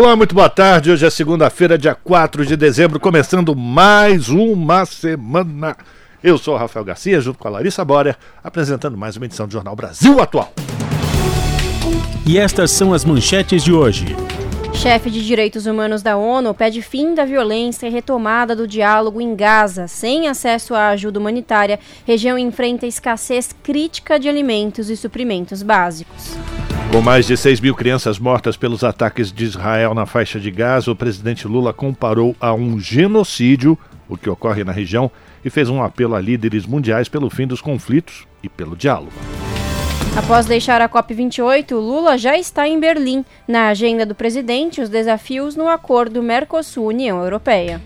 Olá, 0.00 0.14
muito 0.14 0.32
boa 0.32 0.48
tarde. 0.48 0.92
Hoje 0.92 1.04
é 1.04 1.10
segunda-feira, 1.10 1.76
dia 1.76 1.92
4 1.92 2.46
de 2.46 2.56
dezembro, 2.56 3.00
começando 3.00 3.56
mais 3.56 4.28
uma 4.28 4.86
semana. 4.86 5.76
Eu 6.22 6.38
sou 6.38 6.54
o 6.54 6.56
Rafael 6.56 6.84
Garcia, 6.84 7.20
junto 7.20 7.36
com 7.36 7.48
a 7.48 7.50
Larissa 7.50 7.84
Bória, 7.84 8.16
apresentando 8.42 8.96
mais 8.96 9.16
uma 9.16 9.26
edição 9.26 9.48
do 9.48 9.52
Jornal 9.52 9.74
Brasil 9.74 10.20
Atual. 10.20 10.52
E 12.24 12.38
estas 12.38 12.70
são 12.70 12.94
as 12.94 13.04
manchetes 13.04 13.64
de 13.64 13.72
hoje. 13.72 14.14
Chefe 14.78 15.10
de 15.10 15.26
Direitos 15.26 15.66
Humanos 15.66 16.04
da 16.04 16.16
ONU 16.16 16.54
pede 16.54 16.82
fim 16.82 17.12
da 17.12 17.24
violência 17.24 17.88
e 17.88 17.90
retomada 17.90 18.54
do 18.54 18.64
diálogo 18.64 19.20
em 19.20 19.34
Gaza. 19.34 19.88
Sem 19.88 20.28
acesso 20.28 20.72
à 20.72 20.90
ajuda 20.90 21.18
humanitária, 21.18 21.80
região 22.06 22.38
enfrenta 22.38 22.86
escassez 22.86 23.52
crítica 23.60 24.20
de 24.20 24.28
alimentos 24.28 24.88
e 24.88 24.96
suprimentos 24.96 25.64
básicos. 25.64 26.36
Com 26.92 27.00
mais 27.00 27.26
de 27.26 27.36
6 27.36 27.58
mil 27.60 27.74
crianças 27.74 28.20
mortas 28.20 28.56
pelos 28.56 28.84
ataques 28.84 29.32
de 29.32 29.44
Israel 29.44 29.94
na 29.94 30.06
faixa 30.06 30.38
de 30.38 30.48
Gaza, 30.48 30.92
o 30.92 30.96
presidente 30.96 31.48
Lula 31.48 31.72
comparou 31.72 32.36
a 32.40 32.54
um 32.54 32.78
genocídio 32.78 33.76
o 34.08 34.16
que 34.16 34.30
ocorre 34.30 34.62
na 34.62 34.70
região 34.70 35.10
e 35.44 35.50
fez 35.50 35.68
um 35.68 35.82
apelo 35.82 36.14
a 36.14 36.20
líderes 36.20 36.64
mundiais 36.64 37.08
pelo 37.08 37.28
fim 37.28 37.48
dos 37.48 37.60
conflitos 37.60 38.28
e 38.44 38.48
pelo 38.48 38.76
diálogo. 38.76 39.12
Após 40.16 40.46
deixar 40.46 40.80
a 40.80 40.88
COP28, 40.88 41.72
Lula 41.72 42.18
já 42.18 42.36
está 42.36 42.66
em 42.66 42.78
Berlim. 42.78 43.24
Na 43.46 43.68
agenda 43.68 44.04
do 44.04 44.14
presidente, 44.14 44.80
os 44.80 44.88
desafios 44.88 45.54
no 45.54 45.68
acordo 45.68 46.22
Mercosul-União 46.22 47.22
Europeia. 47.22 47.80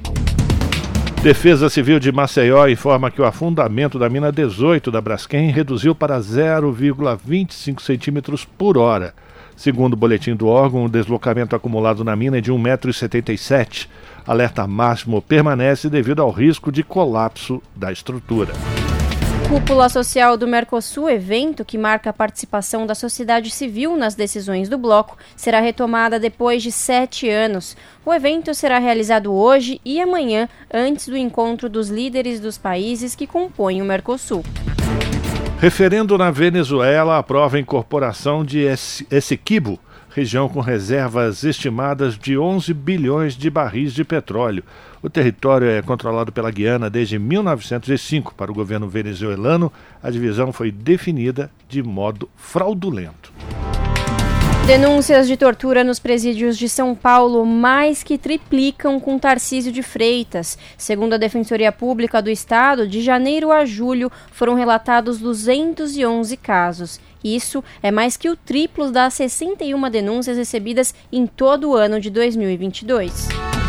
Defesa 1.22 1.70
Civil 1.70 2.00
de 2.00 2.10
Maceió 2.10 2.66
informa 2.66 3.10
que 3.10 3.22
o 3.22 3.24
afundamento 3.24 3.96
da 3.96 4.08
mina 4.08 4.32
18 4.32 4.90
da 4.90 5.00
Braskem 5.00 5.50
reduziu 5.50 5.94
para 5.94 6.18
0,25 6.18 7.80
centímetros 7.80 8.44
por 8.44 8.76
hora. 8.76 9.14
Segundo 9.54 9.92
o 9.92 9.96
boletim 9.96 10.34
do 10.34 10.48
órgão, 10.48 10.86
o 10.86 10.88
deslocamento 10.88 11.54
acumulado 11.54 12.02
na 12.02 12.16
mina 12.16 12.38
é 12.38 12.40
de 12.40 12.50
1,77m. 12.50 13.86
Alerta 14.26 14.66
máximo 14.66 15.22
permanece 15.22 15.88
devido 15.88 16.22
ao 16.22 16.30
risco 16.30 16.72
de 16.72 16.82
colapso 16.82 17.62
da 17.76 17.92
estrutura. 17.92 18.52
Cúpula 19.48 19.88
Social 19.88 20.36
do 20.36 20.46
Mercosul, 20.46 21.10
evento 21.10 21.64
que 21.64 21.76
marca 21.76 22.10
a 22.10 22.12
participação 22.12 22.86
da 22.86 22.94
sociedade 22.94 23.50
civil 23.50 23.96
nas 23.96 24.14
decisões 24.14 24.68
do 24.68 24.78
bloco, 24.78 25.16
será 25.36 25.60
retomada 25.60 26.18
depois 26.18 26.62
de 26.62 26.72
sete 26.72 27.28
anos. 27.28 27.76
O 28.04 28.12
evento 28.12 28.54
será 28.54 28.78
realizado 28.78 29.32
hoje 29.32 29.80
e 29.84 30.00
amanhã, 30.00 30.48
antes 30.72 31.08
do 31.08 31.16
encontro 31.16 31.68
dos 31.68 31.88
líderes 31.88 32.40
dos 32.40 32.56
países 32.56 33.14
que 33.14 33.26
compõem 33.26 33.82
o 33.82 33.84
Mercosul. 33.84 34.42
Referendo 35.58 36.18
na 36.18 36.30
Venezuela 36.30 37.18
aprova 37.18 37.56
a 37.56 37.60
incorporação 37.60 38.44
de 38.44 38.64
Essequibo, 39.10 39.78
região 40.14 40.48
com 40.48 40.60
reservas 40.60 41.42
estimadas 41.42 42.18
de 42.18 42.36
11 42.36 42.74
bilhões 42.74 43.34
de 43.34 43.48
barris 43.48 43.94
de 43.94 44.04
petróleo. 44.04 44.62
O 45.02 45.10
território 45.10 45.68
é 45.68 45.82
controlado 45.82 46.30
pela 46.30 46.48
Guiana 46.48 46.88
desde 46.88 47.18
1905. 47.18 48.34
Para 48.36 48.52
o 48.52 48.54
governo 48.54 48.88
venezuelano, 48.88 49.72
a 50.00 50.08
divisão 50.08 50.52
foi 50.52 50.70
definida 50.70 51.50
de 51.68 51.82
modo 51.82 52.30
fraudulento. 52.36 53.32
Denúncias 54.64 55.26
de 55.26 55.36
tortura 55.36 55.82
nos 55.82 55.98
presídios 55.98 56.56
de 56.56 56.68
São 56.68 56.94
Paulo 56.94 57.44
mais 57.44 58.04
que 58.04 58.16
triplicam 58.16 59.00
com 59.00 59.18
Tarcísio 59.18 59.72
de 59.72 59.82
Freitas. 59.82 60.56
Segundo 60.78 61.14
a 61.14 61.18
Defensoria 61.18 61.72
Pública 61.72 62.22
do 62.22 62.30
Estado, 62.30 62.86
de 62.86 63.02
janeiro 63.02 63.50
a 63.50 63.64
julho 63.64 64.10
foram 64.30 64.54
relatados 64.54 65.18
211 65.18 66.36
casos. 66.36 67.00
Isso 67.24 67.62
é 67.82 67.90
mais 67.90 68.16
que 68.16 68.30
o 68.30 68.36
triplo 68.36 68.92
das 68.92 69.14
61 69.14 69.90
denúncias 69.90 70.36
recebidas 70.36 70.94
em 71.10 71.26
todo 71.26 71.70
o 71.70 71.74
ano 71.74 72.00
de 72.00 72.08
2022. 72.08 73.61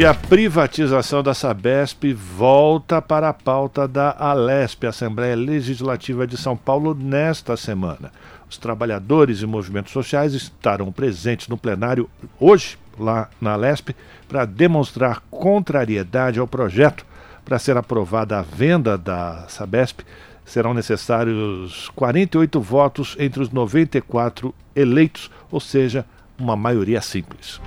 E 0.00 0.04
a 0.06 0.14
privatização 0.14 1.22
da 1.22 1.34
Sabesp 1.34 2.14
volta 2.14 3.02
para 3.02 3.28
a 3.28 3.34
pauta 3.34 3.86
da 3.86 4.16
Alesp, 4.18 4.86
Assembleia 4.86 5.36
Legislativa 5.36 6.26
de 6.26 6.38
São 6.38 6.56
Paulo, 6.56 6.94
nesta 6.94 7.54
semana. 7.54 8.10
Os 8.48 8.56
trabalhadores 8.56 9.42
e 9.42 9.46
movimentos 9.46 9.92
sociais 9.92 10.32
estarão 10.32 10.90
presentes 10.90 11.48
no 11.48 11.58
plenário 11.58 12.08
hoje, 12.38 12.78
lá 12.98 13.28
na 13.38 13.52
Alesp, 13.52 13.90
para 14.26 14.46
demonstrar 14.46 15.20
contrariedade 15.30 16.40
ao 16.40 16.48
projeto 16.48 17.04
para 17.44 17.58
ser 17.58 17.76
aprovada 17.76 18.38
a 18.38 18.42
venda 18.42 18.96
da 18.96 19.44
Sabesp. 19.48 20.00
Serão 20.46 20.72
necessários 20.72 21.90
48 21.90 22.58
votos 22.58 23.16
entre 23.18 23.42
os 23.42 23.50
94 23.50 24.54
eleitos, 24.74 25.30
ou 25.50 25.60
seja, 25.60 26.06
uma 26.38 26.56
maioria 26.56 27.02
simples. 27.02 27.60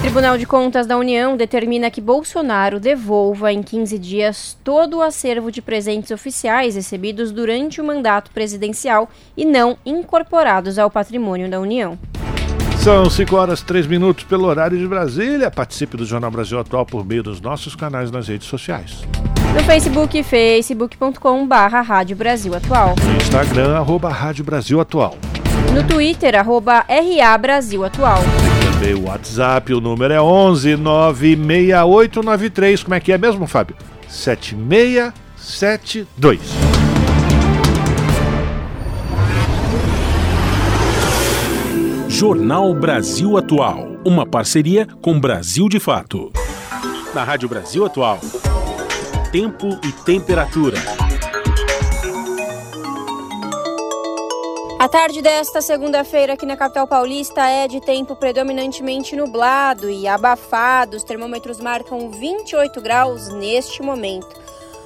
Tribunal 0.00 0.38
de 0.38 0.46
Contas 0.46 0.86
da 0.86 0.96
União 0.96 1.36
determina 1.36 1.90
que 1.90 2.00
Bolsonaro 2.00 2.78
devolva 2.78 3.52
em 3.52 3.62
15 3.62 3.98
dias 3.98 4.56
todo 4.62 4.98
o 4.98 5.02
acervo 5.02 5.50
de 5.50 5.60
presentes 5.60 6.12
oficiais 6.12 6.76
recebidos 6.76 7.32
durante 7.32 7.80
o 7.80 7.84
mandato 7.84 8.30
presidencial 8.30 9.10
e 9.36 9.44
não 9.44 9.76
incorporados 9.84 10.78
ao 10.78 10.88
patrimônio 10.88 11.50
da 11.50 11.58
União. 11.58 11.98
São 12.78 13.10
5 13.10 13.34
horas 13.34 13.60
3 13.60 13.88
minutos 13.88 14.22
pelo 14.22 14.46
horário 14.46 14.78
de 14.78 14.86
Brasília. 14.86 15.50
Participe 15.50 15.96
do 15.96 16.06
Jornal 16.06 16.30
Brasil 16.30 16.60
Atual 16.60 16.86
por 16.86 17.04
meio 17.04 17.24
dos 17.24 17.40
nossos 17.40 17.74
canais 17.74 18.10
nas 18.10 18.28
redes 18.28 18.46
sociais. 18.46 19.04
No 19.52 19.62
Facebook, 19.64 20.22
facebook.com 20.22 21.46
barra 21.46 21.80
Rádio 21.80 22.16
Brasil 22.16 22.54
Atual. 22.54 22.94
No 23.04 23.16
Instagram, 23.16 23.76
arroba 23.76 24.10
Rádio 24.10 24.44
Brasil 24.44 24.80
Atual. 24.80 25.18
No 25.74 25.86
Twitter, 25.86 26.34
arroba 26.34 26.84
RA 26.88 27.38
Brasil 27.38 27.84
Atual 27.84 28.22
também 28.78 28.94
o 28.94 29.06
WhatsApp, 29.06 29.74
o 29.74 29.80
número 29.80 30.14
é 30.14 30.20
11 30.20 30.76
96893. 30.76 32.84
Como 32.84 32.94
é 32.94 33.00
que 33.00 33.10
é 33.12 33.18
mesmo, 33.18 33.44
Fábio? 33.46 33.76
7672. 34.08 36.40
Jornal 42.08 42.72
Brasil 42.74 43.36
Atual, 43.36 43.96
uma 44.04 44.24
parceria 44.26 44.86
com 45.02 45.18
Brasil 45.18 45.68
de 45.68 45.80
Fato. 45.80 46.30
Na 47.14 47.24
Rádio 47.24 47.48
Brasil 47.48 47.84
Atual, 47.84 48.20
tempo 49.32 49.76
e 49.84 49.90
temperatura. 50.04 50.78
A 54.78 54.86
tarde 54.86 55.20
desta 55.20 55.60
segunda-feira 55.60 56.34
aqui 56.34 56.46
na 56.46 56.56
capital 56.56 56.86
paulista 56.86 57.44
é 57.48 57.66
de 57.66 57.80
tempo 57.80 58.14
predominantemente 58.14 59.16
nublado 59.16 59.90
e 59.90 60.06
abafado. 60.06 60.96
Os 60.96 61.02
termômetros 61.02 61.58
marcam 61.58 62.08
28 62.12 62.80
graus 62.80 63.26
neste 63.28 63.82
momento. 63.82 64.28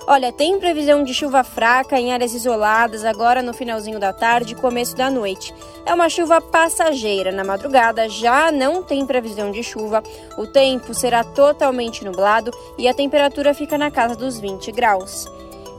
Olha, 0.06 0.32
tem 0.32 0.58
previsão 0.58 1.04
de 1.04 1.12
chuva 1.12 1.44
fraca 1.44 2.00
em 2.00 2.10
áreas 2.10 2.32
isoladas 2.32 3.04
agora 3.04 3.42
no 3.42 3.52
finalzinho 3.52 4.00
da 4.00 4.14
tarde 4.14 4.54
e 4.54 4.56
começo 4.56 4.96
da 4.96 5.10
noite. 5.10 5.54
É 5.84 5.92
uma 5.92 6.08
chuva 6.08 6.40
passageira. 6.40 7.30
Na 7.30 7.44
madrugada 7.44 8.08
já 8.08 8.50
não 8.50 8.82
tem 8.82 9.04
previsão 9.04 9.50
de 9.50 9.62
chuva. 9.62 10.02
O 10.38 10.46
tempo 10.46 10.94
será 10.94 11.22
totalmente 11.22 12.02
nublado 12.02 12.50
e 12.78 12.88
a 12.88 12.94
temperatura 12.94 13.52
fica 13.52 13.76
na 13.76 13.90
casa 13.90 14.16
dos 14.16 14.40
20 14.40 14.72
graus. 14.72 15.28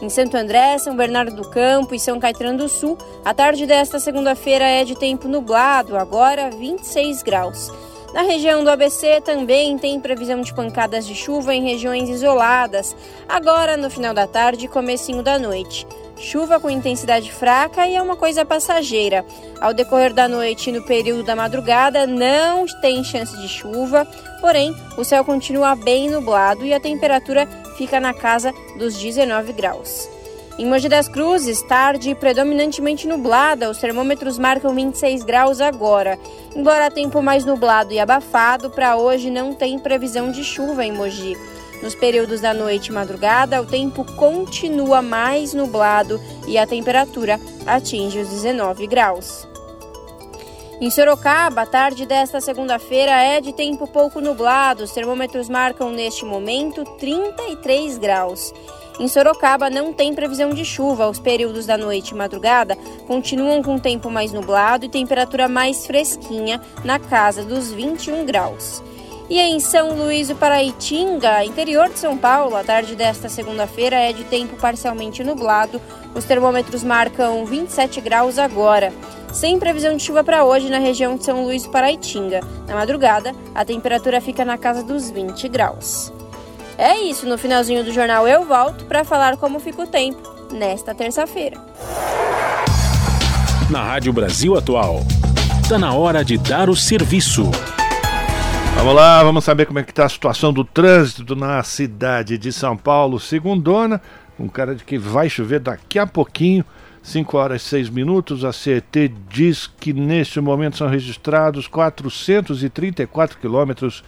Em 0.04 0.10
Santo 0.10 0.36
André, 0.36 0.78
São 0.80 0.98
Bernardo 0.98 1.34
do 1.34 1.50
Campo 1.50 1.96
e 1.96 2.00
São 2.00 2.20
Caetano 2.20 2.58
do 2.58 2.68
Sul, 2.68 2.98
a 3.24 3.34
tarde 3.34 3.66
desta 3.66 4.02
segunda-feira 4.02 4.66
é 4.66 4.84
de 4.84 4.96
tempo 4.96 5.30
nublado, 5.30 5.96
agora 5.96 6.52
26 6.52 7.24
graus. 7.24 7.72
Na 8.14 8.22
região 8.22 8.66
do 8.66 8.70
ABC 8.70 9.22
também 9.22 9.78
tem 9.78 10.02
previsão 10.02 10.42
de 10.42 10.54
pancadas 10.54 11.08
de 11.08 11.16
chuva 11.16 11.56
em 11.56 11.64
regiões 11.64 12.10
isoladas, 12.10 12.94
agora 13.30 13.78
no 13.78 13.90
final 13.90 14.14
da 14.14 14.28
tarde 14.28 14.66
e 14.66 14.68
comecinho 14.68 15.24
da 15.24 15.40
noite. 15.40 15.88
Chuva 16.24 16.58
com 16.58 16.70
intensidade 16.70 17.30
fraca 17.34 17.86
e 17.86 17.98
é 17.98 18.02
uma 18.02 18.16
coisa 18.16 18.46
passageira. 18.46 19.26
Ao 19.60 19.74
decorrer 19.74 20.14
da 20.14 20.26
noite 20.26 20.70
e 20.70 20.74
no 20.74 20.82
período 20.82 21.22
da 21.22 21.36
madrugada 21.36 22.08
não 22.08 22.66
tem 22.80 23.04
chance 23.04 23.36
de 23.38 23.50
chuva, 23.50 24.08
porém 24.40 24.74
o 24.98 25.04
céu 25.04 25.26
continua 25.26 25.76
bem 25.76 26.10
nublado 26.10 26.66
e 26.66 26.74
a 26.74 26.80
temperatura 26.80 27.46
fica 27.78 28.00
na 28.00 28.14
casa 28.14 28.54
dos 28.80 28.98
19 28.98 29.52
graus. 29.52 30.08
Em 30.58 30.66
Mogi 30.66 30.88
das 30.88 31.10
Cruzes, 31.10 31.62
tarde 31.64 32.16
predominantemente 32.16 33.06
nublada, 33.06 33.70
os 33.70 33.80
termômetros 33.80 34.40
marcam 34.40 34.74
26 34.74 35.24
graus 35.24 35.60
agora. 35.60 36.18
Embora 36.56 36.90
tempo 36.90 37.22
mais 37.22 37.44
nublado 37.44 37.92
e 37.92 38.00
abafado, 38.00 38.70
para 38.70 38.96
hoje 38.96 39.30
não 39.30 39.54
tem 39.54 39.78
previsão 39.78 40.32
de 40.32 40.42
chuva 40.44 40.86
em 40.86 40.92
Mogi. 40.94 41.36
Nos 41.82 41.96
períodos 41.96 42.42
da 42.42 42.54
noite 42.54 42.88
e 42.88 42.92
madrugada, 42.92 43.62
o 43.62 43.66
tempo 43.66 44.06
continua 44.16 45.02
mais 45.02 45.54
nublado 45.54 46.22
e 46.48 46.58
a 46.58 46.68
temperatura 46.68 47.40
atinge 47.66 48.20
os 48.20 48.30
19 48.30 48.88
graus. 48.88 49.48
Em 50.82 50.90
Sorocaba, 50.90 51.62
a 51.62 51.66
tarde 51.66 52.06
desta 52.06 52.42
segunda-feira 52.42 53.12
é 53.12 53.40
de 53.40 53.54
tempo 53.54 53.88
pouco 53.88 54.20
nublado. 54.20 54.84
Os 54.84 54.92
termômetros 54.92 55.48
marcam 55.48 55.92
neste 55.92 56.26
momento 56.26 56.84
33 56.98 57.98
graus. 57.98 58.54
Em 59.00 59.08
Sorocaba 59.08 59.70
não 59.70 59.94
tem 59.94 60.14
previsão 60.14 60.50
de 60.50 60.66
chuva. 60.66 61.10
Os 61.10 61.20
períodos 61.20 61.66
da 61.66 61.78
noite 61.78 62.10
e 62.10 62.16
madrugada 62.16 62.76
continuam 63.08 63.64
com 63.64 63.80
tempo 63.80 64.10
mais 64.10 64.34
nublado 64.34 64.86
e 64.86 64.90
temperatura 64.90 65.48
mais 65.48 65.86
fresquinha, 65.88 66.60
na 66.84 67.00
casa 67.00 67.44
dos 67.46 67.72
21 67.72 68.26
graus. 68.26 68.84
E 69.30 69.40
em 69.40 69.60
São 69.60 69.96
Luís 69.96 70.28
do 70.28 70.36
Paraitinga, 70.36 71.46
interior 71.46 71.90
de 71.90 71.98
São 71.98 72.18
Paulo, 72.18 72.56
a 72.56 72.64
tarde 72.64 72.96
desta 72.96 73.30
segunda-feira 73.30 73.96
é 73.96 74.12
de 74.12 74.24
tempo 74.26 74.58
parcialmente 74.58 75.24
nublado. 75.24 75.82
Os 76.14 76.26
termômetros 76.26 76.84
marcam 76.84 77.46
27 77.46 78.02
graus 78.02 78.38
agora. 78.38 78.94
Sem 79.32 79.58
previsão 79.58 79.96
de 79.96 80.04
chuva 80.04 80.24
para 80.24 80.44
hoje 80.44 80.70
na 80.70 80.78
região 80.78 81.16
de 81.16 81.24
São 81.24 81.44
Luís 81.44 81.64
do 81.64 81.70
Paraitinga. 81.70 82.42
Na 82.68 82.76
madrugada, 82.76 83.34
a 83.56 83.66
temperatura 83.66 84.22
fica 84.22 84.44
na 84.44 84.58
casa 84.58 84.84
dos 84.84 85.10
20 85.10 85.48
graus. 85.48 86.12
É 86.78 87.00
isso, 87.00 87.28
no 87.28 87.38
finalzinho 87.38 87.84
do 87.84 87.92
jornal 87.94 88.28
eu 88.28 88.44
volto 88.46 88.86
para 88.86 89.06
falar 89.06 89.38
como 89.38 89.60
fica 89.60 89.84
o 89.84 89.88
tempo 89.88 90.22
nesta 90.52 90.94
terça-feira. 90.94 91.58
Na 93.70 93.84
Rádio 93.84 94.12
Brasil 94.12 94.56
Atual, 94.56 95.00
está 95.62 95.80
na 95.80 95.94
hora 95.94 96.24
de 96.24 96.38
dar 96.38 96.70
o 96.70 96.76
serviço. 96.76 97.50
Vamos 98.76 98.96
lá, 98.96 99.24
vamos 99.24 99.44
saber 99.44 99.66
como 99.66 99.80
é 99.80 99.84
que 99.84 99.92
está 99.92 100.06
a 100.06 100.10
situação 100.10 100.52
do 100.52 100.64
trânsito 100.64 101.36
na 101.36 101.64
cidade 101.64 102.38
de 102.38 102.52
São 102.52 102.76
Paulo, 102.76 103.20
segundona, 103.20 104.02
com 104.38 104.50
cara 104.50 104.76
de 104.76 104.84
que 104.84 104.98
vai 104.98 105.30
chover 105.30 105.60
daqui 105.60 105.98
a 105.98 106.06
pouquinho, 106.06 106.66
5 107.02 107.38
horas 107.38 107.62
e 107.62 107.66
6 107.66 107.90
minutos. 107.90 108.44
A 108.44 108.52
CET 108.52 109.14
diz 109.30 109.68
que 109.68 109.94
neste 109.94 110.42
momento 110.42 110.78
são 110.78 110.88
registrados 110.88 111.68
434 111.68 113.38
quilômetros 113.38 114.04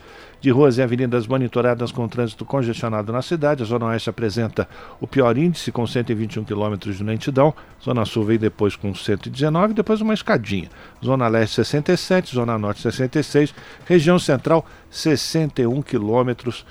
de 0.46 0.52
ruas 0.52 0.78
e 0.78 0.82
avenidas 0.84 1.26
monitoradas 1.26 1.92
com 1.92 2.08
trânsito 2.08 2.46
congestionado 2.46 3.12
na 3.12 3.24
cidade. 3.24 3.64
A 3.64 3.66
Zona 3.66 3.88
Oeste 3.88 4.12
apresenta 4.12 4.70
o 5.02 5.08
pior 5.08 5.36
índice, 5.40 5.72
com 5.72 5.88
121 5.88 6.44
km 6.44 6.76
de 6.78 7.04
lentidão. 7.04 7.52
Zona 7.84 8.06
Sul 8.06 8.26
vem 8.26 8.38
depois 8.38 8.76
com 8.76 8.94
119, 8.94 9.74
depois 9.74 10.02
uma 10.02 10.14
escadinha. 10.14 10.70
Zona 11.04 11.28
Leste 11.28 11.56
67, 11.56 12.36
Zona 12.36 12.60
Norte 12.60 12.80
66, 12.80 13.56
região 13.88 14.20
Central 14.20 14.64
61 14.92 15.82
quilômetros 15.82 16.64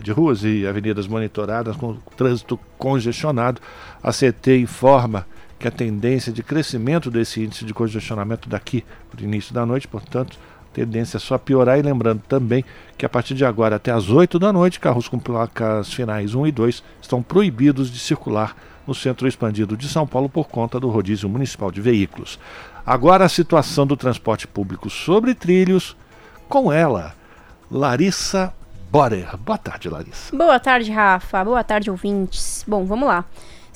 de 0.00 0.12
ruas 0.12 0.44
e 0.44 0.64
avenidas 0.64 1.08
monitoradas 1.08 1.76
com 1.76 1.96
trânsito 2.16 2.56
congestionado. 2.78 3.60
A 4.00 4.12
CT 4.12 4.60
informa 4.60 5.26
que 5.58 5.66
a 5.66 5.72
tendência 5.72 6.32
de 6.32 6.40
crescimento 6.40 7.10
desse 7.10 7.42
índice 7.42 7.64
de 7.64 7.74
congestionamento 7.74 8.48
daqui 8.48 8.84
para 9.10 9.20
o 9.20 9.24
início 9.24 9.52
da 9.52 9.66
noite, 9.66 9.88
portanto, 9.88 10.38
tendência 10.76 11.16
é 11.16 11.20
só 11.20 11.38
piorar. 11.38 11.78
E 11.78 11.82
lembrando 11.82 12.20
também 12.28 12.64
que 12.98 13.06
a 13.06 13.08
partir 13.08 13.34
de 13.34 13.44
agora 13.44 13.76
até 13.76 13.90
as 13.90 14.10
8 14.10 14.38
da 14.38 14.52
noite, 14.52 14.78
carros 14.78 15.08
com 15.08 15.18
placas 15.18 15.92
finais 15.92 16.34
1 16.34 16.46
e 16.46 16.52
2 16.52 16.82
estão 17.00 17.22
proibidos 17.22 17.90
de 17.90 17.98
circular 17.98 18.54
no 18.86 18.94
centro 18.94 19.26
expandido 19.26 19.76
de 19.76 19.88
São 19.88 20.06
Paulo 20.06 20.28
por 20.28 20.48
conta 20.48 20.78
do 20.78 20.88
rodízio 20.88 21.28
municipal 21.28 21.72
de 21.72 21.80
veículos. 21.80 22.38
Agora 22.84 23.24
a 23.24 23.28
situação 23.28 23.86
do 23.86 23.96
transporte 23.96 24.46
público 24.46 24.88
sobre 24.88 25.34
trilhos, 25.34 25.96
com 26.48 26.72
ela, 26.72 27.14
Larissa 27.70 28.52
Borer. 28.92 29.36
Boa 29.38 29.58
tarde, 29.58 29.88
Larissa. 29.88 30.36
Boa 30.36 30.60
tarde, 30.60 30.92
Rafa. 30.92 31.44
Boa 31.44 31.64
tarde, 31.64 31.90
ouvintes. 31.90 32.64
Bom, 32.68 32.84
vamos 32.84 33.08
lá. 33.08 33.24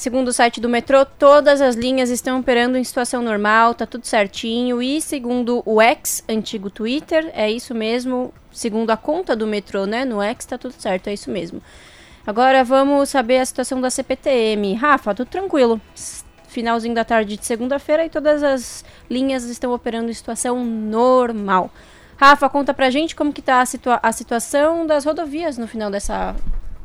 Segundo 0.00 0.28
o 0.28 0.32
site 0.32 0.62
do 0.62 0.68
metrô, 0.70 1.04
todas 1.04 1.60
as 1.60 1.76
linhas 1.76 2.08
estão 2.08 2.40
operando 2.40 2.78
em 2.78 2.82
situação 2.82 3.20
normal, 3.20 3.74
tá 3.74 3.84
tudo 3.84 4.06
certinho. 4.06 4.80
E 4.80 4.98
segundo 4.98 5.62
o 5.66 5.82
ex, 5.82 6.24
antigo 6.26 6.70
Twitter, 6.70 7.30
é 7.34 7.50
isso 7.50 7.74
mesmo. 7.74 8.32
Segundo 8.50 8.88
a 8.88 8.96
conta 8.96 9.36
do 9.36 9.46
metrô, 9.46 9.84
né? 9.84 10.06
No 10.06 10.22
ex 10.22 10.46
tá 10.46 10.56
tudo 10.56 10.72
certo, 10.78 11.08
é 11.08 11.12
isso 11.12 11.30
mesmo. 11.30 11.60
Agora 12.26 12.64
vamos 12.64 13.10
saber 13.10 13.40
a 13.40 13.44
situação 13.44 13.78
da 13.78 13.90
CPTM. 13.90 14.72
Rafa, 14.72 15.14
tudo 15.14 15.28
tranquilo. 15.28 15.78
Finalzinho 16.48 16.94
da 16.94 17.04
tarde 17.04 17.36
de 17.36 17.44
segunda-feira 17.44 18.02
e 18.02 18.08
todas 18.08 18.42
as 18.42 18.82
linhas 19.10 19.44
estão 19.44 19.70
operando 19.70 20.10
em 20.10 20.14
situação 20.14 20.64
normal. 20.64 21.70
Rafa, 22.16 22.48
conta 22.48 22.72
pra 22.72 22.88
gente 22.88 23.14
como 23.14 23.34
que 23.34 23.42
tá 23.42 23.60
a, 23.60 23.66
situa 23.66 24.00
a 24.02 24.12
situação 24.12 24.86
das 24.86 25.04
rodovias 25.04 25.58
no 25.58 25.68
final 25.68 25.90
dessa 25.90 26.34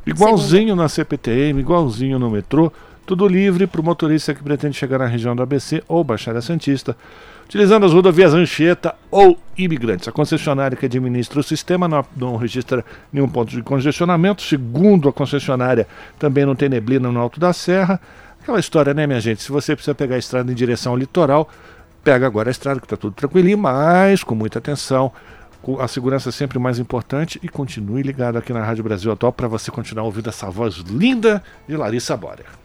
Igualzinho 0.06 0.64
segunda. 0.64 0.84
na 0.84 0.90
CPTM, 0.90 1.62
igualzinho 1.62 2.20
no 2.20 2.30
metrô. 2.30 2.70
Tudo 3.06 3.28
livre 3.28 3.68
para 3.68 3.80
o 3.80 3.84
motorista 3.84 4.34
que 4.34 4.42
pretende 4.42 4.75
chegar 4.75 4.98
na 4.98 5.06
região 5.06 5.36
do 5.36 5.44
ABC 5.44 5.84
ou 5.88 6.04
Baixada 6.04 6.42
Santista, 6.42 6.98
utilizando 7.46 7.86
as 7.86 7.94
rodovias 7.94 8.34
Anchieta 8.34 8.96
ou 9.12 9.38
imigrantes. 9.56 10.07
A 10.07 10.12
concessionária 10.12 10.75
que 10.75 10.88
administra 10.88 11.40
o 11.40 11.44
sistema 11.44 11.88
não, 11.88 12.04
não, 12.18 12.36
registra 12.36 12.84
nenhum 13.13 13.30
ponto 13.30 13.52
de 13.52 13.62
congestionamento. 13.62 14.42
Segundo 14.42 15.07
a 15.07 15.13
concessionária, 15.13 15.88
também 16.18 16.48
não 16.48 16.56
tem 16.56 16.68
neblina 16.68 17.12
no 17.12 17.19
alto 17.19 17.40
da 17.40 17.54
serra. 17.54 18.02
Aquela 18.42 18.60
história, 18.60 18.92
né, 18.92 19.06
minha 19.06 19.22
gente? 19.22 19.44
Se 19.44 19.52
você 19.52 19.75
precisa 19.75 19.94
pegar 19.94 20.16
a 20.16 20.19
estrada 20.19 20.52
em 20.52 20.56
direção 20.56 20.94
ao 20.94 20.98
litoral, 20.98 21.48
pega 22.04 22.25
agora 22.25 22.50
a 22.50 22.52
estrada, 22.52 22.80
que 22.80 22.88
está 22.88 22.98
tudo 22.98 23.13
tranquilinho, 23.13 23.60
mas 23.60 24.24
com 24.24 24.34
muita 24.34 24.57
atenção. 24.57 25.12
A 25.80 25.88
segurança 25.88 26.30
é 26.30 26.31
sempre 26.31 26.57
mais 26.57 26.80
importante 26.80 27.40
e 27.44 27.48
continue 27.48 28.02
ligado 28.02 28.38
aqui 28.38 28.52
na 28.52 28.63
Rádio 28.63 28.84
Brasil 28.84 29.12
Atual 29.12 29.31
para 29.31 29.48
você 29.48 29.69
continuar 29.69 30.06
ouvindo 30.06 30.30
essa 30.30 30.50
voz 30.50 30.78
linda 30.78 31.44
de 31.68 31.75
Larissa 31.75 32.18
Borer. 32.18 32.65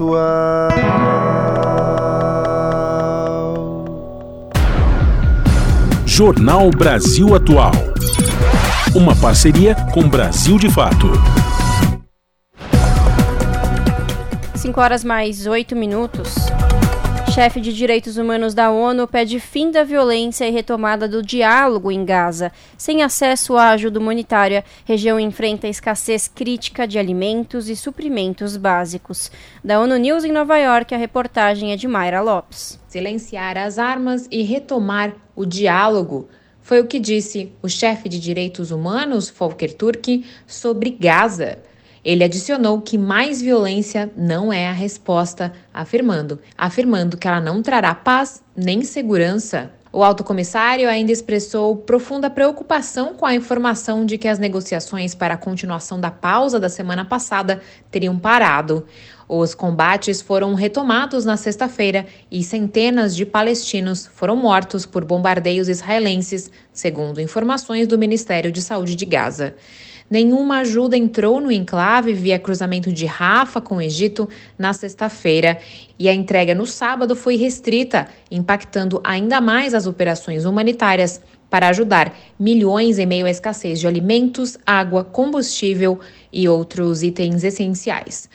Atual. 0.00 0.70
Jornal 6.06 6.70
Brasil 6.70 7.34
Atual. 7.34 7.72
Uma 8.94 9.14
parceria 9.14 9.74
com 9.92 10.08
Brasil 10.08 10.58
de 10.58 10.70
Fato. 10.70 11.08
5 14.54 14.80
horas 14.80 15.04
mais 15.04 15.46
8 15.46 15.76
minutos. 15.76 16.34
Chefe 17.30 17.60
de 17.60 17.72
Direitos 17.72 18.16
Humanos 18.16 18.54
da 18.54 18.72
ONU 18.72 19.06
pede 19.06 19.38
fim 19.38 19.70
da 19.70 19.84
violência 19.84 20.48
e 20.48 20.50
retomada 20.50 21.06
do 21.06 21.22
diálogo 21.22 21.92
em 21.92 22.04
Gaza. 22.04 22.50
Sem 22.76 23.04
acesso 23.04 23.56
à 23.56 23.68
ajuda 23.68 24.00
humanitária, 24.00 24.64
região 24.84 25.18
enfrenta 25.18 25.68
escassez 25.68 26.26
crítica 26.26 26.88
de 26.88 26.98
alimentos 26.98 27.68
e 27.68 27.76
suprimentos 27.76 28.56
básicos. 28.56 29.30
Da 29.62 29.78
ONU 29.78 29.96
News 29.96 30.24
em 30.24 30.32
Nova 30.32 30.58
York, 30.58 30.92
a 30.92 30.98
reportagem 30.98 31.72
é 31.72 31.76
de 31.76 31.86
Mayra 31.86 32.20
Lopes. 32.20 32.80
Silenciar 32.88 33.56
as 33.56 33.78
armas 33.78 34.26
e 34.28 34.42
retomar 34.42 35.14
o 35.36 35.46
diálogo. 35.46 36.28
Foi 36.60 36.80
o 36.80 36.86
que 36.86 36.98
disse 36.98 37.52
o 37.62 37.68
chefe 37.68 38.08
de 38.08 38.18
direitos 38.18 38.72
humanos, 38.72 39.30
Volker 39.30 39.72
Turk, 39.74 40.24
sobre 40.48 40.90
Gaza. 40.90 41.58
Ele 42.10 42.24
adicionou 42.24 42.80
que 42.80 42.98
mais 42.98 43.40
violência 43.40 44.10
não 44.16 44.52
é 44.52 44.66
a 44.66 44.72
resposta, 44.72 45.52
afirmando, 45.72 46.40
afirmando 46.58 47.16
que 47.16 47.28
ela 47.28 47.40
não 47.40 47.62
trará 47.62 47.94
paz 47.94 48.42
nem 48.56 48.82
segurança. 48.82 49.70
O 49.92 50.02
alto 50.02 50.24
comissário 50.24 50.88
ainda 50.88 51.12
expressou 51.12 51.76
profunda 51.76 52.28
preocupação 52.28 53.14
com 53.14 53.24
a 53.24 53.32
informação 53.36 54.04
de 54.04 54.18
que 54.18 54.26
as 54.26 54.40
negociações 54.40 55.14
para 55.14 55.34
a 55.34 55.36
continuação 55.36 56.00
da 56.00 56.10
pausa 56.10 56.58
da 56.58 56.68
semana 56.68 57.04
passada 57.04 57.62
teriam 57.92 58.18
parado. 58.18 58.84
Os 59.28 59.54
combates 59.54 60.20
foram 60.20 60.54
retomados 60.54 61.24
na 61.24 61.36
sexta-feira 61.36 62.06
e 62.28 62.42
centenas 62.42 63.14
de 63.14 63.24
palestinos 63.24 64.10
foram 64.12 64.34
mortos 64.34 64.84
por 64.84 65.04
bombardeios 65.04 65.68
israelenses, 65.68 66.50
segundo 66.72 67.20
informações 67.20 67.86
do 67.86 67.96
Ministério 67.96 68.50
de 68.50 68.60
Saúde 68.60 68.96
de 68.96 69.06
Gaza. 69.06 69.54
Nenhuma 70.10 70.58
ajuda 70.58 70.96
entrou 70.96 71.40
no 71.40 71.52
enclave 71.52 72.12
via 72.12 72.36
cruzamento 72.36 72.92
de 72.92 73.06
Rafa 73.06 73.60
com 73.60 73.76
o 73.76 73.80
Egito 73.80 74.28
na 74.58 74.72
sexta-feira 74.72 75.60
e 75.96 76.08
a 76.08 76.12
entrega 76.12 76.52
no 76.52 76.66
sábado 76.66 77.14
foi 77.14 77.36
restrita, 77.36 78.08
impactando 78.28 79.00
ainda 79.04 79.40
mais 79.40 79.72
as 79.72 79.86
operações 79.86 80.44
humanitárias 80.44 81.22
para 81.48 81.68
ajudar 81.68 82.12
milhões 82.36 82.98
em 82.98 83.06
meio 83.06 83.24
à 83.24 83.30
escassez 83.30 83.78
de 83.78 83.86
alimentos, 83.86 84.58
água, 84.66 85.04
combustível 85.04 86.00
e 86.32 86.48
outros 86.48 87.04
itens 87.04 87.44
essenciais. 87.44 88.28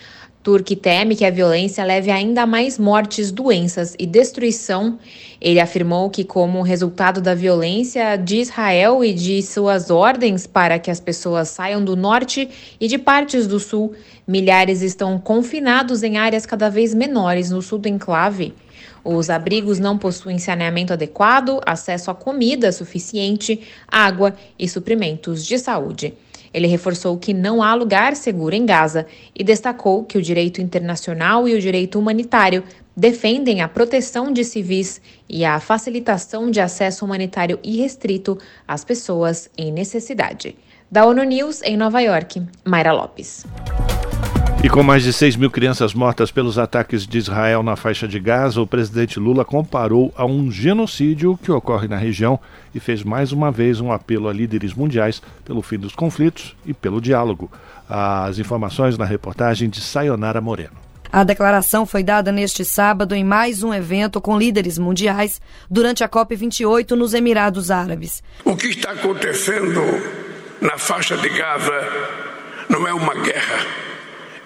Turk 0.45 0.75
teme 0.75 1.15
que 1.15 1.25
a 1.25 1.31
violência 1.31 1.83
leve 1.83 2.11
ainda 2.11 2.45
mais 2.45 2.77
mortes, 2.77 3.31
doenças 3.31 3.95
e 3.97 4.05
destruição. 4.05 4.99
Ele 5.41 5.59
afirmou 5.59 6.07
que, 6.07 6.23
como 6.23 6.61
resultado 6.61 7.19
da 7.19 7.33
violência 7.33 8.15
de 8.15 8.41
Israel 8.41 9.03
e 9.03 9.11
de 9.11 9.41
suas 9.41 9.89
ordens 9.89 10.45
para 10.45 10.77
que 10.77 10.91
as 10.91 10.99
pessoas 10.99 11.49
saiam 11.49 11.83
do 11.83 11.95
norte 11.95 12.47
e 12.79 12.87
de 12.87 12.99
partes 12.99 13.47
do 13.47 13.59
sul, 13.59 13.95
milhares 14.27 14.83
estão 14.83 15.17
confinados 15.17 16.03
em 16.03 16.19
áreas 16.19 16.45
cada 16.45 16.69
vez 16.69 16.93
menores 16.93 17.49
no 17.49 17.59
sul 17.59 17.79
do 17.79 17.89
enclave. 17.89 18.53
Os 19.03 19.31
abrigos 19.31 19.79
não 19.79 19.97
possuem 19.97 20.37
saneamento 20.37 20.93
adequado, 20.93 21.59
acesso 21.65 22.11
a 22.11 22.13
comida 22.13 22.71
suficiente, 22.71 23.61
água 23.87 24.35
e 24.59 24.69
suprimentos 24.69 25.43
de 25.43 25.57
saúde. 25.57 26.13
Ele 26.55 26.67
reforçou 26.67 27.17
que 27.17 27.33
não 27.33 27.61
há 27.61 27.75
lugar 27.75 28.15
seguro 28.15 28.55
em 28.55 28.65
Gaza 28.65 29.05
e 29.37 29.43
destacou 29.43 30.05
que 30.05 30.17
o 30.17 30.21
direito 30.21 30.61
internacional 30.61 31.49
e 31.49 31.53
o 31.53 31.59
direito 31.59 31.99
humanitário 31.99 32.63
defendem 32.95 33.59
a 33.59 33.67
proteção 33.67 34.31
de 34.31 34.41
civis 34.45 35.01
e 35.27 35.43
a 35.43 35.59
facilitação 35.59 36.49
de 36.49 36.61
acesso 36.61 37.03
humanitário 37.03 37.59
irrestrito 37.61 38.37
às 38.65 38.85
pessoas 38.85 39.49
em 39.57 39.69
necessidade. 39.69 40.55
Da 40.89 41.05
ONU 41.05 41.23
News, 41.23 41.61
em 41.61 41.75
Nova 41.75 41.99
York, 41.99 42.41
Mayra 42.63 42.93
Lopes. 42.93 43.45
E 44.65 44.69
com 44.69 44.81
mais 44.81 45.03
de 45.03 45.13
6 45.13 45.35
mil 45.35 45.51
crianças 45.51 45.93
mortas 45.93 46.31
pelos 46.31 46.57
ataques 46.57 47.05
de 47.05 47.19
Israel 47.19 47.61
na 47.61 47.75
faixa 47.75 48.07
de 48.07 48.19
Gaza, 48.19 48.59
o 48.59 48.65
presidente 48.65 49.19
Lula 49.19 49.45
comparou 49.45 50.11
a 50.17 50.25
um 50.25 50.49
genocídio 50.49 51.37
que 51.37 51.51
ocorre 51.51 51.87
na 51.87 51.97
região 51.97 52.39
e 52.73 52.79
fez 52.79 53.03
mais 53.03 53.31
uma 53.31 53.51
vez 53.51 53.79
um 53.79 53.91
apelo 53.91 54.27
a 54.27 54.33
líderes 54.33 54.73
mundiais 54.73 55.21
pelo 55.45 55.61
fim 55.61 55.77
dos 55.77 55.93
conflitos 55.93 56.55
e 56.65 56.73
pelo 56.73 56.99
diálogo. 56.99 57.51
As 57.87 58.39
informações 58.39 58.97
na 58.97 59.05
reportagem 59.05 59.69
de 59.69 59.79
Sayonara 59.79 60.41
Moreno. 60.41 60.73
A 61.13 61.23
declaração 61.23 61.85
foi 61.85 62.01
dada 62.01 62.31
neste 62.31 62.65
sábado 62.65 63.13
em 63.13 63.23
mais 63.23 63.61
um 63.61 63.71
evento 63.71 64.19
com 64.19 64.35
líderes 64.35 64.79
mundiais 64.79 65.39
durante 65.69 66.03
a 66.03 66.09
COP28 66.09 66.89
nos 66.93 67.13
Emirados 67.13 67.69
Árabes. 67.69 68.23
O 68.43 68.55
que 68.55 68.69
está 68.69 68.93
acontecendo 68.93 69.79
na 70.59 70.75
faixa 70.75 71.15
de 71.15 71.29
Gaza 71.29 71.87
não 72.67 72.87
é 72.87 72.93
uma 72.95 73.13
guerra 73.13 73.84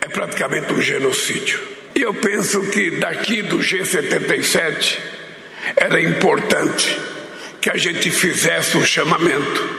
praticamente 0.09 0.73
um 0.73 0.81
genocídio. 0.81 1.59
E 1.95 2.01
eu 2.01 2.13
penso 2.13 2.61
que 2.69 2.91
daqui 2.91 3.41
do 3.41 3.57
G77 3.59 4.97
era 5.75 6.01
importante 6.01 6.99
que 7.61 7.69
a 7.69 7.77
gente 7.77 8.09
fizesse 8.09 8.77
um 8.77 8.85
chamamento 8.85 9.69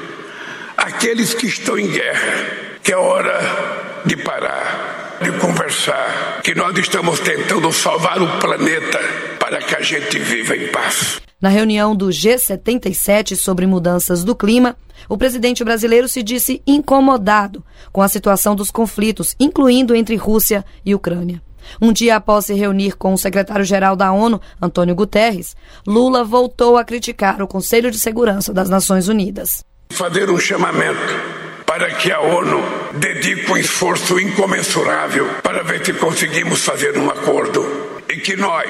àqueles 0.77 1.35
que 1.35 1.47
estão 1.47 1.79
em 1.79 1.89
guerra, 1.89 2.47
que 2.83 2.93
é 2.93 2.97
hora 2.97 4.03
de 4.05 4.17
parar, 4.17 5.19
de 5.23 5.33
conversar, 5.33 6.41
que 6.43 6.55
nós 6.55 6.77
estamos 6.79 7.21
tentando 7.21 7.73
salvar 7.73 8.21
o 8.21 8.39
planeta 8.39 8.99
para 9.39 9.59
que 9.59 9.77
a 9.77 9.81
gente 9.81 10.19
viva 10.19 10.57
em 10.57 10.69
paz. 10.69 11.21
Na 11.41 11.49
reunião 11.49 11.97
do 11.97 12.09
G77 12.09 13.35
sobre 13.35 13.67
mudanças 13.67 14.23
do 14.23 14.35
clima, 14.35 14.77
o 15.09 15.17
presidente 15.17 15.65
brasileiro 15.65 16.07
se 16.07 16.23
disse 16.23 16.63
incomodado 16.67 17.65
com 17.91 18.03
a 18.03 18.09
situação 18.09 18.55
dos 18.55 18.71
conflitos, 18.71 19.35
incluindo 19.41 19.95
entre 19.95 20.17
Rússia 20.17 20.63
e 20.85 20.95
Ucrânia. 20.95 21.43
Um 21.81 21.93
dia 21.93 22.17
após 22.17 22.47
se 22.47 22.55
reunir 22.55 22.97
com 22.97 23.15
o 23.15 23.19
secretário-geral 23.19 23.97
da 23.97 24.13
ONU, 24.13 24.41
Antônio 24.61 24.95
Guterres, 24.95 25.57
Lula 25.87 26.25
voltou 26.25 26.77
a 26.77 26.85
criticar 26.85 27.41
o 27.41 27.49
Conselho 27.49 27.91
de 27.91 27.99
Segurança 27.99 28.53
das 28.53 28.69
Nações 28.69 29.09
Unidas. 29.09 29.65
Fazer 29.93 30.31
um 30.31 30.39
chamamento 30.39 31.01
para 31.65 31.91
que 31.95 32.13
a 32.13 32.21
ONU 32.21 32.61
dedique 32.99 33.51
um 33.51 33.57
esforço 33.57 34.19
incomensurável 34.21 35.27
para 35.43 35.63
ver 35.63 35.85
se 35.85 35.93
conseguimos 35.95 36.65
fazer 36.65 36.99
um 36.99 37.09
acordo 37.09 37.65
e 38.09 38.17
que 38.17 38.37
nós, 38.37 38.69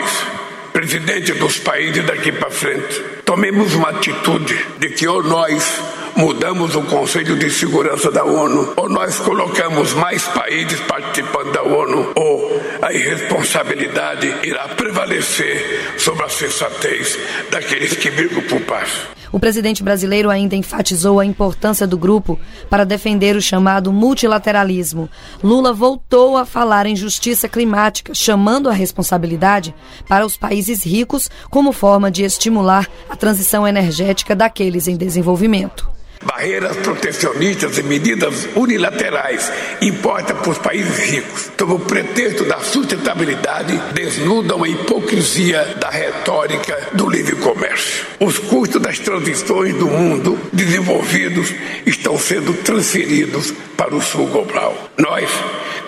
presidente 0.73 1.33
dos 1.35 1.59
países 1.59 2.05
daqui 2.05 2.33
para 2.33 2.51
frente, 2.51 3.01
tomemos 3.25 3.75
uma 3.75 3.91
atitude 3.91 4.59
de 4.79 4.89
que 4.91 5.07
ou 5.07 5.23
nós 5.23 5.81
mudamos 6.17 6.75
o 6.75 6.83
Conselho 6.83 7.37
de 7.37 7.51
Segurança 7.51 8.11
da 8.11 8.25
ONU, 8.25 8.75
ou 8.77 8.89
nós 8.89 9.19
colocamos 9.19 9.93
mais 9.95 10.23
países 10.29 10.81
participando 10.81 11.53
da 11.53 11.63
ONU, 11.63 12.13
ou 12.15 12.50
a 12.83 12.93
irresponsabilidade 12.93 14.27
irá 14.43 14.69
prevalecer 14.69 15.99
sobre 15.99 16.25
a 16.25 16.29
sensatez 16.29 17.19
daqueles 17.51 17.95
que 17.95 18.11
brigam 18.11 18.43
por 18.43 18.61
paz. 18.63 19.07
O 19.33 19.39
presidente 19.39 19.83
brasileiro 19.83 20.29
ainda 20.29 20.57
enfatizou 20.57 21.21
a 21.21 21.25
importância 21.25 21.87
do 21.87 21.97
grupo 21.97 22.39
para 22.69 22.85
defender 22.85 23.37
o 23.37 23.43
chamado 23.43 23.93
multilateralismo. 23.93 25.09
Lula 25.43 25.73
voltou 25.73 26.37
a 26.37 26.45
falar 26.45 26.87
em 26.87 26.97
justiça 26.97 27.49
climática, 27.49 28.13
chamando 28.13 28.69
a 28.69 28.73
responsabilidade 28.73 29.73
para 30.09 30.27
os 30.27 30.37
países 30.37 30.85
ricos 30.85 31.31
como 31.49 31.73
forma 31.73 32.11
de 32.11 32.25
estimular 32.25 32.89
a 33.09 33.15
transição 33.15 33.67
energética 33.69 34.35
daqueles 34.35 34.89
em 34.89 34.97
desenvolvimento. 34.97 36.00
Barreiras 36.23 36.77
protecionistas 36.77 37.79
e 37.79 37.83
medidas 37.83 38.47
unilaterais 38.55 39.51
importam 39.81 40.37
para 40.37 40.51
os 40.51 40.59
países 40.59 40.99
ricos, 40.99 41.51
sob 41.59 41.73
o 41.73 41.79
pretexto 41.79 42.45
da 42.45 42.59
sustentabilidade, 42.59 43.75
desnudam 43.95 44.63
a 44.63 44.69
hipocrisia 44.69 45.65
da 45.81 45.89
retórica 45.89 46.89
do 46.93 47.09
livre 47.09 47.37
comércio. 47.37 48.05
Os 48.21 48.39
custos 48.39 48.83
das 48.83 48.99
transições 48.99 49.75
do 49.77 49.87
mundo 49.87 50.39
desenvolvidos 50.53 51.55
estão 51.87 52.19
sendo 52.19 52.53
transferidos 52.53 53.55
para 53.75 53.97
o 53.97 54.03
sul 54.03 54.27
global. 54.27 54.77
Nós, 54.99 55.31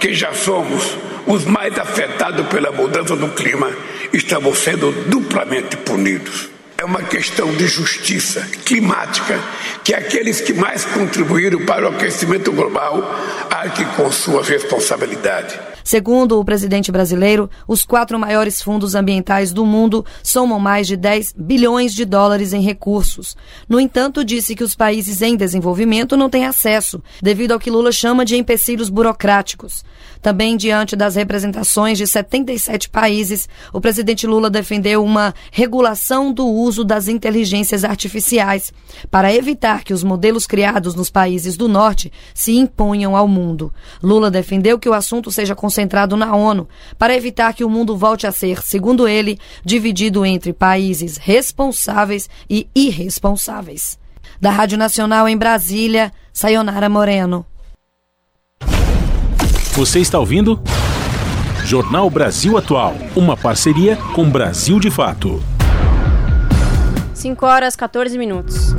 que 0.00 0.14
já 0.14 0.32
somos 0.32 0.96
os 1.26 1.44
mais 1.44 1.78
afetados 1.78 2.46
pela 2.46 2.72
mudança 2.72 3.14
do 3.14 3.28
clima, 3.28 3.70
estamos 4.14 4.58
sendo 4.60 4.92
duplamente 5.08 5.76
punidos 5.76 6.51
é 6.82 6.84
uma 6.84 7.04
questão 7.04 7.54
de 7.54 7.68
justiça 7.68 8.40
climática 8.64 9.38
que 9.84 9.94
aqueles 9.94 10.40
que 10.40 10.52
mais 10.52 10.84
contribuíram 10.84 11.64
para 11.64 11.88
o 11.88 11.94
aquecimento 11.94 12.50
global 12.50 13.00
arquem 13.48 13.86
com 13.94 14.10
sua 14.10 14.42
responsabilidade. 14.42 15.71
Segundo 15.84 16.38
o 16.38 16.44
presidente 16.44 16.92
brasileiro, 16.92 17.50
os 17.66 17.84
quatro 17.84 18.18
maiores 18.18 18.62
fundos 18.62 18.94
ambientais 18.94 19.52
do 19.52 19.66
mundo 19.66 20.04
somam 20.22 20.58
mais 20.58 20.86
de 20.86 20.96
10 20.96 21.34
bilhões 21.36 21.94
de 21.94 22.04
dólares 22.04 22.52
em 22.52 22.60
recursos. 22.60 23.36
No 23.68 23.80
entanto, 23.80 24.24
disse 24.24 24.54
que 24.54 24.64
os 24.64 24.74
países 24.74 25.22
em 25.22 25.36
desenvolvimento 25.36 26.16
não 26.16 26.30
têm 26.30 26.46
acesso, 26.46 27.02
devido 27.20 27.52
ao 27.52 27.60
que 27.60 27.70
Lula 27.70 27.92
chama 27.92 28.24
de 28.24 28.36
empecilhos 28.36 28.88
burocráticos. 28.88 29.84
Também 30.20 30.56
diante 30.56 30.94
das 30.94 31.16
representações 31.16 31.98
de 31.98 32.06
77 32.06 32.88
países, 32.88 33.48
o 33.72 33.80
presidente 33.80 34.24
Lula 34.24 34.48
defendeu 34.48 35.04
uma 35.04 35.34
regulação 35.50 36.32
do 36.32 36.46
uso 36.46 36.84
das 36.84 37.08
inteligências 37.08 37.82
artificiais 37.82 38.72
para 39.10 39.34
evitar 39.34 39.82
que 39.82 39.92
os 39.92 40.04
modelos 40.04 40.46
criados 40.46 40.94
nos 40.94 41.10
países 41.10 41.56
do 41.56 41.66
norte 41.66 42.12
se 42.32 42.52
imponham 42.52 43.16
ao 43.16 43.26
mundo. 43.26 43.72
Lula 44.00 44.30
defendeu 44.30 44.78
que 44.78 44.88
o 44.88 44.94
assunto 44.94 45.30
seja 45.30 45.56
concentrado 45.72 46.18
na 46.18 46.36
ONU 46.36 46.68
para 46.98 47.16
evitar 47.16 47.54
que 47.54 47.64
o 47.64 47.70
mundo 47.70 47.96
volte 47.96 48.26
a 48.26 48.32
ser, 48.32 48.60
segundo 48.62 49.08
ele, 49.08 49.38
dividido 49.64 50.26
entre 50.26 50.52
países 50.52 51.16
responsáveis 51.16 52.28
e 52.48 52.68
irresponsáveis. 52.74 53.98
Da 54.38 54.50
Rádio 54.50 54.76
Nacional 54.76 55.26
em 55.26 55.36
Brasília, 55.36 56.12
Sayonara 56.30 56.90
Moreno. 56.90 57.46
Você 59.74 60.00
está 60.00 60.18
ouvindo? 60.18 60.60
Jornal 61.64 62.10
Brasil 62.10 62.58
Atual, 62.58 62.94
uma 63.16 63.36
parceria 63.36 63.96
com 63.96 64.28
Brasil 64.28 64.78
de 64.78 64.90
Fato. 64.90 65.42
5 67.14 67.46
horas 67.46 67.74
14 67.76 68.18
minutos. 68.18 68.71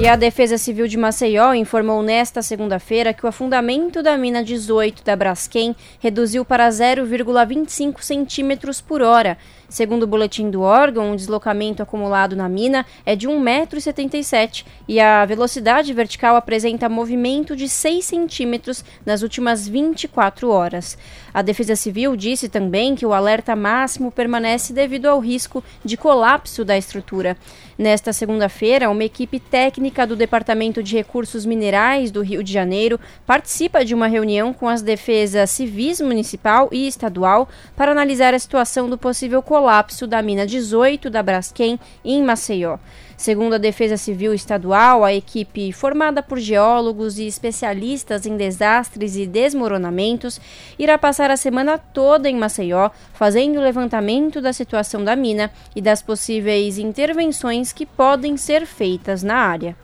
E 0.00 0.08
a 0.08 0.16
Defesa 0.16 0.56
Civil 0.56 0.88
de 0.88 0.96
Maceió 0.96 1.52
informou 1.52 2.02
nesta 2.02 2.40
segunda-feira 2.40 3.12
que 3.12 3.26
o 3.26 3.28
afundamento 3.28 4.02
da 4.02 4.16
mina 4.16 4.42
18 4.42 5.04
da 5.04 5.14
Braskem 5.14 5.76
reduziu 5.98 6.42
para 6.42 6.66
0,25 6.70 8.00
centímetros 8.00 8.80
por 8.80 9.02
hora 9.02 9.36
Segundo 9.70 10.02
o 10.02 10.06
boletim 10.06 10.50
do 10.50 10.62
órgão, 10.62 11.12
o 11.12 11.16
deslocamento 11.16 11.80
acumulado 11.80 12.34
na 12.34 12.48
mina 12.48 12.84
é 13.06 13.14
de 13.14 13.28
1,77m 13.28 14.64
e 14.88 14.98
a 14.98 15.24
velocidade 15.24 15.94
vertical 15.94 16.34
apresenta 16.34 16.88
movimento 16.88 17.54
de 17.54 17.68
6 17.68 18.04
centímetros 18.04 18.84
nas 19.06 19.22
últimas 19.22 19.68
24 19.68 20.50
horas. 20.50 20.98
A 21.32 21.40
Defesa 21.40 21.76
Civil 21.76 22.16
disse 22.16 22.48
também 22.48 22.96
que 22.96 23.06
o 23.06 23.12
alerta 23.12 23.54
máximo 23.54 24.10
permanece 24.10 24.72
devido 24.72 25.06
ao 25.06 25.20
risco 25.20 25.62
de 25.84 25.96
colapso 25.96 26.64
da 26.64 26.76
estrutura. 26.76 27.36
Nesta 27.78 28.12
segunda-feira, 28.12 28.90
uma 28.90 29.04
equipe 29.04 29.38
técnica 29.38 30.04
do 30.04 30.16
Departamento 30.16 30.82
de 30.82 30.96
Recursos 30.96 31.46
Minerais 31.46 32.10
do 32.10 32.22
Rio 32.22 32.42
de 32.42 32.52
Janeiro 32.52 32.98
participa 33.24 33.84
de 33.84 33.94
uma 33.94 34.08
reunião 34.08 34.52
com 34.52 34.68
as 34.68 34.82
defesas 34.82 35.48
civis 35.48 36.00
municipal 36.00 36.68
e 36.72 36.88
estadual 36.88 37.48
para 37.76 37.92
analisar 37.92 38.34
a 38.34 38.38
situação 38.38 38.90
do 38.90 38.98
possível 38.98 39.40
colapso 39.40 39.59
da 40.08 40.22
mina 40.22 40.46
18 40.46 41.10
da 41.10 41.22
Braskem 41.22 41.78
em 42.04 42.22
Maceió. 42.22 42.78
Segundo 43.16 43.54
a 43.54 43.58
Defesa 43.58 43.98
Civil 43.98 44.32
Estadual, 44.32 45.04
a 45.04 45.12
equipe, 45.12 45.72
formada 45.72 46.22
por 46.22 46.38
geólogos 46.38 47.18
e 47.18 47.26
especialistas 47.26 48.24
em 48.24 48.36
desastres 48.36 49.14
e 49.14 49.26
desmoronamentos, 49.26 50.40
irá 50.78 50.96
passar 50.96 51.30
a 51.30 51.36
semana 51.36 51.76
toda 51.76 52.30
em 52.30 52.36
Maceió, 52.36 52.90
fazendo 53.12 53.58
o 53.58 53.62
levantamento 53.62 54.40
da 54.40 54.54
situação 54.54 55.04
da 55.04 55.14
mina 55.14 55.50
e 55.76 55.82
das 55.82 56.00
possíveis 56.00 56.78
intervenções 56.78 57.72
que 57.74 57.84
podem 57.84 58.38
ser 58.38 58.64
feitas 58.64 59.22
na 59.22 59.36
área. 59.36 59.76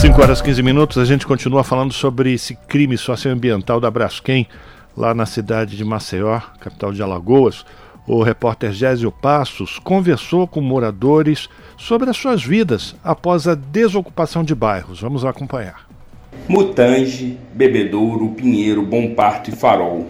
5 0.00 0.22
horas 0.22 0.40
e 0.40 0.44
15 0.44 0.62
minutos, 0.62 0.98
a 0.98 1.04
gente 1.04 1.26
continua 1.26 1.64
falando 1.64 1.92
sobre 1.92 2.32
esse 2.32 2.54
crime 2.68 2.96
socioambiental 2.96 3.80
da 3.80 3.90
Braskem, 3.90 4.46
lá 4.96 5.14
na 5.14 5.26
cidade 5.26 5.76
de 5.76 5.84
Maceió, 5.84 6.40
capital 6.60 6.92
de 6.92 7.02
Alagoas. 7.02 7.64
O 8.06 8.22
repórter 8.22 8.70
Gésio 8.70 9.10
Passos 9.10 9.78
conversou 9.78 10.46
com 10.46 10.60
moradores 10.60 11.48
sobre 11.78 12.10
as 12.10 12.16
suas 12.18 12.44
vidas 12.44 12.94
após 13.02 13.48
a 13.48 13.54
desocupação 13.54 14.44
de 14.44 14.54
bairros. 14.54 15.00
Vamos 15.00 15.24
acompanhar. 15.24 15.88
Mutange, 16.46 17.38
Bebedouro, 17.54 18.28
Pinheiro, 18.32 18.82
Bom 18.82 19.14
Parto 19.14 19.48
e 19.48 19.56
Farol. 19.56 20.06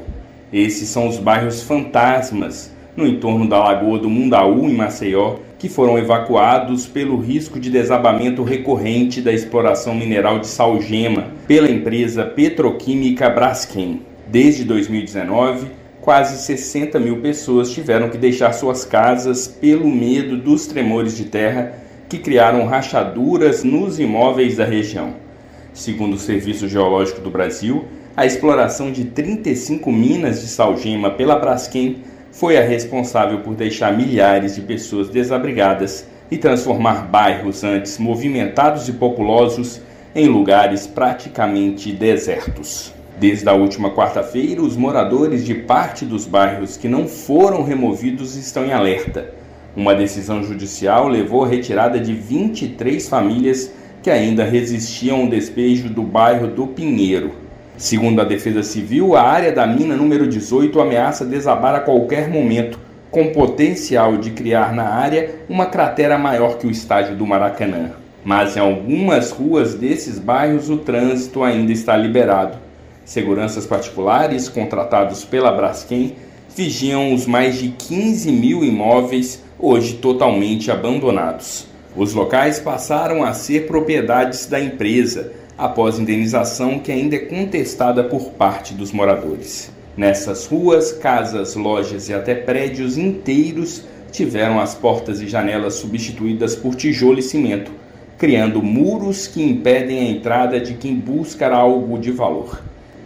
Esses 0.52 0.88
são 0.88 1.06
os 1.06 1.18
bairros 1.18 1.62
fantasmas 1.62 2.74
no 2.96 3.06
entorno 3.06 3.48
da 3.48 3.58
Lagoa 3.58 4.00
do 4.00 4.10
Mundaú, 4.10 4.68
em 4.68 4.74
Maceió, 4.74 5.36
que 5.56 5.68
foram 5.68 5.96
evacuados 5.96 6.86
pelo 6.86 7.20
risco 7.20 7.60
de 7.60 7.70
desabamento 7.70 8.42
recorrente 8.42 9.20
da 9.20 9.32
exploração 9.32 9.94
mineral 9.94 10.40
de 10.40 10.48
salgema 10.48 11.28
pela 11.46 11.70
empresa 11.70 12.24
petroquímica 12.24 13.30
Braskem. 13.30 14.02
Desde 14.26 14.64
2019, 14.64 15.83
quase 16.04 16.36
60 16.44 17.00
mil 17.00 17.22
pessoas 17.22 17.70
tiveram 17.70 18.10
que 18.10 18.18
deixar 18.18 18.52
suas 18.52 18.84
casas 18.84 19.48
pelo 19.48 19.88
medo 19.88 20.36
dos 20.36 20.66
tremores 20.66 21.16
de 21.16 21.24
terra 21.24 21.78
que 22.10 22.18
criaram 22.18 22.66
rachaduras 22.66 23.64
nos 23.64 23.98
imóveis 23.98 24.58
da 24.58 24.66
região. 24.66 25.14
Segundo 25.72 26.12
o 26.12 26.18
Serviço 26.18 26.68
Geológico 26.68 27.22
do 27.22 27.30
Brasil, 27.30 27.86
a 28.14 28.26
exploração 28.26 28.92
de 28.92 29.06
35 29.06 29.90
minas 29.90 30.42
de 30.42 30.46
salgema 30.46 31.10
pela 31.10 31.38
Braskem 31.38 31.96
foi 32.30 32.58
a 32.58 32.62
responsável 32.62 33.40
por 33.40 33.54
deixar 33.54 33.96
milhares 33.96 34.54
de 34.54 34.60
pessoas 34.60 35.08
desabrigadas 35.08 36.06
e 36.30 36.36
transformar 36.36 37.06
bairros 37.06 37.64
antes 37.64 37.96
movimentados 37.96 38.90
e 38.90 38.92
populosos 38.92 39.80
em 40.14 40.28
lugares 40.28 40.86
praticamente 40.86 41.90
desertos. 41.92 42.93
Desde 43.18 43.48
a 43.48 43.52
última 43.52 43.90
quarta-feira, 43.90 44.60
os 44.60 44.76
moradores 44.76 45.44
de 45.44 45.54
parte 45.54 46.04
dos 46.04 46.26
bairros 46.26 46.76
que 46.76 46.88
não 46.88 47.06
foram 47.06 47.62
removidos 47.62 48.34
estão 48.34 48.64
em 48.64 48.72
alerta. 48.72 49.32
Uma 49.76 49.94
decisão 49.94 50.42
judicial 50.42 51.06
levou 51.06 51.44
à 51.44 51.48
retirada 51.48 52.00
de 52.00 52.12
23 52.12 53.08
famílias 53.08 53.72
que 54.02 54.10
ainda 54.10 54.44
resistiam 54.44 55.22
ao 55.22 55.28
despejo 55.28 55.88
do 55.88 56.02
bairro 56.02 56.48
do 56.48 56.66
Pinheiro. 56.66 57.32
Segundo 57.76 58.20
a 58.20 58.24
Defesa 58.24 58.64
Civil, 58.64 59.14
a 59.14 59.22
área 59.22 59.52
da 59.52 59.64
mina 59.64 59.96
número 59.96 60.26
18 60.26 60.80
ameaça 60.80 61.24
desabar 61.24 61.74
a 61.74 61.80
qualquer 61.80 62.28
momento, 62.28 62.80
com 63.12 63.32
potencial 63.32 64.16
de 64.16 64.30
criar 64.30 64.72
na 64.72 64.88
área 64.88 65.36
uma 65.48 65.66
cratera 65.66 66.18
maior 66.18 66.58
que 66.58 66.66
o 66.66 66.70
estádio 66.70 67.14
do 67.14 67.24
Maracanã. 67.24 67.92
Mas 68.24 68.56
em 68.56 68.60
algumas 68.60 69.30
ruas 69.30 69.74
desses 69.74 70.18
bairros 70.18 70.68
o 70.68 70.78
trânsito 70.78 71.44
ainda 71.44 71.70
está 71.70 71.96
liberado. 71.96 72.63
Seguranças 73.04 73.66
particulares 73.66 74.48
contratados 74.48 75.24
pela 75.24 75.52
Braskem 75.52 76.16
vigiam 76.56 77.12
os 77.12 77.26
mais 77.26 77.58
de 77.58 77.68
15 77.68 78.32
mil 78.32 78.64
imóveis 78.64 79.42
hoje 79.58 79.94
totalmente 79.94 80.70
abandonados. 80.70 81.66
Os 81.96 82.14
locais 82.14 82.58
passaram 82.58 83.22
a 83.22 83.32
ser 83.34 83.66
propriedades 83.66 84.46
da 84.46 84.58
empresa 84.58 85.32
após 85.56 85.98
indenização 85.98 86.78
que 86.78 86.90
ainda 86.90 87.16
é 87.16 87.20
contestada 87.20 88.02
por 88.02 88.30
parte 88.30 88.74
dos 88.74 88.90
moradores. 88.90 89.70
Nessas 89.96 90.46
ruas, 90.46 90.92
casas, 90.92 91.54
lojas 91.54 92.08
e 92.08 92.14
até 92.14 92.34
prédios 92.34 92.98
inteiros 92.98 93.84
tiveram 94.10 94.58
as 94.58 94.74
portas 94.74 95.20
e 95.20 95.28
janelas 95.28 95.74
substituídas 95.74 96.56
por 96.56 96.74
tijolo 96.74 97.18
e 97.18 97.22
cimento, 97.22 97.70
criando 98.18 98.62
muros 98.62 99.26
que 99.26 99.42
impedem 99.42 100.00
a 100.00 100.10
entrada 100.10 100.58
de 100.58 100.74
quem 100.74 100.94
busca 100.96 101.48
algo 101.48 101.98
de 101.98 102.10
valor. 102.10 102.60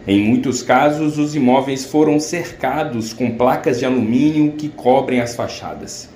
Em 0.07 0.21
muitos 0.21 0.63
casos, 0.63 1.17
os 1.17 1.35
imóveis 1.35 1.85
foram 1.85 2.19
cercados 2.19 3.11
com 3.11 3.31
placas 3.31 3.79
de 3.79 3.85
alumínio 3.85 4.53
que 4.53 4.69
cobrem 4.69 5.19
as 5.19 5.35
fachadas. 5.35 6.09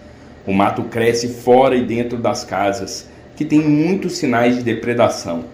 O 0.48 0.54
mato 0.54 0.84
cresce 0.84 1.28
fora 1.28 1.76
e 1.76 1.86
dentro 1.86 2.18
das 2.18 2.44
casas, 2.44 3.10
que 3.36 3.44
têm 3.44 3.60
muitos 3.60 4.18
sinais 4.18 4.56
de 4.56 4.64
depredação. 4.64 5.46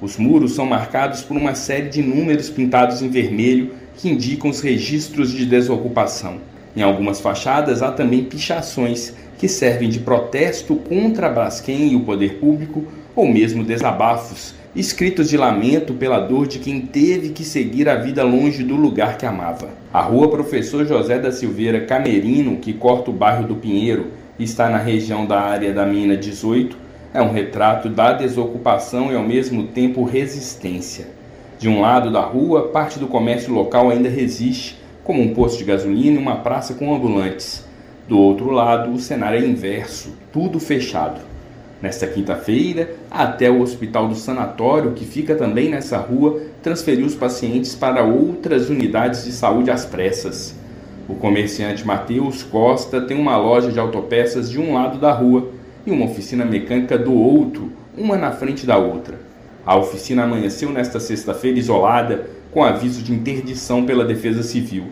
Os 0.00 0.16
muros 0.16 0.54
são 0.54 0.66
marcados 0.66 1.22
por 1.22 1.36
uma 1.36 1.54
série 1.54 1.88
de 1.88 2.02
números 2.02 2.50
pintados 2.50 3.02
em 3.02 3.08
vermelho 3.08 3.72
que 3.96 4.08
indicam 4.08 4.50
os 4.50 4.60
registros 4.60 5.32
de 5.32 5.44
desocupação. 5.44 6.38
Em 6.76 6.82
algumas 6.82 7.20
fachadas 7.20 7.82
há 7.82 7.90
também 7.90 8.22
pichações 8.22 9.12
que 9.38 9.48
servem 9.48 9.88
de 9.88 9.98
protesto 10.00 10.76
contra 10.76 11.28
Braskem 11.28 11.92
e 11.92 11.96
o 11.96 12.00
poder 12.00 12.34
público, 12.34 12.84
ou 13.16 13.26
mesmo 13.26 13.64
desabafos 13.64 14.54
escritos 14.78 15.28
de 15.28 15.36
lamento 15.36 15.92
pela 15.92 16.20
dor 16.20 16.46
de 16.46 16.60
quem 16.60 16.80
teve 16.80 17.30
que 17.30 17.42
seguir 17.42 17.88
a 17.88 17.96
vida 17.96 18.22
longe 18.22 18.62
do 18.62 18.76
lugar 18.76 19.18
que 19.18 19.26
amava. 19.26 19.70
A 19.92 20.00
rua 20.00 20.30
Professor 20.30 20.86
José 20.86 21.18
da 21.18 21.32
Silveira 21.32 21.80
Camerino, 21.80 22.58
que 22.58 22.72
corta 22.72 23.10
o 23.10 23.12
bairro 23.12 23.48
do 23.48 23.56
Pinheiro, 23.56 24.12
está 24.38 24.68
na 24.68 24.78
região 24.78 25.26
da 25.26 25.40
área 25.40 25.72
da 25.72 25.84
mina 25.84 26.16
18, 26.16 26.76
é 27.12 27.20
um 27.20 27.32
retrato 27.32 27.88
da 27.88 28.12
desocupação 28.12 29.10
e 29.10 29.16
ao 29.16 29.24
mesmo 29.24 29.64
tempo 29.64 30.04
resistência. 30.04 31.08
De 31.58 31.68
um 31.68 31.80
lado 31.80 32.12
da 32.12 32.20
rua, 32.20 32.68
parte 32.68 33.00
do 33.00 33.08
comércio 33.08 33.52
local 33.52 33.90
ainda 33.90 34.08
resiste, 34.08 34.78
como 35.02 35.20
um 35.20 35.34
posto 35.34 35.58
de 35.58 35.64
gasolina 35.64 36.20
e 36.20 36.22
uma 36.22 36.36
praça 36.36 36.74
com 36.74 36.94
ambulantes. 36.94 37.64
Do 38.06 38.16
outro 38.16 38.52
lado, 38.52 38.92
o 38.92 39.00
cenário 39.00 39.44
é 39.44 39.44
inverso, 39.44 40.10
tudo 40.32 40.60
fechado. 40.60 41.27
Nesta 41.80 42.08
quinta-feira, 42.08 42.96
até 43.08 43.48
o 43.48 43.60
hospital 43.60 44.08
do 44.08 44.16
sanatório, 44.16 44.94
que 44.94 45.04
fica 45.04 45.36
também 45.36 45.68
nessa 45.68 45.96
rua, 45.96 46.40
transferiu 46.60 47.06
os 47.06 47.14
pacientes 47.14 47.74
para 47.74 48.02
outras 48.02 48.68
unidades 48.68 49.24
de 49.24 49.30
saúde 49.30 49.70
às 49.70 49.84
pressas. 49.86 50.56
O 51.08 51.14
comerciante 51.14 51.86
Matheus 51.86 52.42
Costa 52.42 53.00
tem 53.00 53.16
uma 53.16 53.36
loja 53.36 53.70
de 53.70 53.78
autopeças 53.78 54.50
de 54.50 54.58
um 54.58 54.74
lado 54.74 54.98
da 54.98 55.12
rua 55.12 55.50
e 55.86 55.90
uma 55.92 56.06
oficina 56.06 56.44
mecânica 56.44 56.98
do 56.98 57.14
outro, 57.14 57.70
uma 57.96 58.16
na 58.16 58.32
frente 58.32 58.66
da 58.66 58.76
outra. 58.76 59.18
A 59.64 59.76
oficina 59.76 60.24
amanheceu 60.24 60.70
nesta 60.70 60.98
sexta-feira 60.98 61.58
isolada, 61.58 62.26
com 62.50 62.64
aviso 62.64 63.02
de 63.02 63.12
interdição 63.12 63.86
pela 63.86 64.04
Defesa 64.04 64.42
Civil. 64.42 64.84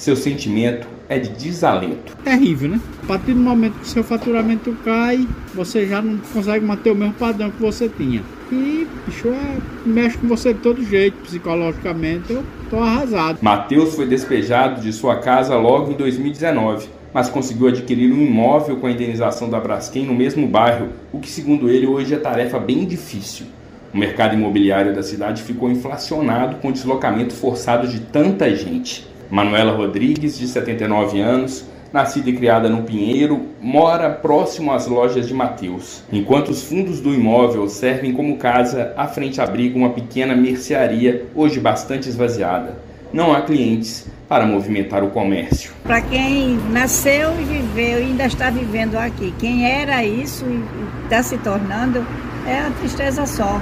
Seu 0.00 0.16
sentimento 0.16 0.88
é 1.10 1.18
de 1.18 1.28
desalento. 1.28 2.16
Terrível, 2.24 2.70
né? 2.70 2.80
A 3.02 3.06
partir 3.06 3.34
do 3.34 3.40
momento 3.40 3.74
que 3.80 3.86
seu 3.86 4.02
faturamento 4.02 4.74
cai, 4.82 5.28
você 5.54 5.86
já 5.86 6.00
não 6.00 6.16
consegue 6.32 6.64
manter 6.64 6.90
o 6.90 6.94
mesmo 6.94 7.12
padrão 7.12 7.50
que 7.50 7.60
você 7.60 7.86
tinha. 7.86 8.22
E, 8.50 8.88
bicho, 9.04 9.28
é, 9.28 9.58
mexe 9.84 10.16
com 10.16 10.26
você 10.26 10.54
de 10.54 10.60
todo 10.60 10.82
jeito, 10.82 11.18
psicologicamente. 11.18 12.32
Eu 12.32 12.42
tô 12.70 12.78
arrasado. 12.78 13.40
Matheus 13.42 13.94
foi 13.94 14.06
despejado 14.06 14.80
de 14.80 14.90
sua 14.90 15.16
casa 15.16 15.54
logo 15.58 15.92
em 15.92 15.96
2019 15.96 16.88
mas 17.12 17.28
conseguiu 17.28 17.66
adquirir 17.66 18.12
um 18.12 18.22
imóvel 18.22 18.76
com 18.76 18.86
a 18.86 18.90
indenização 18.92 19.50
da 19.50 19.58
Braskem 19.58 20.06
no 20.06 20.14
mesmo 20.14 20.46
bairro, 20.46 20.90
o 21.12 21.18
que, 21.18 21.28
segundo 21.28 21.68
ele, 21.68 21.84
hoje 21.84 22.14
é 22.14 22.16
tarefa 22.16 22.56
bem 22.56 22.86
difícil. 22.86 23.46
O 23.92 23.98
mercado 23.98 24.34
imobiliário 24.34 24.94
da 24.94 25.02
cidade 25.02 25.42
ficou 25.42 25.68
inflacionado 25.68 26.58
com 26.58 26.68
o 26.68 26.72
deslocamento 26.72 27.34
forçado 27.34 27.88
de 27.88 27.98
tanta 27.98 28.54
gente. 28.54 29.10
Manuela 29.30 29.72
Rodrigues, 29.72 30.38
de 30.38 30.48
79 30.48 31.20
anos, 31.20 31.64
nascida 31.92 32.30
e 32.30 32.36
criada 32.36 32.68
no 32.68 32.82
Pinheiro, 32.82 33.46
mora 33.60 34.10
próximo 34.10 34.72
às 34.72 34.86
lojas 34.86 35.26
de 35.26 35.34
Mateus. 35.34 36.02
Enquanto 36.12 36.48
os 36.48 36.62
fundos 36.62 37.00
do 37.00 37.12
imóvel 37.14 37.68
servem 37.68 38.12
como 38.12 38.36
casa, 38.36 38.92
à 38.96 39.06
frente 39.06 39.40
abriga 39.40 39.76
uma 39.76 39.90
pequena 39.90 40.34
mercearia, 40.34 41.26
hoje 41.34 41.60
bastante 41.60 42.08
esvaziada. 42.08 42.78
Não 43.12 43.32
há 43.32 43.42
clientes 43.42 44.06
para 44.28 44.46
movimentar 44.46 45.02
o 45.02 45.10
comércio. 45.10 45.72
Para 45.82 46.00
quem 46.00 46.56
nasceu 46.70 47.32
e 47.40 47.44
viveu 47.44 47.98
e 47.98 48.04
ainda 48.04 48.26
está 48.26 48.50
vivendo 48.50 48.96
aqui, 48.96 49.34
quem 49.38 49.68
era 49.68 50.04
isso 50.04 50.44
e 50.44 51.04
está 51.04 51.20
se 51.22 51.36
tornando, 51.38 52.06
é 52.46 52.60
a 52.60 52.70
tristeza 52.78 53.26
só. 53.26 53.60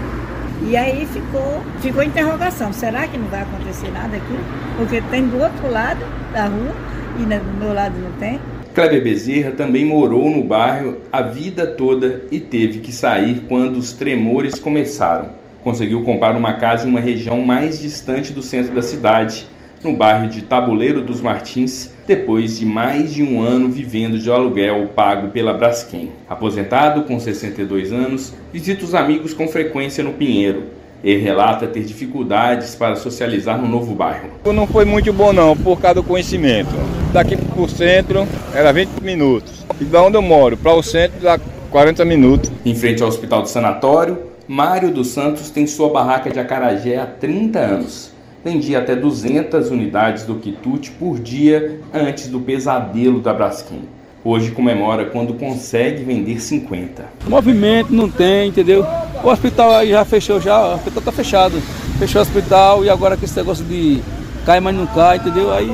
E 0.66 0.76
aí 0.76 1.06
ficou, 1.06 1.62
ficou 1.80 2.02
interrogação, 2.02 2.72
será 2.72 3.06
que 3.06 3.16
não 3.16 3.28
vai 3.28 3.42
acontecer 3.42 3.90
nada 3.92 4.16
aqui? 4.16 4.38
Porque 4.76 5.00
tem 5.02 5.26
do 5.26 5.40
outro 5.40 5.70
lado 5.70 6.04
da 6.32 6.46
rua 6.46 6.74
e 7.18 7.22
do 7.22 7.58
meu 7.58 7.72
lado 7.72 7.94
não 7.98 8.10
tem. 8.12 8.40
Kleber 8.74 9.02
Bezerra 9.02 9.52
também 9.52 9.84
morou 9.84 10.28
no 10.30 10.42
bairro 10.44 10.98
a 11.12 11.22
vida 11.22 11.66
toda 11.66 12.24
e 12.30 12.38
teve 12.38 12.80
que 12.80 12.92
sair 12.92 13.44
quando 13.48 13.76
os 13.76 13.92
tremores 13.92 14.58
começaram. 14.58 15.30
Conseguiu 15.62 16.02
comprar 16.02 16.36
uma 16.36 16.54
casa 16.54 16.86
em 16.86 16.90
uma 16.90 17.00
região 17.00 17.40
mais 17.40 17.78
distante 17.78 18.32
do 18.32 18.42
centro 18.42 18.74
da 18.74 18.82
cidade, 18.82 19.46
no 19.82 19.96
bairro 19.96 20.28
de 20.28 20.42
Tabuleiro 20.42 21.02
dos 21.02 21.20
Martins, 21.20 21.92
depois 22.08 22.58
de 22.58 22.66
mais 22.66 23.14
de 23.14 23.22
um 23.22 23.40
ano 23.40 23.68
vivendo 23.68 24.18
de 24.18 24.30
aluguel 24.30 24.88
pago 24.96 25.28
pela 25.28 25.52
Braskem. 25.52 26.10
Aposentado 26.28 27.02
com 27.02 27.20
62 27.20 27.92
anos, 27.92 28.34
visita 28.52 28.84
os 28.84 28.94
amigos 28.94 29.34
com 29.34 29.46
frequência 29.46 30.02
no 30.02 30.14
Pinheiro 30.14 30.78
ele 31.02 31.22
relata 31.22 31.66
ter 31.66 31.84
dificuldades 31.84 32.74
para 32.74 32.96
socializar 32.96 33.56
no 33.56 33.68
novo 33.68 33.94
bairro. 33.94 34.30
Não 34.44 34.66
foi 34.66 34.84
muito 34.84 35.12
bom 35.12 35.32
não, 35.32 35.56
por 35.56 35.80
causa 35.80 35.96
do 35.96 36.02
conhecimento. 36.02 36.70
Daqui 37.12 37.36
para 37.36 37.62
o 37.62 37.68
centro 37.68 38.26
era 38.52 38.72
20 38.72 39.00
minutos. 39.00 39.64
E 39.80 39.84
da 39.84 40.02
onde 40.02 40.16
eu 40.16 40.22
moro 40.22 40.56
para 40.56 40.74
o 40.74 40.82
centro 40.82 41.20
dá 41.20 41.38
40 41.70 42.04
minutos. 42.04 42.50
Em 42.64 42.74
frente 42.74 43.02
ao 43.02 43.08
hospital 43.08 43.42
do 43.42 43.48
sanatório, 43.48 44.18
Mário 44.46 44.90
dos 44.90 45.08
Santos 45.08 45.50
tem 45.50 45.66
sua 45.66 45.90
barraca 45.90 46.30
de 46.30 46.40
acarajé 46.40 46.96
há 46.96 47.06
30 47.06 47.58
anos. 47.58 48.10
Vendia 48.48 48.78
até 48.78 48.96
200 48.96 49.70
unidades 49.70 50.24
do 50.24 50.36
quitute 50.36 50.90
por 50.92 51.18
dia 51.18 51.80
antes 51.92 52.28
do 52.28 52.40
pesadelo 52.40 53.20
da 53.20 53.34
Braskem. 53.34 53.80
Hoje 54.24 54.52
comemora 54.52 55.04
quando 55.04 55.34
consegue 55.34 56.02
vender 56.02 56.40
50. 56.40 57.04
Movimento 57.28 57.92
não 57.92 58.08
tem, 58.08 58.48
entendeu? 58.48 58.86
O 59.22 59.28
hospital 59.28 59.74
aí 59.74 59.90
já 59.90 60.02
fechou, 60.02 60.40
já, 60.40 60.66
o 60.66 60.74
hospital 60.76 61.02
tá 61.02 61.12
fechado. 61.12 61.60
Fechou 61.98 62.20
o 62.20 62.22
hospital 62.22 62.84
e 62.86 62.88
agora 62.88 63.18
com 63.18 63.24
esse 63.26 63.36
negócio 63.36 63.62
de 63.66 64.00
cai, 64.46 64.60
mas 64.60 64.74
não 64.74 64.86
cai, 64.86 65.18
entendeu? 65.18 65.52
Aí 65.52 65.68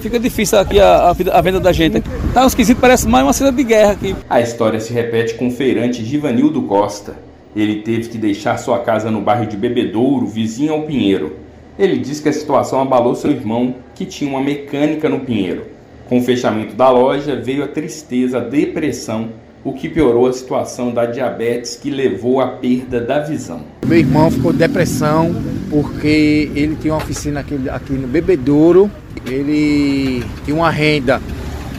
fica 0.00 0.18
difícil 0.18 0.58
aqui 0.58 0.80
a, 0.80 1.14
a, 1.32 1.40
venda 1.40 1.60
da 1.60 1.72
gente. 1.72 2.02
Tá 2.34 2.42
um 2.42 2.48
esquisito, 2.48 2.80
parece 2.80 3.06
mais 3.06 3.24
uma 3.24 3.32
cena 3.32 3.52
de 3.52 3.62
guerra 3.62 3.92
aqui. 3.92 4.16
A 4.28 4.40
história 4.40 4.80
se 4.80 4.92
repete 4.92 5.34
com 5.34 5.46
o 5.46 5.50
feirante 5.52 6.04
Givanildo 6.04 6.62
Costa. 6.62 7.14
Ele 7.54 7.82
teve 7.82 8.08
que 8.08 8.18
deixar 8.18 8.58
sua 8.58 8.80
casa 8.80 9.12
no 9.12 9.20
bairro 9.20 9.46
de 9.46 9.56
Bebedouro, 9.56 10.26
vizinho 10.26 10.72
ao 10.72 10.82
Pinheiro. 10.82 11.45
Ele 11.78 11.98
diz 11.98 12.20
que 12.20 12.28
a 12.28 12.32
situação 12.32 12.80
abalou 12.80 13.14
seu 13.14 13.30
irmão, 13.30 13.74
que 13.94 14.06
tinha 14.06 14.30
uma 14.30 14.40
mecânica 14.40 15.08
no 15.08 15.20
Pinheiro. 15.20 15.64
Com 16.08 16.18
o 16.18 16.22
fechamento 16.22 16.74
da 16.74 16.88
loja, 16.90 17.36
veio 17.36 17.64
a 17.64 17.68
tristeza, 17.68 18.38
a 18.38 18.40
depressão, 18.40 19.28
o 19.62 19.72
que 19.72 19.88
piorou 19.88 20.26
a 20.26 20.32
situação 20.32 20.90
da 20.90 21.04
diabetes 21.04 21.76
que 21.76 21.90
levou 21.90 22.40
à 22.40 22.46
perda 22.46 23.00
da 23.00 23.18
visão. 23.18 23.62
Meu 23.84 23.98
irmão 23.98 24.30
ficou 24.30 24.52
depressão 24.52 25.34
porque 25.68 26.50
ele 26.54 26.76
tinha 26.80 26.94
uma 26.94 27.02
oficina 27.02 27.40
aqui, 27.40 27.68
aqui 27.68 27.92
no 27.92 28.06
Bebedouro, 28.06 28.90
ele 29.26 30.24
tinha 30.44 30.56
uma 30.56 30.70
renda 30.70 31.20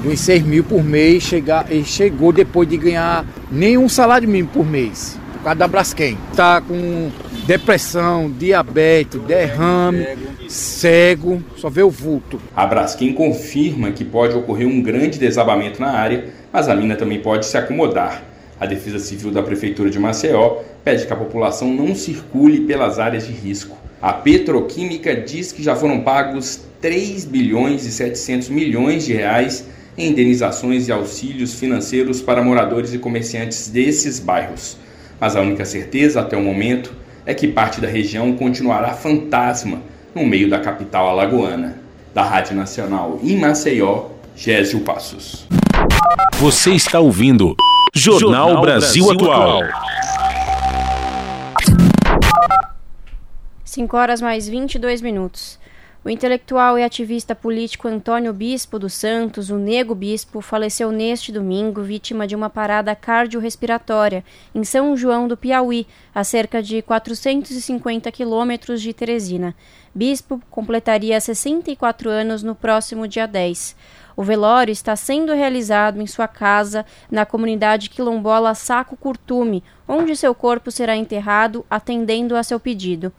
de 0.01 0.09
uns 0.09 0.19
6 0.19 0.43
mil 0.43 0.63
por 0.63 0.83
mês, 0.83 1.23
chegar, 1.23 1.65
ele 1.71 1.85
chegou 1.85 2.31
depois 2.31 2.67
de 2.67 2.77
ganhar 2.77 3.25
nenhum 3.49 3.87
salário 3.89 4.27
mínimo 4.27 4.49
por 4.49 4.65
mês, 4.65 5.17
por 5.33 5.43
causa 5.43 5.57
da 5.57 5.67
Braskem. 5.67 6.17
Está 6.31 6.61
com 6.61 7.09
depressão, 7.47 8.29
diabetes, 8.29 9.21
derrame, 9.21 10.05
cego, 10.49 11.41
só 11.55 11.69
vê 11.69 11.81
o 11.81 11.89
vulto. 11.89 12.41
A 12.53 12.65
Braskem 12.65 13.13
confirma 13.13 13.91
que 13.91 14.03
pode 14.03 14.35
ocorrer 14.35 14.67
um 14.67 14.81
grande 14.81 15.17
desabamento 15.17 15.79
na 15.79 15.91
área, 15.91 16.25
mas 16.51 16.67
a 16.67 16.75
mina 16.75 16.97
também 16.97 17.21
pode 17.21 17.45
se 17.45 17.57
acomodar. 17.57 18.21
A 18.59 18.65
Defesa 18.65 18.99
Civil 18.99 19.31
da 19.31 19.41
Prefeitura 19.41 19.89
de 19.89 19.97
Maceió 19.97 20.57
pede 20.83 21.07
que 21.07 21.13
a 21.13 21.15
população 21.15 21.73
não 21.73 21.95
circule 21.95 22.61
pelas 22.61 22.99
áreas 22.99 23.25
de 23.25 23.31
risco. 23.31 23.77
A 24.01 24.11
Petroquímica 24.11 25.15
diz 25.15 25.53
que 25.53 25.63
já 25.63 25.73
foram 25.73 26.01
pagos 26.01 26.59
3 26.81 27.23
bilhões 27.23 27.85
e 27.85 27.91
700 27.91 28.49
milhões 28.49 29.05
de 29.05 29.13
reais 29.13 29.65
em 29.97 30.09
indenizações 30.09 30.89
e 30.89 30.91
auxílios 30.91 31.53
financeiros 31.53 32.21
para 32.21 32.43
moradores 32.43 32.93
e 32.93 32.99
comerciantes 32.99 33.69
desses 33.69 34.19
bairros. 34.19 34.77
Mas 35.19 35.35
a 35.35 35.41
única 35.41 35.63
certeza 35.63 36.19
até 36.19 36.35
o 36.35 36.41
momento 36.41 36.93
é 37.27 37.33
que 37.33 37.45
parte 37.45 37.81
da 37.81 37.89
região 37.89 38.33
continuará 38.37 38.93
fantasma 38.93 39.81
no 40.15 40.25
meio 40.25 40.49
da 40.49 40.59
capital 40.59 41.09
alagoana. 41.09 41.85
Da 42.13 42.23
Rádio 42.23 42.55
Nacional 42.55 43.19
em 43.21 43.37
Maceió, 43.37 44.05
Gésio 44.35 44.79
Passos. 44.79 45.45
Você 46.39 46.71
está 46.71 46.99
ouvindo 46.99 47.53
Jornal, 47.93 48.47
Jornal 48.47 48.61
Brasil, 48.61 49.05
Brasil, 49.05 49.31
Atual. 49.31 49.61
5 53.65 53.97
horas 53.97 54.21
mais 54.21 54.47
22 54.47 55.01
minutos. 55.01 55.59
O 56.07 56.09
intelectual 56.09 56.79
e 56.79 56.85
ativista 56.85 57.35
político 57.35 57.85
Antônio 57.85 58.31
Bispo 58.31 58.79
dos 58.79 58.93
Santos, 58.93 59.49
o 59.49 59.57
Nego 59.57 59.93
Bispo, 59.93 60.39
faleceu 60.39 60.89
neste 60.89 61.33
domingo 61.33 61.81
vítima 61.81 62.25
de 62.25 62.33
uma 62.33 62.49
parada 62.49 62.95
cardiorrespiratória 62.95 64.23
em 64.55 64.63
São 64.63 64.95
João 64.95 65.27
do 65.27 65.35
Piauí, 65.35 65.85
a 66.15 66.23
cerca 66.23 66.63
de 66.63 66.81
450 66.81 68.09
quilômetros 68.09 68.81
de 68.81 68.93
Teresina. 68.93 69.53
Bispo 69.93 70.41
completaria 70.49 71.19
64 71.19 72.09
anos 72.09 72.41
no 72.41 72.55
próximo 72.55 73.05
dia 73.05 73.27
10. 73.27 73.75
O 74.15 74.23
velório 74.23 74.71
está 74.71 74.95
sendo 74.95 75.33
realizado 75.33 76.01
em 76.01 76.07
sua 76.07 76.27
casa, 76.29 76.85
na 77.11 77.25
comunidade 77.25 77.89
quilombola 77.89 78.55
Saco 78.55 78.95
Curtume, 78.95 79.61
onde 79.85 80.15
seu 80.15 80.33
corpo 80.33 80.71
será 80.71 80.95
enterrado, 80.95 81.65
atendendo 81.69 82.37
a 82.37 82.43
seu 82.43 82.61
pedido. 82.61 83.11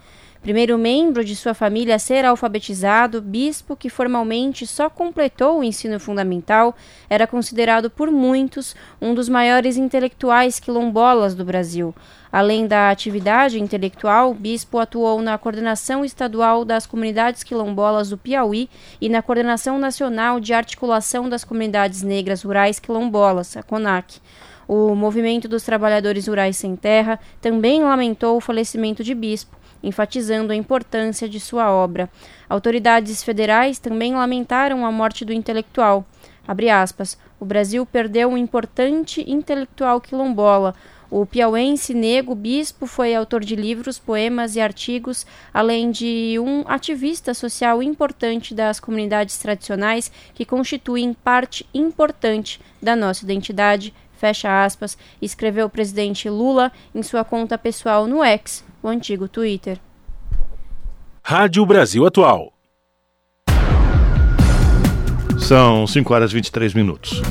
Primeiro 0.43 0.79
membro 0.79 1.25
de 1.25 1.35
sua 1.35 1.53
família 1.53 1.97
a 1.97 1.99
ser 1.99 2.25
alfabetizado, 2.25 3.21
bispo 3.21 3.77
que 3.77 3.91
formalmente 3.91 4.67
só 4.67 4.89
completou 4.89 5.59
o 5.59 5.65
ensino 5.65 5.99
fundamental, 5.99 6.77
era 7.11 7.27
considerado 7.27 7.91
por 7.91 8.11
muitos 8.11 8.75
um 9.01 9.15
dos 9.15 9.29
maiores 9.29 9.77
intelectuais 9.77 10.61
quilombolas 10.61 11.35
do 11.35 11.45
Brasil. 11.45 11.93
Além 12.31 12.67
da 12.69 12.89
atividade 12.89 13.61
intelectual, 13.61 14.33
Bispo 14.33 14.79
atuou 14.79 15.21
na 15.21 15.37
Coordenação 15.37 16.05
Estadual 16.05 16.65
das 16.65 16.87
Comunidades 16.87 17.43
Quilombolas 17.43 18.11
do 18.11 18.17
Piauí 18.17 18.71
e 19.01 19.09
na 19.09 19.23
Coordenação 19.23 19.79
Nacional 19.79 20.39
de 20.39 20.53
Articulação 20.55 21.29
das 21.29 21.43
Comunidades 21.43 22.03
Negras 22.03 22.43
Rurais 22.43 22.79
Quilombolas, 22.79 23.57
a 23.57 23.63
CONAC. 23.63 24.21
O 24.69 24.95
Movimento 24.95 25.49
dos 25.49 25.63
Trabalhadores 25.63 26.29
Rurais 26.29 26.59
Sem 26.59 26.77
Terra 26.77 27.19
também 27.41 27.83
lamentou 27.83 28.37
o 28.37 28.41
falecimento 28.41 29.03
de 29.03 29.15
Bispo 29.15 29.58
enfatizando 29.83 30.53
a 30.53 30.57
importância 30.57 31.29
de 31.29 31.39
sua 31.39 31.71
obra. 31.71 32.09
Autoridades 32.49 33.23
federais 33.23 33.79
também 33.79 34.15
lamentaram 34.15 34.85
a 34.85 34.93
morte 34.93 35.25
do 35.25 35.33
intelectual. 35.33 36.07
Aspas, 36.73 37.19
o 37.39 37.45
Brasil 37.45 37.85
perdeu 37.85 38.31
um 38.31 38.37
importante 38.37 39.25
intelectual 39.31 40.01
quilombola. 40.01 40.75
O 41.11 41.25
piauense 41.25 41.95
Nego 41.95 42.35
Bispo 42.35 42.87
foi 42.87 43.15
autor 43.15 43.43
de 43.43 43.57
livros, 43.57 43.99
poemas 43.99 44.57
e 44.57 44.61
artigos, 44.61 45.27
além 45.55 45.91
de 45.91 46.37
um 46.39 46.65
ativista 46.67 47.33
social 47.33 47.83
importante 47.83 48.55
das 48.55 48.79
comunidades 48.79 49.39
tradicionais 49.39 50.13
que 50.35 50.45
constituem 50.45 51.15
parte 51.15 51.67
importante 51.73 52.61
da 52.83 52.95
nossa 52.95 53.25
identidade, 53.25 53.95
fecha 54.19 54.65
aspas, 54.65 54.99
escreveu 55.23 55.67
o 55.67 55.71
presidente 55.71 56.29
Lula 56.29 56.71
em 56.95 57.03
sua 57.03 57.25
conta 57.25 57.57
pessoal 57.57 58.07
no 58.07 58.23
X, 58.23 58.63
o 58.83 58.89
antigo 58.89 59.29
Twitter. 59.29 59.79
Rádio 61.23 61.65
Brasil 61.67 62.07
Atual. 62.07 62.53
São 65.39 65.87
5 65.87 66.15
horas 66.15 66.31
e 66.31 66.35
23 66.35 66.75
minutos. 66.75 67.23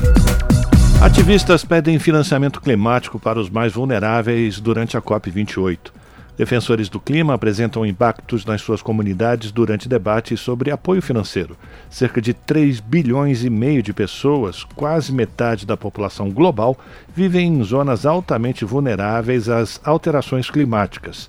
Ativistas 1.00 1.64
pedem 1.64 1.98
financiamento 1.98 2.60
climático 2.60 3.18
para 3.18 3.38
os 3.38 3.48
mais 3.48 3.72
vulneráveis 3.72 4.60
durante 4.60 4.96
a 4.96 5.02
COP28. 5.02 5.92
Defensores 6.36 6.88
do 6.88 7.00
clima 7.00 7.34
apresentam 7.34 7.84
impactos 7.84 8.44
nas 8.44 8.62
suas 8.62 8.80
comunidades 8.80 9.50
durante 9.50 9.88
debates 9.88 10.38
sobre 10.38 10.70
apoio 10.70 11.02
financeiro. 11.02 11.56
Cerca 11.90 12.20
de 12.20 12.32
3 12.32 12.78
bilhões 12.78 13.42
e 13.42 13.50
meio 13.50 13.82
de 13.82 13.92
pessoas, 13.92 14.62
quase 14.62 15.12
metade 15.12 15.66
da 15.66 15.76
população 15.76 16.30
global, 16.30 16.78
vivem 17.12 17.48
em 17.48 17.62
zonas 17.64 18.06
altamente 18.06 18.64
vulneráveis 18.64 19.48
às 19.48 19.80
alterações 19.84 20.48
climáticas. 20.48 21.28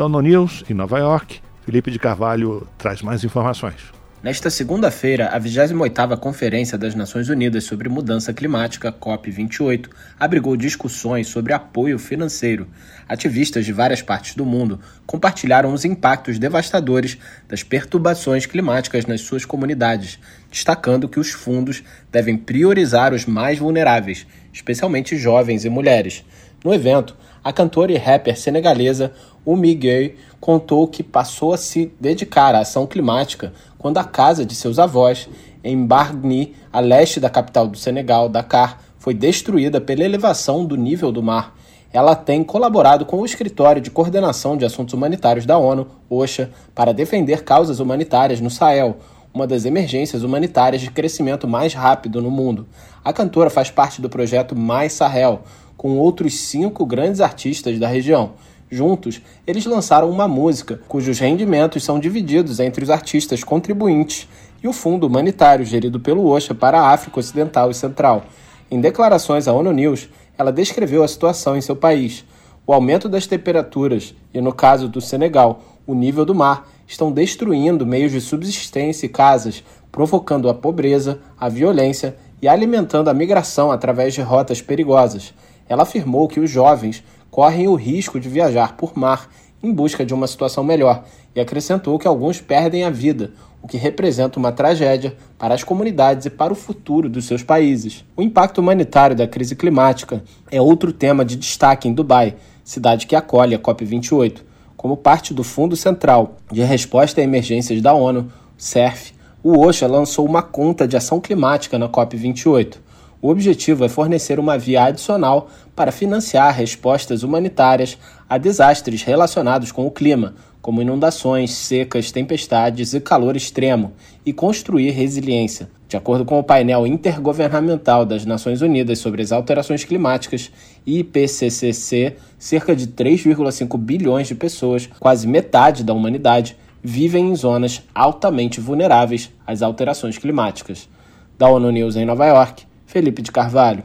Da 0.00 0.06
ONU 0.06 0.22
News, 0.22 0.64
em 0.70 0.72
Nova 0.72 0.98
York, 0.98 1.42
Felipe 1.60 1.90
de 1.90 1.98
Carvalho 1.98 2.66
traz 2.78 3.02
mais 3.02 3.22
informações. 3.22 3.74
Nesta 4.22 4.48
segunda-feira, 4.48 5.26
a 5.26 5.38
28ª 5.38 6.16
Conferência 6.16 6.78
das 6.78 6.94
Nações 6.94 7.28
Unidas 7.28 7.64
sobre 7.64 7.86
Mudança 7.86 8.32
Climática, 8.32 8.90
COP28, 8.90 9.90
abrigou 10.18 10.56
discussões 10.56 11.28
sobre 11.28 11.52
apoio 11.52 11.98
financeiro. 11.98 12.66
Ativistas 13.06 13.66
de 13.66 13.74
várias 13.74 14.00
partes 14.00 14.34
do 14.34 14.46
mundo 14.46 14.80
compartilharam 15.04 15.70
os 15.70 15.84
impactos 15.84 16.38
devastadores 16.38 17.18
das 17.46 17.62
perturbações 17.62 18.46
climáticas 18.46 19.04
nas 19.04 19.20
suas 19.20 19.44
comunidades, 19.44 20.18
destacando 20.50 21.10
que 21.10 21.20
os 21.20 21.30
fundos 21.32 21.82
devem 22.10 22.38
priorizar 22.38 23.12
os 23.12 23.26
mais 23.26 23.58
vulneráveis, 23.58 24.26
especialmente 24.50 25.18
jovens 25.18 25.66
e 25.66 25.68
mulheres. 25.68 26.24
No 26.64 26.72
evento, 26.72 27.16
a 27.42 27.52
cantora 27.52 27.92
e 27.92 27.96
rapper 27.96 28.38
senegalesa 28.38 29.12
Umi 29.44 29.74
Gay 29.74 30.16
contou 30.40 30.86
que 30.86 31.02
passou 31.02 31.52
a 31.52 31.56
se 31.56 31.92
dedicar 31.98 32.54
à 32.54 32.60
ação 32.60 32.86
climática 32.86 33.52
quando 33.78 33.98
a 33.98 34.04
casa 34.04 34.44
de 34.44 34.54
seus 34.54 34.78
avós 34.78 35.28
em 35.62 35.84
Bargny, 35.84 36.54
a 36.72 36.80
leste 36.80 37.20
da 37.20 37.28
capital 37.28 37.66
do 37.66 37.76
Senegal, 37.76 38.28
Dakar, 38.28 38.78
foi 38.98 39.14
destruída 39.14 39.80
pela 39.80 40.04
elevação 40.04 40.64
do 40.64 40.76
nível 40.76 41.12
do 41.12 41.22
mar. 41.22 41.54
Ela 41.92 42.14
tem 42.14 42.44
colaborado 42.44 43.04
com 43.04 43.18
o 43.18 43.24
Escritório 43.24 43.82
de 43.82 43.90
Coordenação 43.90 44.56
de 44.56 44.64
Assuntos 44.64 44.94
Humanitários 44.94 45.44
da 45.44 45.58
ONU, 45.58 45.88
OSHA, 46.08 46.50
para 46.74 46.94
defender 46.94 47.42
causas 47.42 47.80
humanitárias 47.80 48.40
no 48.40 48.48
Sahel, 48.48 48.98
uma 49.34 49.46
das 49.46 49.64
emergências 49.64 50.22
humanitárias 50.22 50.82
de 50.82 50.90
crescimento 50.90 51.48
mais 51.48 51.74
rápido 51.74 52.22
no 52.22 52.30
mundo. 52.30 52.66
A 53.04 53.12
cantora 53.12 53.50
faz 53.50 53.70
parte 53.70 54.00
do 54.00 54.08
projeto 54.08 54.56
Mais 54.56 54.92
Sahel, 54.92 55.42
com 55.80 55.96
outros 55.96 56.40
cinco 56.40 56.84
grandes 56.84 57.22
artistas 57.22 57.78
da 57.78 57.88
região. 57.88 58.32
Juntos, 58.70 59.22
eles 59.46 59.64
lançaram 59.64 60.10
uma 60.10 60.28
música 60.28 60.78
cujos 60.86 61.18
rendimentos 61.18 61.82
são 61.82 61.98
divididos 61.98 62.60
entre 62.60 62.84
os 62.84 62.90
artistas 62.90 63.42
contribuintes 63.42 64.28
e 64.62 64.68
o 64.68 64.74
Fundo 64.74 65.06
Humanitário 65.06 65.64
gerido 65.64 65.98
pelo 65.98 66.26
OSHA 66.26 66.54
para 66.54 66.78
a 66.78 66.90
África 66.90 67.18
Ocidental 67.18 67.70
e 67.70 67.74
Central. 67.74 68.24
Em 68.70 68.78
declarações 68.78 69.48
à 69.48 69.54
ONU 69.54 69.72
News, 69.72 70.10
ela 70.36 70.52
descreveu 70.52 71.02
a 71.02 71.08
situação 71.08 71.56
em 71.56 71.62
seu 71.62 71.74
país. 71.74 72.26
O 72.66 72.74
aumento 72.74 73.08
das 73.08 73.26
temperaturas 73.26 74.14
e, 74.34 74.40
no 74.42 74.52
caso 74.52 74.86
do 74.86 75.00
Senegal, 75.00 75.62
o 75.86 75.94
nível 75.94 76.26
do 76.26 76.34
mar 76.34 76.68
estão 76.86 77.10
destruindo 77.10 77.86
meios 77.86 78.12
de 78.12 78.20
subsistência 78.20 79.06
e 79.06 79.08
casas, 79.08 79.64
provocando 79.90 80.50
a 80.50 80.52
pobreza, 80.52 81.20
a 81.40 81.48
violência 81.48 82.14
e 82.42 82.46
alimentando 82.46 83.08
a 83.08 83.14
migração 83.14 83.72
através 83.72 84.12
de 84.12 84.20
rotas 84.20 84.60
perigosas. 84.60 85.32
Ela 85.70 85.84
afirmou 85.84 86.26
que 86.26 86.40
os 86.40 86.50
jovens 86.50 87.04
correm 87.30 87.68
o 87.68 87.76
risco 87.76 88.18
de 88.18 88.28
viajar 88.28 88.76
por 88.76 88.98
mar 88.98 89.30
em 89.62 89.72
busca 89.72 90.04
de 90.04 90.12
uma 90.12 90.26
situação 90.26 90.64
melhor 90.64 91.04
e 91.32 91.40
acrescentou 91.40 91.96
que 91.96 92.08
alguns 92.08 92.40
perdem 92.40 92.82
a 92.82 92.90
vida, 92.90 93.30
o 93.62 93.68
que 93.68 93.76
representa 93.76 94.36
uma 94.36 94.50
tragédia 94.50 95.16
para 95.38 95.54
as 95.54 95.62
comunidades 95.62 96.26
e 96.26 96.30
para 96.30 96.52
o 96.52 96.56
futuro 96.56 97.08
dos 97.08 97.24
seus 97.24 97.44
países. 97.44 98.04
O 98.16 98.22
impacto 98.22 98.58
humanitário 98.58 99.14
da 99.14 99.28
crise 99.28 99.54
climática 99.54 100.24
é 100.50 100.60
outro 100.60 100.92
tema 100.92 101.24
de 101.24 101.36
destaque 101.36 101.86
em 101.86 101.94
Dubai, 101.94 102.34
cidade 102.64 103.06
que 103.06 103.14
acolhe 103.14 103.54
a 103.54 103.58
COP28. 103.58 104.38
Como 104.76 104.96
parte 104.96 105.32
do 105.32 105.44
Fundo 105.44 105.76
Central 105.76 106.34
de 106.50 106.64
Resposta 106.64 107.20
a 107.20 107.24
Emergências 107.24 107.80
da 107.80 107.92
ONU, 107.92 108.32
CERF, 108.58 109.12
o 109.40 109.56
OSHA 109.60 109.86
lançou 109.86 110.26
uma 110.26 110.42
conta 110.42 110.88
de 110.88 110.96
ação 110.96 111.20
climática 111.20 111.78
na 111.78 111.88
COP28. 111.88 112.78
O 113.22 113.28
objetivo 113.28 113.84
é 113.84 113.88
fornecer 113.88 114.40
uma 114.40 114.56
via 114.56 114.84
adicional 114.84 115.50
para 115.76 115.92
financiar 115.92 116.54
respostas 116.54 117.22
humanitárias 117.22 117.98
a 118.26 118.38
desastres 118.38 119.02
relacionados 119.02 119.70
com 119.70 119.86
o 119.86 119.90
clima, 119.90 120.34
como 120.62 120.80
inundações, 120.80 121.50
secas, 121.50 122.10
tempestades 122.10 122.94
e 122.94 123.00
calor 123.00 123.36
extremo, 123.36 123.92
e 124.24 124.32
construir 124.32 124.90
resiliência. 124.90 125.68
De 125.86 125.98
acordo 125.98 126.24
com 126.24 126.38
o 126.38 126.44
painel 126.44 126.86
intergovernamental 126.86 128.06
das 128.06 128.24
Nações 128.24 128.62
Unidas 128.62 128.98
sobre 129.00 129.20
as 129.20 129.32
alterações 129.32 129.84
climáticas, 129.84 130.50
IPCCC, 130.86 132.16
cerca 132.38 132.74
de 132.74 132.86
3,5 132.86 133.76
bilhões 133.76 134.28
de 134.28 134.34
pessoas, 134.34 134.88
quase 134.98 135.26
metade 135.26 135.84
da 135.84 135.92
humanidade, 135.92 136.56
vivem 136.82 137.30
em 137.30 137.36
zonas 137.36 137.82
altamente 137.94 138.60
vulneráveis 138.60 139.30
às 139.46 139.60
alterações 139.60 140.16
climáticas. 140.16 140.88
Da 141.36 141.48
ONU 141.48 141.70
News 141.70 141.96
em 141.96 142.04
Nova 142.04 142.26
York, 142.26 142.69
Felipe 142.90 143.22
de 143.22 143.30
Carvalho. 143.30 143.84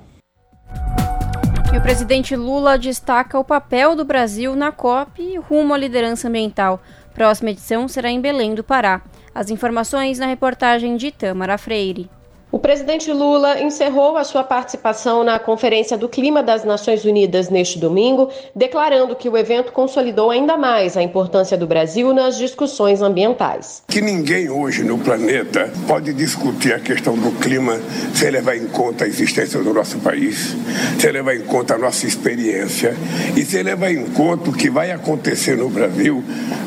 E 1.72 1.78
o 1.78 1.82
presidente 1.82 2.36
Lula 2.36 2.78
destaca 2.78 3.38
o 3.38 3.44
papel 3.44 3.96
do 3.96 4.04
Brasil 4.04 4.56
na 4.56 4.72
COP 4.72 5.38
rumo 5.38 5.74
à 5.74 5.78
liderança 5.78 6.28
ambiental. 6.28 6.82
Próxima 7.14 7.52
edição 7.52 7.88
será 7.88 8.10
em 8.10 8.20
Belém 8.20 8.56
do 8.56 8.64
Pará. 8.64 9.02
As 9.34 9.52
informações 9.52 10.18
na 10.18 10.26
reportagem 10.26 10.98
de 10.98 11.12
Tamara 11.12 11.58
Freire. 11.58 12.10
O 12.56 12.60
presidente 12.60 13.12
Lula 13.12 13.60
encerrou 13.60 14.16
a 14.16 14.24
sua 14.24 14.42
participação 14.42 15.26
na 15.26 15.38
Conferência 15.38 15.98
do 15.98 16.08
Clima 16.08 16.42
das 16.42 16.64
Nações 16.64 17.04
Unidas 17.04 17.50
neste 17.50 17.78
domingo, 17.78 18.30
declarando 18.56 19.14
que 19.14 19.28
o 19.28 19.36
evento 19.36 19.74
consolidou 19.74 20.32
ainda 20.32 20.56
mais 20.56 20.96
a 20.96 21.04
importância 21.04 21.58
do 21.58 21.68
Brasil 21.68 22.14
nas 22.14 22.38
discussões 22.38 23.02
ambientais. 23.02 23.84
Que 23.90 24.00
ninguém 24.00 24.50
hoje 24.50 24.86
no 24.86 24.98
planeta 24.98 25.70
pode 25.86 26.14
discutir 26.14 26.74
a 26.74 26.80
questão 26.80 27.18
do 27.18 27.30
clima 27.42 27.78
sem 28.14 28.32
levar 28.32 28.56
em 28.56 28.68
conta 28.68 29.04
a 29.04 29.08
existência 29.10 29.62
do 29.62 29.74
nosso 29.74 30.00
país, 30.00 30.56
sem 30.98 31.12
levar 31.12 31.36
em 31.36 31.42
conta 31.42 31.76
a 31.76 31.78
nossa 31.78 32.08
experiência 32.08 32.96
e 33.36 33.44
sem 33.44 33.64
levar 33.64 33.92
em 33.92 34.06
conta 34.12 34.50
o 34.50 34.54
que 34.54 34.70
vai 34.70 34.92
acontecer 34.92 35.58
no 35.58 35.70
Brasil 35.70 36.24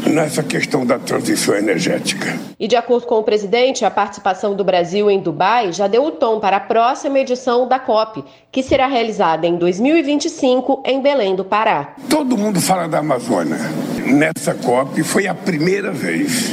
nessa 0.06 0.42
questão 0.42 0.84
da 0.84 0.98
transição 0.98 1.54
energética. 1.54 2.38
E 2.60 2.68
de 2.68 2.76
acordo 2.76 3.06
com 3.06 3.14
o 3.14 3.22
presidente, 3.22 3.86
a 3.86 3.90
participação 3.90 4.54
do 4.54 4.62
Brasil 4.62 5.10
em 5.10 5.20
Dubai 5.20 5.72
já 5.78 5.86
deu 5.86 6.04
o 6.04 6.10
tom 6.10 6.40
para 6.40 6.56
a 6.56 6.60
próxima 6.60 7.20
edição 7.20 7.68
da 7.68 7.78
COP, 7.78 8.24
que 8.50 8.64
será 8.64 8.88
realizada 8.88 9.46
em 9.46 9.56
2025 9.56 10.82
em 10.84 11.00
Belém 11.00 11.36
do 11.36 11.44
Pará. 11.44 11.94
Todo 12.10 12.36
mundo 12.36 12.60
fala 12.60 12.88
da 12.88 12.98
Amazônia. 12.98 13.58
Nessa 14.04 14.54
COP 14.54 15.04
foi 15.04 15.28
a 15.28 15.34
primeira 15.34 15.92
vez 15.92 16.50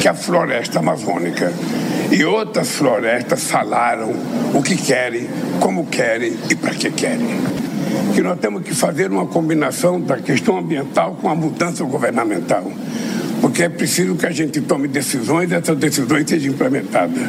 que 0.00 0.08
a 0.08 0.14
floresta 0.14 0.80
amazônica 0.80 1.52
e 2.10 2.24
outras 2.24 2.72
florestas 2.72 3.44
falaram 3.44 4.12
o 4.52 4.60
que 4.60 4.76
querem, 4.76 5.28
como 5.60 5.86
querem 5.86 6.36
e 6.50 6.56
para 6.56 6.74
que 6.74 6.90
querem. 6.90 7.40
Que 8.16 8.20
nós 8.20 8.38
temos 8.40 8.62
que 8.62 8.74
fazer 8.74 9.12
uma 9.12 9.26
combinação 9.26 10.00
da 10.00 10.16
questão 10.16 10.58
ambiental 10.58 11.16
com 11.20 11.28
a 11.28 11.36
mudança 11.36 11.84
governamental. 11.84 12.64
Porque 13.40 13.62
é 13.62 13.68
preciso 13.68 14.16
que 14.16 14.26
a 14.26 14.32
gente 14.32 14.60
tome 14.60 14.88
decisões 14.88 15.52
e 15.52 15.54
essas 15.54 15.76
decisões 15.76 16.28
sejam 16.28 16.52
implementadas. 16.52 17.22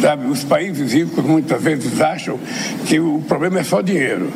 Sabe, 0.00 0.28
os 0.28 0.44
países 0.44 0.92
ricos 0.92 1.24
muitas 1.24 1.60
vezes 1.60 2.00
acham 2.00 2.38
que 2.86 3.00
o 3.00 3.20
problema 3.26 3.60
é 3.60 3.64
só 3.64 3.80
dinheiro. 3.80 4.32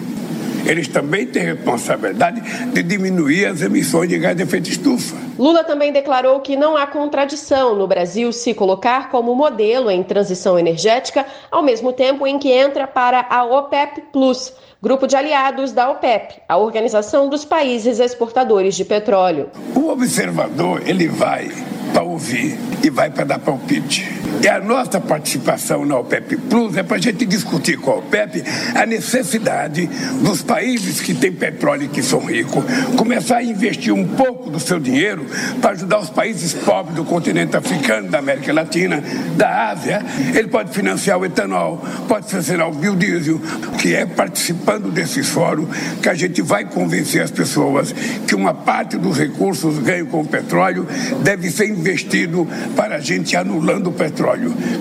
Eles 0.64 0.86
também 0.86 1.26
têm 1.26 1.42
responsabilidade 1.42 2.40
de 2.72 2.82
diminuir 2.82 3.46
as 3.46 3.62
emissões 3.62 4.08
de 4.08 4.18
gás 4.18 4.36
de 4.36 4.42
efeito 4.42 4.70
estufa. 4.70 5.16
Lula 5.38 5.64
também 5.64 5.92
declarou 5.92 6.38
que 6.40 6.56
não 6.56 6.76
há 6.76 6.86
contradição 6.86 7.74
no 7.76 7.86
Brasil 7.86 8.32
se 8.32 8.54
colocar 8.54 9.10
como 9.10 9.34
modelo 9.34 9.90
em 9.90 10.02
transição 10.02 10.58
energética, 10.58 11.26
ao 11.50 11.62
mesmo 11.62 11.92
tempo 11.92 12.26
em 12.26 12.38
que 12.38 12.50
entra 12.50 12.86
para 12.86 13.26
a 13.28 13.44
OPEP 13.44 14.02
Plus, 14.12 14.52
grupo 14.80 15.06
de 15.06 15.16
aliados 15.16 15.72
da 15.72 15.90
OPEP, 15.90 16.42
a 16.48 16.56
Organização 16.56 17.28
dos 17.28 17.44
Países 17.44 17.98
Exportadores 17.98 18.76
de 18.76 18.84
Petróleo. 18.84 19.50
O 19.74 19.88
observador, 19.88 20.82
ele 20.86 21.08
vai 21.08 21.50
para 21.92 22.02
ouvir 22.02 22.56
e 22.84 22.90
vai 22.90 23.10
para 23.10 23.24
dar 23.24 23.38
palpite. 23.40 24.21
E 24.40 24.48
a 24.48 24.60
nossa 24.60 25.00
participação 25.00 25.84
na 25.84 25.98
OPEP 25.98 26.36
Plus 26.36 26.76
é 26.76 26.82
para 26.82 26.96
a 26.96 27.00
gente 27.00 27.24
discutir 27.26 27.76
com 27.78 27.90
a 27.90 27.96
OPEP 27.96 28.42
a 28.74 28.86
necessidade 28.86 29.88
dos 30.20 30.42
países 30.42 31.00
que 31.00 31.14
têm 31.14 31.32
petróleo 31.32 31.84
e 31.84 31.88
que 31.88 32.02
são 32.02 32.20
ricos 32.24 32.64
começar 32.96 33.38
a 33.38 33.42
investir 33.42 33.92
um 33.92 34.06
pouco 34.06 34.50
do 34.50 34.58
seu 34.58 34.78
dinheiro 34.78 35.26
para 35.60 35.72
ajudar 35.72 35.98
os 35.98 36.10
países 36.10 36.54
pobres 36.54 36.96
do 36.96 37.04
continente 37.04 37.56
africano, 37.56 38.08
da 38.08 38.18
América 38.18 38.52
Latina, 38.52 39.02
da 39.36 39.70
Ásia. 39.70 40.02
Ele 40.34 40.48
pode 40.48 40.72
financiar 40.72 41.18
o 41.18 41.24
etanol, 41.24 41.82
pode 42.08 42.26
financiar 42.26 42.68
o 42.68 42.72
biodiesel, 42.72 43.40
que 43.78 43.94
é 43.94 44.06
participando 44.06 44.90
desses 44.90 45.28
fóruns 45.28 45.68
que 46.00 46.08
a 46.08 46.14
gente 46.14 46.42
vai 46.42 46.64
convencer 46.64 47.22
as 47.22 47.30
pessoas 47.30 47.92
que 48.26 48.34
uma 48.34 48.54
parte 48.54 48.96
dos 48.96 49.18
recursos 49.18 49.78
ganhos 49.78 50.08
com 50.08 50.20
o 50.20 50.26
petróleo 50.26 50.86
deve 51.22 51.50
ser 51.50 51.68
investido 51.68 52.46
para 52.76 52.96
a 52.96 53.00
gente 53.00 53.36
anulando 53.36 53.88
o 53.88 53.92
petróleo, 53.92 54.21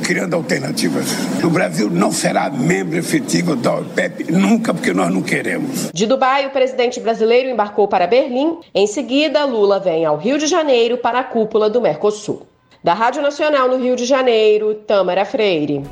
criando 0.03 0.35
alternativas. 0.35 1.07
O 1.43 1.49
Brasil 1.49 1.89
não 1.89 2.11
será 2.11 2.49
membro 2.49 2.97
efetivo 2.97 3.55
da 3.55 3.75
OPEP 3.75 4.31
nunca, 4.31 4.73
porque 4.73 4.93
nós 4.93 5.13
não 5.13 5.21
queremos. 5.21 5.89
De 5.93 6.05
Dubai, 6.05 6.47
o 6.47 6.51
presidente 6.51 6.99
brasileiro 6.99 7.49
embarcou 7.49 7.87
para 7.87 8.07
Berlim. 8.07 8.57
Em 8.73 8.87
seguida, 8.87 9.45
Lula 9.45 9.79
vem 9.79 10.05
ao 10.05 10.17
Rio 10.17 10.37
de 10.37 10.47
Janeiro 10.47 10.97
para 10.97 11.19
a 11.19 11.23
cúpula 11.23 11.69
do 11.69 11.81
Mercosul. 11.81 12.47
Da 12.83 12.93
Rádio 12.93 13.21
Nacional 13.21 13.67
no 13.67 13.77
Rio 13.77 13.95
de 13.95 14.05
Janeiro, 14.05 14.73
Tâmara 14.73 15.23
Freire. 15.23 15.83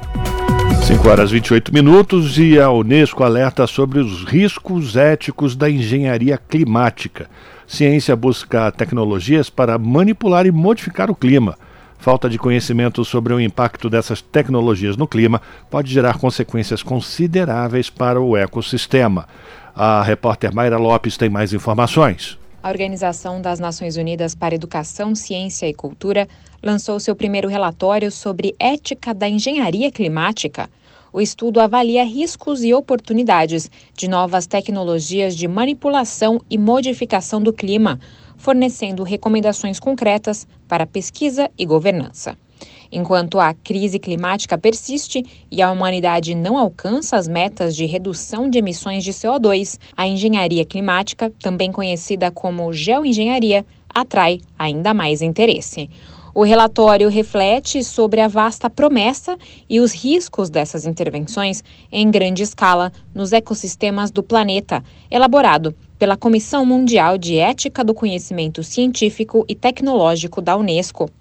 5 0.90 1.08
horas 1.08 1.30
28 1.30 1.72
minutos 1.72 2.40
e 2.40 2.60
a 2.60 2.72
Unesco 2.72 3.24
alerta 3.24 3.68
sobre 3.68 4.00
os 4.00 4.24
riscos 4.24 4.96
éticos 4.96 5.56
da 5.56 5.70
engenharia 5.70 6.36
climática. 6.38 7.30
Ciência 7.68 8.16
busca 8.16 8.72
tecnologias 8.72 9.52
para 9.52 9.78
manipular 9.78 10.48
e 10.48 10.52
modificar 10.52 11.12
o 11.12 11.16
clima. 11.16 11.56
Falta 12.00 12.30
de 12.30 12.38
conhecimento 12.40 13.04
sobre 13.04 13.34
o 13.34 13.42
impacto 13.42 13.90
dessas 13.90 14.22
tecnologias 14.22 14.96
no 14.96 15.06
clima 15.06 15.42
pode 15.70 15.92
gerar 15.92 16.18
consequências 16.18 16.82
consideráveis 16.82 17.90
para 17.90 18.22
o 18.22 18.38
ecossistema. 18.38 19.28
A 19.76 20.02
repórter 20.02 20.56
Mayra 20.56 20.78
Lopes 20.78 21.18
tem 21.18 21.30
mais 21.30 21.52
informações. 21.52 22.40
A 22.64 22.70
Organização 22.70 23.42
das 23.42 23.60
Nações 23.60 23.98
Unidas 23.98 24.34
para 24.34 24.56
Educação, 24.56 25.14
Ciência 25.14 25.68
e 25.68 25.74
Cultura 25.74 26.26
lançou 26.64 27.02
seu 27.02 27.18
primeiro 27.18 27.50
relatório 27.50 28.10
sobre 28.10 28.56
ética 28.58 29.14
da 29.14 29.28
engenharia 29.28 29.92
climática. 29.92 30.70
O 31.12 31.20
estudo 31.20 31.60
avalia 31.60 32.06
riscos 32.06 32.64
e 32.64 32.74
oportunidades 32.74 33.70
de 33.94 34.08
novas 34.08 34.48
tecnologias 34.48 35.36
de 35.36 35.48
manipulação 35.50 36.40
e 36.50 36.58
modificação 36.58 37.42
do 37.42 37.52
clima, 37.52 38.00
fornecendo 38.40 39.04
recomendações 39.04 39.80
concretas 39.80 40.48
para 40.68 40.88
pesquisa 40.88 41.52
e 41.58 41.66
governança. 41.66 42.36
Enquanto 42.92 43.40
a 43.40 43.54
crise 43.54 44.00
climática 44.00 44.58
persiste 44.58 45.24
e 45.52 45.62
a 45.62 45.72
humanidade 45.72 46.34
não 46.34 46.58
alcança 46.58 47.18
as 47.18 47.28
metas 47.28 47.76
de 47.76 47.86
redução 47.86 48.50
de 48.50 48.58
emissões 48.58 49.04
de 49.04 49.14
CO2, 49.14 49.78
a 49.96 50.08
engenharia 50.08 50.66
climática, 50.66 51.32
também 51.40 51.72
conhecida 51.72 52.32
como 52.32 52.74
geoengenharia, 52.74 53.64
atrai 53.94 54.40
ainda 54.58 54.94
mais 54.94 55.22
interesse. 55.22 55.90
O 56.34 56.44
relatório 56.44 57.10
reflete 57.10 57.84
sobre 57.84 58.22
a 58.22 58.28
vasta 58.28 58.70
promessa 58.70 59.38
e 59.70 59.80
os 59.80 59.94
riscos 59.94 60.50
dessas 60.50 60.86
intervenções 60.86 61.64
em 61.92 62.10
grande 62.10 62.44
escala 62.44 62.92
nos 63.14 63.34
ecossistemas 63.34 64.10
do 64.10 64.24
planeta, 64.24 64.84
elaborado 65.12 65.76
pela 66.00 66.16
Comissão 66.16 66.66
Mundial 66.66 67.18
de 67.18 67.38
Ética 67.38 67.84
do 67.84 67.94
Conhecimento 67.94 68.64
Científico 68.64 69.44
e 69.50 69.54
Tecnológico 69.54 70.42
da 70.42 70.56
Unesco. 70.56 71.12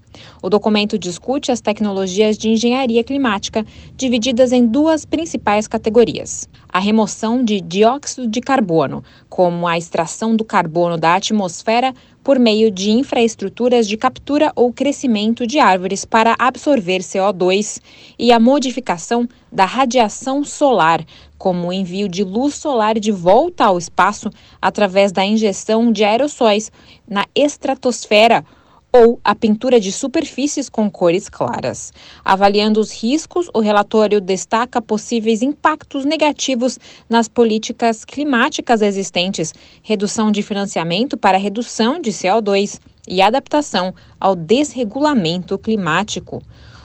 O 0.41 0.49
documento 0.49 0.97
discute 0.97 1.51
as 1.51 1.61
tecnologias 1.61 2.37
de 2.37 2.49
engenharia 2.49 3.03
climática, 3.03 3.65
divididas 3.95 4.51
em 4.51 4.65
duas 4.65 5.05
principais 5.05 5.67
categorias: 5.67 6.49
a 6.67 6.79
remoção 6.79 7.43
de 7.43 7.61
dióxido 7.61 8.27
de 8.27 8.41
carbono, 8.41 9.03
como 9.29 9.67
a 9.67 9.77
extração 9.77 10.35
do 10.35 10.43
carbono 10.43 10.97
da 10.97 11.15
atmosfera 11.15 11.93
por 12.23 12.39
meio 12.39 12.71
de 12.71 12.91
infraestruturas 12.91 13.87
de 13.87 13.97
captura 13.97 14.51
ou 14.55 14.73
crescimento 14.73 15.45
de 15.45 15.59
árvores 15.59 16.05
para 16.05 16.35
absorver 16.39 16.99
CO2, 16.99 17.81
e 18.17 18.31
a 18.31 18.39
modificação 18.39 19.27
da 19.51 19.65
radiação 19.65 20.43
solar, 20.43 21.03
como 21.39 21.69
o 21.69 21.73
envio 21.73 22.09
de 22.09 22.23
luz 22.23 22.55
solar 22.55 22.99
de 22.99 23.11
volta 23.11 23.63
ao 23.65 23.79
espaço 23.79 24.29
através 24.61 25.11
da 25.11 25.25
injeção 25.25 25.91
de 25.91 26.03
aerossóis 26.03 26.69
na 27.07 27.25
estratosfera 27.33 28.45
ou 28.91 29.19
a 29.23 29.35
pintura 29.35 29.79
de 29.79 29.91
superfícies 29.91 30.67
com 30.67 30.89
cores 30.89 31.29
claras. 31.29 31.93
Avaliando 32.25 32.79
os 32.79 32.91
riscos, 32.91 33.47
o 33.53 33.59
relatório 33.59 34.19
destaca 34.19 34.81
possíveis 34.81 35.41
impactos 35.41 36.05
negativos 36.05 36.79
nas 37.07 37.27
políticas 37.27 38.03
climáticas 38.03 38.81
existentes, 38.81 39.53
redução 39.83 40.31
de 40.31 40.41
financiamento 40.41 41.17
para 41.17 41.37
redução 41.37 42.01
de 42.01 42.11
CO2 42.11 42.79
e 43.07 43.21
adaptação 43.21 43.93
ao 44.19 44.35
desregulamento 44.35 45.57
climático. 45.57 46.41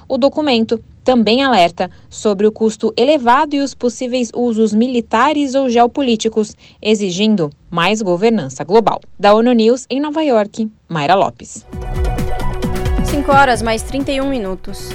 O 0.07 0.19
documento 0.19 0.83
também 1.05 1.45
alerta 1.45 1.91
sobre 2.09 2.47
o 2.47 2.53
custo 2.53 2.93
elevado 2.97 3.55
e 3.55 3.61
os 3.61 3.75
possíveis 3.75 4.31
usos 4.35 4.73
militares 4.73 5.55
ou 5.55 5.69
geopolíticos, 5.69 6.57
exigindo 6.81 7.51
mais 7.71 8.01
governança 8.01 8.65
global. 8.65 9.01
Da 9.19 9.35
ONU 9.35 9.53
News, 9.53 9.87
em 9.91 10.01
Nova 10.01 10.23
York, 10.23 10.71
Mayra 10.89 11.15
Lopes. 11.15 11.67
5 13.05 13.31
horas 13.31 13.63
mais 13.63 13.83
31 13.83 14.29
minutos. 14.29 14.89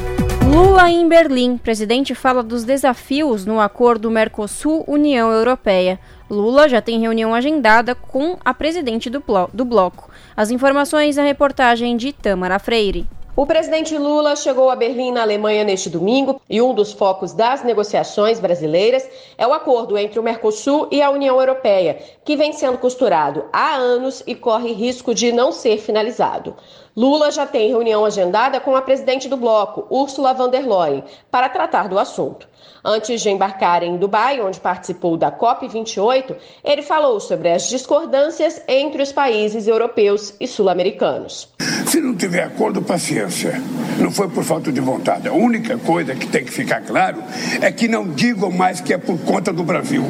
Lula 0.51 0.89
em 0.89 1.07
Berlim. 1.07 1.57
Presidente 1.57 2.15
fala 2.15 2.41
dos 2.41 2.63
desafios 2.63 3.45
no 3.45 3.59
acordo 3.59 4.09
Mercosul-União 4.09 5.31
Europeia. 5.31 5.99
Lula 6.27 6.67
já 6.67 6.81
tem 6.81 6.99
reunião 6.99 7.35
agendada 7.35 7.93
com 7.93 8.37
a 8.43 8.51
presidente 8.53 9.09
do, 9.09 9.23
do 9.53 9.63
bloco. 9.63 10.09
As 10.35 10.49
informações 10.49 11.17
na 11.17 11.23
reportagem 11.23 11.95
de 11.95 12.11
Tamara 12.11 12.57
Freire. 12.57 13.07
O 13.39 13.45
presidente 13.45 13.97
Lula 13.97 14.35
chegou 14.35 14.69
a 14.69 14.75
Berlim, 14.75 15.13
na 15.13 15.21
Alemanha, 15.21 15.63
neste 15.63 15.89
domingo 15.89 16.41
e 16.49 16.61
um 16.61 16.73
dos 16.73 16.91
focos 16.91 17.31
das 17.31 17.63
negociações 17.63 18.37
brasileiras 18.37 19.09
é 19.37 19.47
o 19.47 19.53
acordo 19.53 19.97
entre 19.97 20.19
o 20.19 20.23
Mercosul 20.23 20.89
e 20.91 21.01
a 21.01 21.09
União 21.09 21.39
Europeia, 21.39 21.99
que 22.25 22.35
vem 22.35 22.51
sendo 22.51 22.77
costurado 22.77 23.45
há 23.53 23.75
anos 23.75 24.21
e 24.27 24.35
corre 24.35 24.73
risco 24.73 25.15
de 25.15 25.31
não 25.31 25.53
ser 25.53 25.77
finalizado. 25.77 26.53
Lula 26.93 27.31
já 27.31 27.47
tem 27.47 27.69
reunião 27.69 28.03
agendada 28.03 28.59
com 28.59 28.75
a 28.75 28.81
presidente 28.81 29.29
do 29.29 29.37
bloco, 29.37 29.87
Ursula 29.89 30.33
von 30.33 30.49
der 30.49 30.67
Leyen, 30.67 31.05
para 31.31 31.47
tratar 31.47 31.87
do 31.87 31.97
assunto. 31.97 32.45
Antes 32.83 33.21
de 33.21 33.29
embarcar 33.29 33.83
em 33.83 33.97
Dubai, 33.97 34.39
onde 34.41 34.59
participou 34.59 35.17
da 35.17 35.31
COP28, 35.31 36.35
ele 36.63 36.81
falou 36.81 37.19
sobre 37.19 37.49
as 37.49 37.67
discordâncias 37.67 38.61
entre 38.67 39.01
os 39.03 39.11
países 39.11 39.67
europeus 39.67 40.33
e 40.39 40.47
sul-americanos. 40.47 41.49
Se 41.85 41.99
não 41.99 42.15
tiver 42.15 42.43
acordo, 42.43 42.81
paciência. 42.81 43.61
Não 43.99 44.11
foi 44.11 44.29
por 44.29 44.43
falta 44.43 44.71
de 44.71 44.79
vontade. 44.79 45.27
A 45.27 45.33
única 45.33 45.77
coisa 45.77 46.15
que 46.15 46.27
tem 46.27 46.45
que 46.45 46.51
ficar 46.51 46.81
claro 46.81 47.21
é 47.61 47.71
que 47.71 47.87
não 47.87 48.07
digam 48.07 48.51
mais 48.51 48.79
que 48.79 48.93
é 48.93 48.97
por 48.97 49.17
conta 49.19 49.51
do 49.51 49.63
Brasil 49.63 50.05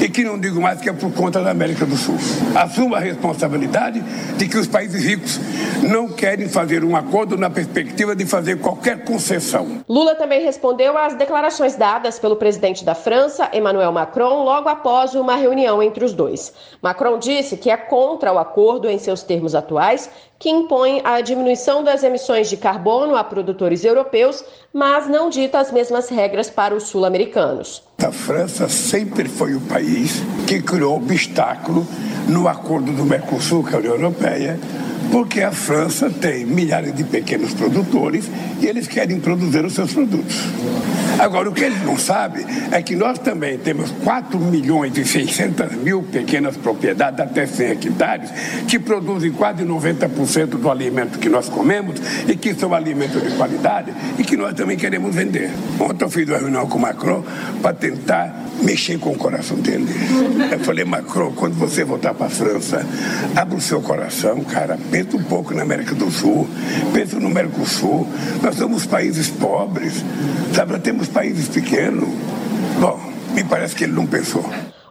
e 0.00 0.08
que 0.08 0.22
não 0.22 0.38
digo 0.38 0.60
mais 0.60 0.80
que 0.80 0.88
é 0.88 0.92
por 0.92 1.12
conta 1.12 1.42
da 1.42 1.50
América 1.50 1.86
do 1.86 1.96
Sul. 1.96 2.16
Assumo 2.54 2.94
a 2.94 3.00
responsabilidade 3.00 4.00
de 4.36 4.46
que 4.46 4.58
os 4.58 4.66
países 4.66 5.02
ricos 5.02 5.40
não 5.82 6.08
querem 6.08 6.48
fazer 6.48 6.84
um 6.84 6.94
acordo 6.94 7.36
na 7.36 7.50
perspectiva 7.50 8.14
de 8.14 8.26
fazer 8.26 8.60
qualquer 8.60 9.04
concessão. 9.04 9.82
Lula 9.88 10.14
também 10.14 10.44
respondeu 10.44 10.96
às 10.96 11.14
declarações 11.14 11.74
dadas 11.74 12.13
pelo 12.18 12.36
presidente 12.36 12.84
da 12.84 12.94
França, 12.94 13.50
Emmanuel 13.52 13.92
Macron, 13.92 14.44
logo 14.44 14.68
após 14.68 15.14
uma 15.14 15.36
reunião 15.36 15.82
entre 15.82 16.04
os 16.04 16.12
dois. 16.12 16.54
Macron 16.82 17.18
disse 17.18 17.56
que 17.56 17.70
é 17.70 17.76
contra 17.76 18.32
o 18.32 18.38
acordo 18.38 18.88
em 18.88 18.98
seus 18.98 19.22
termos 19.22 19.54
atuais, 19.54 20.10
que 20.44 20.50
impõe 20.50 21.00
a 21.04 21.22
diminuição 21.22 21.82
das 21.82 22.02
emissões 22.02 22.50
de 22.50 22.58
carbono 22.58 23.16
a 23.16 23.24
produtores 23.24 23.82
europeus, 23.82 24.44
mas 24.74 25.08
não 25.08 25.30
dita 25.30 25.58
as 25.58 25.72
mesmas 25.72 26.10
regras 26.10 26.50
para 26.50 26.74
os 26.74 26.82
sul-americanos. 26.82 27.82
A 28.04 28.12
França 28.12 28.68
sempre 28.68 29.26
foi 29.26 29.54
o 29.54 29.60
país 29.62 30.22
que 30.46 30.60
criou 30.60 30.98
obstáculo 30.98 31.86
no 32.28 32.46
acordo 32.46 32.92
do 32.92 33.06
Mercosul 33.06 33.62
com 33.62 33.74
a 33.74 33.78
União 33.78 33.94
Europeia 33.94 34.60
porque 35.10 35.42
a 35.42 35.52
França 35.52 36.10
tem 36.10 36.44
milhares 36.44 36.94
de 36.94 37.04
pequenos 37.04 37.54
produtores 37.54 38.28
e 38.60 38.66
eles 38.66 38.86
querem 38.86 39.20
produzir 39.20 39.64
os 39.64 39.72
seus 39.72 39.92
produtos. 39.92 40.34
Agora, 41.18 41.48
o 41.48 41.52
que 41.52 41.62
eles 41.62 41.80
não 41.84 41.96
sabem 41.96 42.44
é 42.72 42.82
que 42.82 42.96
nós 42.96 43.18
também 43.18 43.56
temos 43.56 43.90
4 44.02 44.38
milhões 44.38 44.96
e 44.98 45.04
600 45.04 45.76
mil 45.76 46.02
pequenas 46.02 46.56
propriedades, 46.56 47.20
até 47.20 47.46
100 47.46 47.66
hectares, 47.68 48.30
que 48.66 48.78
produzem 48.78 49.30
quase 49.30 49.64
90% 49.64 50.33
do 50.42 50.70
alimento 50.70 51.18
que 51.18 51.28
nós 51.28 51.48
comemos 51.48 52.00
e 52.28 52.36
que 52.36 52.54
são 52.54 52.74
alimentos 52.74 53.22
de 53.22 53.36
qualidade 53.36 53.92
e 54.18 54.24
que 54.24 54.36
nós 54.36 54.52
também 54.54 54.76
queremos 54.76 55.14
vender. 55.14 55.50
Ontem 55.78 56.04
eu 56.04 56.10
fiz 56.10 56.28
uma 56.28 56.38
reunião 56.38 56.66
com 56.66 56.78
o 56.78 56.80
Macron 56.80 57.24
para 57.62 57.72
tentar 57.72 58.44
mexer 58.62 58.98
com 58.98 59.10
o 59.10 59.16
coração 59.16 59.56
dele. 59.58 59.86
Eu 60.50 60.58
falei, 60.60 60.84
Macron, 60.84 61.32
quando 61.32 61.54
você 61.54 61.84
voltar 61.84 62.14
para 62.14 62.26
a 62.26 62.30
França, 62.30 62.84
abra 63.34 63.56
o 63.56 63.60
seu 63.60 63.80
coração, 63.80 64.40
cara, 64.40 64.78
pensa 64.90 65.16
um 65.16 65.22
pouco 65.22 65.54
na 65.54 65.62
América 65.62 65.94
do 65.94 66.10
Sul, 66.10 66.48
pensa 66.92 67.18
no 67.20 67.30
Mercosul. 67.30 68.06
Nós 68.42 68.56
somos 68.56 68.86
países 68.86 69.28
pobres, 69.28 70.04
sabe? 70.52 70.72
Nós 70.72 70.82
temos 70.82 71.08
países 71.08 71.48
pequenos. 71.48 72.08
Bom, 72.80 73.00
me 73.34 73.44
parece 73.44 73.74
que 73.74 73.84
ele 73.84 73.92
não 73.92 74.06
pensou. 74.06 74.44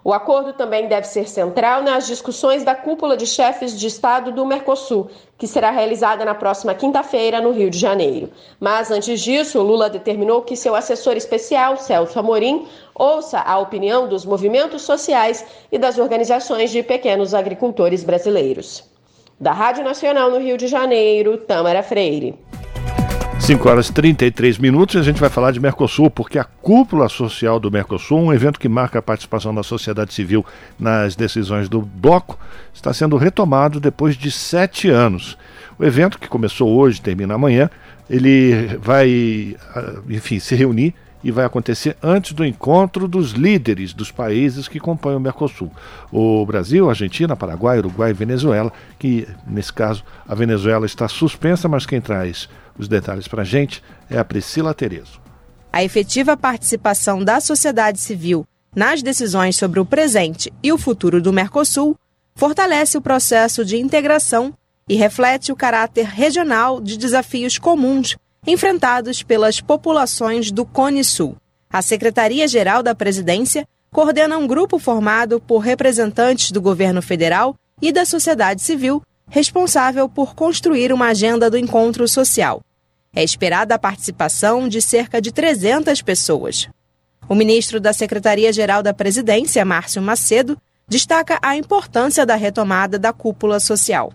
O 0.06 0.12
acordo 0.12 0.52
também 0.52 0.88
deve 0.90 1.08
ser 1.08 1.30
central 1.30 1.82
nas 1.82 2.06
discussões 2.06 2.62
da 2.64 2.76
cúpula 2.76 3.16
de 3.16 3.26
chefes 3.26 3.80
de 3.80 3.88
Estado 3.88 4.34
do 4.34 4.46
Mercosul, 4.46 5.10
que 5.38 5.48
será 5.48 5.72
realizada 5.72 6.26
na 6.26 6.36
próxima 6.36 6.74
quinta-feira 6.74 7.40
no 7.40 7.52
Rio 7.52 7.70
de 7.70 7.80
Janeiro. 7.80 8.30
Mas 8.60 8.92
antes 8.92 9.22
disso, 9.22 9.62
Lula 9.62 9.90
determinou 9.90 10.42
que 10.42 10.58
seu 10.58 10.76
assessor 10.76 11.16
especial, 11.16 11.78
Celso 11.78 12.20
Amorim, 12.20 12.68
ouça 12.94 13.40
a 13.40 13.58
opinião 13.60 14.06
dos 14.06 14.26
movimentos 14.26 14.82
sociais 14.82 15.46
e 15.72 15.78
das 15.78 15.98
organizações 15.98 16.70
de 16.70 16.84
pequenos 16.84 17.34
agricultores 17.34 18.04
brasileiros. 18.04 18.84
Da 19.40 19.54
Rádio 19.54 19.86
Nacional 19.86 20.30
no 20.30 20.38
Rio 20.38 20.58
de 20.58 20.68
Janeiro, 20.68 21.38
Tamara 21.38 21.82
Freire. 21.82 22.38
5 23.44 23.68
horas 23.68 23.90
e 23.90 23.94
33 23.94 24.58
minutos 24.58 24.96
e 24.96 25.00
a 25.00 25.02
gente 25.02 25.20
vai 25.20 25.30
falar 25.30 25.52
de 25.52 25.60
Mercosul, 25.60 26.10
porque 26.10 26.40
a 26.40 26.46
cúpula 26.46 27.10
social 27.10 27.60
do 27.60 27.70
Mercosul, 27.70 28.18
um 28.18 28.34
evento 28.34 28.58
que 28.58 28.70
marca 28.70 29.00
a 29.00 29.02
participação 29.02 29.54
da 29.54 29.62
sociedade 29.62 30.14
civil 30.14 30.46
nas 30.80 31.14
decisões 31.14 31.68
do 31.68 31.82
bloco, 31.82 32.40
está 32.74 32.94
sendo 32.94 33.18
retomado 33.18 33.82
depois 33.82 34.16
de 34.16 34.32
sete 34.32 34.90
anos. 34.90 35.38
O 35.78 35.84
evento, 35.84 36.18
que 36.18 36.30
começou 36.30 36.74
hoje 36.74 37.02
termina 37.02 37.34
amanhã, 37.34 37.70
ele 38.10 38.78
vai, 38.78 39.58
ah, 39.76 39.96
enfim, 40.08 40.40
se 40.40 40.56
reunir 40.56 40.94
e 41.22 41.30
vai 41.30 41.44
acontecer 41.44 41.98
antes 42.02 42.32
do 42.32 42.46
encontro 42.46 43.10
dos 43.10 43.32
líderes 43.32 43.94
dos 43.94 44.10
países 44.10 44.70
que 44.70 44.80
compõem 44.80 45.18
o 45.18 45.20
Mercosul. 45.20 45.70
O 46.10 46.46
Brasil, 46.46 46.90
Argentina, 46.90 47.36
Paraguai, 47.36 47.80
Uruguai 47.80 48.12
e 48.12 48.14
Venezuela, 48.14 48.72
que 48.98 49.28
nesse 49.46 49.74
caso 49.74 50.02
a 50.26 50.34
Venezuela 50.34 50.86
está 50.86 51.10
suspensa, 51.10 51.68
mas 51.68 51.86
quem 51.86 52.00
traz 52.00 52.48
os 52.78 52.88
detalhes 52.88 53.28
para 53.28 53.42
a 53.42 53.46
gente 53.46 53.84
é 54.10 54.18
a 54.18 54.26
Priscila 54.26 54.74
Terezo. 54.74 55.22
A 55.72 55.84
efetiva 55.84 56.38
participação 56.38 57.24
da 57.24 57.40
sociedade 57.40 58.00
civil 58.00 58.46
nas 58.76 59.02
decisões 59.02 59.56
sobre 59.56 59.80
o 59.80 59.86
presente 59.86 60.52
e 60.62 60.72
o 60.72 60.78
futuro 60.78 61.22
do 61.22 61.34
Mercosul 61.34 61.98
fortalece 62.36 62.98
o 62.98 63.02
processo 63.02 63.64
de 63.64 63.78
integração 63.78 64.54
e 64.88 64.96
reflete 64.96 65.52
o 65.52 65.56
caráter 65.56 66.06
regional 66.06 66.82
de 66.82 66.98
desafios 66.98 67.58
comuns 67.58 68.18
enfrentados 68.46 69.24
pelas 69.24 69.62
populações 69.62 70.52
do 70.52 70.66
Cone 70.66 71.04
Sul. 71.04 71.38
A 71.72 71.82
Secretaria-Geral 71.82 72.84
da 72.84 72.94
Presidência 72.94 73.68
coordena 73.92 74.38
um 74.38 74.46
grupo 74.46 74.78
formado 74.80 75.40
por 75.40 75.60
representantes 75.60 76.52
do 76.52 76.62
governo 76.62 77.02
federal 77.02 77.56
e 77.82 77.92
da 77.92 78.06
sociedade 78.06 78.62
civil 78.62 79.02
responsável 79.30 80.10
por 80.10 80.36
construir 80.36 80.92
uma 80.92 81.08
agenda 81.08 81.50
do 81.50 81.58
encontro 81.58 82.08
social. 82.08 82.62
É 83.16 83.24
esperada 83.24 83.76
a 83.76 83.80
participação 83.80 84.68
de 84.68 84.82
cerca 84.82 85.22
de 85.22 85.32
300 85.32 86.02
pessoas. 86.02 86.68
O 87.30 87.36
ministro 87.36 87.80
da 87.80 87.94
Secretaria-Geral 87.94 88.82
da 88.82 88.94
Presidência, 88.94 89.64
Márcio 89.64 90.02
Macedo, 90.02 90.58
destaca 90.88 91.40
a 91.42 91.56
importância 91.56 92.26
da 92.26 92.36
retomada 92.36 92.98
da 92.98 93.14
cúpula 93.14 93.60
social. 93.60 94.12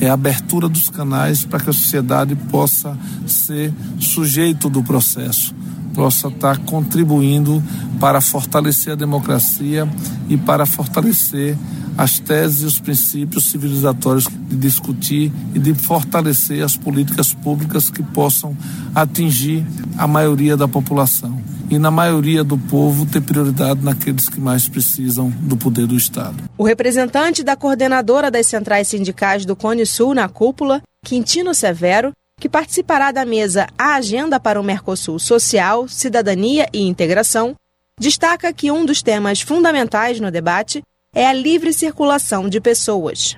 É 0.00 0.08
a 0.08 0.14
abertura 0.14 0.68
dos 0.68 0.88
canais 0.88 1.44
para 1.44 1.60
que 1.60 1.70
a 1.70 1.72
sociedade 1.72 2.34
possa 2.34 2.98
ser 3.26 3.72
sujeito 4.00 4.70
do 4.70 4.82
processo, 4.82 5.54
possa 5.94 6.28
estar 6.28 6.58
contribuindo 6.58 7.62
para 7.98 8.20
fortalecer 8.20 8.92
a 8.92 8.96
democracia 8.96 9.88
e 10.28 10.36
para 10.36 10.66
fortalecer 10.66 11.56
as 11.96 12.18
teses 12.18 12.62
e 12.62 12.66
os 12.66 12.80
princípios 12.80 13.50
civilizatórios 13.50 14.26
de 14.26 14.56
discutir 14.56 15.32
e 15.54 15.58
de 15.58 15.74
fortalecer 15.74 16.64
as 16.64 16.76
políticas 16.76 17.32
públicas 17.32 17.90
que 17.90 18.02
possam 18.02 18.56
atingir 18.94 19.66
a 19.98 20.06
maioria 20.06 20.56
da 20.56 20.66
população 20.66 21.42
e 21.70 21.78
na 21.78 21.90
maioria 21.90 22.42
do 22.42 22.58
povo 22.58 23.06
ter 23.06 23.20
prioridade 23.20 23.84
naqueles 23.84 24.28
que 24.28 24.40
mais 24.40 24.68
precisam 24.68 25.30
do 25.30 25.56
poder 25.56 25.86
do 25.86 25.94
Estado. 25.94 26.36
O 26.58 26.64
representante 26.64 27.44
da 27.44 27.54
coordenadora 27.54 28.30
das 28.30 28.46
centrais 28.46 28.88
sindicais 28.88 29.44
do 29.44 29.54
Cone 29.54 29.86
Sul 29.86 30.14
na 30.14 30.28
cúpula, 30.28 30.82
Quintino 31.04 31.54
Severo, 31.54 32.12
que 32.40 32.48
participará 32.48 33.12
da 33.12 33.26
mesa 33.26 33.66
A 33.78 33.96
Agenda 33.96 34.40
para 34.40 34.58
o 34.58 34.64
Mercosul 34.64 35.18
Social, 35.18 35.86
Cidadania 35.86 36.66
e 36.72 36.88
Integração, 36.88 37.54
destaca 37.98 38.50
que 38.50 38.70
um 38.70 38.86
dos 38.86 39.02
temas 39.02 39.42
fundamentais 39.42 40.18
no 40.18 40.30
debate 40.30 40.82
é 41.14 41.26
a 41.26 41.34
livre 41.34 41.70
circulação 41.70 42.48
de 42.48 42.58
pessoas. 42.58 43.36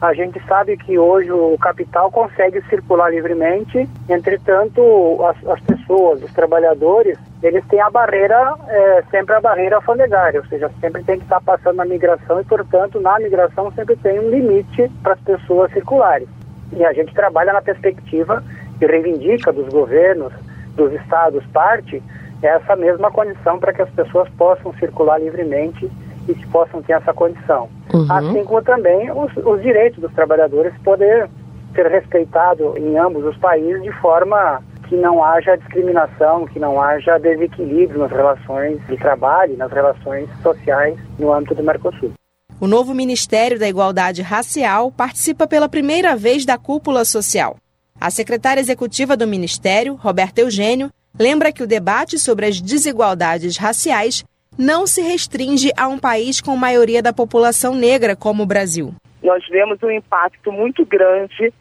A 0.00 0.14
gente 0.14 0.40
sabe 0.46 0.76
que 0.76 0.96
hoje 0.96 1.30
o 1.30 1.58
capital 1.58 2.10
consegue 2.10 2.62
circular 2.70 3.10
livremente, 3.10 3.86
entretanto, 4.08 4.80
as, 5.24 5.46
as 5.46 5.60
pessoas, 5.60 6.22
os 6.22 6.32
trabalhadores, 6.32 7.18
eles 7.42 7.66
têm 7.66 7.80
a 7.80 7.90
barreira, 7.90 8.54
é, 8.68 9.02
sempre 9.10 9.34
a 9.34 9.40
barreira 9.40 9.76
alfandegária, 9.76 10.40
ou 10.40 10.46
seja, 10.46 10.70
sempre 10.80 11.02
tem 11.02 11.18
que 11.18 11.24
estar 11.24 11.40
passando 11.40 11.76
na 11.76 11.84
migração 11.84 12.40
e, 12.40 12.44
portanto, 12.44 13.00
na 13.00 13.18
migração 13.18 13.72
sempre 13.72 13.96
tem 13.96 14.20
um 14.20 14.30
limite 14.30 14.88
para 15.02 15.14
as 15.14 15.20
pessoas 15.20 15.72
circularem. 15.72 16.28
E 16.72 16.84
a 16.84 16.92
gente 16.92 17.14
trabalha 17.14 17.52
na 17.52 17.62
perspectiva 17.62 18.42
e 18.80 18.86
reivindica 18.86 19.52
dos 19.52 19.68
governos, 19.68 20.32
dos 20.76 20.92
estados 20.92 21.44
parte, 21.46 22.02
essa 22.42 22.76
mesma 22.76 23.10
condição 23.10 23.58
para 23.58 23.72
que 23.72 23.82
as 23.82 23.90
pessoas 23.90 24.28
possam 24.30 24.72
circular 24.74 25.18
livremente 25.18 25.90
e 26.28 26.34
que 26.34 26.46
possam 26.48 26.82
ter 26.82 26.92
essa 26.92 27.12
condição. 27.12 27.68
Uhum. 27.92 28.06
Assim 28.10 28.44
como 28.44 28.62
também 28.62 29.10
os, 29.10 29.36
os 29.36 29.62
direitos 29.62 30.00
dos 30.00 30.12
trabalhadores 30.12 30.72
poder 30.84 31.28
ser 31.74 31.86
respeitado 31.86 32.74
em 32.76 32.96
ambos 32.96 33.24
os 33.24 33.36
países 33.38 33.82
de 33.82 33.92
forma 33.92 34.62
que 34.88 34.96
não 34.96 35.22
haja 35.22 35.56
discriminação, 35.56 36.46
que 36.46 36.58
não 36.58 36.80
haja 36.80 37.18
desequilíbrio 37.18 38.00
nas 38.00 38.10
relações 38.10 38.80
de 38.86 38.96
trabalho, 38.96 39.56
nas 39.56 39.70
relações 39.70 40.28
sociais 40.42 40.98
no 41.18 41.32
âmbito 41.32 41.54
do 41.54 41.62
Mercosul. 41.62 42.12
O 42.60 42.66
novo 42.66 42.92
Ministério 42.92 43.56
da 43.56 43.68
Igualdade 43.68 44.20
Racial 44.20 44.90
participa 44.90 45.46
pela 45.46 45.68
primeira 45.68 46.16
vez 46.16 46.44
da 46.44 46.58
cúpula 46.58 47.04
social. 47.04 47.56
A 48.00 48.10
secretária 48.10 48.60
executiva 48.60 49.16
do 49.16 49.28
Ministério, 49.28 49.94
Roberta 49.94 50.40
Eugênio, 50.40 50.90
lembra 51.16 51.52
que 51.52 51.62
o 51.62 51.68
debate 51.68 52.18
sobre 52.18 52.46
as 52.46 52.60
desigualdades 52.60 53.56
raciais 53.56 54.24
não 54.58 54.88
se 54.88 55.00
restringe 55.00 55.70
a 55.76 55.86
um 55.86 56.00
país 56.00 56.40
com 56.40 56.56
maioria 56.56 57.00
da 57.00 57.12
população 57.12 57.76
negra 57.76 58.16
como 58.16 58.42
o 58.42 58.46
Brasil. 58.46 58.92
Nós 59.22 59.46
vemos 59.48 59.80
um 59.80 59.90
impacto 59.92 60.50
muito 60.50 60.84
grande 60.84 61.52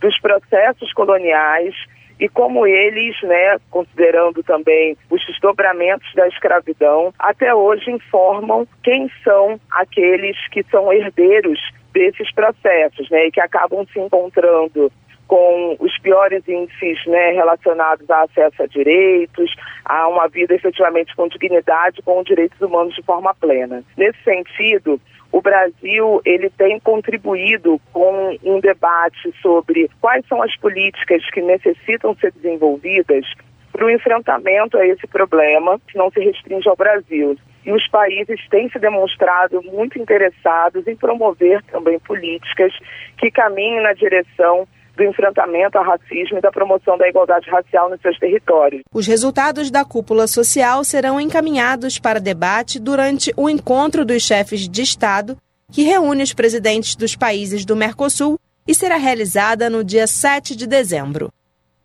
dos 0.00 0.18
processos 0.20 0.90
coloniais 0.94 1.74
e 2.18 2.28
como 2.28 2.66
eles, 2.66 3.14
né, 3.22 3.58
considerando 3.70 4.42
também 4.42 4.96
os 5.10 5.24
desdobramentos 5.26 6.12
da 6.14 6.26
escravidão, 6.28 7.12
até 7.18 7.54
hoje 7.54 7.90
informam 7.90 8.66
quem 8.82 9.10
são 9.22 9.60
aqueles 9.70 10.36
que 10.48 10.62
são 10.70 10.92
herdeiros 10.92 11.60
desses 11.92 12.32
processos, 12.32 13.08
né, 13.10 13.26
e 13.26 13.30
que 13.30 13.40
acabam 13.40 13.86
se 13.92 13.98
encontrando 14.00 14.90
com 15.26 15.76
os 15.80 15.98
piores 15.98 16.46
índices 16.46 17.04
né, 17.06 17.32
relacionados 17.32 18.08
a 18.08 18.22
acesso 18.22 18.62
a 18.62 18.66
direitos, 18.66 19.54
a 19.84 20.08
uma 20.08 20.28
vida 20.28 20.54
efetivamente 20.54 21.14
com 21.16 21.28
dignidade, 21.28 22.02
com 22.02 22.22
direitos 22.22 22.60
humanos 22.60 22.94
de 22.94 23.02
forma 23.02 23.34
plena. 23.34 23.82
Nesse 23.96 24.22
sentido, 24.22 25.00
o 25.36 25.42
Brasil 25.42 26.22
ele 26.24 26.48
tem 26.48 26.80
contribuído 26.80 27.78
com 27.92 28.38
um 28.42 28.58
debate 28.58 29.34
sobre 29.42 29.90
quais 30.00 30.26
são 30.26 30.42
as 30.42 30.56
políticas 30.56 31.28
que 31.30 31.42
necessitam 31.42 32.16
ser 32.16 32.32
desenvolvidas 32.32 33.26
para 33.70 33.84
o 33.84 33.90
enfrentamento 33.90 34.78
a 34.78 34.86
esse 34.86 35.06
problema, 35.06 35.78
que 35.88 35.98
não 35.98 36.10
se 36.10 36.20
restringe 36.20 36.66
ao 36.66 36.74
Brasil. 36.74 37.36
E 37.66 37.70
os 37.70 37.86
países 37.88 38.40
têm 38.48 38.70
se 38.70 38.78
demonstrado 38.78 39.60
muito 39.62 39.98
interessados 39.98 40.86
em 40.86 40.96
promover 40.96 41.62
também 41.64 41.98
políticas 41.98 42.72
que 43.18 43.30
caminhem 43.30 43.82
na 43.82 43.92
direção 43.92 44.66
do 44.96 45.04
enfrentamento 45.04 45.76
ao 45.78 45.84
racismo 45.84 46.38
e 46.38 46.40
da 46.40 46.50
promoção 46.50 46.96
da 46.96 47.08
igualdade 47.08 47.48
racial 47.50 47.90
nos 47.90 48.00
seus 48.00 48.18
territórios. 48.18 48.82
Os 48.92 49.06
resultados 49.06 49.70
da 49.70 49.84
cúpula 49.84 50.26
social 50.26 50.82
serão 50.82 51.20
encaminhados 51.20 51.98
para 51.98 52.18
debate 52.18 52.80
durante 52.80 53.32
o 53.36 53.48
encontro 53.48 54.04
dos 54.04 54.22
chefes 54.22 54.68
de 54.68 54.82
Estado, 54.82 55.36
que 55.70 55.82
reúne 55.82 56.22
os 56.22 56.32
presidentes 56.32 56.96
dos 56.96 57.14
países 57.14 57.64
do 57.64 57.76
Mercosul 57.76 58.38
e 58.66 58.74
será 58.74 58.96
realizada 58.96 59.68
no 59.68 59.84
dia 59.84 60.06
7 60.06 60.56
de 60.56 60.66
dezembro. 60.66 61.30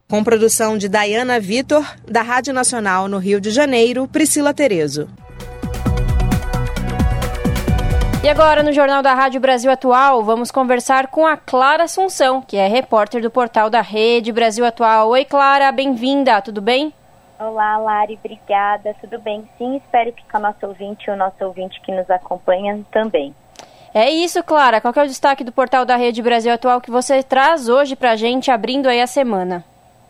Com 0.09 0.24
produção 0.24 0.78
de 0.78 0.89
Dayana 0.89 1.39
Vitor, 1.39 1.86
da 2.05 2.22
Rádio 2.22 2.53
Nacional 2.53 3.07
no 3.07 3.18
Rio 3.18 3.39
de 3.39 3.49
Janeiro, 3.49 4.07
Priscila 4.07 4.53
Terezo. 4.53 5.07
E 8.24 8.30
agora, 8.30 8.61
no 8.61 8.72
Jornal 8.72 9.01
da 9.01 9.15
Rádio 9.15 9.41
Brasil 9.41 9.72
Atual, 9.72 10.24
vamos 10.24 10.51
conversar 10.51 11.07
com 11.07 11.26
a 11.26 11.36
Clara 11.36 11.86
Assunção, 11.86 12.39
que 12.39 12.55
é 12.55 12.67
repórter 12.67 13.19
do 13.19 13.32
portal 13.32 13.67
da 13.67 13.82
Rede 13.82 14.32
Brasil 14.32 14.63
Atual. 14.63 15.09
Oi, 15.09 15.26
Clara, 15.26 15.72
bem-vinda, 15.72 16.39
tudo 16.39 16.61
bem? 16.61 16.93
Olá, 17.39 17.78
Lari, 17.80 18.19
obrigada. 18.24 18.95
Tudo 19.01 19.17
bem? 19.17 19.49
Sim, 19.57 19.78
espero 19.78 20.13
que 20.13 20.24
com 20.32 20.38
o 20.38 20.41
nosso 20.41 20.67
ouvinte 20.67 21.09
e 21.09 21.11
o 21.11 21.15
nosso 21.15 21.43
ouvinte 21.43 21.82
que 21.82 21.91
nos 21.91 22.07
acompanha 22.11 22.86
também. 22.91 23.34
É 23.91 24.11
isso, 24.11 24.43
Clara. 24.43 24.80
Qual 24.80 24.93
é 24.95 25.01
o 25.01 25.07
destaque 25.07 25.43
do 25.43 25.51
portal 25.51 25.84
da 25.84 25.95
Rede 25.95 26.22
Brasil 26.22 26.53
Atual 26.53 26.80
que 26.80 26.91
você 26.91 27.24
traz 27.24 27.67
hoje 27.67 27.95
para 27.95 28.11
a 28.11 28.15
gente, 28.15 28.51
abrindo 28.51 28.88
aí 28.88 29.01
a 29.01 29.07
semana? 29.07 29.65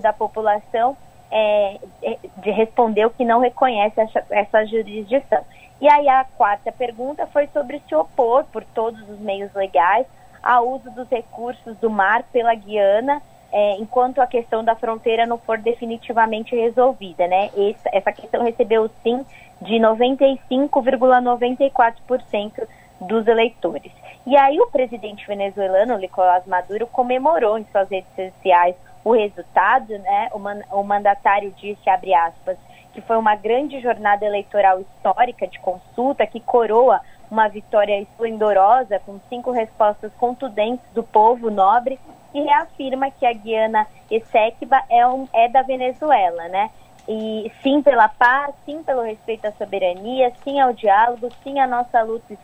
da 0.00 0.12
população 0.12 0.96
é, 1.30 1.78
é, 2.02 2.18
respondeu 2.42 3.10
que 3.10 3.24
não 3.24 3.40
reconhece 3.40 4.00
essa, 4.00 4.24
essa 4.30 4.66
jurisdição. 4.66 5.44
E 5.80 5.88
aí 5.88 6.08
a 6.08 6.24
quarta 6.36 6.72
pergunta 6.72 7.28
foi 7.28 7.46
sobre 7.48 7.80
se 7.86 7.94
opor 7.94 8.42
por 8.44 8.64
todos 8.64 9.00
os 9.08 9.20
meios 9.20 9.54
legais 9.54 10.06
ao 10.42 10.68
uso 10.68 10.90
dos 10.90 11.08
recursos 11.08 11.76
do 11.78 11.88
mar 11.90 12.24
pela 12.32 12.52
Guiana, 12.54 13.22
é, 13.52 13.76
enquanto 13.76 14.20
a 14.20 14.26
questão 14.26 14.64
da 14.64 14.74
fronteira 14.74 15.26
não 15.26 15.38
for 15.38 15.58
definitivamente 15.58 16.54
resolvida, 16.54 17.26
né? 17.26 17.50
Essa, 17.56 17.88
essa 17.92 18.12
questão 18.12 18.42
recebeu 18.42 18.90
sim 19.02 19.24
de 19.62 19.74
95,94% 19.74 22.68
dos 23.00 23.26
eleitores. 23.26 23.90
E 24.26 24.36
aí 24.36 24.60
o 24.60 24.66
presidente 24.66 25.26
venezuelano, 25.26 25.96
Nicolás 25.96 26.44
Maduro, 26.46 26.86
comemorou 26.86 27.56
em 27.58 27.64
suas 27.72 27.88
redes 27.88 28.10
sociais 28.14 28.76
o 29.08 29.12
resultado, 29.12 29.98
né? 29.98 30.28
O, 30.34 30.38
man, 30.38 30.60
o 30.70 30.82
mandatário 30.82 31.50
disse, 31.52 31.88
abre 31.88 32.12
aspas, 32.12 32.58
que 32.92 33.00
foi 33.00 33.16
uma 33.16 33.34
grande 33.34 33.80
jornada 33.80 34.26
eleitoral 34.26 34.80
histórica 34.80 35.46
de 35.46 35.58
consulta 35.60 36.26
que 36.26 36.40
coroa 36.40 37.00
uma 37.30 37.48
vitória 37.48 37.98
esplendorosa 38.02 39.00
com 39.00 39.18
cinco 39.30 39.50
respostas 39.50 40.12
contundentes 40.18 40.84
do 40.92 41.02
povo 41.02 41.50
nobre 41.50 41.98
e 42.34 42.42
reafirma 42.42 43.10
que 43.10 43.24
a 43.24 43.32
Guiana 43.32 43.86
Essequiba 44.10 44.82
é, 44.90 45.06
um, 45.06 45.26
é 45.32 45.48
da 45.48 45.62
Venezuela, 45.62 46.46
né? 46.48 46.70
E 47.08 47.50
sim 47.62 47.80
pela 47.80 48.08
paz, 48.08 48.54
sim 48.66 48.82
pelo 48.82 49.00
respeito 49.00 49.46
à 49.46 49.52
soberania, 49.52 50.30
sim 50.44 50.60
ao 50.60 50.74
diálogo, 50.74 51.30
sim 51.42 51.58
à 51.58 51.66
nossa 51.66 52.02
luta 52.02 52.36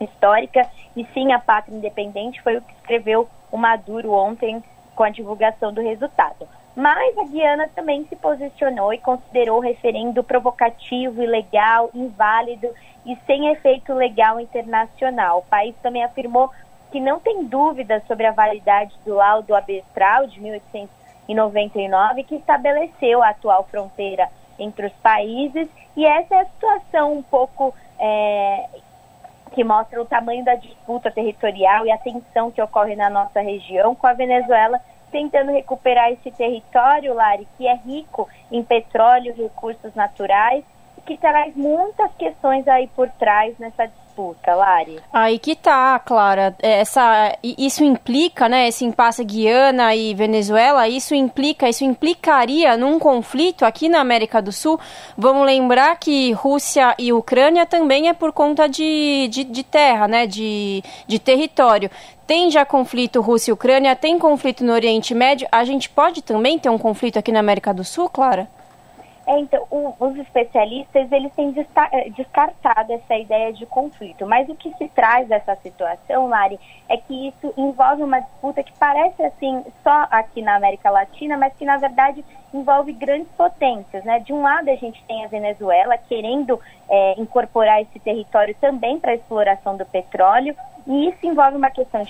histórica 0.00 0.64
e 0.96 1.04
sim 1.06 1.32
à 1.32 1.40
pátria 1.40 1.76
independente, 1.76 2.40
foi 2.40 2.56
o 2.56 2.62
que 2.62 2.72
escreveu 2.74 3.28
o 3.50 3.56
Maduro 3.56 4.12
ontem 4.12 4.62
com 4.98 5.04
a 5.04 5.10
divulgação 5.10 5.72
do 5.72 5.80
resultado. 5.80 6.48
Mas 6.74 7.16
a 7.16 7.24
Guiana 7.24 7.70
também 7.72 8.04
se 8.08 8.16
posicionou 8.16 8.92
e 8.92 8.98
considerou 8.98 9.58
o 9.58 9.62
referendo 9.62 10.24
provocativo, 10.24 11.22
ilegal, 11.22 11.88
inválido 11.94 12.68
e 13.06 13.16
sem 13.24 13.46
efeito 13.52 13.94
legal 13.94 14.40
internacional. 14.40 15.38
O 15.38 15.42
país 15.42 15.76
também 15.84 16.02
afirmou 16.02 16.50
que 16.90 16.98
não 16.98 17.20
tem 17.20 17.44
dúvidas 17.44 18.02
sobre 18.08 18.26
a 18.26 18.32
validade 18.32 18.92
do 19.06 19.14
laudo 19.14 19.54
arbitral 19.54 20.26
de 20.26 20.40
1899 20.40 22.24
que 22.24 22.34
estabeleceu 22.34 23.22
a 23.22 23.28
atual 23.28 23.68
fronteira 23.70 24.28
entre 24.58 24.86
os 24.86 24.92
países 24.94 25.68
e 25.96 26.04
essa 26.04 26.34
é 26.34 26.40
a 26.40 26.46
situação 26.46 27.12
um 27.12 27.22
pouco 27.22 27.72
é, 28.00 28.68
que 29.58 29.64
mostra 29.64 30.00
o 30.00 30.04
tamanho 30.04 30.44
da 30.44 30.54
disputa 30.54 31.10
territorial 31.10 31.84
e 31.84 31.90
a 31.90 31.98
tensão 31.98 32.48
que 32.48 32.62
ocorre 32.62 32.94
na 32.94 33.10
nossa 33.10 33.40
região 33.40 33.92
com 33.92 34.06
a 34.06 34.12
Venezuela 34.12 34.80
tentando 35.10 35.50
recuperar 35.50 36.12
esse 36.12 36.30
território, 36.30 37.12
Lari, 37.12 37.48
que 37.56 37.66
é 37.66 37.74
rico 37.74 38.28
em 38.52 38.62
petróleo 38.62 39.34
recursos 39.34 39.92
naturais, 39.96 40.62
que 41.06 41.16
traz 41.16 41.54
muitas 41.56 42.10
questões 42.18 42.66
aí 42.68 42.88
por 42.88 43.08
trás 43.10 43.54
nessa 43.58 43.86
disputa 43.86 44.54
Lari? 44.54 44.98
Aí 45.12 45.38
que 45.38 45.54
tá, 45.54 45.98
Clara. 45.98 46.54
É, 46.60 46.80
essa, 46.80 47.36
isso 47.42 47.84
implica, 47.84 48.48
né, 48.48 48.68
esse 48.68 48.84
impasse 48.84 49.24
Guiana 49.24 49.94
e 49.94 50.14
Venezuela, 50.14 50.88
isso 50.88 51.14
implica, 51.14 51.68
isso 51.68 51.84
implicaria 51.84 52.76
num 52.76 52.98
conflito 52.98 53.64
aqui 53.64 53.88
na 53.88 54.00
América 54.00 54.42
do 54.42 54.50
Sul. 54.50 54.78
Vamos 55.16 55.46
lembrar 55.46 55.96
que 55.98 56.32
Rússia 56.32 56.94
e 56.98 57.12
Ucrânia 57.12 57.64
também 57.64 58.08
é 58.08 58.12
por 58.12 58.32
conta 58.32 58.68
de, 58.68 59.28
de, 59.28 59.44
de 59.44 59.62
terra, 59.62 60.08
né, 60.08 60.26
de, 60.26 60.82
de 61.06 61.18
território 61.18 61.90
tem 62.26 62.50
já 62.50 62.62
conflito 62.62 63.22
Rússia 63.22 63.50
e 63.50 63.54
Ucrânia, 63.54 63.96
tem 63.96 64.18
conflito 64.18 64.62
no 64.62 64.74
Oriente 64.74 65.14
Médio. 65.14 65.48
A 65.50 65.64
gente 65.64 65.88
pode 65.88 66.20
também 66.20 66.58
ter 66.58 66.68
um 66.68 66.76
conflito 66.76 67.18
aqui 67.18 67.32
na 67.32 67.40
América 67.40 67.72
do 67.72 67.82
Sul, 67.82 68.06
Clara? 68.06 68.50
É, 69.28 69.38
então, 69.40 69.66
o, 69.70 69.94
os 70.00 70.16
especialistas 70.16 71.12
eles 71.12 71.30
têm 71.34 71.54
eh, 71.92 72.08
descartado 72.16 72.90
essa 72.94 73.14
ideia 73.14 73.52
de 73.52 73.66
conflito, 73.66 74.26
mas 74.26 74.48
o 74.48 74.54
que 74.54 74.72
se 74.78 74.88
traz 74.88 75.28
dessa 75.28 75.54
situação, 75.56 76.28
Lari, 76.28 76.58
é 76.88 76.96
que 76.96 77.28
isso 77.28 77.52
envolve 77.54 78.02
uma 78.02 78.20
disputa 78.20 78.62
que 78.62 78.72
parece 78.78 79.22
assim 79.22 79.62
só 79.84 80.06
aqui 80.10 80.40
na 80.40 80.56
América 80.56 80.88
Latina, 80.88 81.36
mas 81.36 81.52
que 81.58 81.66
na 81.66 81.76
verdade 81.76 82.24
envolve 82.54 82.90
grandes 82.94 83.28
potências, 83.36 84.02
né? 84.02 84.18
De 84.20 84.32
um 84.32 84.40
lado 84.40 84.70
a 84.70 84.76
gente 84.76 85.04
tem 85.04 85.22
a 85.22 85.28
Venezuela 85.28 85.98
querendo 85.98 86.58
é, 86.88 87.20
incorporar 87.20 87.82
esse 87.82 87.98
território 87.98 88.56
também 88.58 88.98
para 88.98 89.10
a 89.10 89.16
exploração 89.16 89.76
do 89.76 89.84
petróleo, 89.84 90.56
e 90.86 91.10
isso 91.10 91.26
envolve 91.26 91.54
uma 91.54 91.70
questão 91.70 92.00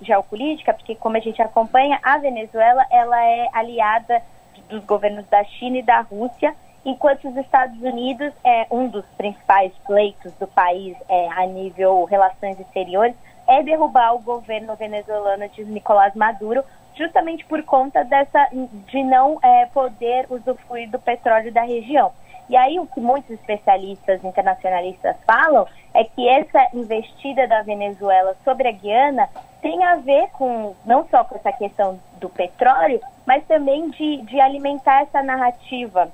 geopolítica, 0.00 0.72
porque 0.72 0.94
como 0.94 1.16
a 1.16 1.20
gente 1.20 1.42
acompanha, 1.42 1.98
a 2.04 2.18
Venezuela 2.18 2.86
ela 2.88 3.20
é 3.20 3.48
aliada 3.52 4.22
dos 4.68 4.84
governos 4.84 5.26
da 5.26 5.42
China 5.42 5.78
e 5.78 5.82
da 5.82 6.02
Rússia 6.02 6.54
enquanto 6.88 7.28
os 7.28 7.36
Estados 7.36 7.78
Unidos 7.82 8.32
é 8.42 8.66
um 8.70 8.88
dos 8.88 9.04
principais 9.18 9.72
pleitos 9.86 10.32
do 10.34 10.46
país 10.46 10.96
é, 11.06 11.28
a 11.28 11.46
nível 11.46 12.04
relações 12.04 12.58
exteriores 12.58 13.14
é 13.46 13.62
derrubar 13.62 14.14
o 14.14 14.20
governo 14.20 14.74
venezuelano 14.74 15.46
de 15.50 15.64
Nicolás 15.66 16.14
Maduro 16.14 16.64
justamente 16.94 17.44
por 17.44 17.62
conta 17.62 18.02
dessa 18.04 18.48
de 18.52 19.02
não 19.02 19.38
é, 19.42 19.66
poder 19.66 20.26
usufruir 20.30 20.90
do 20.90 20.98
petróleo 20.98 21.52
da 21.52 21.62
região. 21.62 22.10
E 22.48 22.56
aí 22.56 22.80
o 22.80 22.86
que 22.86 23.00
muitos 23.00 23.30
especialistas 23.30 24.24
internacionalistas 24.24 25.14
falam 25.26 25.66
é 25.92 26.04
que 26.04 26.26
essa 26.26 26.68
investida 26.72 27.46
da 27.46 27.60
Venezuela 27.60 28.34
sobre 28.42 28.68
a 28.68 28.72
Guiana 28.72 29.28
tem 29.60 29.84
a 29.84 29.96
ver 29.96 30.30
com 30.30 30.74
não 30.86 31.06
só 31.08 31.22
com 31.24 31.36
essa 31.36 31.52
questão 31.52 32.00
do 32.18 32.30
petróleo, 32.30 33.00
mas 33.26 33.44
também 33.44 33.90
de, 33.90 34.22
de 34.22 34.40
alimentar 34.40 35.02
essa 35.02 35.22
narrativa 35.22 36.10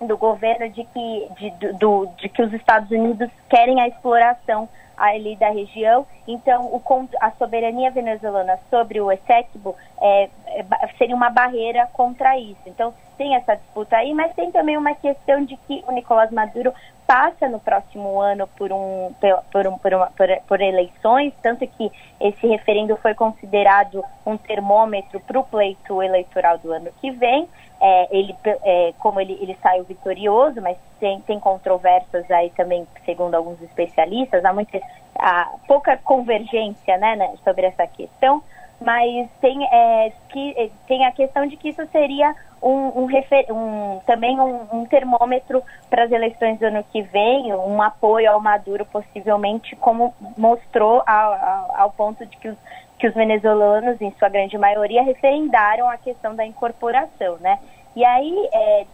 do 0.00 0.16
governo 0.16 0.68
de 0.68 0.84
que, 0.84 1.28
de, 1.36 1.72
do, 1.74 2.06
de 2.18 2.28
que 2.28 2.42
os 2.42 2.52
Estados 2.52 2.90
Unidos 2.90 3.30
querem 3.48 3.80
a 3.80 3.88
exploração 3.88 4.68
ali 4.96 5.36
da 5.36 5.50
região. 5.50 6.06
Então, 6.26 6.66
o, 6.66 6.82
a 7.20 7.30
soberania 7.32 7.90
venezuelana 7.90 8.58
sobre 8.70 9.00
o 9.00 9.10
Essequibo 9.10 9.76
é, 10.00 10.28
é, 10.46 10.64
seria 10.98 11.14
uma 11.14 11.30
barreira 11.30 11.88
contra 11.92 12.38
isso. 12.38 12.60
Então, 12.66 12.94
tem 13.16 13.34
essa 13.36 13.54
disputa 13.54 13.96
aí, 13.96 14.12
mas 14.12 14.34
tem 14.34 14.50
também 14.50 14.76
uma 14.76 14.94
questão 14.94 15.44
de 15.44 15.56
que 15.56 15.84
o 15.86 15.92
Nicolás 15.92 16.30
Maduro 16.30 16.72
passa 17.06 17.48
no 17.48 17.60
próximo 17.60 18.20
ano 18.20 18.48
por, 18.56 18.72
um, 18.72 19.12
por, 19.52 19.66
um, 19.66 19.78
por, 19.78 19.94
uma, 19.94 20.06
por, 20.06 20.28
por 20.48 20.60
eleições, 20.60 21.32
tanto 21.42 21.66
que 21.66 21.92
esse 22.20 22.46
referendo 22.46 22.96
foi 22.96 23.14
considerado 23.14 24.02
um 24.24 24.36
termômetro 24.36 25.20
para 25.20 25.38
o 25.38 25.44
pleito 25.44 26.02
eleitoral 26.02 26.58
do 26.58 26.72
ano 26.72 26.90
que 27.00 27.10
vem. 27.10 27.48
É, 27.80 28.16
ele, 28.16 28.34
é, 28.44 28.94
como 28.98 29.20
ele, 29.20 29.36
ele 29.40 29.56
saiu 29.62 29.84
vitorioso, 29.84 30.60
mas 30.62 30.78
tem, 30.98 31.20
tem 31.20 31.38
controvérsias 31.38 32.30
aí 32.30 32.50
também, 32.50 32.86
segundo 33.04 33.34
alguns 33.34 33.60
especialistas, 33.60 34.44
há, 34.44 34.52
muita, 34.52 34.80
há 35.18 35.50
pouca 35.66 35.96
convergência 35.98 36.96
né, 36.96 37.16
né, 37.16 37.34
sobre 37.44 37.66
essa 37.66 37.86
questão, 37.86 38.42
mas 38.80 39.28
tem, 39.40 39.64
é, 39.66 40.12
que, 40.30 40.54
é, 40.56 40.70
tem 40.86 41.04
a 41.04 41.12
questão 41.12 41.46
de 41.46 41.56
que 41.56 41.68
isso 41.68 41.86
seria 41.92 42.34
um, 42.62 43.02
um, 43.02 43.04
refer, 43.04 43.46
um 43.50 44.00
também 44.06 44.40
um, 44.40 44.66
um 44.72 44.86
termômetro 44.86 45.62
para 45.90 46.04
as 46.04 46.10
eleições 46.10 46.58
do 46.58 46.66
ano 46.66 46.82
que 46.90 47.02
vem, 47.02 47.52
um 47.54 47.82
apoio 47.82 48.30
ao 48.30 48.40
Maduro, 48.40 48.86
possivelmente, 48.86 49.76
como 49.76 50.14
mostrou 50.36 51.02
ao, 51.06 51.32
ao, 51.34 51.76
ao 51.76 51.90
ponto 51.92 52.24
de 52.24 52.36
que 52.38 52.48
os 52.48 52.56
que 53.04 53.08
os 53.08 53.14
venezuelanos, 53.14 54.00
em 54.00 54.10
sua 54.18 54.30
grande 54.30 54.56
maioria, 54.56 55.02
referendaram 55.02 55.90
a 55.90 55.98
questão 55.98 56.34
da 56.34 56.46
incorporação, 56.46 57.36
né? 57.38 57.58
E 57.94 58.02
aí 58.02 58.48
é, 58.50 58.86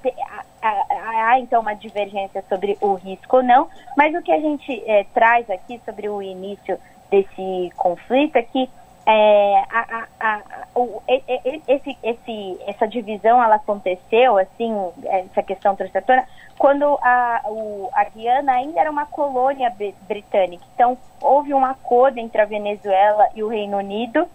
há 0.60 1.38
então 1.38 1.60
uma 1.60 1.74
divergência 1.74 2.42
sobre 2.48 2.76
o 2.80 2.94
risco 2.94 3.36
ou 3.36 3.42
não, 3.44 3.68
mas 3.96 4.12
o 4.12 4.20
que 4.20 4.32
a 4.32 4.40
gente 4.40 4.82
é, 4.84 5.04
traz 5.14 5.48
aqui 5.48 5.80
sobre 5.84 6.08
o 6.08 6.20
início 6.20 6.76
desse 7.08 7.70
conflito 7.76 8.34
é 8.34 8.42
que 8.42 8.68
é, 9.06 9.64
a, 9.70 9.80
a, 9.80 10.06
a, 10.20 10.42
o, 10.78 11.02
esse, 11.08 11.96
esse, 12.02 12.58
essa 12.66 12.86
divisão 12.86 13.42
ela 13.42 13.56
aconteceu, 13.56 14.38
assim, 14.38 14.72
essa 15.04 15.42
questão 15.42 15.74
transatora, 15.74 16.24
quando 16.58 16.84
a, 17.02 17.42
o, 17.46 17.88
a 17.92 18.04
Guiana 18.04 18.52
ainda 18.52 18.80
era 18.80 18.90
uma 18.90 19.06
colônia 19.06 19.74
britânica. 20.06 20.64
Então, 20.74 20.96
houve 21.20 21.54
um 21.54 21.64
acordo 21.64 22.18
entre 22.18 22.40
a 22.40 22.44
Venezuela 22.44 23.28
e 23.34 23.42
o 23.42 23.48
Reino 23.48 23.78
Unido, 23.78 24.28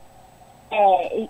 é, 0.71 1.17
e, 1.17 1.29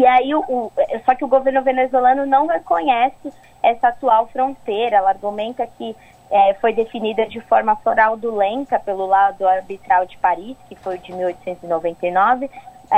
e, 0.00 0.06
aí, 0.06 0.34
o, 0.34 0.72
só 1.04 1.14
que 1.14 1.24
o 1.24 1.28
governo 1.28 1.62
venezuelano 1.62 2.26
não 2.26 2.46
reconhece 2.46 3.32
essa 3.62 3.88
atual 3.88 4.26
fronteira. 4.26 4.96
Ela 4.96 5.10
argumenta 5.10 5.66
que 5.66 5.96
é, 6.30 6.54
foi 6.54 6.72
definida 6.72 7.26
de 7.26 7.40
forma 7.42 7.76
fraudulenta 7.76 8.78
pelo 8.80 9.06
lado 9.06 9.46
arbitral 9.46 10.04
de 10.06 10.16
Paris, 10.18 10.56
que 10.68 10.74
foi 10.74 10.98
de 10.98 11.12
1899. 11.12 12.50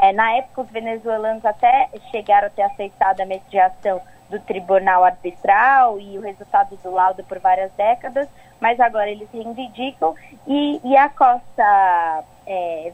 É, 0.03 0.13
na 0.13 0.33
época, 0.33 0.63
os 0.63 0.71
venezuelanos 0.71 1.45
até 1.45 1.89
chegaram 2.11 2.49
a 2.49 2.51
ter 2.51 2.63
aceitado 2.63 3.21
a 3.21 3.27
mediação 3.27 4.01
do 4.29 4.41
tribunal 4.41 5.05
arbitral 5.05 6.01
e 6.01 6.19
o 6.19 6.21
resultado 6.21 6.77
do 6.77 6.91
laudo 6.91 7.23
por 7.25 7.39
várias 7.39 7.71
décadas, 7.73 8.29
mas 8.61 8.81
agora 8.81 9.09
eles 9.09 9.29
reivindicam 9.33 10.15
e, 10.47 10.81
e 10.83 10.97
a 10.97 11.09
costa 11.09 12.25
é, 12.45 12.93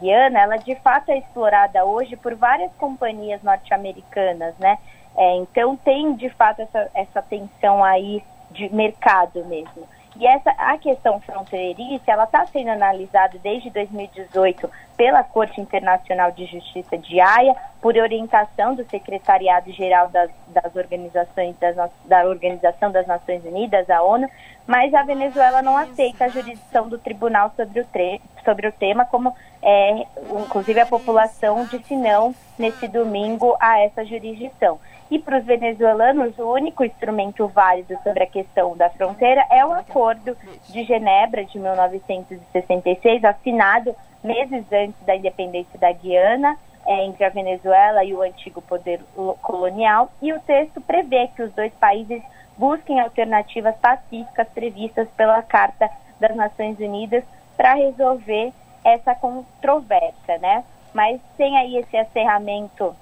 Guiana, 0.00 0.40
ela 0.40 0.56
de 0.56 0.74
fato 0.76 1.10
é 1.10 1.18
explorada 1.18 1.84
hoje 1.84 2.16
por 2.16 2.34
várias 2.34 2.72
companhias 2.78 3.42
norte-americanas, 3.42 4.54
né? 4.58 4.78
É, 5.16 5.36
então 5.36 5.76
tem 5.76 6.14
de 6.14 6.30
fato 6.30 6.62
essa, 6.62 6.90
essa 6.94 7.22
tensão 7.22 7.84
aí 7.84 8.22
de 8.52 8.72
mercado 8.72 9.44
mesmo. 9.44 9.86
E 10.18 10.26
essa 10.26 10.50
a 10.58 10.76
questão 10.76 11.20
fronteiriça, 11.20 12.10
ela 12.10 12.24
está 12.24 12.44
sendo 12.46 12.70
analisada 12.70 13.38
desde 13.40 13.70
2018 13.70 14.68
pela 14.96 15.22
Corte 15.22 15.60
Internacional 15.60 16.32
de 16.32 16.44
Justiça 16.44 16.98
de 16.98 17.20
Haia, 17.20 17.54
por 17.80 17.96
orientação 17.96 18.74
do 18.74 18.84
Secretariado 18.90 19.70
Geral 19.72 20.08
das, 20.08 20.28
das 20.48 20.74
Organizações 20.74 21.56
das, 21.60 21.76
da 22.04 22.24
Organização 22.24 22.90
das 22.90 23.06
Nações 23.06 23.44
Unidas, 23.44 23.88
a 23.88 24.02
ONU, 24.02 24.28
mas 24.66 24.92
a 24.92 25.04
Venezuela 25.04 25.62
não 25.62 25.76
aceita 25.76 26.24
a 26.24 26.28
jurisdição 26.28 26.88
do 26.88 26.98
tribunal 26.98 27.52
sobre 27.54 27.80
o, 27.80 27.84
tre 27.84 28.20
sobre 28.44 28.66
o 28.66 28.72
tema, 28.72 29.04
como 29.04 29.32
é, 29.62 30.04
inclusive 30.40 30.80
a 30.80 30.86
população 30.86 31.64
disse 31.66 31.94
não 31.94 32.34
nesse 32.58 32.88
domingo 32.88 33.56
a 33.60 33.78
essa 33.78 34.04
jurisdição. 34.04 34.80
E 35.10 35.18
para 35.18 35.38
os 35.38 35.44
venezuelanos, 35.44 36.38
o 36.38 36.52
único 36.52 36.84
instrumento 36.84 37.48
válido 37.48 37.96
sobre 38.02 38.24
a 38.24 38.26
questão 38.26 38.76
da 38.76 38.90
fronteira 38.90 39.44
é 39.50 39.64
o 39.64 39.72
Acordo 39.72 40.36
de 40.68 40.84
Genebra 40.84 41.44
de 41.44 41.58
1966, 41.58 43.24
assinado 43.24 43.96
meses 44.22 44.64
antes 44.70 45.00
da 45.06 45.16
independência 45.16 45.78
da 45.78 45.90
Guiana, 45.92 46.58
é, 46.86 47.04
entre 47.06 47.24
a 47.24 47.30
Venezuela 47.30 48.04
e 48.04 48.12
o 48.12 48.20
antigo 48.20 48.60
poder 48.60 49.00
colonial. 49.42 50.10
E 50.20 50.32
o 50.32 50.40
texto 50.40 50.80
prevê 50.80 51.28
que 51.28 51.42
os 51.42 51.52
dois 51.52 51.72
países 51.74 52.22
busquem 52.56 53.00
alternativas 53.00 53.76
pacíficas 53.76 54.48
previstas 54.48 55.08
pela 55.16 55.42
Carta 55.42 55.88
das 56.20 56.36
Nações 56.36 56.78
Unidas 56.78 57.24
para 57.56 57.74
resolver 57.74 58.52
essa 58.84 59.14
controvérsia, 59.14 60.38
né? 60.38 60.64
Mas 60.92 61.20
tem 61.36 61.56
aí 61.56 61.76
esse 61.76 61.96
acerramento 61.96 62.94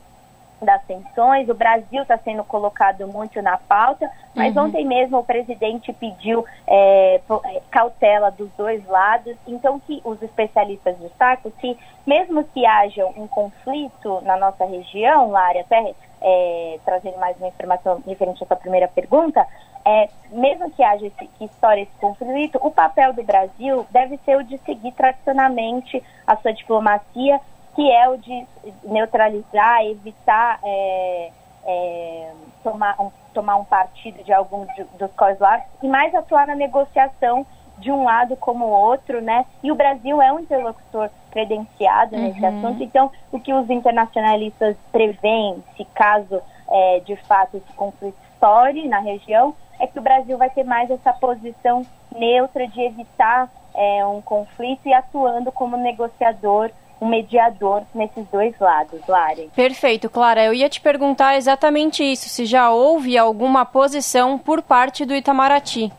das 0.60 0.82
tensões. 0.84 1.48
O 1.48 1.54
Brasil 1.54 2.02
está 2.02 2.16
sendo 2.18 2.44
colocado 2.44 3.06
muito 3.06 3.40
na 3.42 3.56
pauta, 3.56 4.10
mas 4.34 4.56
uhum. 4.56 4.64
ontem 4.64 4.84
mesmo 4.84 5.18
o 5.18 5.24
presidente 5.24 5.92
pediu 5.92 6.44
é, 6.66 7.20
é, 7.44 7.62
cautela 7.70 8.30
dos 8.30 8.50
dois 8.56 8.84
lados. 8.86 9.36
Então, 9.46 9.78
que 9.80 10.00
os 10.04 10.20
especialistas 10.22 10.96
destacam 10.98 11.50
que, 11.60 11.76
mesmo 12.06 12.44
que 12.44 12.64
haja 12.64 13.04
um 13.06 13.26
conflito 13.26 14.20
na 14.22 14.36
nossa 14.36 14.64
região, 14.64 15.30
Lária, 15.30 15.62
até 15.62 15.94
é, 16.20 16.78
trazendo 16.84 17.18
mais 17.18 17.36
uma 17.36 17.48
informação 17.48 18.02
referente 18.06 18.42
à 18.42 18.46
sua 18.46 18.56
primeira 18.56 18.88
pergunta, 18.88 19.46
é, 19.84 20.08
mesmo 20.32 20.68
que 20.70 20.82
haja 20.82 21.06
esse, 21.06 21.26
que 21.38 21.44
estoure 21.44 21.82
esse 21.82 21.92
conflito, 22.00 22.58
o 22.60 22.72
papel 22.72 23.12
do 23.12 23.22
Brasil 23.22 23.86
deve 23.90 24.18
ser 24.24 24.36
o 24.36 24.42
de 24.42 24.58
seguir 24.58 24.92
tradicionalmente 24.92 26.02
a 26.26 26.36
sua 26.36 26.52
diplomacia 26.52 27.40
que 27.76 27.92
é 27.92 28.08
o 28.08 28.16
de 28.16 28.46
neutralizar, 28.82 29.84
evitar 29.84 30.58
é, 30.64 31.30
é, 31.66 32.32
tomar, 32.64 32.98
um, 32.98 33.10
tomar 33.34 33.56
um 33.56 33.64
partido 33.64 34.24
de 34.24 34.32
algum 34.32 34.64
de, 34.64 34.84
dos 34.98 35.38
lados 35.38 35.66
e 35.82 35.86
mais 35.86 36.14
atuar 36.14 36.46
na 36.46 36.54
negociação 36.54 37.46
de 37.78 37.92
um 37.92 38.04
lado 38.04 38.34
como 38.36 38.64
o 38.64 38.70
outro, 38.70 39.20
né? 39.20 39.44
E 39.62 39.70
o 39.70 39.74
Brasil 39.74 40.22
é 40.22 40.32
um 40.32 40.40
interlocutor 40.40 41.10
credenciado 41.30 42.16
uhum. 42.16 42.22
nesse 42.22 42.46
assunto, 42.46 42.82
então 42.82 43.12
o 43.30 43.38
que 43.38 43.52
os 43.52 43.68
internacionalistas 43.68 44.74
preveem, 44.90 45.62
se 45.76 45.84
caso 45.94 46.40
é, 46.70 47.00
de 47.00 47.14
fato 47.16 47.58
esse 47.58 47.72
conflito 47.74 48.16
estoure 48.32 48.88
na 48.88 49.00
região, 49.00 49.54
é 49.78 49.86
que 49.86 49.98
o 49.98 50.02
Brasil 50.02 50.38
vai 50.38 50.48
ter 50.48 50.64
mais 50.64 50.90
essa 50.90 51.12
posição 51.12 51.82
neutra 52.16 52.66
de 52.66 52.80
evitar 52.80 53.50
é, 53.74 54.06
um 54.06 54.22
conflito 54.22 54.88
e 54.88 54.94
atuando 54.94 55.52
como 55.52 55.76
negociador 55.76 56.70
um 57.00 57.08
mediador 57.08 57.82
nesses 57.94 58.26
dois 58.28 58.58
lados, 58.58 59.00
Lari. 59.06 59.50
Perfeito, 59.54 60.08
Clara. 60.08 60.44
Eu 60.44 60.54
ia 60.54 60.68
te 60.68 60.80
perguntar 60.80 61.36
exatamente 61.36 62.02
isso, 62.02 62.28
se 62.28 62.46
já 62.46 62.70
houve 62.70 63.18
alguma 63.18 63.64
posição 63.64 64.38
por 64.38 64.62
parte 64.62 65.04
do 65.04 65.14
Itamaraty. 65.14 65.92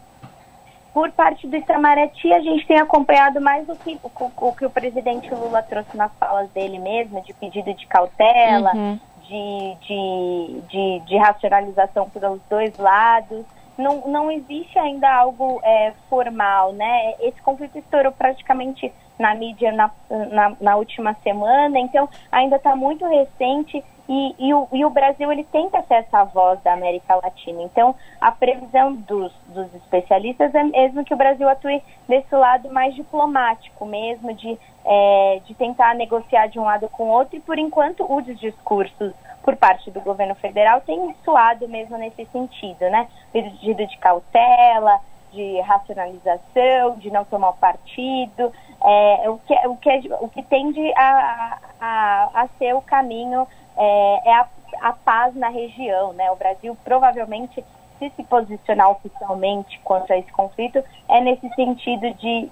Por 0.94 1.12
parte 1.12 1.46
do 1.48 1.56
Itamaraty, 1.56 2.34
a 2.34 2.40
gente 2.40 2.66
tem 2.66 2.80
acompanhado 2.80 3.40
mais 3.40 3.70
o 3.70 3.76
que 3.76 4.00
o, 4.04 4.32
o 4.38 4.54
que 4.54 4.66
o 4.66 4.70
presidente 4.70 5.30
Lula 5.30 5.62
trouxe 5.62 5.96
nas 5.96 6.12
falas 6.20 6.50
dele 6.50 6.80
mesmo, 6.80 7.22
de 7.22 7.34
pedido 7.34 7.72
de 7.74 7.86
cautela, 7.86 8.72
uhum. 8.74 9.00
de, 9.28 9.76
de, 9.88 10.62
de, 10.68 11.00
de 11.06 11.18
racionalização 11.18 12.10
pelos 12.10 12.42
dois 12.50 12.76
lados 12.78 13.46
não, 13.78 14.08
não 14.08 14.32
existe 14.32 14.78
ainda 14.78 15.10
algo 15.14 15.60
é, 15.64 15.94
formal, 16.10 16.74
né? 16.74 17.14
Esse 17.20 17.42
conflito 17.42 17.78
estourou 17.78 18.12
praticamente 18.12 18.92
na 19.20 19.34
mídia 19.36 19.72
na, 19.72 19.92
na, 20.10 20.56
na 20.60 20.76
última 20.76 21.16
semana, 21.24 21.80
então 21.80 22.08
ainda 22.32 22.58
está 22.58 22.76
muito 22.76 23.06
recente 23.06 23.84
e, 24.08 24.36
e, 24.40 24.54
o, 24.54 24.68
e 24.72 24.86
o 24.86 24.90
Brasil 24.90 25.32
ele 25.32 25.44
tenta 25.46 25.82
ser 25.84 25.96
essa 25.96 26.24
voz 26.24 26.62
da 26.64 26.74
América 26.74 27.16
Latina. 27.16 27.62
Então 27.64 27.96
a 28.20 28.32
previsão 28.32 28.94
dos, 28.94 29.34
dos 29.48 29.74
especialistas 29.76 30.54
é 30.56 30.64
mesmo 30.64 31.04
que 31.04 31.14
o 31.14 31.18
Brasil 31.18 31.48
atue 31.50 31.82
desse 32.08 32.34
lado 32.36 32.72
mais 32.72 32.96
diplomático 32.96 33.86
mesmo, 33.86 34.34
de, 34.34 34.58
é, 34.86 35.42
de 35.46 35.54
tentar 35.56 35.96
negociar 35.96 36.48
de 36.48 36.60
um 36.60 36.64
lado 36.64 36.88
com 36.90 37.04
o 37.04 37.12
outro 37.12 37.36
e 37.36 37.42
por 37.42 37.58
enquanto 37.60 38.06
os 38.10 38.26
discursos 38.40 39.14
por 39.44 39.56
parte 39.56 39.90
do 39.92 40.02
governo 40.02 40.36
federal 40.36 40.82
tem 40.82 41.16
suado 41.24 41.70
mesmo 41.70 41.98
nesse 41.98 42.26
sentido, 42.26 42.82
né? 42.90 43.08
Pedido 43.32 43.86
de 43.88 43.98
cautela, 43.98 45.00
de 45.32 45.62
racionalização, 45.62 46.98
de 46.98 47.10
não 47.12 47.24
tomar 47.24 47.54
partido, 47.54 48.52
é, 48.88 49.30
o, 49.30 49.38
que, 49.40 49.54
o, 49.68 49.76
que, 49.76 50.14
o 50.22 50.30
que 50.30 50.44
tende 50.44 50.94
a, 50.96 51.60
a, 51.82 52.30
a 52.34 52.48
ser 52.58 52.74
o 52.74 52.82
caminho 52.82 53.46
é, 53.76 54.30
é 54.30 54.34
a, 54.34 54.48
a 54.82 54.94
paz 54.94 55.36
na 55.36 55.50
região, 55.50 56.14
né? 56.14 56.32
O 56.32 56.38
Brasil 56.38 56.78
provavelmente 56.86 57.64
se 58.00 58.12
se 58.16 58.24
posicionar 58.24 58.92
oficialmente 58.92 59.80
contra 59.80 60.18
esse 60.18 60.32
conflito 60.32 60.82
é 61.10 61.20
nesse 61.20 61.50
sentido 61.56 62.14
de, 62.14 62.50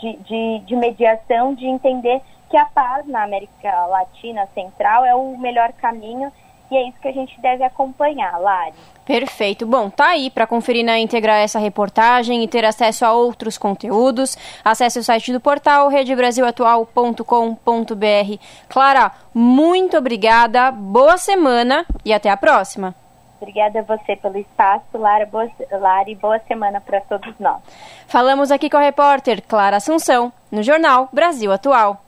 de, 0.00 0.16
de, 0.16 0.58
de 0.60 0.76
mediação, 0.76 1.54
de 1.54 1.66
entender 1.66 2.22
que 2.48 2.56
a 2.56 2.64
paz 2.64 3.06
na 3.06 3.22
América 3.22 3.86
Latina 3.86 4.48
Central 4.54 5.04
é 5.04 5.14
o 5.14 5.36
melhor 5.36 5.72
caminho 5.74 6.32
e 6.70 6.76
é 6.76 6.88
isso 6.88 6.98
que 7.00 7.08
a 7.08 7.12
gente 7.12 7.40
deve 7.40 7.64
acompanhar, 7.64 8.38
Lari. 8.38 8.74
Perfeito. 9.04 9.66
Bom, 9.66 9.88
tá 9.88 10.08
aí 10.08 10.30
para 10.30 10.46
conferir 10.46 10.84
na 10.84 10.98
íntegra 10.98 11.32
essa 11.32 11.58
reportagem 11.58 12.44
e 12.44 12.48
ter 12.48 12.64
acesso 12.64 13.06
a 13.06 13.12
outros 13.12 13.56
conteúdos. 13.56 14.36
Acesse 14.62 14.98
o 14.98 15.02
site 15.02 15.32
do 15.32 15.40
portal 15.40 15.88
redebrasilatual.com.br. 15.88 18.42
Clara, 18.68 19.12
muito 19.32 19.96
obrigada, 19.96 20.70
boa 20.70 21.16
semana 21.16 21.86
e 22.04 22.12
até 22.12 22.28
a 22.28 22.36
próxima. 22.36 22.94
Obrigada 23.40 23.78
a 23.78 23.82
você 23.82 24.16
pelo 24.16 24.36
espaço, 24.36 24.84
Lara, 24.94 25.24
boa, 25.24 25.48
Lara 25.70 26.10
e 26.10 26.16
boa 26.16 26.38
semana 26.40 26.80
para 26.80 27.00
todos 27.00 27.32
nós. 27.38 27.62
Falamos 28.06 28.50
aqui 28.50 28.68
com 28.68 28.76
a 28.76 28.82
repórter 28.82 29.42
Clara 29.46 29.76
Assunção, 29.76 30.32
no 30.50 30.62
Jornal 30.62 31.08
Brasil 31.12 31.52
Atual. 31.52 32.02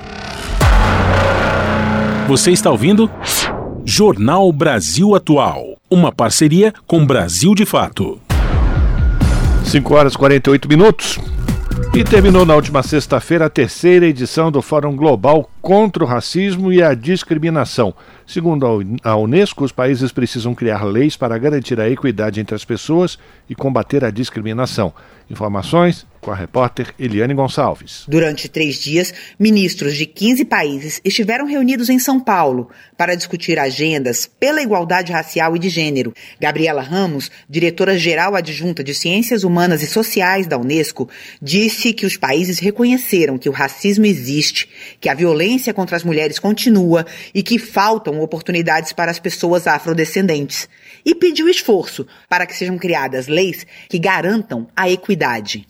Você 2.26 2.50
está 2.50 2.70
ouvindo? 2.70 3.08
Jornal 3.93 4.53
Brasil 4.53 5.16
Atual. 5.16 5.76
Uma 5.91 6.12
parceria 6.12 6.72
com 6.86 7.05
Brasil 7.05 7.57
de 7.57 7.66
Fato. 7.66 8.20
5 9.64 9.93
horas 9.93 10.14
e 10.14 10.16
48 10.16 10.68
minutos. 10.68 11.18
E 11.93 12.05
terminou 12.05 12.47
na 12.47 12.55
última 12.55 12.84
sexta-feira 12.84 13.47
a 13.47 13.51
terceira 13.51 14.07
edição 14.07 14.49
do 14.53 14.62
Fórum 14.62 14.95
Global 14.95 15.51
contra 15.61 16.05
o 16.05 16.07
Racismo 16.07 16.72
e 16.72 16.80
a 16.80 16.95
Discriminação. 16.95 17.93
Segundo 18.24 18.64
a 19.03 19.16
Unesco, 19.16 19.64
os 19.64 19.72
países 19.72 20.12
precisam 20.12 20.55
criar 20.55 20.84
leis 20.84 21.16
para 21.16 21.36
garantir 21.36 21.80
a 21.80 21.91
equidade 21.91 22.38
entre 22.38 22.55
as 22.55 22.64
pessoas 22.64 23.18
e 23.49 23.57
combater 23.57 24.05
a 24.05 24.11
discriminação. 24.12 24.95
Informações 25.28 26.07
com 26.20 26.30
a 26.30 26.34
repórter 26.34 26.94
Eliane 26.98 27.34
Gonçalves. 27.34 28.04
Durante 28.06 28.48
três 28.48 28.76
dias, 28.76 29.12
ministros 29.38 29.96
de 29.96 30.06
15 30.06 30.44
países 30.44 31.00
estiveram 31.04 31.46
reunidos 31.46 31.88
em 31.88 31.98
São 31.98 32.20
Paulo 32.20 32.68
para 32.96 33.14
discutir 33.14 33.58
agendas 33.58 34.30
pela 34.38 34.62
igualdade 34.62 35.12
racial 35.12 35.56
e 35.56 35.58
de 35.58 35.68
gênero. 35.68 36.12
Gabriela 36.38 36.82
Ramos, 36.82 37.30
diretora-geral 37.48 38.34
adjunta 38.34 38.84
de 38.84 38.94
Ciências 38.94 39.44
Humanas 39.44 39.82
e 39.82 39.86
Sociais 39.86 40.46
da 40.46 40.58
Unesco, 40.58 41.08
disse 41.40 41.92
que 41.92 42.04
os 42.04 42.16
países 42.16 42.58
reconheceram 42.58 43.38
que 43.38 43.48
o 43.48 43.52
racismo 43.52 44.04
existe, 44.04 44.68
que 45.00 45.08
a 45.08 45.14
violência 45.14 45.72
contra 45.72 45.96
as 45.96 46.04
mulheres 46.04 46.38
continua 46.38 47.06
e 47.34 47.42
que 47.42 47.58
faltam 47.58 48.20
oportunidades 48.20 48.92
para 48.92 49.10
as 49.10 49.18
pessoas 49.18 49.66
afrodescendentes. 49.66 50.68
E 51.05 51.14
pediu 51.14 51.48
esforço 51.48 52.07
para 52.28 52.46
que 52.46 52.57
sejam 52.57 52.78
criadas 52.78 53.26
leis 53.26 53.66
que 53.88 53.98
garantam 53.98 54.66
a 54.76 54.88
equidade. 54.90 55.66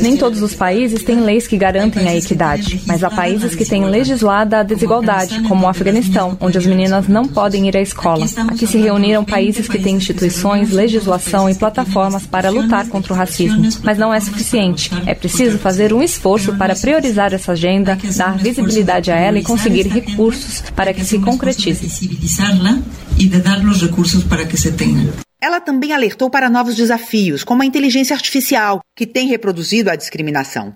Nem 0.00 0.16
todos 0.16 0.42
os 0.42 0.54
países 0.54 1.02
têm 1.02 1.20
leis 1.20 1.46
que 1.46 1.56
garantem 1.56 2.08
a 2.08 2.16
equidade, 2.16 2.82
mas 2.86 3.02
há 3.02 3.10
países 3.10 3.54
que 3.54 3.64
têm 3.64 3.84
legislada 3.84 4.60
a 4.60 4.62
desigualdade, 4.62 5.40
como 5.42 5.64
o 5.64 5.68
Afeganistão, 5.68 6.36
onde 6.40 6.58
as 6.58 6.66
meninas 6.66 7.08
não 7.08 7.26
podem 7.26 7.68
ir 7.68 7.76
à 7.76 7.80
escola. 7.80 8.26
Aqui 8.48 8.66
se 8.66 8.78
reuniram 8.78 9.24
países 9.24 9.68
que 9.68 9.78
têm 9.78 9.96
instituições, 9.96 10.70
legislação 10.70 11.48
e 11.48 11.54
plataformas 11.54 12.26
para 12.26 12.50
lutar 12.50 12.88
contra 12.88 13.12
o 13.12 13.16
racismo. 13.16 13.68
Mas 13.82 13.98
não 13.98 14.12
é 14.12 14.20
suficiente. 14.20 14.90
É 15.06 15.14
preciso 15.14 15.58
fazer 15.58 15.92
um 15.92 16.02
esforço 16.02 16.54
para 16.56 16.74
priorizar 16.74 17.32
essa 17.32 17.52
agenda, 17.52 17.98
dar 18.16 18.36
visibilidade 18.36 19.10
a 19.10 19.16
ela 19.16 19.38
e 19.38 19.42
conseguir 19.42 19.86
recursos 19.86 20.62
para 20.74 20.92
que 20.92 21.04
se 21.04 21.18
concretize. 21.18 22.08
Recursos 24.10 24.24
para 24.24 24.44
que 24.44 24.56
se 24.56 24.72
tenham. 24.72 25.12
Ela 25.40 25.60
também 25.60 25.92
alertou 25.92 26.28
para 26.28 26.50
novos 26.50 26.74
desafios, 26.74 27.44
como 27.44 27.62
a 27.62 27.66
inteligência 27.66 28.14
artificial, 28.14 28.80
que 28.94 29.06
tem 29.06 29.28
reproduzido 29.28 29.88
a 29.88 29.96
discriminação. 29.96 30.74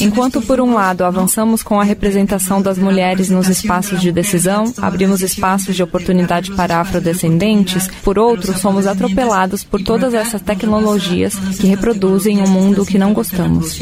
Enquanto, 0.00 0.40
por 0.42 0.60
um 0.60 0.74
lado, 0.74 1.04
avançamos 1.04 1.62
com 1.62 1.80
a 1.80 1.84
representação 1.84 2.62
das 2.62 2.78
mulheres 2.78 3.30
nos 3.30 3.48
espaços 3.48 4.00
de 4.00 4.12
decisão, 4.12 4.72
abrimos 4.76 5.22
espaços 5.22 5.74
de 5.74 5.82
oportunidade 5.82 6.52
para 6.52 6.80
afrodescendentes, 6.80 7.88
por 8.04 8.16
outro, 8.18 8.56
somos 8.56 8.86
atropelados 8.86 9.64
por 9.64 9.82
todas 9.82 10.14
essas 10.14 10.40
tecnologias 10.40 11.34
que 11.58 11.66
reproduzem 11.66 12.40
um 12.42 12.48
mundo 12.48 12.86
que 12.86 12.98
não 12.98 13.12
gostamos. 13.12 13.76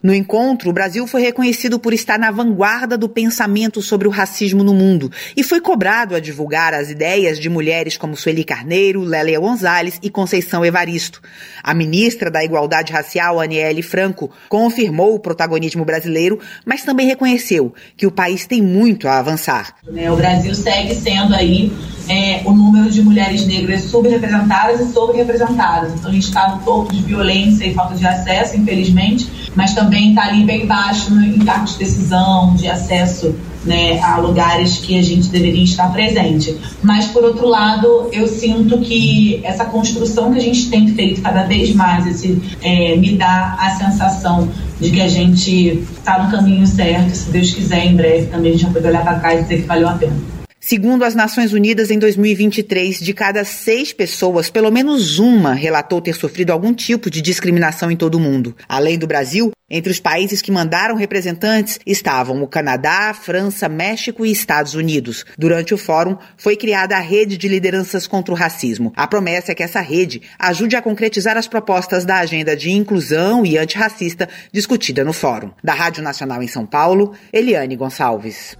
No 0.00 0.14
encontro, 0.14 0.70
o 0.70 0.72
Brasil 0.72 1.08
foi 1.08 1.22
reconhecido 1.22 1.76
por 1.76 1.92
estar 1.92 2.20
na 2.20 2.30
vanguarda 2.30 2.96
do 2.96 3.08
pensamento 3.08 3.82
sobre 3.82 4.06
o 4.06 4.12
racismo 4.12 4.62
no 4.62 4.72
mundo 4.72 5.10
e 5.36 5.42
foi 5.42 5.60
cobrado 5.60 6.14
a 6.14 6.20
divulgar 6.20 6.72
as 6.72 6.88
ideias 6.88 7.36
de 7.36 7.48
mulheres 7.48 7.96
como 7.96 8.16
Sueli 8.16 8.44
Carneiro, 8.44 9.02
Lélia 9.02 9.40
Gonzalez 9.40 9.98
e 10.00 10.08
Conceição 10.08 10.64
Evaristo. 10.64 11.20
A 11.64 11.74
ministra 11.74 12.30
da 12.30 12.44
Igualdade 12.44 12.92
Racial, 12.92 13.40
Aniele 13.40 13.82
Franco, 13.82 14.30
confirmou 14.48 15.16
o 15.16 15.18
protagonismo 15.18 15.84
brasileiro, 15.84 16.38
mas 16.64 16.84
também 16.84 17.08
reconheceu 17.08 17.74
que 17.96 18.06
o 18.06 18.12
país 18.12 18.46
tem 18.46 18.62
muito 18.62 19.08
a 19.08 19.18
avançar. 19.18 19.74
O 19.84 20.16
Brasil 20.16 20.54
segue 20.54 20.94
sendo 20.94 21.34
aí 21.34 21.72
é, 22.08 22.42
o 22.44 22.52
número 22.52 22.90
de 22.90 23.02
mulheres 23.02 23.46
negras 23.46 23.84
subrepresentadas 23.84 24.80
e 24.80 24.92
sobrerepresentadas. 24.92 25.92
Então 25.94 26.10
a 26.10 26.14
gente 26.14 26.24
está 26.24 26.54
no 26.54 26.62
topo 26.62 26.92
de 26.92 27.02
violência 27.02 27.66
e 27.66 27.74
falta 27.74 27.94
de 27.94 28.06
acesso, 28.06 28.56
infelizmente, 28.56 29.28
mas 29.54 29.74
também 29.74 30.10
está 30.10 30.24
ali 30.24 30.44
bem 30.44 30.66
baixo 30.66 31.12
em 31.20 31.38
cargos 31.40 31.72
de 31.72 31.78
decisão, 31.78 32.54
de 32.54 32.68
acesso 32.68 33.34
né, 33.64 34.00
a 34.00 34.18
lugares 34.18 34.78
que 34.78 34.98
a 34.98 35.02
gente 35.02 35.28
deveria 35.28 35.64
estar 35.64 35.92
presente. 35.92 36.56
Mas, 36.82 37.06
por 37.06 37.22
outro 37.24 37.46
lado, 37.46 38.08
eu 38.12 38.26
sinto 38.26 38.78
que 38.78 39.40
essa 39.44 39.64
construção 39.66 40.32
que 40.32 40.38
a 40.38 40.42
gente 40.42 40.70
tem 40.70 40.88
feito 40.88 41.20
cada 41.20 41.42
vez 41.44 41.74
mais, 41.74 42.06
esse, 42.06 42.40
é, 42.62 42.96
me 42.96 43.16
dá 43.16 43.56
a 43.60 43.70
sensação 43.70 44.48
de 44.80 44.90
que 44.90 45.00
a 45.00 45.08
gente 45.08 45.84
está 45.98 46.22
no 46.22 46.30
caminho 46.30 46.66
certo. 46.66 47.14
Se 47.14 47.30
Deus 47.30 47.52
quiser, 47.52 47.84
em 47.84 47.96
breve 47.96 48.26
também 48.26 48.52
a 48.52 48.54
gente 48.54 48.64
vai 48.64 48.74
poder 48.74 48.88
olhar 48.88 49.02
para 49.02 49.18
trás 49.18 49.40
e 49.40 49.42
dizer 49.42 49.62
que 49.62 49.66
valeu 49.66 49.88
a 49.88 49.92
pena. 49.92 50.37
Segundo 50.68 51.02
as 51.02 51.14
Nações 51.14 51.54
Unidas, 51.54 51.90
em 51.90 51.98
2023, 51.98 52.98
de 53.00 53.14
cada 53.14 53.42
seis 53.42 53.90
pessoas, 53.90 54.50
pelo 54.50 54.70
menos 54.70 55.18
uma 55.18 55.54
relatou 55.54 55.98
ter 55.98 56.14
sofrido 56.14 56.50
algum 56.50 56.74
tipo 56.74 57.10
de 57.10 57.22
discriminação 57.22 57.90
em 57.90 57.96
todo 57.96 58.16
o 58.16 58.20
mundo. 58.20 58.54
Além 58.68 58.98
do 58.98 59.06
Brasil, 59.06 59.50
entre 59.70 59.90
os 59.90 59.98
países 59.98 60.42
que 60.42 60.52
mandaram 60.52 60.94
representantes 60.94 61.80
estavam 61.86 62.42
o 62.42 62.46
Canadá, 62.46 63.14
França, 63.14 63.66
México 63.66 64.26
e 64.26 64.30
Estados 64.30 64.74
Unidos. 64.74 65.24
Durante 65.38 65.72
o 65.72 65.78
fórum, 65.78 66.18
foi 66.36 66.54
criada 66.54 66.98
a 66.98 67.00
Rede 67.00 67.38
de 67.38 67.48
Lideranças 67.48 68.06
contra 68.06 68.34
o 68.34 68.36
Racismo. 68.36 68.92
A 68.94 69.06
promessa 69.06 69.52
é 69.52 69.54
que 69.54 69.62
essa 69.62 69.80
rede 69.80 70.20
ajude 70.38 70.76
a 70.76 70.82
concretizar 70.82 71.38
as 71.38 71.48
propostas 71.48 72.04
da 72.04 72.18
agenda 72.18 72.54
de 72.54 72.70
inclusão 72.70 73.46
e 73.46 73.56
antirracista 73.56 74.28
discutida 74.52 75.02
no 75.02 75.14
fórum. 75.14 75.50
Da 75.64 75.72
Rádio 75.72 76.02
Nacional 76.02 76.42
em 76.42 76.46
São 76.46 76.66
Paulo, 76.66 77.14
Eliane 77.32 77.74
Gonçalves. 77.74 78.54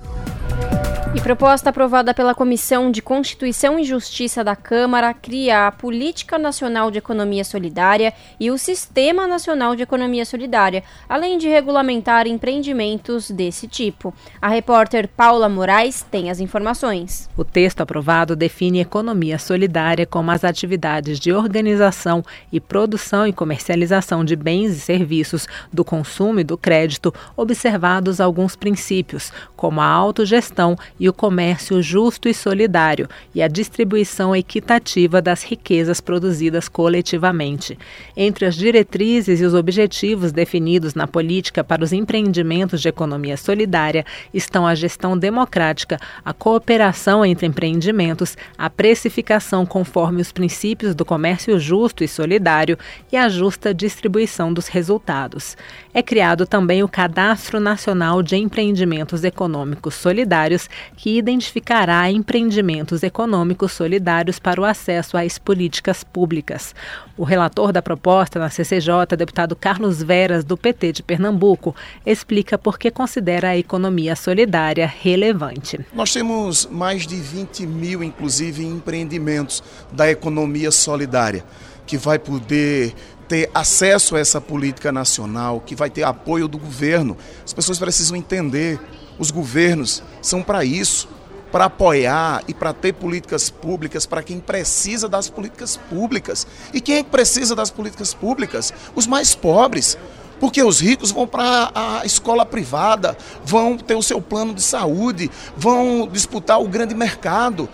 E 1.14 1.20
proposta 1.22 1.70
aprovada 1.70 2.12
pela 2.12 2.34
Comissão 2.34 2.90
de 2.90 3.00
Constituição 3.00 3.78
e 3.78 3.84
Justiça 3.84 4.44
da 4.44 4.54
Câmara 4.54 5.14
cria 5.14 5.66
a 5.66 5.72
Política 5.72 6.38
Nacional 6.38 6.90
de 6.90 6.98
Economia 6.98 7.44
Solidária 7.44 8.12
e 8.38 8.50
o 8.50 8.58
Sistema 8.58 9.26
Nacional 9.26 9.74
de 9.74 9.82
Economia 9.82 10.26
Solidária, 10.26 10.84
além 11.08 11.38
de 11.38 11.48
regulamentar 11.48 12.26
empreendimentos 12.26 13.30
desse 13.30 13.66
tipo. 13.66 14.14
A 14.40 14.48
repórter 14.48 15.08
Paula 15.08 15.48
Moraes 15.48 16.06
tem 16.10 16.30
as 16.30 16.40
informações. 16.40 17.28
O 17.38 17.44
texto 17.44 17.80
aprovado 17.80 18.36
define 18.36 18.80
economia 18.80 19.38
solidária 19.38 20.04
como 20.04 20.30
as 20.30 20.44
atividades 20.44 21.18
de 21.18 21.32
organização 21.32 22.22
e 22.52 22.60
produção 22.60 23.26
e 23.26 23.32
comercialização 23.32 24.24
de 24.24 24.36
bens 24.36 24.76
e 24.76 24.80
serviços, 24.80 25.48
do 25.72 25.84
consumo 25.84 26.40
e 26.40 26.44
do 26.44 26.58
crédito, 26.58 27.14
observados 27.34 28.20
alguns 28.20 28.54
princípios, 28.54 29.32
como 29.56 29.80
a 29.80 29.86
autogestão 29.86 30.76
e 30.98 31.08
o 31.08 31.12
comércio 31.12 31.82
justo 31.82 32.28
e 32.28 32.34
solidário 32.34 33.08
e 33.34 33.42
a 33.42 33.48
distribuição 33.48 34.34
equitativa 34.34 35.20
das 35.22 35.42
riquezas 35.42 36.00
produzidas 36.00 36.68
coletivamente. 36.68 37.78
Entre 38.16 38.46
as 38.46 38.54
diretrizes 38.54 39.40
e 39.40 39.44
os 39.44 39.54
objetivos 39.54 40.32
definidos 40.32 40.94
na 40.94 41.06
política 41.06 41.62
para 41.62 41.84
os 41.84 41.92
empreendimentos 41.92 42.80
de 42.80 42.88
economia 42.88 43.36
solidária 43.36 44.04
estão 44.32 44.66
a 44.66 44.74
gestão 44.74 45.16
democrática, 45.16 45.98
a 46.24 46.32
cooperação 46.32 47.24
entre 47.24 47.46
empreendimentos, 47.46 48.36
a 48.56 48.68
precificação 48.68 49.64
conforme 49.64 50.20
os 50.20 50.32
princípios 50.32 50.94
do 50.94 51.04
comércio 51.04 51.58
justo 51.58 52.02
e 52.02 52.08
solidário 52.08 52.78
e 53.12 53.16
a 53.16 53.28
justa 53.28 53.74
distribuição 53.74 54.52
dos 54.52 54.68
resultados. 54.68 55.56
É 55.98 56.02
criado 56.02 56.46
também 56.46 56.80
o 56.84 56.88
Cadastro 56.88 57.58
Nacional 57.58 58.22
de 58.22 58.36
Empreendimentos 58.36 59.24
Econômicos 59.24 59.96
Solidários, 59.96 60.70
que 60.96 61.18
identificará 61.18 62.08
empreendimentos 62.08 63.02
econômicos 63.02 63.72
solidários 63.72 64.38
para 64.38 64.60
o 64.60 64.64
acesso 64.64 65.16
às 65.16 65.40
políticas 65.40 66.04
públicas. 66.04 66.72
O 67.16 67.24
relator 67.24 67.72
da 67.72 67.82
proposta 67.82 68.38
na 68.38 68.48
CCJ, 68.48 69.16
deputado 69.18 69.56
Carlos 69.56 70.00
Veras, 70.00 70.44
do 70.44 70.56
PT 70.56 70.92
de 70.92 71.02
Pernambuco, 71.02 71.74
explica 72.06 72.56
por 72.56 72.78
que 72.78 72.92
considera 72.92 73.48
a 73.48 73.58
economia 73.58 74.14
solidária 74.14 74.86
relevante. 74.86 75.84
Nós 75.92 76.12
temos 76.12 76.68
mais 76.70 77.08
de 77.08 77.16
20 77.16 77.66
mil, 77.66 78.04
inclusive, 78.04 78.64
empreendimentos 78.64 79.64
da 79.90 80.08
economia 80.08 80.70
solidária, 80.70 81.44
que 81.84 81.96
vai 81.96 82.20
poder 82.20 82.94
ter 83.28 83.50
acesso 83.54 84.16
a 84.16 84.20
essa 84.20 84.40
política 84.40 84.90
nacional, 84.90 85.60
que 85.60 85.74
vai 85.74 85.90
ter 85.90 86.02
apoio 86.02 86.48
do 86.48 86.58
governo. 86.58 87.16
As 87.44 87.52
pessoas 87.52 87.78
precisam 87.78 88.16
entender, 88.16 88.80
os 89.18 89.30
governos 89.30 90.02
são 90.22 90.42
para 90.42 90.64
isso, 90.64 91.08
para 91.52 91.66
apoiar 91.66 92.42
e 92.46 92.54
para 92.54 92.72
ter 92.72 92.94
políticas 92.94 93.50
públicas 93.50 94.06
para 94.06 94.22
quem 94.22 94.38
precisa 94.38 95.08
das 95.08 95.28
políticas 95.28 95.76
públicas. 95.76 96.46
E 96.72 96.80
quem 96.80 96.96
é 96.96 97.02
que 97.02 97.10
precisa 97.10 97.54
das 97.54 97.70
políticas 97.70 98.14
públicas? 98.14 98.72
Os 98.94 99.06
mais 99.06 99.34
pobres. 99.34 99.98
Porque 100.38 100.62
os 100.62 100.78
ricos 100.78 101.10
vão 101.10 101.26
para 101.26 101.72
a 101.74 102.06
escola 102.06 102.46
privada, 102.46 103.16
vão 103.44 103.76
ter 103.76 103.96
o 103.96 104.02
seu 104.02 104.20
plano 104.20 104.54
de 104.54 104.62
saúde, 104.62 105.28
vão 105.56 106.08
disputar 106.10 106.60
o 106.60 106.68
grande 106.68 106.94
mercado. 106.94 107.68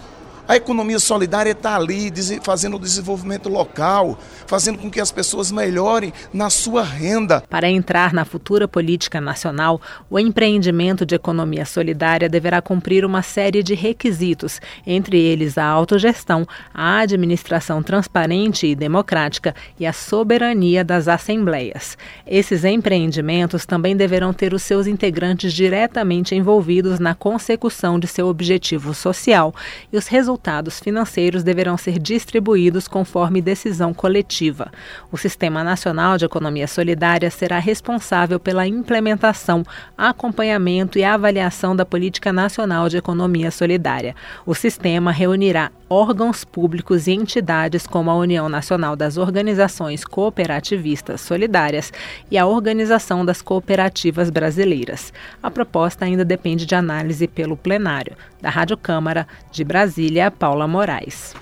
A 0.46 0.56
economia 0.56 0.98
solidária 0.98 1.52
está 1.52 1.74
ali 1.74 2.12
fazendo 2.42 2.76
o 2.76 2.78
desenvolvimento 2.78 3.48
local, 3.48 4.18
fazendo 4.46 4.78
com 4.78 4.90
que 4.90 5.00
as 5.00 5.10
pessoas 5.10 5.50
melhorem 5.50 6.12
na 6.34 6.50
sua 6.50 6.82
renda. 6.82 7.42
Para 7.48 7.70
entrar 7.70 8.12
na 8.12 8.26
futura 8.26 8.68
política 8.68 9.22
nacional, 9.22 9.80
o 10.10 10.18
empreendimento 10.18 11.06
de 11.06 11.14
economia 11.14 11.64
solidária 11.64 12.28
deverá 12.28 12.60
cumprir 12.60 13.06
uma 13.06 13.22
série 13.22 13.62
de 13.62 13.74
requisitos, 13.74 14.60
entre 14.86 15.18
eles 15.18 15.56
a 15.56 15.64
autogestão, 15.64 16.46
a 16.74 16.98
administração 16.98 17.82
transparente 17.82 18.66
e 18.66 18.74
democrática 18.74 19.54
e 19.80 19.86
a 19.86 19.94
soberania 19.94 20.84
das 20.84 21.08
assembleias. 21.08 21.96
Esses 22.26 22.64
empreendimentos 22.64 23.64
também 23.64 23.96
deverão 23.96 24.34
ter 24.34 24.52
os 24.52 24.62
seus 24.62 24.86
integrantes 24.86 25.54
diretamente 25.54 26.34
envolvidos 26.34 26.98
na 26.98 27.14
consecução 27.14 27.98
de 27.98 28.06
seu 28.06 28.28
objetivo 28.28 28.92
social 28.92 29.54
e 29.90 29.96
os 29.96 30.06
resultados 30.06 30.33
resultados 30.34 30.80
financeiros 30.80 31.44
deverão 31.44 31.76
ser 31.76 31.96
distribuídos 31.98 32.88
conforme 32.88 33.40
decisão 33.40 33.94
coletiva. 33.94 34.72
O 35.12 35.16
Sistema 35.16 35.62
Nacional 35.62 36.18
de 36.18 36.24
Economia 36.24 36.66
Solidária 36.66 37.30
será 37.30 37.60
responsável 37.60 38.40
pela 38.40 38.66
implementação, 38.66 39.62
acompanhamento 39.96 40.98
e 40.98 41.04
avaliação 41.04 41.76
da 41.76 41.86
Política 41.86 42.32
Nacional 42.32 42.88
de 42.88 42.96
Economia 42.96 43.50
Solidária. 43.52 44.16
O 44.44 44.54
sistema 44.54 45.12
reunirá 45.12 45.70
órgãos 45.94 46.44
públicos 46.44 47.06
e 47.06 47.12
entidades 47.12 47.86
como 47.86 48.10
a 48.10 48.16
União 48.16 48.48
Nacional 48.48 48.96
das 48.96 49.16
Organizações 49.16 50.04
Cooperativistas 50.04 51.20
Solidárias 51.20 51.92
e 52.28 52.36
a 52.36 52.46
Organização 52.46 53.24
das 53.24 53.40
Cooperativas 53.40 54.28
Brasileiras. 54.28 55.12
A 55.40 55.50
proposta 55.52 56.04
ainda 56.04 56.24
depende 56.24 56.66
de 56.66 56.74
análise 56.74 57.28
pelo 57.28 57.56
plenário. 57.56 58.16
Da 58.42 58.50
Rádio 58.50 58.76
Câmara, 58.76 59.26
de 59.52 59.62
Brasília, 59.62 60.32
Paula 60.32 60.66
Moraes. 60.66 61.32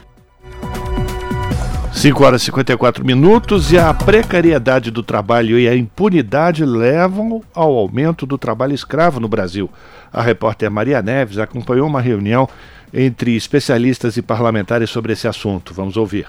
5 1.93 2.25
horas 2.25 2.43
e 2.43 2.47
54 2.47 3.05
minutos 3.05 3.71
e 3.71 3.79
a 3.79 3.95
precariedade 3.95 4.91
do 4.91 5.03
trabalho 5.03 5.59
e 5.59 5.69
a 5.69 5.77
impunidade 5.77 6.65
levam 6.65 7.43
ao 7.55 7.73
aumento 7.75 8.27
do 8.27 8.37
trabalho 8.37 8.75
escravo 8.75 9.21
no 9.21 9.29
Brasil. 9.29 9.71
A 10.13 10.21
repórter 10.21 10.71
Maria 10.71 11.01
Neves 11.01 11.39
acompanhou 11.39 11.87
uma 11.87 12.01
reunião 12.01 12.49
entre 12.93 13.37
especialistas 13.37 14.17
e 14.17 14.23
parlamentares 14.23 14.91
sobre 14.91 15.13
esse 15.13 15.27
assunto. 15.27 15.73
Vamos 15.73 15.97
ouvir. 15.97 16.27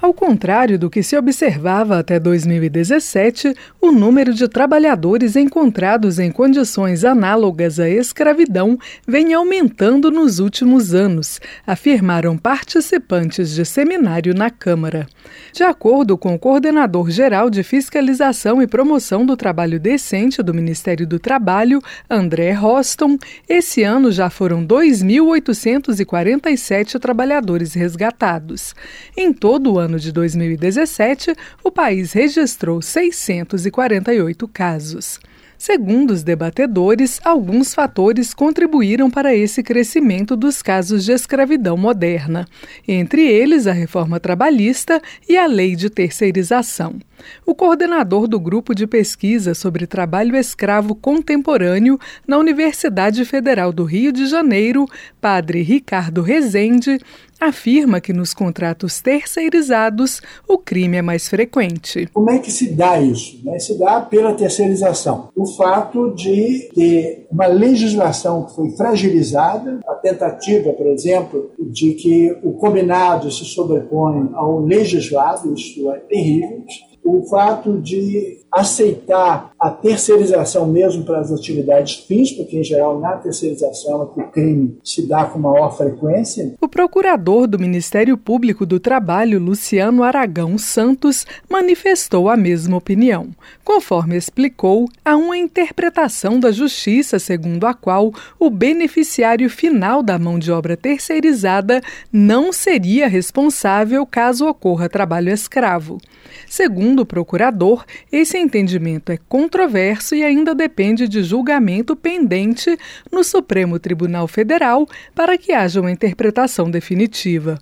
Ao 0.00 0.14
contrário 0.14 0.78
do 0.78 0.88
que 0.88 1.02
se 1.02 1.16
observava 1.16 1.98
até 1.98 2.20
2017, 2.20 3.52
o 3.80 3.90
número 3.90 4.32
de 4.32 4.46
trabalhadores 4.46 5.34
encontrados 5.34 6.20
em 6.20 6.30
condições 6.30 7.04
análogas 7.04 7.80
à 7.80 7.90
escravidão 7.90 8.78
vem 9.04 9.34
aumentando 9.34 10.08
nos 10.08 10.38
últimos 10.38 10.94
anos, 10.94 11.40
afirmaram 11.66 12.38
participantes 12.38 13.50
de 13.50 13.64
seminário 13.64 14.34
na 14.34 14.50
Câmara. 14.50 15.04
De 15.52 15.62
acordo 15.62 16.18
com 16.18 16.34
o 16.34 16.38
coordenador 16.38 17.10
geral 17.10 17.50
de 17.50 17.62
Fiscalização 17.62 18.62
e 18.62 18.66
Promoção 18.66 19.24
do 19.24 19.34
Trabalho 19.36 19.78
Decente 19.80 20.42
do 20.42 20.52
Ministério 20.54 21.06
do 21.06 21.18
Trabalho, 21.18 21.82
André 22.08 22.52
Roston, 22.52 23.18
esse 23.48 23.82
ano 23.82 24.12
já 24.12 24.30
foram 24.30 24.64
2.847 24.66 26.98
trabalhadores 26.98 27.74
resgatados. 27.74 28.74
Em 29.16 29.32
todo 29.32 29.72
o 29.72 29.78
ano 29.78 29.98
de 29.98 30.12
2017, 30.12 31.34
o 31.64 31.70
país 31.70 32.12
registrou 32.12 32.82
648 32.82 34.46
casos. 34.48 35.18
Segundo 35.58 36.12
os 36.12 36.22
debatedores, 36.22 37.20
alguns 37.24 37.74
fatores 37.74 38.32
contribuíram 38.32 39.10
para 39.10 39.34
esse 39.34 39.60
crescimento 39.60 40.36
dos 40.36 40.62
casos 40.62 41.04
de 41.04 41.10
escravidão 41.10 41.76
moderna, 41.76 42.46
entre 42.86 43.26
eles 43.26 43.66
a 43.66 43.72
reforma 43.72 44.20
trabalhista 44.20 45.02
e 45.28 45.36
a 45.36 45.46
lei 45.46 45.74
de 45.74 45.90
terceirização. 45.90 47.00
O 47.44 47.56
coordenador 47.56 48.28
do 48.28 48.38
grupo 48.38 48.72
de 48.72 48.86
pesquisa 48.86 49.52
sobre 49.52 49.84
trabalho 49.84 50.36
escravo 50.36 50.94
contemporâneo 50.94 51.98
na 52.24 52.38
Universidade 52.38 53.24
Federal 53.24 53.72
do 53.72 53.82
Rio 53.82 54.12
de 54.12 54.26
Janeiro, 54.26 54.86
padre 55.20 55.62
Ricardo 55.62 56.22
Rezende, 56.22 57.00
afirma 57.40 58.00
que 58.00 58.12
nos 58.12 58.34
contratos 58.34 59.00
terceirizados 59.00 60.20
o 60.46 60.58
crime 60.58 60.96
é 60.96 61.02
mais 61.02 61.28
frequente. 61.28 62.08
Como 62.12 62.30
é 62.30 62.38
que 62.38 62.50
se 62.50 62.70
dá 62.70 63.00
isso? 63.00 63.40
Né? 63.44 63.58
Se 63.58 63.78
dá 63.78 64.00
pela 64.00 64.34
terceirização. 64.34 65.30
O 65.36 65.46
fato 65.46 66.14
de 66.14 66.68
ter 66.74 67.26
uma 67.30 67.46
legislação 67.46 68.44
que 68.44 68.54
foi 68.54 68.70
fragilizada, 68.70 69.80
a 69.86 69.94
tentativa, 69.94 70.72
por 70.72 70.86
exemplo, 70.86 71.50
de 71.58 71.94
que 71.94 72.36
o 72.42 72.52
combinado 72.52 73.30
se 73.30 73.44
sobrepõe 73.44 74.30
ao 74.34 74.60
legislado, 74.60 75.54
isso 75.54 75.90
é 75.92 75.98
terrível 75.98 76.64
o 77.08 77.22
fato 77.24 77.78
de 77.80 78.38
aceitar 78.50 79.52
a 79.58 79.70
terceirização 79.70 80.66
mesmo 80.66 81.04
para 81.04 81.20
as 81.20 81.30
atividades 81.30 81.96
fins, 82.06 82.32
porque 82.32 82.58
em 82.58 82.64
geral 82.64 82.98
na 82.98 83.12
terceirização 83.12 84.02
é 84.02 84.14
que 84.14 84.20
o 84.20 84.28
crime 84.30 84.78
se 84.82 85.06
dá 85.06 85.24
com 85.26 85.38
maior 85.38 85.76
frequência. 85.76 86.54
O 86.60 86.68
procurador 86.68 87.46
do 87.46 87.58
Ministério 87.58 88.16
Público 88.16 88.64
do 88.64 88.80
Trabalho, 88.80 89.38
Luciano 89.38 90.02
Aragão 90.02 90.56
Santos, 90.56 91.26
manifestou 91.48 92.28
a 92.28 92.36
mesma 92.36 92.76
opinião. 92.76 93.28
Conforme 93.64 94.16
explicou, 94.16 94.88
há 95.04 95.16
uma 95.16 95.36
interpretação 95.36 96.40
da 96.40 96.50
justiça 96.50 97.18
segundo 97.18 97.66
a 97.66 97.74
qual 97.74 98.12
o 98.38 98.50
beneficiário 98.50 99.50
final 99.50 100.02
da 100.02 100.18
mão 100.18 100.38
de 100.38 100.50
obra 100.50 100.76
terceirizada 100.76 101.80
não 102.12 102.52
seria 102.52 103.08
responsável 103.08 104.06
caso 104.06 104.46
ocorra 104.46 104.88
trabalho 104.88 105.30
escravo. 105.30 105.98
Segundo 106.46 107.00
o 107.00 107.06
procurador, 107.06 107.84
esse 108.10 108.38
entendimento 108.48 109.12
é 109.12 109.18
controverso 109.28 110.14
e 110.14 110.24
ainda 110.24 110.54
depende 110.54 111.06
de 111.06 111.22
julgamento 111.22 111.94
pendente 111.94 112.78
no 113.12 113.22
Supremo 113.22 113.78
Tribunal 113.78 114.26
Federal 114.26 114.88
para 115.14 115.36
que 115.36 115.52
haja 115.52 115.80
uma 115.80 115.90
interpretação 115.90 116.70
definitiva. 116.70 117.58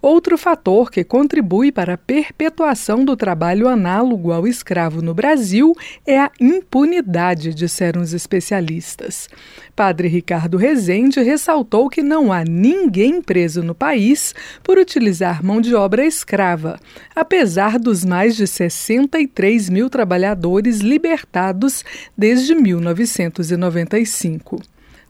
Outro 0.00 0.38
fator 0.38 0.92
que 0.92 1.02
contribui 1.02 1.72
para 1.72 1.94
a 1.94 1.98
perpetuação 1.98 3.04
do 3.04 3.16
trabalho 3.16 3.66
análogo 3.66 4.32
ao 4.32 4.46
escravo 4.46 5.02
no 5.02 5.12
Brasil 5.12 5.74
é 6.06 6.20
a 6.20 6.30
impunidade, 6.40 7.52
disseram 7.52 8.00
os 8.00 8.12
especialistas. 8.12 9.28
Padre 9.74 10.06
Ricardo 10.06 10.56
Rezende 10.56 11.20
ressaltou 11.20 11.88
que 11.88 12.00
não 12.00 12.32
há 12.32 12.44
ninguém 12.44 13.20
preso 13.20 13.60
no 13.60 13.74
país 13.74 14.36
por 14.62 14.78
utilizar 14.78 15.44
mão 15.44 15.60
de 15.60 15.74
obra 15.74 16.06
escrava, 16.06 16.78
apesar 17.14 17.76
dos 17.76 18.04
mais 18.04 18.36
de 18.36 18.46
63 18.46 19.68
mil 19.68 19.90
trabalhadores 19.90 20.78
libertados 20.78 21.84
desde 22.16 22.54
1995. 22.54 24.62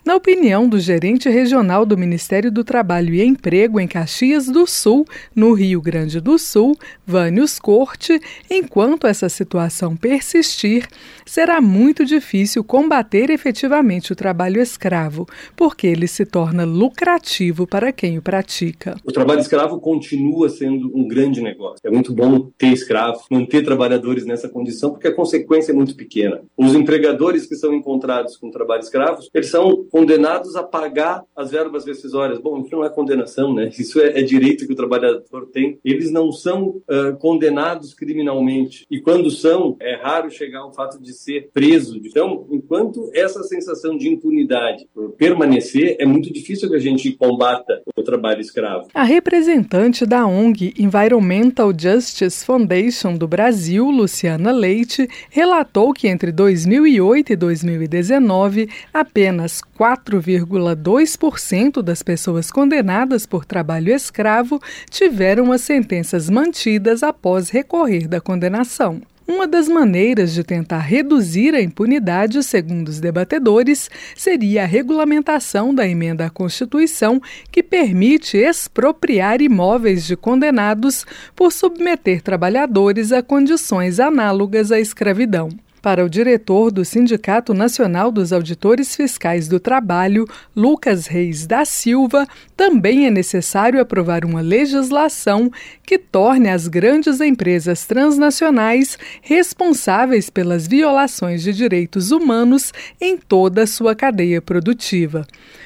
Na 0.09 0.15
opinião 0.15 0.67
do 0.67 0.79
gerente 0.79 1.29
regional 1.29 1.85
do 1.85 1.95
Ministério 1.95 2.51
do 2.51 2.63
Trabalho 2.63 3.13
e 3.13 3.23
Emprego 3.23 3.79
em 3.79 3.87
Caxias 3.87 4.47
do 4.47 4.65
Sul, 4.65 5.05
no 5.35 5.53
Rio 5.53 5.79
Grande 5.79 6.19
do 6.19 6.39
Sul, 6.39 6.75
Vânios 7.05 7.59
Corte, 7.59 8.19
enquanto 8.49 9.05
essa 9.05 9.29
situação 9.29 9.95
persistir, 9.95 10.87
será 11.29 11.61
muito 11.61 12.03
difícil 12.03 12.63
combater 12.63 13.29
efetivamente 13.29 14.11
o 14.11 14.15
trabalho 14.15 14.59
escravo, 14.59 15.27
porque 15.55 15.85
ele 15.85 16.07
se 16.07 16.25
torna 16.25 16.65
lucrativo 16.65 17.67
para 17.67 17.91
quem 17.91 18.17
o 18.17 18.21
pratica. 18.21 18.95
O 19.05 19.11
trabalho 19.11 19.39
escravo 19.39 19.79
continua 19.79 20.49
sendo 20.49 20.91
um 20.97 21.07
grande 21.07 21.39
negócio. 21.39 21.79
É 21.83 21.91
muito 21.91 22.11
bom 22.11 22.49
ter 22.57 22.69
escravo, 22.69 23.21
manter 23.29 23.63
trabalhadores 23.63 24.25
nessa 24.25 24.49
condição, 24.49 24.89
porque 24.89 25.07
a 25.07 25.13
consequência 25.13 25.71
é 25.71 25.75
muito 25.75 25.95
pequena. 25.95 26.41
Os 26.57 26.73
empregadores 26.73 27.45
que 27.45 27.55
são 27.55 27.75
encontrados 27.75 28.35
com 28.35 28.49
trabalho 28.49 28.81
escravo, 28.81 29.21
eles 29.31 29.51
são 29.51 29.85
condenados 29.85 30.55
a 30.55 30.63
pagar 30.63 31.23
as 31.35 31.51
verbas 31.51 31.85
rescisórias. 31.85 32.39
Bom, 32.39 32.59
isso 32.59 32.71
não 32.71 32.83
é 32.83 32.89
condenação, 32.89 33.53
né? 33.53 33.69
Isso 33.77 34.01
é, 34.01 34.19
é 34.19 34.23
direito 34.23 34.65
que 34.65 34.73
o 34.73 34.75
trabalhador 34.75 35.47
tem. 35.53 35.77
Eles 35.85 36.11
não 36.11 36.31
são 36.31 36.81
uh, 36.89 37.15
condenados 37.19 37.93
criminalmente. 37.93 38.87
E 38.89 38.99
quando 38.99 39.29
são, 39.29 39.77
é 39.79 39.95
raro 39.95 40.31
chegar 40.31 40.61
ao 40.61 40.73
fato 40.73 40.99
de 40.99 41.18
ser 41.19 41.49
preso. 41.53 42.01
Então, 42.03 42.47
enquanto 42.49 43.11
essa 43.13 43.43
sensação 43.43 43.95
de 43.97 44.07
impunidade 44.07 44.87
permanecer, 45.17 45.97
é 45.99 46.05
muito 46.05 46.31
difícil 46.31 46.69
que 46.69 46.75
a 46.75 46.79
gente 46.79 47.11
combata 47.11 47.81
o 47.95 48.01
trabalho 48.01 48.39
escravo. 48.39 48.87
A 48.93 49.03
representante 49.03 50.05
da 50.05 50.25
ONG 50.25 50.73
Environmental 50.79 51.73
Justice 51.77 52.45
Foundation 52.45 53.15
do 53.15 53.27
Brasil, 53.27 53.89
Luciana 53.89 54.51
Leite, 54.51 55.09
relatou 55.29 55.93
que 55.93 56.07
entre 56.07 56.31
2008 56.31 57.33
e 57.33 57.35
2019, 57.35 58.69
apenas 58.93 59.61
4,2% 59.77 61.81
das 61.81 62.01
pessoas 62.01 62.49
condenadas 62.49 63.25
por 63.25 63.43
trabalho 63.43 63.93
escravo 63.93 64.57
tiveram 64.89 65.51
as 65.51 65.59
sentenças 65.61 66.29
mantidas 66.29 67.03
após 67.03 67.49
recorrer 67.49 68.07
da 68.07 68.21
condenação. 68.21 69.01
Uma 69.29 69.45
das 69.45 69.69
maneiras 69.69 70.33
de 70.33 70.43
tentar 70.43 70.79
reduzir 70.79 71.53
a 71.53 71.61
impunidade, 71.61 72.41
segundo 72.41 72.87
os 72.87 72.99
debatedores, 72.99 73.87
seria 74.17 74.63
a 74.63 74.65
regulamentação 74.65 75.71
da 75.71 75.87
emenda 75.87 76.25
à 76.25 76.31
Constituição 76.31 77.21
que 77.51 77.61
permite 77.61 78.37
expropriar 78.37 79.39
imóveis 79.39 80.03
de 80.03 80.17
condenados 80.17 81.05
por 81.35 81.51
submeter 81.51 82.23
trabalhadores 82.23 83.11
a 83.11 83.21
condições 83.21 83.99
análogas 83.99 84.71
à 84.71 84.79
escravidão. 84.79 85.49
Para 85.81 86.03
o 86.03 86.09
diretor 86.09 86.71
do 86.71 86.83
Sindicato 86.83 87.53
Nacional 87.53 88.11
dos 88.11 88.33
Auditores 88.33 88.95
Fiscais 88.95 89.47
do 89.47 89.61
Trabalho, 89.61 90.27
Lucas 90.53 91.07
Reis 91.07 91.47
da 91.47 91.63
Silva, 91.63 92.27
também 92.55 93.05
é 93.05 93.09
necessário 93.09 93.79
aprovar 93.79 94.25
uma 94.25 94.41
legislação 94.41 95.49
que 95.85 95.97
torne 95.97 96.49
as 96.49 96.67
grandes 96.67 97.21
empresas 97.21 97.85
transnacionais 97.85 98.97
responsáveis 99.21 100.29
pelas 100.29 100.67
violações 100.67 101.43
de 101.43 101.53
direitos 101.53 102.11
humanos 102.11 102.73
em 102.99 103.17
toda 103.17 103.63
a 103.63 103.67
sua 103.67 103.95
cadeia 103.95 104.41
produtiva. 104.41 105.25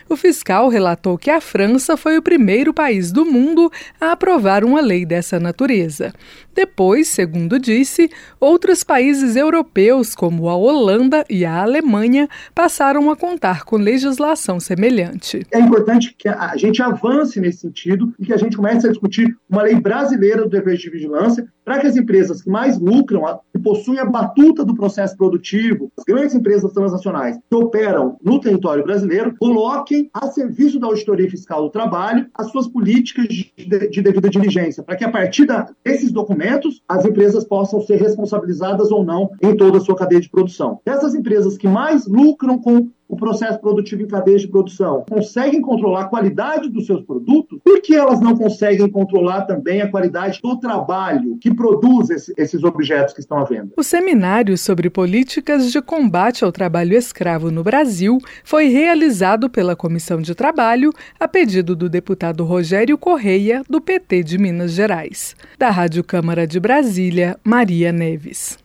O 0.09 0.15
fiscal 0.15 0.69
relatou 0.69 1.17
que 1.17 1.29
a 1.29 1.41
França 1.41 1.95
foi 1.97 2.17
o 2.17 2.21
primeiro 2.21 2.73
país 2.73 3.11
do 3.11 3.25
mundo 3.25 3.71
a 3.99 4.11
aprovar 4.11 4.63
uma 4.63 4.81
lei 4.81 5.05
dessa 5.05 5.39
natureza. 5.39 6.13
Depois, 6.53 7.07
segundo 7.07 7.59
disse, 7.59 8.09
outros 8.39 8.83
países 8.83 9.35
europeus, 9.35 10.13
como 10.13 10.49
a 10.49 10.55
Holanda 10.55 11.25
e 11.29 11.43
a 11.43 11.63
Alemanha, 11.63 12.29
passaram 12.53 13.09
a 13.09 13.15
contar 13.15 13.63
com 13.63 13.75
legislação 13.75 14.59
semelhante. 14.59 15.45
É 15.51 15.59
importante 15.59 16.15
que 16.17 16.29
a 16.29 16.55
gente 16.55 16.81
avance 16.81 17.39
nesse 17.39 17.59
sentido 17.59 18.13
e 18.19 18.25
que 18.25 18.33
a 18.33 18.37
gente 18.37 18.55
comece 18.55 18.85
a 18.85 18.91
discutir 18.91 19.35
uma 19.49 19.63
lei 19.63 19.75
brasileira 19.75 20.43
do 20.43 20.49
dever 20.49 20.77
de 20.77 20.89
vigilância 20.89 21.47
para 21.65 21.79
que 21.79 21.87
as 21.87 21.95
empresas 21.95 22.41
que 22.41 22.49
mais 22.49 22.77
lucram, 22.77 23.23
que 23.51 23.59
possuem 23.59 23.99
a 23.99 24.05
batuta 24.05 24.65
do 24.65 24.75
processo 24.75 25.15
produtivo, 25.15 25.91
as 25.97 26.03
grandes 26.03 26.35
empresas 26.35 26.71
transnacionais 26.73 27.37
que 27.37 27.55
operam 27.55 28.17
no 28.23 28.39
território 28.39 28.83
brasileiro, 28.83 29.35
coloquem 29.39 29.92
a 30.13 30.27
serviço 30.27 30.79
da 30.79 30.87
auditoria 30.87 31.29
fiscal 31.29 31.63
do 31.63 31.69
trabalho 31.69 32.27
as 32.33 32.49
suas 32.51 32.67
políticas 32.67 33.27
de, 33.27 33.51
de 33.89 34.01
devida 34.01 34.29
diligência, 34.29 34.83
para 34.83 34.95
que 34.95 35.03
a 35.03 35.11
partir 35.11 35.45
da, 35.45 35.69
desses 35.83 36.11
documentos 36.11 36.81
as 36.87 37.05
empresas 37.05 37.43
possam 37.43 37.81
ser 37.81 37.97
responsabilizadas 37.97 38.91
ou 38.91 39.03
não 39.03 39.29
em 39.41 39.55
toda 39.55 39.77
a 39.77 39.81
sua 39.81 39.95
cadeia 39.95 40.21
de 40.21 40.29
produção. 40.29 40.79
Essas 40.85 41.13
empresas 41.13 41.57
que 41.57 41.67
mais 41.67 42.07
lucram 42.07 42.59
com 42.59 42.89
o 43.14 43.16
processo 43.16 43.59
produtivo 43.59 44.01
em 44.01 44.07
cadeias 44.07 44.41
de 44.41 44.47
produção, 44.47 45.05
conseguem 45.07 45.61
controlar 45.61 46.01
a 46.01 46.05
qualidade 46.05 46.68
dos 46.68 46.88
seus 46.88 47.03
produtos, 47.05 47.59
por 47.64 47.80
que 47.82 47.93
elas 47.93 48.20
não 48.20 48.36
conseguem 48.36 48.89
controlar 48.89 49.43
também 49.43 49.82
a 49.82 49.89
qualidade 49.89 50.39
do 50.41 50.57
trabalho 50.59 51.38
que 51.39 51.53
produz 51.53 52.09
esse, 52.09 52.34
esses 52.36 52.64
objetos 52.64 53.14
que 53.14 53.20
estão 53.20 53.38
à 53.38 53.43
venda? 53.43 53.72
O 53.78 53.84
seminário 53.84 54.57
sobre 54.57 54.89
políticas 54.89 55.72
de 55.72 55.80
combate 55.80 56.43
ao 56.43 56.51
trabalho 56.51 56.95
escravo 56.95 57.51
no 57.51 57.64
Brasil 57.64 58.18
foi 58.43 58.68
realizado 58.68 59.47
pela 59.47 59.76
Comissão 59.76 60.20
de 60.20 60.34
Trabalho 60.34 60.91
a 61.20 61.28
pedido 61.28 61.76
do 61.76 61.88
deputado 61.88 62.43
Rogério 62.43 62.97
Correia, 62.97 63.61
do 63.70 63.80
PT 63.80 64.24
de 64.24 64.38
Minas 64.39 64.72
Gerais. 64.72 65.36
Da 65.59 65.70
Rádio 65.70 66.03
Câmara 66.03 66.47
de 66.47 66.59
Brasília, 66.59 67.38
Maria 67.43 67.91
Neves. 67.91 68.57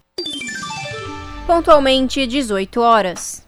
Pontualmente 1.47 2.27
18 2.27 2.81
horas. 2.81 3.48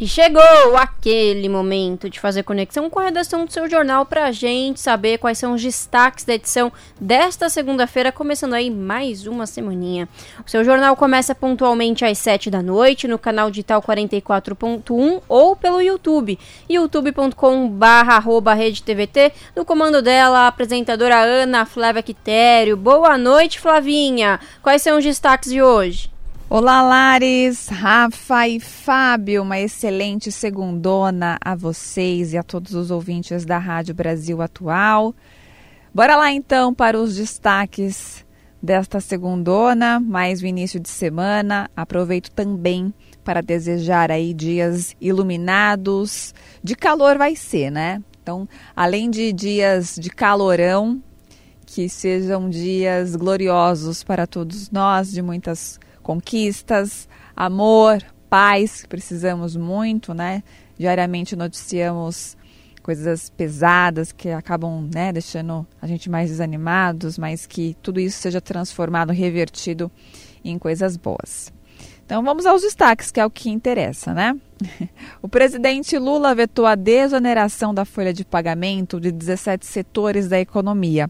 E 0.00 0.08
chegou 0.08 0.78
aquele 0.78 1.46
momento 1.46 2.08
de 2.08 2.18
fazer 2.18 2.42
conexão 2.42 2.88
com 2.88 2.98
a 2.98 3.02
redação 3.04 3.44
do 3.44 3.52
seu 3.52 3.68
jornal 3.68 4.06
para 4.06 4.24
a 4.24 4.32
gente 4.32 4.80
saber 4.80 5.18
quais 5.18 5.36
são 5.36 5.52
os 5.52 5.62
destaques 5.62 6.24
da 6.24 6.32
edição 6.32 6.72
desta 6.98 7.50
segunda-feira, 7.50 8.10
começando 8.10 8.54
aí 8.54 8.70
mais 8.70 9.26
uma 9.26 9.44
semaninha. 9.46 10.08
O 10.42 10.48
seu 10.48 10.64
jornal 10.64 10.96
começa 10.96 11.34
pontualmente 11.34 12.02
às 12.02 12.16
7 12.16 12.50
da 12.50 12.62
noite 12.62 13.06
no 13.06 13.18
canal 13.18 13.50
digital 13.50 13.82
44.1 13.82 15.20
ou 15.28 15.54
pelo 15.54 15.82
YouTube, 15.82 16.38
youtube.com/barra 16.66 18.22
redetvt. 18.54 19.34
No 19.54 19.66
comando 19.66 20.00
dela, 20.00 20.38
a 20.38 20.46
apresentadora 20.46 21.20
Ana 21.20 21.66
Flávia 21.66 22.02
Quitério. 22.02 22.74
Boa 22.74 23.18
noite, 23.18 23.60
Flavinha. 23.60 24.40
Quais 24.62 24.80
são 24.80 24.96
os 24.96 25.04
destaques 25.04 25.52
de 25.52 25.60
hoje? 25.60 26.08
Olá, 26.52 26.82
Lares, 26.82 27.68
Rafa 27.68 28.48
e 28.48 28.58
Fábio. 28.58 29.42
Uma 29.42 29.60
excelente 29.60 30.32
segundona 30.32 31.38
a 31.40 31.54
vocês 31.54 32.32
e 32.32 32.36
a 32.36 32.42
todos 32.42 32.74
os 32.74 32.90
ouvintes 32.90 33.44
da 33.44 33.56
Rádio 33.56 33.94
Brasil 33.94 34.42
Atual. 34.42 35.14
Bora 35.94 36.16
lá 36.16 36.32
então 36.32 36.74
para 36.74 36.98
os 36.98 37.14
destaques 37.14 38.26
desta 38.60 38.98
segundona, 38.98 40.00
mais 40.00 40.42
o 40.42 40.46
início 40.46 40.80
de 40.80 40.88
semana. 40.88 41.70
Aproveito 41.76 42.32
também 42.32 42.92
para 43.22 43.40
desejar 43.42 44.10
aí 44.10 44.34
dias 44.34 44.96
iluminados. 45.00 46.34
De 46.64 46.74
calor 46.74 47.16
vai 47.16 47.36
ser, 47.36 47.70
né? 47.70 48.02
Então, 48.20 48.48
além 48.74 49.08
de 49.08 49.32
dias 49.32 49.94
de 49.94 50.10
calorão, 50.10 51.00
que 51.64 51.88
sejam 51.88 52.50
dias 52.50 53.14
gloriosos 53.14 54.02
para 54.02 54.26
todos 54.26 54.68
nós, 54.68 55.12
de 55.12 55.22
muitas 55.22 55.78
conquistas, 56.10 57.08
amor, 57.36 58.02
paz, 58.28 58.84
precisamos 58.88 59.54
muito, 59.54 60.12
né? 60.12 60.42
Diariamente 60.76 61.36
noticiamos 61.36 62.36
coisas 62.82 63.30
pesadas 63.30 64.10
que 64.10 64.28
acabam 64.30 64.90
né, 64.92 65.12
deixando 65.12 65.64
a 65.80 65.86
gente 65.86 66.10
mais 66.10 66.28
desanimados, 66.28 67.16
mas 67.16 67.46
que 67.46 67.76
tudo 67.80 68.00
isso 68.00 68.20
seja 68.20 68.40
transformado, 68.40 69.12
revertido 69.12 69.88
em 70.44 70.58
coisas 70.58 70.96
boas. 70.96 71.52
Então 72.04 72.24
vamos 72.24 72.44
aos 72.44 72.62
destaques, 72.62 73.12
que 73.12 73.20
é 73.20 73.24
o 73.24 73.30
que 73.30 73.48
interessa, 73.48 74.12
né? 74.12 74.36
O 75.22 75.28
presidente 75.28 75.96
Lula 75.96 76.34
vetou 76.34 76.66
a 76.66 76.74
desoneração 76.74 77.72
da 77.72 77.84
folha 77.84 78.12
de 78.12 78.24
pagamento 78.24 78.98
de 78.98 79.12
17 79.12 79.64
setores 79.64 80.26
da 80.26 80.40
economia. 80.40 81.08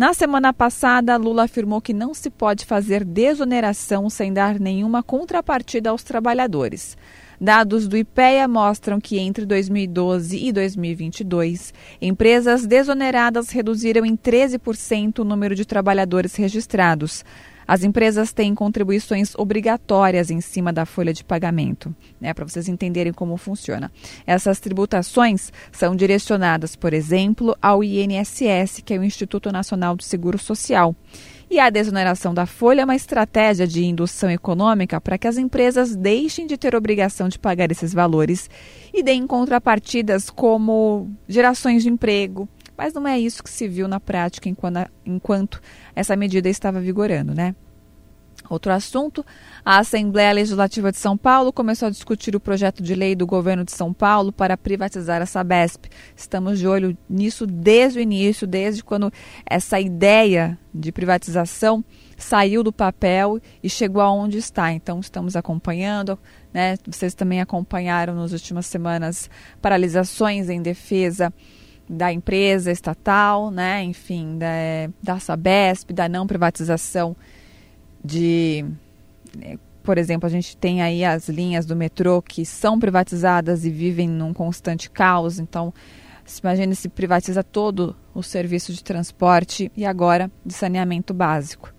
Na 0.00 0.14
semana 0.14 0.50
passada, 0.50 1.14
Lula 1.18 1.42
afirmou 1.42 1.78
que 1.78 1.92
não 1.92 2.14
se 2.14 2.30
pode 2.30 2.64
fazer 2.64 3.04
desoneração 3.04 4.08
sem 4.08 4.32
dar 4.32 4.58
nenhuma 4.58 5.02
contrapartida 5.02 5.90
aos 5.90 6.02
trabalhadores. 6.02 6.96
Dados 7.38 7.86
do 7.86 7.98
IPEA 7.98 8.48
mostram 8.48 8.98
que 8.98 9.18
entre 9.18 9.44
2012 9.44 10.38
e 10.38 10.52
2022, 10.52 11.74
empresas 12.00 12.66
desoneradas 12.66 13.50
reduziram 13.50 14.06
em 14.06 14.16
13% 14.16 15.18
o 15.18 15.24
número 15.24 15.54
de 15.54 15.66
trabalhadores 15.66 16.34
registrados. 16.34 17.22
As 17.70 17.84
empresas 17.84 18.32
têm 18.32 18.52
contribuições 18.52 19.32
obrigatórias 19.36 20.28
em 20.28 20.40
cima 20.40 20.72
da 20.72 20.84
folha 20.84 21.12
de 21.12 21.22
pagamento, 21.22 21.94
né, 22.20 22.34
para 22.34 22.44
vocês 22.44 22.66
entenderem 22.66 23.12
como 23.12 23.36
funciona. 23.36 23.92
Essas 24.26 24.58
tributações 24.58 25.52
são 25.70 25.94
direcionadas, 25.94 26.74
por 26.74 26.92
exemplo, 26.92 27.56
ao 27.62 27.84
INSS, 27.84 28.82
que 28.84 28.92
é 28.92 28.98
o 28.98 29.04
Instituto 29.04 29.52
Nacional 29.52 29.94
do 29.94 30.02
Seguro 30.02 30.36
Social. 30.36 30.96
E 31.48 31.60
a 31.60 31.70
desoneração 31.70 32.34
da 32.34 32.44
folha 32.44 32.80
é 32.80 32.84
uma 32.84 32.96
estratégia 32.96 33.68
de 33.68 33.84
indução 33.84 34.28
econômica 34.28 35.00
para 35.00 35.16
que 35.16 35.28
as 35.28 35.38
empresas 35.38 35.94
deixem 35.94 36.48
de 36.48 36.58
ter 36.58 36.74
obrigação 36.74 37.28
de 37.28 37.38
pagar 37.38 37.70
esses 37.70 37.94
valores 37.94 38.50
e 38.92 39.00
deem 39.00 39.28
contrapartidas 39.28 40.28
como 40.28 41.08
gerações 41.28 41.84
de 41.84 41.88
emprego, 41.88 42.48
mas 42.80 42.94
não 42.94 43.06
é 43.06 43.20
isso 43.20 43.42
que 43.42 43.50
se 43.50 43.68
viu 43.68 43.86
na 43.86 44.00
prática 44.00 44.48
enquanto, 44.48 44.90
enquanto 45.04 45.60
essa 45.94 46.16
medida 46.16 46.48
estava 46.48 46.80
vigorando, 46.80 47.34
né? 47.34 47.54
Outro 48.48 48.72
assunto, 48.72 49.22
a 49.62 49.80
Assembleia 49.80 50.32
Legislativa 50.32 50.90
de 50.90 50.96
São 50.96 51.14
Paulo 51.14 51.52
começou 51.52 51.88
a 51.88 51.90
discutir 51.90 52.34
o 52.34 52.40
projeto 52.40 52.82
de 52.82 52.94
lei 52.94 53.14
do 53.14 53.26
governo 53.26 53.66
de 53.66 53.72
São 53.72 53.92
Paulo 53.92 54.32
para 54.32 54.56
privatizar 54.56 55.20
a 55.20 55.26
Sabesp. 55.26 55.90
Estamos 56.16 56.58
de 56.58 56.66
olho 56.66 56.96
nisso 57.06 57.46
desde 57.46 57.98
o 57.98 58.02
início, 58.02 58.46
desde 58.46 58.82
quando 58.82 59.12
essa 59.44 59.78
ideia 59.78 60.58
de 60.72 60.90
privatização 60.90 61.84
saiu 62.16 62.62
do 62.62 62.72
papel 62.72 63.38
e 63.62 63.68
chegou 63.68 64.00
aonde 64.00 64.38
está. 64.38 64.72
Então, 64.72 65.00
estamos 65.00 65.36
acompanhando, 65.36 66.18
né? 66.50 66.78
Vocês 66.86 67.12
também 67.12 67.42
acompanharam 67.42 68.14
nas 68.14 68.32
últimas 68.32 68.64
semanas 68.64 69.28
paralisações 69.60 70.48
em 70.48 70.62
defesa 70.62 71.30
da 71.90 72.12
empresa 72.12 72.70
estatal, 72.70 73.50
né? 73.50 73.82
enfim, 73.82 74.38
da, 74.38 74.46
da 75.02 75.18
Sabesp, 75.18 75.92
da 75.92 76.08
não 76.08 76.26
privatização 76.26 77.16
de. 78.04 78.64
Né, 79.36 79.58
por 79.82 79.98
exemplo, 79.98 80.26
a 80.26 80.30
gente 80.30 80.56
tem 80.56 80.82
aí 80.82 81.04
as 81.04 81.28
linhas 81.28 81.66
do 81.66 81.74
metrô 81.74 82.22
que 82.22 82.44
são 82.44 82.78
privatizadas 82.78 83.64
e 83.64 83.70
vivem 83.70 84.08
num 84.08 84.32
constante 84.32 84.90
caos, 84.90 85.38
então 85.38 85.72
Imagine 86.42 86.76
se 86.76 86.88
privatiza 86.88 87.42
todo 87.42 87.96
o 88.14 88.22
serviço 88.22 88.72
de 88.72 88.84
transporte 88.84 89.70
e 89.76 89.84
agora 89.84 90.30
de 90.46 90.54
saneamento 90.54 91.12
básico. 91.12 91.74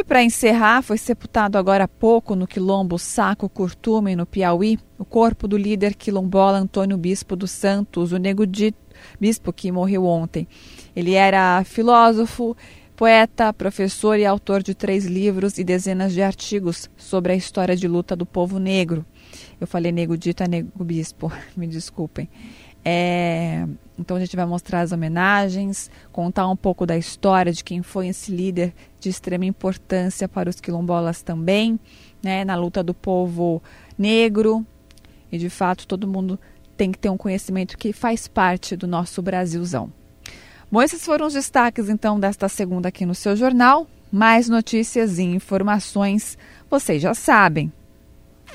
E 0.00 0.04
para 0.04 0.24
encerrar, 0.24 0.80
foi 0.80 0.96
sepultado 0.96 1.58
agora 1.58 1.84
há 1.84 1.88
pouco 1.88 2.34
no 2.34 2.46
quilombo 2.46 2.98
Saco 2.98 3.50
Curtume, 3.50 4.16
no 4.16 4.24
Piauí, 4.24 4.78
o 4.98 5.04
corpo 5.04 5.46
do 5.46 5.58
líder 5.58 5.94
quilombola 5.94 6.56
Antônio 6.56 6.96
Bispo 6.96 7.36
dos 7.36 7.50
Santos, 7.50 8.10
o 8.10 8.16
Nego 8.16 8.46
Dito, 8.46 8.78
bispo 9.20 9.52
que 9.52 9.70
morreu 9.70 10.06
ontem. 10.06 10.48
Ele 10.96 11.12
era 11.12 11.62
filósofo, 11.64 12.56
poeta, 12.96 13.52
professor 13.52 14.18
e 14.18 14.24
autor 14.24 14.62
de 14.62 14.74
três 14.74 15.04
livros 15.04 15.58
e 15.58 15.64
dezenas 15.64 16.14
de 16.14 16.22
artigos 16.22 16.88
sobre 16.96 17.34
a 17.34 17.36
história 17.36 17.76
de 17.76 17.86
luta 17.86 18.16
do 18.16 18.24
povo 18.24 18.58
negro. 18.58 19.04
Eu 19.60 19.66
falei 19.66 19.92
Nego 19.92 20.16
Dito, 20.16 20.42
é 20.42 20.48
Nego 20.48 20.82
Bispo, 20.82 21.30
me 21.54 21.66
desculpem. 21.66 22.26
É, 22.84 23.66
então 23.98 24.16
a 24.16 24.20
gente 24.20 24.34
vai 24.34 24.46
mostrar 24.46 24.80
as 24.80 24.92
homenagens, 24.92 25.90
contar 26.10 26.48
um 26.48 26.56
pouco 26.56 26.86
da 26.86 26.96
história 26.96 27.52
de 27.52 27.62
quem 27.62 27.82
foi 27.82 28.08
esse 28.08 28.32
líder 28.32 28.72
de 28.98 29.10
extrema 29.10 29.44
importância 29.44 30.26
para 30.26 30.48
os 30.48 30.60
quilombolas 30.60 31.22
também, 31.22 31.78
né, 32.22 32.44
na 32.44 32.56
luta 32.56 32.82
do 32.82 32.94
povo 32.94 33.62
negro. 33.98 34.64
E 35.30 35.38
de 35.38 35.50
fato 35.50 35.86
todo 35.86 36.08
mundo 36.08 36.38
tem 36.76 36.90
que 36.90 36.98
ter 36.98 37.10
um 37.10 37.16
conhecimento 37.16 37.76
que 37.76 37.92
faz 37.92 38.26
parte 38.26 38.74
do 38.74 38.86
nosso 38.86 39.20
Brasilzão. 39.20 39.92
Bom, 40.72 40.80
esses 40.80 41.04
foram 41.04 41.26
os 41.26 41.34
destaques 41.34 41.88
então 41.88 42.18
desta 42.18 42.48
segunda 42.48 42.88
aqui 42.88 43.04
no 43.04 43.14
seu 43.14 43.36
jornal. 43.36 43.86
Mais 44.10 44.48
notícias 44.48 45.18
e 45.18 45.22
informações 45.22 46.38
vocês 46.70 47.02
já 47.02 47.12
sabem. 47.14 47.70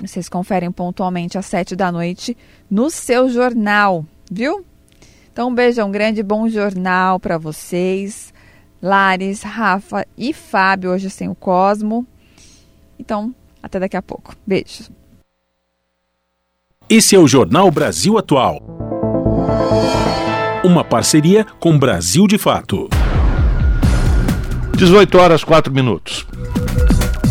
Vocês 0.02 0.28
conferem 0.28 0.72
pontualmente 0.72 1.38
às 1.38 1.46
sete 1.46 1.76
da 1.76 1.92
noite 1.92 2.36
no 2.70 2.90
seu 2.90 3.30
jornal 3.30 4.06
viu? 4.32 4.66
Então, 5.32 5.50
um 5.50 5.54
beijo, 5.54 5.84
um 5.84 5.92
grande 5.92 6.24
bom 6.24 6.48
jornal 6.48 7.20
para 7.20 7.38
vocês. 7.38 8.34
Lares, 8.82 9.42
Rafa 9.42 10.06
e 10.18 10.32
Fábio, 10.32 10.92
hoje 10.92 11.10
sem 11.10 11.28
o 11.28 11.36
Cosmo. 11.36 12.06
Então, 13.00 13.34
até 13.62 13.80
daqui 13.80 13.98
a 13.98 14.02
pouco. 14.02 14.36
Beijo. 14.46 14.90
Esse 16.88 17.16
é 17.16 17.20
o 17.20 17.28
Jornal 17.28 17.72
Brasil 17.72 18.18
Atual. 18.18 18.62
Uma 20.64 20.84
parceria 20.84 21.46
com 21.60 21.78
Brasil 21.78 22.28
de 22.28 22.38
Fato. 22.38 22.88
18 24.78 25.18
horas 25.18 25.44
4 25.44 25.74
minutos. 25.74 26.28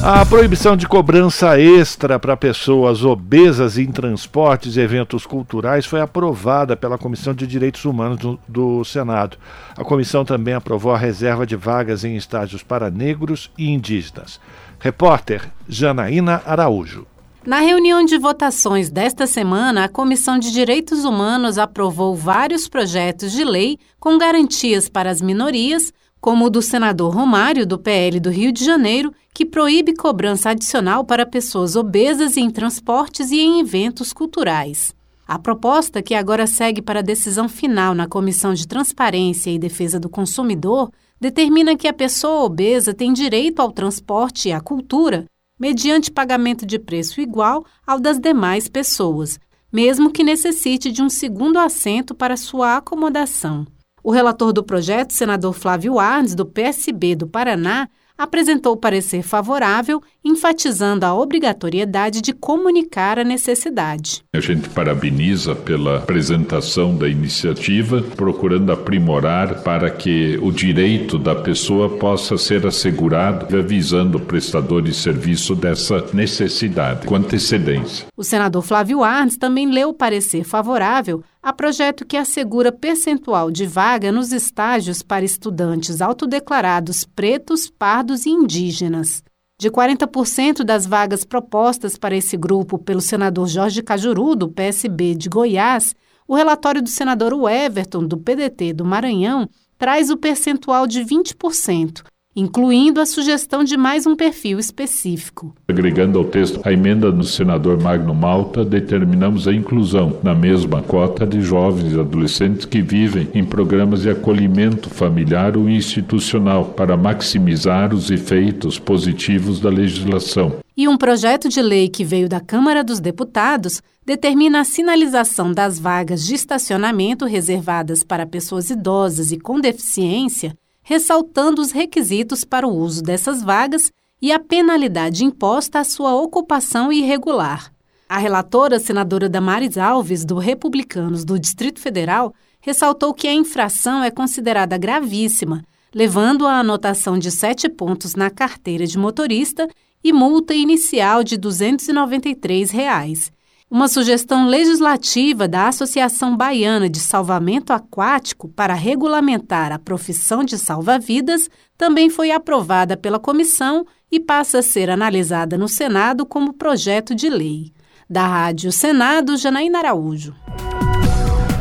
A 0.07 0.23
proibição 0.27 0.77
de 0.77 0.87
cobrança 0.87 1.59
extra 1.59 2.19
para 2.19 2.37
pessoas 2.37 3.03
obesas 3.03 3.79
em 3.79 3.91
transportes 3.91 4.77
e 4.77 4.81
eventos 4.81 5.25
culturais 5.25 5.87
foi 5.87 5.99
aprovada 5.99 6.77
pela 6.77 6.99
Comissão 6.99 7.33
de 7.33 7.47
Direitos 7.47 7.87
Humanos 7.87 8.19
do, 8.19 8.39
do, 8.47 8.85
Senado. 8.85 9.39
A 9.75 9.83
comissão 9.83 10.23
também 10.23 10.53
aprovou 10.53 10.93
a 10.93 10.99
reserva 10.99 11.47
de 11.47 11.57
vagas 11.57 12.05
em 12.05 12.17
estágios 12.17 12.63
para 12.63 12.91
negros 12.91 13.51
e 13.57 13.71
indígenas. 13.71 14.39
Repórter 14.79 15.51
Janaína 15.67 16.43
Araújo. 16.45 17.07
Na 17.47 17.61
reunião 17.61 18.05
de 18.05 18.19
votações 18.19 18.91
desta 18.91 19.27
semana, 19.27 19.85
a 19.85 19.89
Comissão 19.89 20.39
de 20.39 20.53
Direitos 20.53 21.07
Humanos 21.07 21.57
aprovou 21.57 22.15
vários 22.15 22.69
projetos 22.69 23.33
de 23.33 23.43
lei 23.43 23.79
com 23.99 24.19
garantias 24.19 24.87
para 24.87 25.09
as 25.09 25.23
minorias 25.23 25.95
como 26.25 26.47
o 26.47 26.51
do 26.51 26.63
senador 26.63 27.15
Romário, 27.15 27.67
do 27.67 27.79
PL 27.79 28.19
do 28.19 28.31
Rio 28.31 28.51
de 28.51 28.65
Janeiro, 28.65 29.13
que 29.35 29.45
proíbe 29.45 29.95
cobrança 29.95 30.49
adicional 30.49 31.05
para 31.05 31.27
pessoas 31.27 31.77
obesas 31.77 32.39
em 32.39 32.49
transportes 32.49 33.31
e 33.31 33.41
em 33.41 33.61
eventos 33.61 34.11
culturais. 34.11 34.95
A 35.29 35.39
proposta, 35.39 36.01
que 36.01 36.15
agora 36.15 36.47
segue 36.47 36.81
para 36.81 37.01
a 37.01 37.03
decisão 37.03 37.47
final 37.47 37.95
na 37.95 38.09
Comissão 38.09 38.55
de 38.55 38.67
Transparência 38.67 39.51
e 39.51 39.59
Defesa 39.59 40.01
do 40.01 40.09
Consumidor, 40.09 40.91
determina 41.21 41.77
que 41.77 41.87
a 41.87 41.93
pessoa 41.93 42.45
obesa 42.45 42.95
tem 42.95 43.13
direito 43.13 43.61
ao 43.61 43.71
transporte 43.71 44.49
e 44.49 44.53
à 44.53 44.63
cultura 44.63 45.27
mediante 45.61 46.11
pagamento 46.11 46.65
de 46.65 46.79
preço 46.79 47.21
igual 47.21 47.67
ao 47.87 48.01
das 48.01 48.19
demais 48.19 48.67
pessoas, 48.67 49.39
mesmo 49.71 50.11
que 50.11 50.25
necessite 50.25 50.91
de 50.91 51.03
um 51.03 51.11
segundo 51.11 51.59
assento 51.59 52.15
para 52.15 52.35
sua 52.35 52.79
acomodação. 52.79 53.67
O 54.07 54.11
relator 54.11 54.53
do 54.53 54.63
projeto, 54.63 55.15
senador 55.15 55.55
Flávio 55.55 55.99
Arnes, 55.99 56.35
do 56.35 56.45
PSB 56.45 57.17
do 57.17 57.27
Paraná, 57.27 57.89
apresentou 58.19 58.77
parecer 58.77 59.23
favorável, 59.23 60.01
enfatizando 60.23 61.07
a 61.07 61.15
obrigatoriedade 61.15 62.21
de 62.21 62.35
comunicar 62.35 63.19
a 63.19 63.25
necessidade. 63.25 64.23
A 64.35 64.41
gente 64.41 64.69
parabeniza 64.69 65.55
pela 65.55 65.97
apresentação 65.97 66.95
da 66.95 67.09
iniciativa, 67.09 68.03
procurando 68.15 68.71
aprimorar 68.71 69.63
para 69.63 69.91
que 69.91 70.39
o 70.43 70.53
direito 70.53 71.19
da 71.19 71.35
pessoa 71.35 71.89
possa 71.89 72.37
ser 72.37 72.67
assegurado, 72.67 73.57
avisando 73.57 74.19
o 74.19 74.21
prestador 74.21 74.83
de 74.83 74.95
serviço 74.95 75.57
dessa 75.57 76.05
necessidade 76.13 77.07
com 77.07 77.17
antecedência. 77.17 78.07
O 78.15 78.23
senador 78.23 78.63
Flávio 78.63 79.03
Arnes 79.03 79.39
também 79.39 79.67
leu 79.67 79.89
o 79.89 79.95
parecer 79.95 80.45
favorável 80.45 81.25
a 81.45 81.53
projeto 81.53 82.07
que 82.07 82.17
assegura 82.17 82.73
percentual 82.73 83.51
de 83.51 83.67
vaga 83.67 84.11
nos 84.11 84.33
estágios 84.33 85.03
para 85.03 85.27
estudantes 85.27 86.01
autodeclarados 86.01 87.05
pretos, 87.05 87.69
pardos 87.69 88.25
e 88.25 88.31
indígenas. 88.31 89.23
De 89.61 89.71
40% 89.71 90.65
das 90.65 90.87
vagas 90.87 91.23
propostas 91.23 91.99
para 91.99 92.17
esse 92.17 92.35
grupo 92.35 92.79
pelo 92.79 93.03
senador 93.03 93.47
Jorge 93.47 93.83
Cajuru, 93.83 94.35
do 94.35 94.49
PSB 94.49 95.15
de 95.15 95.29
Goiás, 95.29 95.95
o 96.27 96.35
relatório 96.35 96.81
do 96.81 96.89
senador 96.89 97.35
Everton, 97.51 98.07
do 98.07 98.17
PDT 98.17 98.73
do 98.73 98.85
Maranhão, 98.87 99.47
traz 99.77 100.09
o 100.09 100.17
percentual 100.17 100.87
de 100.87 101.05
20%, 101.05 102.03
incluindo 102.37 103.01
a 103.01 103.07
sugestão 103.07 103.63
de 103.63 103.77
mais 103.77 104.07
um 104.07 104.17
perfil 104.17 104.59
específico. 104.59 105.55
Agregando 105.69 106.19
ao 106.19 106.25
texto 106.25 106.61
a 106.65 106.73
emenda 106.73 107.13
do 107.13 107.25
senador 107.25 107.81
Magno 107.81 108.15
Malta, 108.15 108.65
determinamos 108.65 109.47
a 109.47 109.53
inclusão 109.53 110.19
na 110.23 110.35
mesma 110.35 110.83
cota 110.83 111.27
de 111.27 111.41
jovens 111.41 111.93
e 111.93 112.01
adolescentes 112.01 112.65
que 112.65 112.83
vivem 112.83 113.29
em 113.35 113.45
programas 113.45 114.03
de 114.03 114.11
acolhimento 114.11 114.91
familiar 114.91 115.57
ou 115.57 115.69
institucional 115.69 116.65
para 116.65 116.97
maximizar 116.97 117.95
os 117.95 118.11
efeitos 118.11 118.79
positivos 118.79 119.61
da 119.61 119.71
legislação. 119.71 120.57
E 120.77 120.89
um 120.89 120.97
projeto 120.97 121.49
de 121.49 121.63
lei 121.63 121.89
que 121.89 122.05
veio 122.05 122.29
da 122.29 122.41
Câmara 122.41 122.83
dos 122.83 122.99
Deputados 122.99 123.81
determina 124.05 124.61
a 124.61 124.65
sinalização 124.65 125.53
das 125.53 125.79
vagas 125.79 126.27
de 126.27 126.35
estacionamento 126.35 127.27
reservadas 127.27 128.03
para 128.03 128.27
pessoas 128.27 128.71
idosas 128.71 129.31
e 129.31 129.39
com 129.39 129.61
deficiência 129.61 130.53
ressaltando 130.85 131.61
os 131.61 131.73
requisitos 131.73 132.45
para 132.45 132.69
o 132.69 132.77
uso 132.77 133.03
dessas 133.03 133.43
vagas 133.43 133.91
e 134.23 134.31
a 134.31 134.39
penalidade 134.39 135.25
imposta 135.25 135.81
à 135.81 135.85
sua 135.85 136.15
ocupação 136.15 136.93
irregular. 136.93 137.73
A 138.09 138.19
relatora, 138.19 138.79
senadora 138.79 139.29
Damares 139.29 139.77
Alves, 139.79 140.25
do 140.25 140.39
Republicanos 140.39 141.25
do 141.25 141.39
Distrito 141.39 141.81
Federal, 141.81 142.33
ressaltou 142.61 143.13
que 143.13 143.27
a 143.27 143.35
infração 143.35 144.05
é 144.05 144.11
considerada 144.11 144.79
gravíssima, 144.79 145.65
levando 145.93 146.47
à 146.47 146.59
anotação 146.59 147.19
de 147.19 147.31
sete 147.31 147.69
pontos 147.69 148.15
na 148.15 148.31
carteira 148.31 148.87
de 148.87 148.99
motorista 148.99 149.67
e 150.03 150.13
multa 150.13 150.55
inicial 150.55 151.25
de 151.25 151.37
293 151.39 152.71
reais. 152.71 153.33
Uma 153.75 153.89
sugestão 153.89 154.47
legislativa 154.47 155.49
da 155.49 155.67
Associação 155.67 156.37
Baiana 156.37 156.89
de 156.89 157.01
Salvamento 157.01 157.73
Aquático 157.73 158.47
para 158.47 158.73
regulamentar 158.73 159.73
a 159.73 159.81
profissão 159.81 160.45
de 160.45 160.57
salva-vidas 160.57 161.51
também 161.77 162.09
foi 162.09 162.31
aprovada 162.31 162.97
pela 162.97 163.19
comissão 163.19 163.85
e 164.13 164.21
passa 164.21 164.61
a 164.61 164.63
ser 164.63 164.89
analisada 164.89 165.59
no 165.59 165.67
Senado 165.67 166.25
como 166.25 166.53
projeto 166.53 167.17
de 167.17 167.29
lei. 167.29 167.73
Da 168.09 168.25
Rádio 168.25 168.71
Senado, 168.71 169.37
Janaína 169.37 169.81
Araújo. 169.81 170.37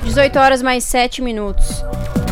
18 0.03 0.37
horas 0.37 0.61
mais 0.61 0.83
7 0.83 1.19
minutos. 1.19 1.83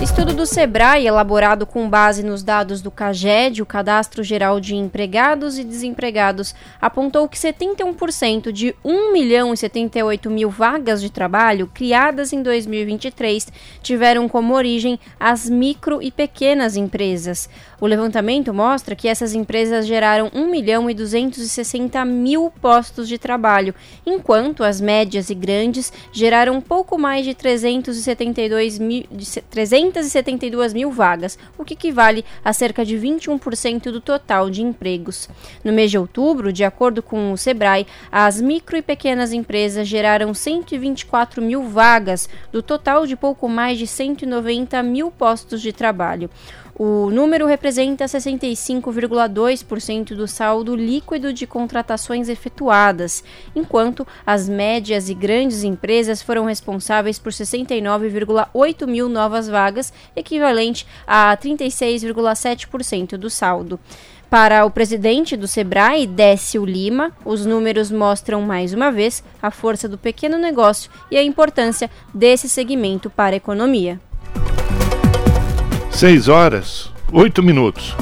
Estudo 0.01 0.33
do 0.33 0.47
Sebrae, 0.47 1.05
elaborado 1.05 1.63
com 1.63 1.87
base 1.87 2.23
nos 2.23 2.41
dados 2.41 2.81
do 2.81 2.89
CAGED, 2.89 3.61
o 3.61 3.67
Cadastro 3.67 4.23
Geral 4.23 4.59
de 4.59 4.75
Empregados 4.75 5.59
e 5.59 5.63
Desempregados, 5.63 6.55
apontou 6.81 7.29
que 7.29 7.37
71% 7.37 8.51
de 8.51 8.73
1 8.83 9.13
milhão 9.13 9.53
e 9.53 9.57
78 9.57 10.27
mil 10.31 10.49
vagas 10.49 11.03
de 11.03 11.11
trabalho 11.11 11.69
criadas 11.71 12.33
em 12.33 12.41
2023 12.41 13.47
tiveram 13.83 14.27
como 14.27 14.55
origem 14.55 14.99
as 15.19 15.47
micro 15.47 16.01
e 16.01 16.09
pequenas 16.09 16.75
empresas. 16.75 17.47
O 17.79 17.85
levantamento 17.85 18.51
mostra 18.51 18.95
que 18.95 19.07
essas 19.07 19.35
empresas 19.35 19.85
geraram 19.85 20.31
1 20.33 20.49
milhão 20.49 20.89
e 20.89 20.95
260 20.95 22.03
mil 22.05 22.51
postos 22.59 23.07
de 23.07 23.19
trabalho, 23.19 23.75
enquanto 24.03 24.63
as 24.63 24.81
médias 24.81 25.29
e 25.29 25.35
grandes 25.35 25.93
geraram 26.11 26.59
pouco 26.59 26.97
mais 26.97 27.23
de 27.23 27.35
372 27.35 28.79
mil, 28.79 29.05
de 29.11 29.41
300 29.41 29.90
572 29.91 30.73
mil 30.73 30.91
vagas, 30.91 31.37
o 31.57 31.65
que 31.65 31.73
equivale 31.73 32.23
a 32.43 32.53
cerca 32.53 32.85
de 32.85 32.95
21% 32.97 33.91
do 33.91 33.99
total 33.99 34.49
de 34.49 34.63
empregos. 34.63 35.29
No 35.63 35.73
mês 35.73 35.91
de 35.91 35.97
outubro, 35.97 36.53
de 36.53 36.63
acordo 36.63 37.03
com 37.03 37.31
o 37.31 37.37
Sebrae, 37.37 37.85
as 38.11 38.39
micro 38.39 38.77
e 38.77 38.81
pequenas 38.81 39.33
empresas 39.33 39.87
geraram 39.87 40.33
124 40.33 41.41
mil 41.41 41.63
vagas, 41.63 42.29
do 42.51 42.63
total 42.63 43.05
de 43.05 43.15
pouco 43.15 43.49
mais 43.49 43.77
de 43.77 43.85
190 43.85 44.81
mil 44.83 45.11
postos 45.11 45.61
de 45.61 45.73
trabalho. 45.73 46.29
O 46.83 47.11
número 47.11 47.45
representa 47.45 48.05
65,2% 48.05 50.15
do 50.15 50.27
saldo 50.27 50.75
líquido 50.75 51.31
de 51.31 51.45
contratações 51.45 52.27
efetuadas, 52.27 53.23
enquanto 53.55 54.07
as 54.25 54.49
médias 54.49 55.07
e 55.07 55.13
grandes 55.13 55.63
empresas 55.63 56.23
foram 56.23 56.45
responsáveis 56.45 57.19
por 57.19 57.31
69,8 57.31 58.87
mil 58.87 59.07
novas 59.07 59.47
vagas, 59.47 59.93
equivalente 60.15 60.87
a 61.05 61.37
36,7% 61.37 63.15
do 63.15 63.29
saldo. 63.29 63.79
Para 64.27 64.65
o 64.65 64.71
presidente 64.71 65.37
do 65.37 65.47
Sebrae, 65.47 66.07
Décio 66.07 66.65
Lima, 66.65 67.15
os 67.23 67.45
números 67.45 67.91
mostram 67.91 68.41
mais 68.41 68.73
uma 68.73 68.91
vez 68.91 69.23
a 69.39 69.51
força 69.51 69.87
do 69.87 69.99
pequeno 69.99 70.39
negócio 70.39 70.89
e 71.11 71.17
a 71.17 71.21
importância 71.21 71.91
desse 72.11 72.49
segmento 72.49 73.07
para 73.07 73.35
a 73.35 73.37
economia. 73.37 74.01
6 75.91 76.29
horas, 76.29 76.91
8 77.11 77.43
minutos. 77.43 77.95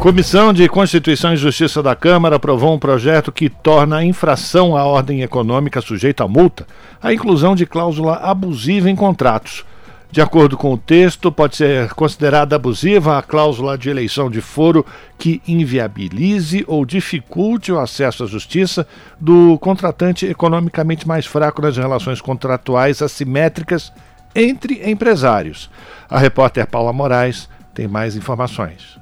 Comissão 0.00 0.52
de 0.52 0.68
Constituição 0.68 1.32
e 1.32 1.36
Justiça 1.36 1.82
da 1.82 1.94
Câmara 1.94 2.36
aprovou 2.36 2.74
um 2.74 2.78
projeto 2.78 3.30
que 3.30 3.48
torna 3.48 4.02
infração 4.02 4.76
à 4.76 4.84
ordem 4.84 5.22
econômica 5.22 5.80
sujeita 5.80 6.24
a 6.24 6.28
multa 6.28 6.66
a 7.00 7.12
inclusão 7.12 7.54
de 7.54 7.66
cláusula 7.66 8.14
abusiva 8.16 8.90
em 8.90 8.96
contratos. 8.96 9.64
De 10.10 10.22
acordo 10.22 10.56
com 10.56 10.72
o 10.72 10.78
texto, 10.78 11.30
pode 11.30 11.56
ser 11.56 11.90
considerada 11.90 12.56
abusiva 12.56 13.18
a 13.18 13.22
cláusula 13.22 13.76
de 13.76 13.90
eleição 13.90 14.30
de 14.30 14.40
foro 14.40 14.84
que 15.18 15.42
inviabilize 15.46 16.64
ou 16.66 16.84
dificulte 16.86 17.70
o 17.70 17.78
acesso 17.78 18.24
à 18.24 18.26
justiça 18.26 18.88
do 19.20 19.58
contratante 19.58 20.26
economicamente 20.26 21.06
mais 21.06 21.26
fraco 21.26 21.60
nas 21.60 21.76
relações 21.76 22.20
contratuais 22.20 23.02
assimétricas 23.02 23.92
entre 24.34 24.90
empresários. 24.90 25.70
A 26.08 26.18
repórter 26.18 26.66
Paula 26.66 26.92
Moraes 26.92 27.48
tem 27.74 27.86
mais 27.86 28.16
informações. 28.16 28.98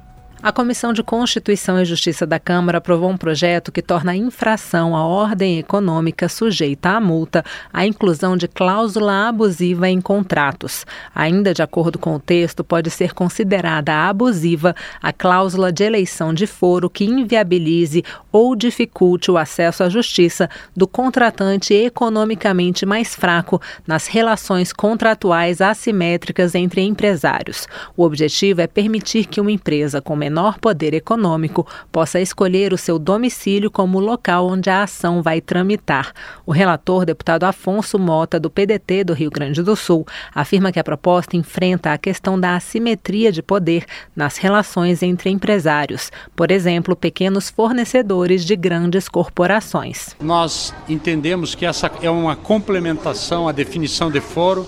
A 0.46 0.52
Comissão 0.52 0.92
de 0.92 1.02
Constituição 1.02 1.82
e 1.82 1.84
Justiça 1.84 2.24
da 2.24 2.38
Câmara 2.38 2.78
aprovou 2.78 3.10
um 3.10 3.16
projeto 3.16 3.72
que 3.72 3.82
torna 3.82 4.12
a 4.12 4.16
infração 4.16 4.94
à 4.94 5.04
ordem 5.04 5.58
econômica 5.58 6.28
sujeita 6.28 6.90
à 6.90 7.00
multa 7.00 7.44
a 7.72 7.84
inclusão 7.84 8.36
de 8.36 8.46
cláusula 8.46 9.26
abusiva 9.26 9.88
em 9.88 10.00
contratos. 10.00 10.86
Ainda 11.12 11.52
de 11.52 11.62
acordo 11.62 11.98
com 11.98 12.14
o 12.14 12.20
texto, 12.20 12.62
pode 12.62 12.90
ser 12.90 13.12
considerada 13.12 13.92
abusiva 13.92 14.72
a 15.02 15.12
cláusula 15.12 15.72
de 15.72 15.82
eleição 15.82 16.32
de 16.32 16.46
foro 16.46 16.88
que 16.88 17.04
inviabilize 17.04 18.04
ou 18.30 18.54
dificulte 18.54 19.32
o 19.32 19.36
acesso 19.36 19.82
à 19.82 19.88
justiça 19.88 20.48
do 20.76 20.86
contratante 20.86 21.74
economicamente 21.74 22.86
mais 22.86 23.16
fraco 23.16 23.60
nas 23.84 24.06
relações 24.06 24.72
contratuais 24.72 25.60
assimétricas 25.60 26.54
entre 26.54 26.82
empresários. 26.82 27.66
O 27.96 28.04
objetivo 28.04 28.60
é 28.60 28.68
permitir 28.68 29.26
que 29.26 29.40
uma 29.40 29.50
empresa 29.50 30.00
com 30.00 30.14
menor 30.14 30.35
menor 30.36 30.58
poder 30.58 30.92
econômico 30.92 31.66
possa 31.90 32.20
escolher 32.20 32.74
o 32.74 32.76
seu 32.76 32.98
domicílio 32.98 33.70
como 33.70 33.98
local 33.98 34.46
onde 34.46 34.68
a 34.68 34.82
ação 34.82 35.22
vai 35.22 35.40
tramitar. 35.40 36.12
O 36.44 36.52
relator, 36.52 37.06
deputado 37.06 37.44
Afonso 37.44 37.98
Mota, 37.98 38.38
do 38.38 38.50
PDT 38.50 39.04
do 39.04 39.14
Rio 39.14 39.30
Grande 39.30 39.62
do 39.62 39.74
Sul, 39.74 40.06
afirma 40.34 40.70
que 40.70 40.78
a 40.78 40.84
proposta 40.84 41.38
enfrenta 41.38 41.90
a 41.90 41.96
questão 41.96 42.38
da 42.38 42.54
assimetria 42.54 43.32
de 43.32 43.42
poder 43.42 43.86
nas 44.14 44.36
relações 44.36 45.02
entre 45.02 45.30
empresários, 45.30 46.12
por 46.36 46.50
exemplo, 46.50 46.94
pequenos 46.94 47.48
fornecedores 47.48 48.44
de 48.44 48.56
grandes 48.56 49.08
corporações. 49.08 50.14
Nós 50.20 50.74
entendemos 50.86 51.54
que 51.54 51.64
essa 51.64 51.90
é 52.02 52.10
uma 52.10 52.36
complementação 52.36 53.48
à 53.48 53.52
definição 53.52 54.10
de 54.10 54.20
foro. 54.20 54.66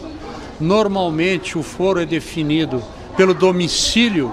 Normalmente, 0.58 1.58
o 1.58 1.62
foro 1.62 2.00
é 2.00 2.06
definido 2.06 2.82
pelo 3.18 3.34
domicílio 3.34 4.32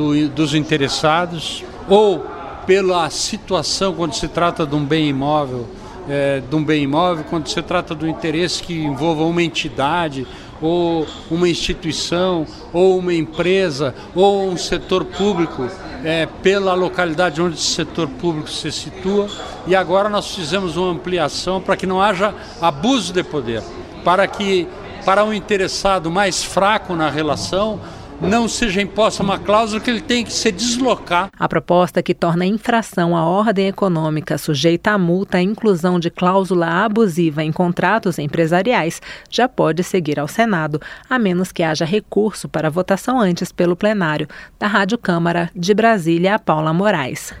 do, 0.00 0.28
dos 0.30 0.54
interessados 0.54 1.62
ou 1.86 2.24
pela 2.66 3.10
situação 3.10 3.92
quando 3.92 4.14
se 4.14 4.28
trata 4.28 4.66
de 4.66 4.74
um 4.74 4.82
bem 4.82 5.08
imóvel, 5.08 5.66
é, 6.08 6.40
de 6.40 6.56
um 6.56 6.64
bem 6.64 6.84
imóvel, 6.84 7.24
quando 7.28 7.48
se 7.48 7.60
trata 7.60 7.94
do 7.94 8.08
interesse 8.08 8.62
que 8.62 8.72
envolva 8.72 9.24
uma 9.24 9.42
entidade 9.42 10.26
ou 10.62 11.06
uma 11.30 11.46
instituição 11.48 12.46
ou 12.72 12.98
uma 12.98 13.12
empresa 13.12 13.94
ou 14.14 14.48
um 14.48 14.56
setor 14.56 15.04
público 15.04 15.68
é, 16.02 16.26
pela 16.42 16.72
localidade 16.72 17.42
onde 17.42 17.56
esse 17.56 17.74
setor 17.74 18.08
público 18.08 18.48
se 18.48 18.72
situa. 18.72 19.28
E 19.66 19.76
agora 19.76 20.08
nós 20.08 20.34
fizemos 20.34 20.78
uma 20.78 20.90
ampliação 20.90 21.60
para 21.60 21.76
que 21.76 21.86
não 21.86 22.00
haja 22.00 22.34
abuso 22.60 23.12
de 23.12 23.22
poder, 23.22 23.62
para 24.02 24.26
que 24.26 24.66
para 25.04 25.24
um 25.24 25.32
interessado 25.32 26.10
mais 26.10 26.42
fraco 26.42 26.94
na 26.94 27.10
relação 27.10 27.80
não 28.20 28.48
seja 28.48 28.82
imposta 28.82 29.22
uma 29.22 29.38
cláusula 29.38 29.80
que 29.80 29.90
ele 29.90 30.00
tem 30.00 30.24
que 30.24 30.32
se 30.32 30.52
deslocar. 30.52 31.30
A 31.38 31.48
proposta 31.48 32.02
que 32.02 32.14
torna 32.14 32.44
infração 32.44 33.16
à 33.16 33.24
ordem 33.24 33.68
econômica 33.68 34.36
sujeita 34.38 34.92
a 34.92 34.98
multa 34.98 35.38
a 35.38 35.42
inclusão 35.42 35.98
de 35.98 36.10
cláusula 36.10 36.66
abusiva 36.84 37.42
em 37.42 37.52
contratos 37.52 38.18
empresariais 38.18 39.00
já 39.30 39.48
pode 39.48 39.82
seguir 39.82 40.18
ao 40.18 40.28
Senado, 40.28 40.80
a 41.08 41.18
menos 41.18 41.52
que 41.52 41.62
haja 41.62 41.84
recurso 41.84 42.48
para 42.48 42.70
votação 42.70 43.20
antes 43.20 43.52
pelo 43.52 43.76
plenário. 43.76 44.28
Da 44.58 44.66
Rádio 44.66 44.98
Câmara 44.98 45.50
de 45.54 45.72
Brasília, 45.74 46.38
Paula 46.38 46.72
Moraes. 46.72 47.32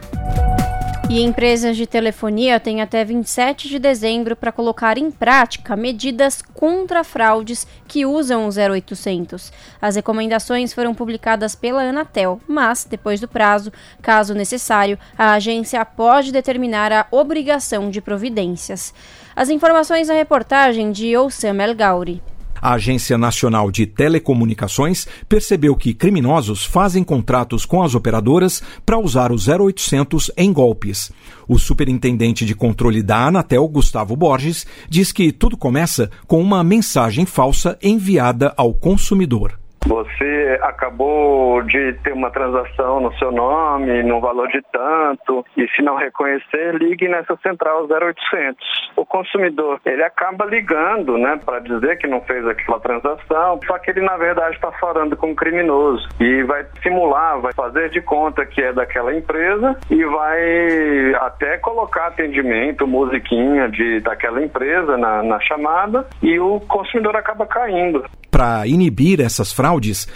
E 1.12 1.22
empresas 1.22 1.76
de 1.76 1.88
telefonia 1.88 2.60
têm 2.60 2.80
até 2.80 3.04
27 3.04 3.68
de 3.68 3.80
dezembro 3.80 4.36
para 4.36 4.52
colocar 4.52 4.96
em 4.96 5.10
prática 5.10 5.74
medidas 5.74 6.40
contra 6.40 7.02
fraudes 7.02 7.66
que 7.88 8.06
usam 8.06 8.46
o 8.46 8.48
0800. 8.48 9.52
As 9.82 9.96
recomendações 9.96 10.72
foram 10.72 10.94
publicadas 10.94 11.56
pela 11.56 11.82
Anatel, 11.82 12.40
mas, 12.46 12.86
depois 12.88 13.18
do 13.18 13.26
prazo, 13.26 13.72
caso 14.00 14.34
necessário, 14.34 14.96
a 15.18 15.32
agência 15.32 15.84
pode 15.84 16.30
determinar 16.30 16.92
a 16.92 17.04
obrigação 17.10 17.90
de 17.90 18.00
providências. 18.00 18.94
As 19.34 19.50
informações 19.50 20.06
na 20.06 20.14
reportagem 20.14 20.92
de 20.92 21.16
Oussam 21.16 21.60
El 21.60 21.74
Gauri. 21.74 22.22
A 22.60 22.72
Agência 22.72 23.16
Nacional 23.16 23.70
de 23.70 23.86
Telecomunicações 23.86 25.06
percebeu 25.28 25.76
que 25.76 25.94
criminosos 25.94 26.64
fazem 26.64 27.04
contratos 27.04 27.64
com 27.64 27.82
as 27.82 27.94
operadoras 27.94 28.62
para 28.84 28.98
usar 28.98 29.30
o 29.30 29.36
0800 29.36 30.30
em 30.36 30.52
golpes. 30.52 31.12
O 31.46 31.58
superintendente 31.58 32.46
de 32.46 32.54
controle 32.54 33.02
da 33.02 33.26
Anatel, 33.26 33.66
Gustavo 33.68 34.16
Borges, 34.16 34.66
diz 34.88 35.12
que 35.12 35.32
tudo 35.32 35.56
começa 35.56 36.10
com 36.26 36.40
uma 36.40 36.64
mensagem 36.64 37.26
falsa 37.26 37.78
enviada 37.82 38.54
ao 38.56 38.72
consumidor. 38.72 39.59
Você 39.86 40.58
acabou 40.62 41.62
de 41.62 41.94
ter 42.04 42.12
uma 42.12 42.30
transação 42.30 43.00
no 43.00 43.12
seu 43.18 43.32
nome, 43.32 44.02
no 44.02 44.20
valor 44.20 44.48
de 44.48 44.60
tanto, 44.72 45.44
e 45.56 45.66
se 45.68 45.82
não 45.82 45.96
reconhecer, 45.96 46.74
ligue 46.74 47.08
nessa 47.08 47.36
central 47.42 47.86
0800. 47.90 48.92
O 48.96 49.04
consumidor, 49.04 49.80
ele 49.84 50.02
acaba 50.02 50.44
ligando, 50.44 51.16
né, 51.16 51.40
para 51.44 51.60
dizer 51.60 51.98
que 51.98 52.06
não 52.06 52.20
fez 52.20 52.46
aquela 52.46 52.78
transação, 52.80 53.58
só 53.66 53.78
que 53.78 53.90
ele 53.90 54.02
na 54.02 54.16
verdade 54.16 54.54
está 54.54 54.70
falando 54.72 55.16
com 55.16 55.30
um 55.30 55.34
criminoso 55.34 56.08
e 56.20 56.42
vai 56.42 56.64
simular, 56.82 57.40
vai 57.40 57.52
fazer 57.52 57.90
de 57.90 58.00
conta 58.00 58.44
que 58.44 58.62
é 58.62 58.72
daquela 58.72 59.14
empresa 59.14 59.76
e 59.90 60.04
vai 60.04 61.14
até 61.14 61.58
colocar 61.58 62.08
atendimento, 62.08 62.86
musiquinha 62.86 63.68
de 63.68 64.00
daquela 64.00 64.42
empresa 64.42 64.96
na, 64.96 65.22
na 65.22 65.40
chamada 65.40 66.06
e 66.22 66.38
o 66.38 66.60
consumidor 66.60 67.16
acaba 67.16 67.46
caindo. 67.46 68.04
Para 68.30 68.66
inibir 68.66 69.20
essas 69.20 69.52
fraudes, 69.52 69.69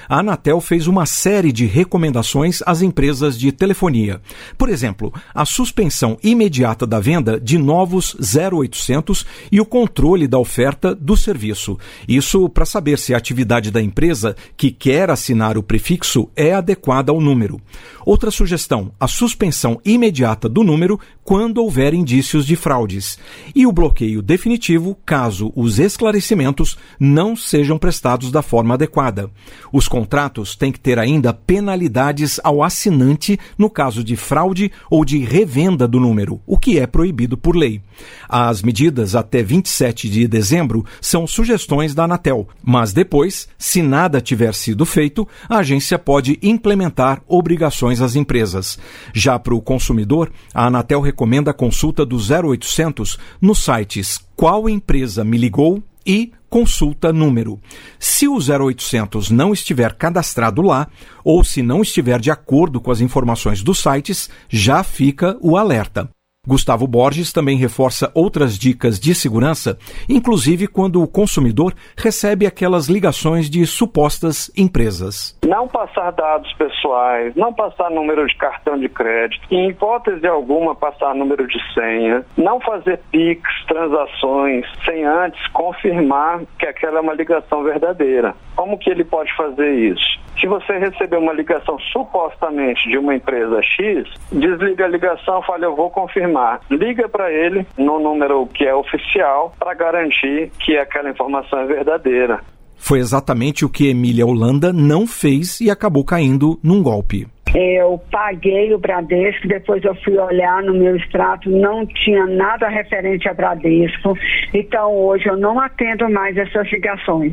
a 0.09 0.19
Anatel 0.19 0.61
fez 0.61 0.87
uma 0.87 1.07
série 1.07 1.53
de 1.53 1.67
recomendações 1.67 2.61
às 2.67 2.83
empresas 2.83 3.39
de 3.39 3.53
telefonia. 3.53 4.21
Por 4.59 4.69
exemplo, 4.69 5.13
a 5.35 5.45
suspensão 5.45 6.19
imediata 6.23 6.87
da 6.87 6.99
venda 6.99 7.39
de 7.39 7.57
novos 7.59 8.17
0800 8.19 9.25
e 9.53 9.61
o 9.61 9.65
controle 9.65 10.27
da 10.27 10.39
oferta 10.39 10.95
do 10.95 11.17
serviço. 11.17 11.79
Isso 12.09 12.49
para 12.49 12.65
saber 12.65 12.99
se 12.99 13.15
a 13.15 13.17
atividade 13.17 13.71
da 13.71 13.81
empresa 13.81 14.35
que 14.57 14.71
quer 14.71 15.11
assinar 15.11 15.57
o 15.57 15.63
prefixo 15.63 16.29
é 16.35 16.53
adequada 16.53 17.13
ao 17.13 17.21
número. 17.21 17.61
Outra 18.05 18.31
sugestão: 18.31 18.93
a 18.99 19.07
suspensão 19.07 19.81
imediata 19.85 20.49
do 20.49 20.63
número 20.63 20.99
quando 21.23 21.59
houver 21.59 21.95
indícios 21.95 22.47
de 22.47 22.55
fraudes. 22.55 23.19
E 23.55 23.67
o 23.67 23.73
bloqueio 23.73 24.21
definitivo 24.21 24.97
caso 25.07 25.53
os 25.57 25.79
esclarecimentos 25.79 26.77
não 27.01 27.35
sejam 27.35 27.79
prestados 27.79 28.31
da 28.31 28.43
forma 28.43 28.75
adequada. 28.75 29.31
Os 29.73 29.89
contratos 29.89 30.57
têm 30.57 30.73
que 30.73 30.81
ter 30.81 30.99
ainda 30.99 31.33
penalidades 31.33 32.41
ao 32.43 32.63
assinante 32.63 33.39
no 33.59 33.69
caso 33.69 34.05
de 34.05 34.17
fraude 34.17 34.71
ou 34.91 35.05
de 35.05 35.19
revenda 35.19 35.87
do 35.87 35.99
número, 35.99 36.41
o 36.47 36.59
que 36.59 36.79
é 36.79 36.87
proibido 36.87 37.37
por 37.37 37.57
lei. 37.57 37.81
As 38.29 38.63
medidas 38.63 39.15
até 39.15 39.43
27 39.43 40.09
de 40.09 40.27
dezembro 40.27 40.85
são 41.01 41.27
sugestões 41.27 41.95
da 41.95 42.05
Anatel, 42.05 42.49
mas 42.63 42.93
depois, 42.93 43.49
se 43.59 43.83
nada 43.83 44.21
tiver 44.21 44.55
sido 44.55 44.85
feito, 44.85 45.27
a 45.49 45.59
agência 45.59 45.99
pode 45.99 46.39
implementar 46.43 47.23
obrigações 47.27 48.01
às 48.01 48.17
empresas. 48.17 48.79
Já 49.13 49.39
para 49.39 49.55
o 49.55 49.63
consumidor, 49.63 50.31
a 50.53 50.67
Anatel 50.67 51.01
recomenda 51.01 51.51
a 51.51 51.55
consulta 51.55 52.05
do 52.05 52.17
0800 52.17 53.19
nos 53.41 53.65
sites 53.65 54.19
Qual 54.37 54.69
Empresa 54.69 55.25
Me 55.25 55.39
Ligou 55.39 55.83
e 56.07 56.33
consulta 56.49 57.13
número. 57.13 57.61
Se 57.99 58.29
o 58.29 58.37
0800 58.37 59.31
não 59.31 59.53
estiver 59.53 59.95
cadastrado 59.95 60.63
lá, 60.63 60.89
ou 61.25 61.43
se 61.43 61.63
não 61.63 61.83
estiver 61.83 62.21
de 62.21 62.31
acordo 62.31 62.81
com 62.81 62.91
as 62.91 63.01
informações 63.01 63.63
dos 63.63 63.81
sites, 63.81 64.31
já 64.49 64.85
fica 64.85 65.37
o 65.41 65.57
alerta. 65.57 66.09
Gustavo 66.47 66.87
Borges 66.87 67.33
também 67.33 67.57
reforça 67.57 68.11
outras 68.15 68.59
dicas 68.59 69.01
de 69.01 69.15
segurança, 69.15 69.79
inclusive 70.09 70.67
quando 70.67 71.03
o 71.03 71.09
consumidor 71.09 71.75
recebe 71.97 72.47
aquelas 72.47 72.87
ligações 72.87 73.49
de 73.49 73.65
supostas 73.67 74.51
empresas. 74.57 75.39
Não 75.47 75.67
passar 75.67 76.11
dados 76.13 76.53
pessoais, 76.55 77.35
não 77.35 77.53
passar 77.53 77.91
número 77.91 78.27
de 78.27 78.37
cartão 78.37 78.79
de 78.79 78.89
crédito, 78.89 79.47
em 79.51 79.71
hipótese 79.71 80.27
alguma 80.27 80.75
passar 80.75 81.15
número 81.15 81.47
de 81.47 81.59
senha, 81.73 82.25
não 82.37 82.61
fazer 82.61 83.01
PIX, 83.11 83.43
transações, 83.67 84.67
sem 84.85 85.05
antes 85.05 85.47
confirmar 85.49 86.43
que 86.59 86.67
aquela 86.67 86.99
é 86.99 87.01
uma 87.01 87.15
ligação 87.15 87.63
verdadeira. 87.63 88.35
Como 88.55 88.79
que 88.79 88.91
ele 88.91 89.05
pode 89.05 89.35
fazer 89.37 89.73
isso? 89.75 90.24
Se 90.41 90.47
você 90.47 90.79
receber 90.79 91.17
uma 91.17 91.33
ligação 91.33 91.79
supostamente 91.93 92.89
de 92.89 92.99
uma 92.99 93.15
empresa 93.15 93.61
X, 93.63 94.09
desliga 94.33 94.85
a 94.85 94.89
ligação, 94.89 95.43
fala 95.43 95.65
eu 95.65 95.77
vou 95.77 95.91
confirmar. 95.91 96.61
Liga 96.71 97.09
para 97.09 97.33
ele 97.33 97.67
no 97.79 97.99
número 97.99 98.47
que 98.47 98.65
é 98.65 98.75
oficial 98.75 99.55
para 99.59 99.75
garantir 99.75 100.51
que 100.59 100.77
aquela 100.77 101.11
informação 101.11 101.61
é 101.61 101.67
verdadeira. 101.67 102.41
Foi 102.77 102.99
exatamente 102.99 103.65
o 103.65 103.71
que 103.71 103.89
Emília 103.89 104.27
Holanda 104.27 104.73
não 104.73 105.07
fez 105.07 105.61
e 105.61 105.71
acabou 105.71 106.05
caindo 106.05 106.59
num 106.63 106.83
golpe. 106.83 107.27
Eu 107.55 108.01
paguei 108.11 108.75
o 108.75 108.79
Bradesco, 108.79 109.47
depois 109.47 109.83
eu 109.85 109.95
fui 110.03 110.19
olhar 110.19 110.61
no 110.63 110.75
meu 110.75 110.97
extrato, 110.97 111.49
não 111.49 111.87
tinha 111.87 112.27
nada 112.27 112.69
referente 112.69 113.29
a 113.29 113.33
Bradesco. 113.33 114.19
Então 114.53 114.93
hoje 114.93 115.29
eu 115.29 115.37
não 115.37 115.61
atendo 115.61 116.11
mais 116.11 116.37
essas 116.37 116.71
ligações. 116.73 117.33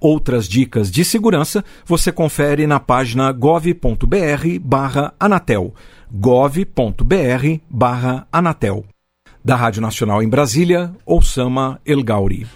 Outras 0.00 0.48
dicas 0.48 0.90
de 0.90 1.04
segurança 1.04 1.62
você 1.84 2.10
confere 2.12 2.66
na 2.66 2.80
página 2.80 3.30
gov.br/anatel. 3.32 5.74
gov.br/anatel. 6.10 8.84
Da 9.44 9.56
Rádio 9.56 9.82
Nacional 9.82 10.22
em 10.22 10.28
Brasília, 10.28 10.94
Osama 11.06 11.80
El 11.84 12.02
Gauri. 12.02 12.46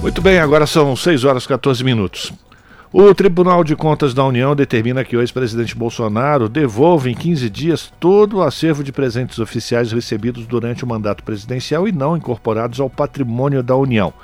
Muito 0.00 0.22
bem, 0.22 0.38
agora 0.38 0.66
são 0.66 0.94
6 0.94 1.24
horas 1.24 1.42
e 1.44 1.48
14 1.48 1.82
minutos. 1.82 2.32
O 2.98 3.14
Tribunal 3.14 3.62
de 3.62 3.76
Contas 3.76 4.14
da 4.14 4.24
União 4.24 4.56
determina 4.56 5.04
que 5.04 5.14
o 5.14 5.20
ex-presidente 5.20 5.76
Bolsonaro 5.76 6.48
devolva 6.48 7.10
em 7.10 7.14
15 7.14 7.50
dias 7.50 7.92
todo 8.00 8.38
o 8.38 8.42
acervo 8.42 8.82
de 8.82 8.90
presentes 8.90 9.38
oficiais 9.38 9.92
recebidos 9.92 10.46
durante 10.46 10.82
o 10.82 10.86
mandato 10.86 11.22
presidencial 11.22 11.86
e 11.86 11.92
não 11.92 12.16
incorporados 12.16 12.80
ao 12.80 12.88
patrimônio 12.88 13.62
da 13.62 13.76
União. 13.76 14.14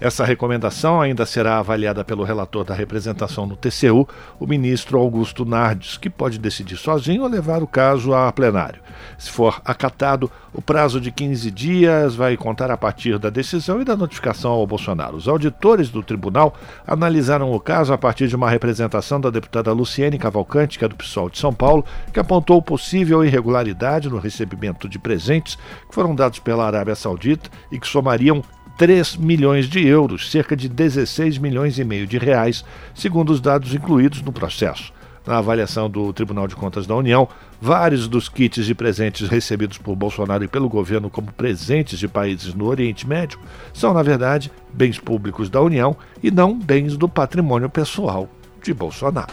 Essa 0.00 0.24
recomendação 0.24 1.00
ainda 1.00 1.24
será 1.24 1.58
avaliada 1.58 2.04
pelo 2.04 2.24
relator 2.24 2.64
da 2.64 2.74
representação 2.74 3.46
no 3.46 3.56
TCU, 3.56 4.08
o 4.38 4.46
ministro 4.46 4.98
Augusto 4.98 5.44
Nardes, 5.44 5.96
que 5.96 6.10
pode 6.10 6.38
decidir 6.38 6.76
sozinho 6.76 7.22
ou 7.22 7.28
levar 7.28 7.62
o 7.62 7.66
caso 7.66 8.12
a 8.12 8.30
plenário. 8.32 8.82
Se 9.16 9.30
for 9.30 9.62
acatado, 9.64 10.30
o 10.52 10.60
prazo 10.60 11.00
de 11.00 11.10
15 11.10 11.50
dias 11.50 12.14
vai 12.14 12.36
contar 12.36 12.70
a 12.70 12.76
partir 12.76 13.18
da 13.18 13.30
decisão 13.30 13.80
e 13.80 13.84
da 13.84 13.96
notificação 13.96 14.50
ao 14.50 14.66
Bolsonaro. 14.66 15.16
Os 15.16 15.28
auditores 15.28 15.90
do 15.90 16.02
tribunal 16.02 16.54
analisaram 16.86 17.52
o 17.52 17.60
caso 17.60 17.92
a 17.92 17.98
partir 17.98 18.28
de 18.28 18.36
uma 18.36 18.50
representação 18.50 19.20
da 19.20 19.30
deputada 19.30 19.72
Luciene 19.72 20.18
Cavalcante, 20.18 20.78
que 20.78 20.84
é 20.84 20.88
do 20.88 20.96
PSOL 20.96 21.30
de 21.30 21.38
São 21.38 21.52
Paulo, 21.52 21.84
que 22.12 22.20
apontou 22.20 22.60
possível 22.60 23.24
irregularidade 23.24 24.08
no 24.08 24.18
recebimento 24.18 24.88
de 24.88 24.98
presentes 24.98 25.56
que 25.56 25.94
foram 25.94 26.14
dados 26.14 26.38
pela 26.38 26.66
Arábia 26.66 26.94
Saudita 26.94 27.48
e 27.70 27.78
que 27.78 27.86
somariam 27.86 28.42
3 28.76 29.16
milhões 29.16 29.66
de 29.66 29.86
euros, 29.86 30.30
cerca 30.30 30.56
de 30.56 30.68
16 30.68 31.38
milhões 31.38 31.78
e 31.78 31.84
meio 31.84 32.06
de 32.06 32.18
reais, 32.18 32.64
segundo 32.94 33.30
os 33.30 33.40
dados 33.40 33.74
incluídos 33.74 34.20
no 34.22 34.32
processo. 34.32 34.92
Na 35.26 35.38
avaliação 35.38 35.88
do 35.88 36.12
Tribunal 36.12 36.46
de 36.46 36.54
Contas 36.54 36.86
da 36.86 36.94
União, 36.94 37.26
vários 37.60 38.06
dos 38.06 38.28
kits 38.28 38.66
de 38.66 38.74
presentes 38.74 39.28
recebidos 39.28 39.78
por 39.78 39.96
Bolsonaro 39.96 40.44
e 40.44 40.48
pelo 40.48 40.68
governo 40.68 41.08
como 41.08 41.32
presentes 41.32 41.98
de 41.98 42.06
países 42.06 42.52
no 42.52 42.66
Oriente 42.66 43.06
Médio 43.06 43.38
são, 43.72 43.94
na 43.94 44.02
verdade, 44.02 44.52
bens 44.72 44.98
públicos 44.98 45.48
da 45.48 45.62
União 45.62 45.96
e 46.22 46.30
não 46.30 46.58
bens 46.58 46.96
do 46.96 47.08
patrimônio 47.08 47.70
pessoal 47.70 48.28
de 48.62 48.74
Bolsonaro. 48.74 49.32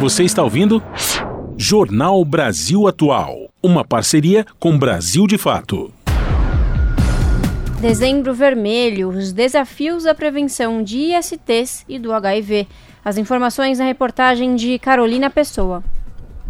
Você 0.00 0.24
está 0.24 0.42
ouvindo? 0.42 0.82
Jornal 1.56 2.24
Brasil 2.24 2.88
Atual. 2.88 3.51
Uma 3.64 3.84
parceria 3.84 4.44
com 4.58 4.76
Brasil 4.76 5.24
de 5.24 5.38
Fato. 5.38 5.94
Dezembro 7.80 8.34
Vermelho, 8.34 9.10
os 9.10 9.32
desafios 9.32 10.02
da 10.02 10.12
prevenção 10.12 10.82
de 10.82 10.98
ISTs 10.98 11.84
e 11.88 11.96
do 11.96 12.12
HIV. 12.12 12.66
As 13.04 13.18
informações 13.18 13.78
na 13.78 13.84
reportagem 13.84 14.56
de 14.56 14.80
Carolina 14.80 15.30
Pessoa. 15.30 15.84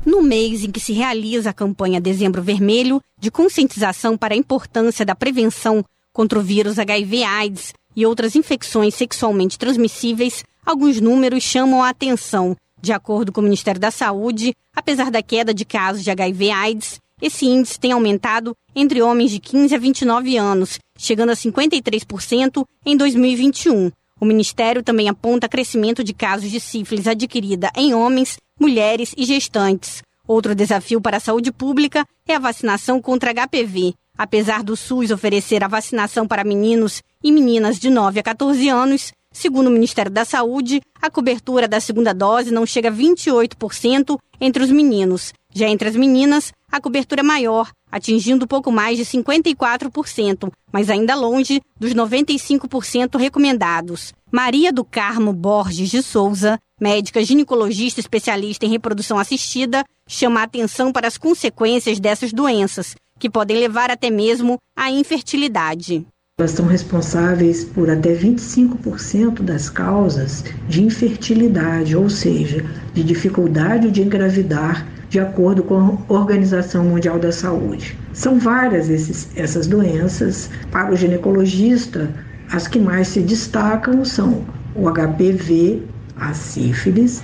No 0.07 0.23
mês 0.23 0.65
em 0.65 0.71
que 0.71 0.81
se 0.81 0.95
realiza 0.95 1.51
a 1.51 1.53
campanha 1.53 2.01
Dezembro 2.01 2.41
Vermelho, 2.41 2.99
de 3.21 3.31
conscientização 3.31 4.17
para 4.17 4.33
a 4.33 4.39
importância 4.39 5.05
da 5.05 5.15
prevenção 5.15 5.85
contra 6.15 6.39
o 6.39 6.43
vírus 6.43 6.79
HIV/AIDS 6.79 7.75
e 7.95 8.07
outras 8.07 8.35
infecções 8.35 8.95
sexualmente 8.95 9.59
transmissíveis, 9.59 10.43
alguns 10.65 10.99
números 10.99 11.43
chamam 11.43 11.83
a 11.83 11.91
atenção. 11.91 12.57
De 12.81 12.91
acordo 12.91 13.31
com 13.31 13.41
o 13.41 13.45
Ministério 13.45 13.81
da 13.81 13.93
Saúde, 13.93 14.55
apesar 14.75 15.09
da 15.09 15.23
queda 15.23 15.55
de 15.55 15.65
casos 15.65 16.03
de 16.03 16.11
HIV/AIDS, 16.11 17.02
esse 17.23 17.47
índice 17.47 17.79
tem 17.79 17.93
aumentado 17.93 18.57
entre 18.75 19.01
homens 19.01 19.31
de 19.31 19.39
15 19.39 19.77
a 19.77 19.79
29 19.79 20.37
anos, 20.37 20.81
chegando 20.99 21.31
a 21.31 21.37
53% 21.37 22.65
em 22.85 22.97
2021. 22.97 23.93
O 24.21 24.25
Ministério 24.25 24.83
também 24.83 25.09
aponta 25.09 25.49
crescimento 25.49 26.03
de 26.03 26.13
casos 26.13 26.51
de 26.51 26.59
sífilis 26.59 27.07
adquirida 27.07 27.71
em 27.77 27.95
homens, 27.95 28.39
mulheres 28.59 29.15
e 29.17 29.25
gestantes. 29.25 30.03
Outro 30.27 30.53
desafio 30.53 31.01
para 31.01 31.19
a 31.19 31.21
saúde 31.21 31.53
pública 31.53 32.05
é 32.27 32.35
a 32.35 32.41
vacinação 32.41 33.01
contra 33.01 33.33
HPV. 33.33 33.95
Apesar 34.19 34.65
do 34.65 34.77
SUS 34.77 35.13
oferecer 35.13 35.63
a 35.63 35.69
vacinação 35.69 36.27
para 36.27 36.43
meninos 36.43 37.03
e 37.23 37.31
meninas 37.31 37.79
de 37.79 37.89
9 37.89 38.19
a 38.19 38.23
14 38.25 38.69
anos, 38.69 39.13
Segundo 39.33 39.69
o 39.69 39.71
Ministério 39.71 40.13
da 40.13 40.27
Saúde, 40.27 40.83
a 41.01 41.11
cobertura 41.11 41.67
da 41.67 41.81
segunda 41.81 42.13
dose 42.13 42.53
não 42.53 42.67
chega 42.67 42.91
a 42.91 42.93
28% 42.93 44.19
entre 44.39 44.63
os 44.63 44.71
meninos. 44.71 45.33
Já 45.55 45.69
entre 45.69 45.89
as 45.89 45.97
meninas, 45.97 46.53
a 46.71 46.81
cobertura 46.81 47.21
é 47.21 47.23
maior, 47.23 47.71
atingindo 47.91 48.47
pouco 48.47 48.73
mais 48.73 48.97
de 48.97 49.05
54%, 49.05 50.51
mas 50.73 50.89
ainda 50.89 51.15
longe 51.15 51.61
dos 51.79 51.95
95% 51.95 53.19
recomendados. 53.19 54.15
Maria 54.31 54.73
do 54.73 54.83
Carmo 54.83 55.33
Borges 55.33 55.91
de 55.91 56.03
Souza, 56.03 56.59
médica 56.81 57.23
ginecologista 57.23 58.01
especialista 58.01 58.65
em 58.65 58.71
reprodução 58.71 59.19
assistida, 59.19 59.85
chama 60.09 60.41
a 60.41 60.45
atenção 60.45 60.91
para 60.91 61.07
as 61.07 61.19
consequências 61.19 62.01
dessas 62.01 62.33
doenças, 62.33 62.97
que 63.19 63.29
podem 63.29 63.59
levar 63.59 63.91
até 63.91 64.09
mesmo 64.11 64.59
à 64.75 64.91
infertilidade. 64.91 66.07
Elas 66.43 66.51
são 66.51 66.67
responsáveis 66.67 67.63
por 67.63 67.89
até 67.89 68.13
25% 68.17 69.43
das 69.43 69.71
causas 69.71 70.45
de 70.69 70.83
infertilidade, 70.83 71.97
ou 71.97 72.11
seja, 72.11 72.65
de 72.93 73.05
dificuldade 73.05 73.93
de 73.93 74.03
engravidar, 74.03 74.85
de 75.09 75.21
acordo 75.21 75.63
com 75.63 75.79
a 75.79 76.13
Organização 76.13 76.85
Mundial 76.85 77.21
da 77.21 77.31
Saúde. 77.31 77.97
São 78.13 78.41
várias 78.41 78.91
esses, 78.91 79.29
essas 79.37 79.69
doenças. 79.69 80.51
Para 80.73 80.93
o 80.93 80.97
ginecologista, 80.97 82.11
as 82.51 82.67
que 82.67 82.81
mais 82.81 83.07
se 83.07 83.21
destacam 83.21 84.05
são 84.05 84.45
o 84.75 84.91
HPV, 84.91 85.83
a 86.17 86.35
sífilis, 86.35 87.23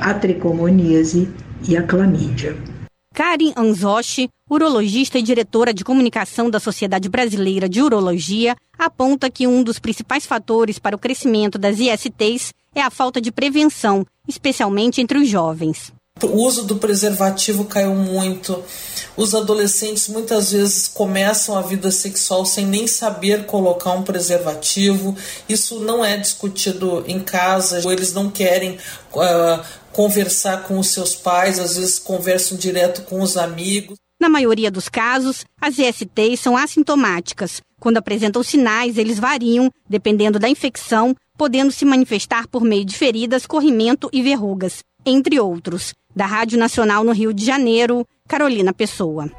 a 0.00 0.12
tricomoníase 0.12 1.28
e 1.68 1.76
a 1.76 1.84
clamídia. 1.84 2.56
Karen 3.16 3.54
Anzoshi, 3.56 4.28
urologista 4.46 5.18
e 5.18 5.22
diretora 5.22 5.72
de 5.72 5.82
comunicação 5.82 6.50
da 6.50 6.60
Sociedade 6.60 7.08
Brasileira 7.08 7.66
de 7.66 7.80
Urologia, 7.80 8.54
aponta 8.78 9.30
que 9.30 9.46
um 9.46 9.62
dos 9.62 9.78
principais 9.78 10.26
fatores 10.26 10.78
para 10.78 10.94
o 10.94 10.98
crescimento 10.98 11.56
das 11.56 11.78
ISTs 11.78 12.52
é 12.74 12.82
a 12.82 12.90
falta 12.90 13.18
de 13.18 13.32
prevenção, 13.32 14.04
especialmente 14.28 15.00
entre 15.00 15.16
os 15.16 15.30
jovens. 15.30 15.94
O 16.22 16.46
uso 16.46 16.64
do 16.64 16.76
preservativo 16.76 17.66
caiu 17.66 17.94
muito. 17.94 18.62
Os 19.16 19.34
adolescentes 19.34 20.08
muitas 20.08 20.52
vezes 20.52 20.88
começam 20.88 21.58
a 21.58 21.60
vida 21.60 21.90
sexual 21.90 22.46
sem 22.46 22.64
nem 22.64 22.86
saber 22.86 23.44
colocar 23.44 23.92
um 23.92 24.02
preservativo. 24.02 25.14
Isso 25.46 25.78
não 25.80 26.02
é 26.02 26.16
discutido 26.16 27.04
em 27.06 27.20
casa. 27.20 27.80
Eles 27.92 28.14
não 28.14 28.30
querem 28.30 28.78
uh, 29.12 29.64
conversar 29.96 30.64
com 30.64 30.78
os 30.78 30.88
seus 30.88 31.14
pais, 31.14 31.58
às 31.58 31.78
vezes 31.78 31.98
conversam 31.98 32.58
direto 32.58 33.00
com 33.04 33.22
os 33.22 33.34
amigos. 33.34 33.96
Na 34.20 34.28
maioria 34.28 34.70
dos 34.70 34.90
casos, 34.90 35.46
as 35.58 35.78
ISTs 35.78 36.38
são 36.38 36.54
assintomáticas. 36.54 37.62
Quando 37.80 37.96
apresentam 37.96 38.42
sinais, 38.42 38.98
eles 38.98 39.18
variam 39.18 39.70
dependendo 39.88 40.38
da 40.38 40.50
infecção, 40.50 41.16
podendo 41.38 41.72
se 41.72 41.86
manifestar 41.86 42.46
por 42.46 42.62
meio 42.62 42.84
de 42.84 42.94
feridas, 42.94 43.46
corrimento 43.46 44.10
e 44.12 44.20
verrugas, 44.20 44.80
entre 45.06 45.40
outros. 45.40 45.94
Da 46.14 46.26
Rádio 46.26 46.58
Nacional 46.58 47.02
no 47.02 47.12
Rio 47.12 47.32
de 47.32 47.42
Janeiro, 47.42 48.06
Carolina 48.28 48.74
Pessoa. 48.74 49.30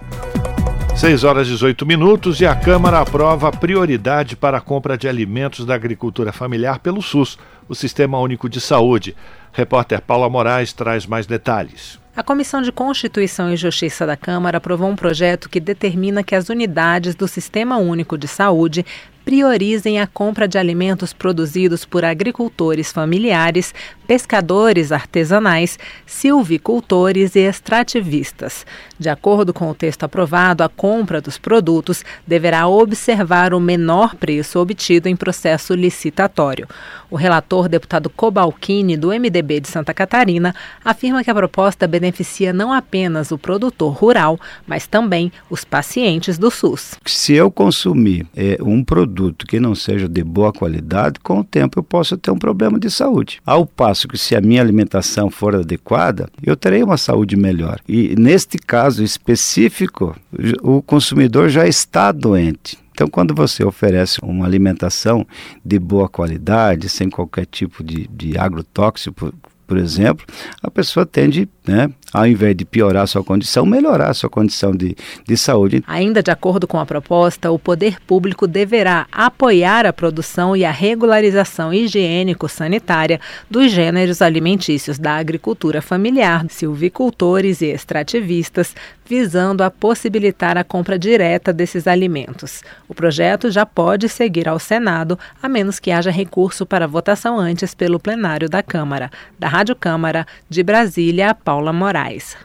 6 0.95 1.23
horas 1.23 1.47
e 1.47 1.51
18 1.51 1.85
minutos 1.85 2.41
e 2.41 2.47
a 2.47 2.55
Câmara 2.55 2.99
aprova 2.99 3.49
a 3.49 3.51
prioridade 3.51 4.35
para 4.35 4.57
a 4.57 4.61
compra 4.61 4.97
de 4.97 5.07
alimentos 5.07 5.63
da 5.63 5.75
agricultura 5.75 6.33
familiar 6.33 6.79
pelo 6.79 7.03
SUS, 7.03 7.37
o 7.69 7.75
Sistema 7.75 8.19
Único 8.19 8.49
de 8.49 8.59
Saúde. 8.59 9.15
Repórter 9.57 9.99
Paula 9.99 10.29
Moraes 10.29 10.71
traz 10.71 11.07
mais 11.07 11.25
detalhes. 11.25 11.99
A 12.15 12.21
Comissão 12.21 12.61
de 12.61 12.71
Constituição 12.71 13.51
e 13.51 13.57
Justiça 13.57 14.05
da 14.05 14.15
Câmara 14.15 14.59
aprovou 14.59 14.87
um 14.87 14.95
projeto 14.95 15.49
que 15.49 15.59
determina 15.59 16.23
que 16.23 16.35
as 16.35 16.47
unidades 16.49 17.15
do 17.15 17.27
Sistema 17.27 17.77
Único 17.77 18.19
de 18.19 18.27
Saúde 18.27 18.85
priorizem 19.27 19.99
a 19.99 20.07
compra 20.07 20.47
de 20.47 20.57
alimentos 20.57 21.11
produzidos 21.11 21.83
por 21.83 22.05
agricultores 22.05 22.93
familiares, 22.93 23.75
pescadores 24.07 24.93
artesanais, 24.93 25.77
silvicultores 26.05 27.35
e 27.35 27.39
extrativistas. 27.39 28.65
De 28.97 29.09
acordo 29.09 29.53
com 29.53 29.69
o 29.69 29.75
texto 29.75 30.05
aprovado, 30.05 30.63
a 30.63 30.69
compra 30.69 31.19
dos 31.19 31.37
produtos 31.37 32.05
deverá 32.25 32.69
observar 32.69 33.53
o 33.53 33.59
menor 33.59 34.15
preço 34.15 34.59
obtido 34.59 35.09
em 35.09 35.15
processo 35.15 35.73
licitatório. 35.73 36.65
O 37.11 37.17
relator, 37.17 37.67
deputado 37.67 38.09
Cobalcini, 38.09 38.95
do 38.95 39.09
MDB 39.09 39.59
de 39.59 39.67
Santa 39.67 39.93
Catarina, 39.93 40.55
afirma 40.85 41.21
que 41.21 41.29
a 41.29 41.35
proposta 41.35 41.85
beneficia 41.85 42.53
não 42.53 42.71
apenas 42.71 43.31
o 43.31 43.37
produtor 43.37 43.93
rural, 43.93 44.39
mas 44.65 44.87
também 44.87 45.33
os 45.49 45.65
pacientes 45.65 46.37
do 46.37 46.49
SUS. 46.49 46.95
Se 47.05 47.33
eu 47.33 47.51
consumir 47.51 48.25
é, 48.33 48.57
um 48.61 48.81
produto 48.85 49.16
produto 49.17 49.47
que 49.47 49.59
não 49.59 49.73
seja 49.73 50.07
de 50.07 50.23
boa 50.23 50.53
qualidade, 50.53 51.19
com 51.19 51.39
o 51.39 51.43
tempo 51.43 51.79
eu 51.79 51.83
posso 51.83 52.15
ter 52.15 52.29
um 52.29 52.37
problema 52.37 52.79
de 52.79 52.91
saúde. 52.91 53.41
Ao 53.43 53.65
passo 53.65 54.07
que 54.07 54.17
se 54.17 54.35
a 54.35 54.41
minha 54.41 54.61
alimentação 54.61 55.31
for 55.31 55.55
adequada, 55.55 56.29
eu 56.43 56.55
terei 56.55 56.83
uma 56.83 56.97
saúde 56.97 57.35
melhor. 57.35 57.79
E 57.87 58.15
neste 58.15 58.59
caso 58.59 59.03
específico, 59.03 60.15
o 60.61 60.83
consumidor 60.83 61.49
já 61.49 61.67
está 61.67 62.11
doente. 62.11 62.77
Então, 62.91 63.07
quando 63.07 63.33
você 63.33 63.63
oferece 63.63 64.19
uma 64.21 64.45
alimentação 64.45 65.25
de 65.65 65.79
boa 65.79 66.07
qualidade, 66.07 66.89
sem 66.89 67.09
qualquer 67.09 67.45
tipo 67.47 67.83
de, 67.83 68.07
de 68.07 68.37
agrotóxico, 68.37 69.33
por 69.67 69.77
exemplo, 69.77 70.25
a 70.63 70.71
pessoa 70.71 71.05
tende, 71.05 71.47
né, 71.67 71.89
ao 72.13 72.25
invés 72.25 72.55
de 72.55 72.63
piorar 72.63 73.07
sua 73.07 73.23
condição, 73.23 73.65
melhorar 73.65 74.13
sua 74.13 74.29
condição 74.29 74.71
de, 74.71 74.95
de 75.27 75.37
saúde. 75.37 75.83
Ainda 75.85 76.23
de 76.23 76.31
acordo 76.31 76.65
com 76.65 76.79
a 76.79 76.85
proposta, 76.85 77.51
o 77.51 77.59
poder 77.59 77.99
público 78.01 78.47
deverá 78.47 79.05
apoiar 79.11 79.85
a 79.85 79.93
produção 79.93 80.55
e 80.55 80.63
a 80.63 80.71
regularização 80.71 81.73
higiênico-sanitária 81.73 83.19
dos 83.49 83.71
gêneros 83.71 84.21
alimentícios 84.21 84.97
da 84.97 85.17
agricultura 85.17 85.81
familiar, 85.81 86.45
silvicultores 86.49 87.61
e 87.61 87.65
extrativistas, 87.65 88.73
visando 89.05 89.63
a 89.63 89.71
possibilitar 89.71 90.57
a 90.57 90.63
compra 90.63 90.99
direta 90.99 91.53
desses 91.53 91.87
alimentos. 91.87 92.61
O 92.87 92.93
projeto 92.93 93.49
já 93.49 93.65
pode 93.65 94.09
seguir 94.09 94.47
ao 94.47 94.59
Senado, 94.59 95.17
a 95.41 95.47
menos 95.47 95.79
que 95.79 95.91
haja 95.91 96.11
recurso 96.11 96.65
para 96.65 96.87
votação 96.87 97.39
antes 97.39 97.73
pelo 97.73 97.99
plenário 97.99 98.49
da 98.49 98.61
Câmara. 98.61 99.09
Da 99.39 99.47
Rádio 99.47 99.75
Câmara, 99.75 100.25
de 100.49 100.61
Brasília, 100.61 101.33
Paula 101.57 101.73
Moraes. 101.73 102.37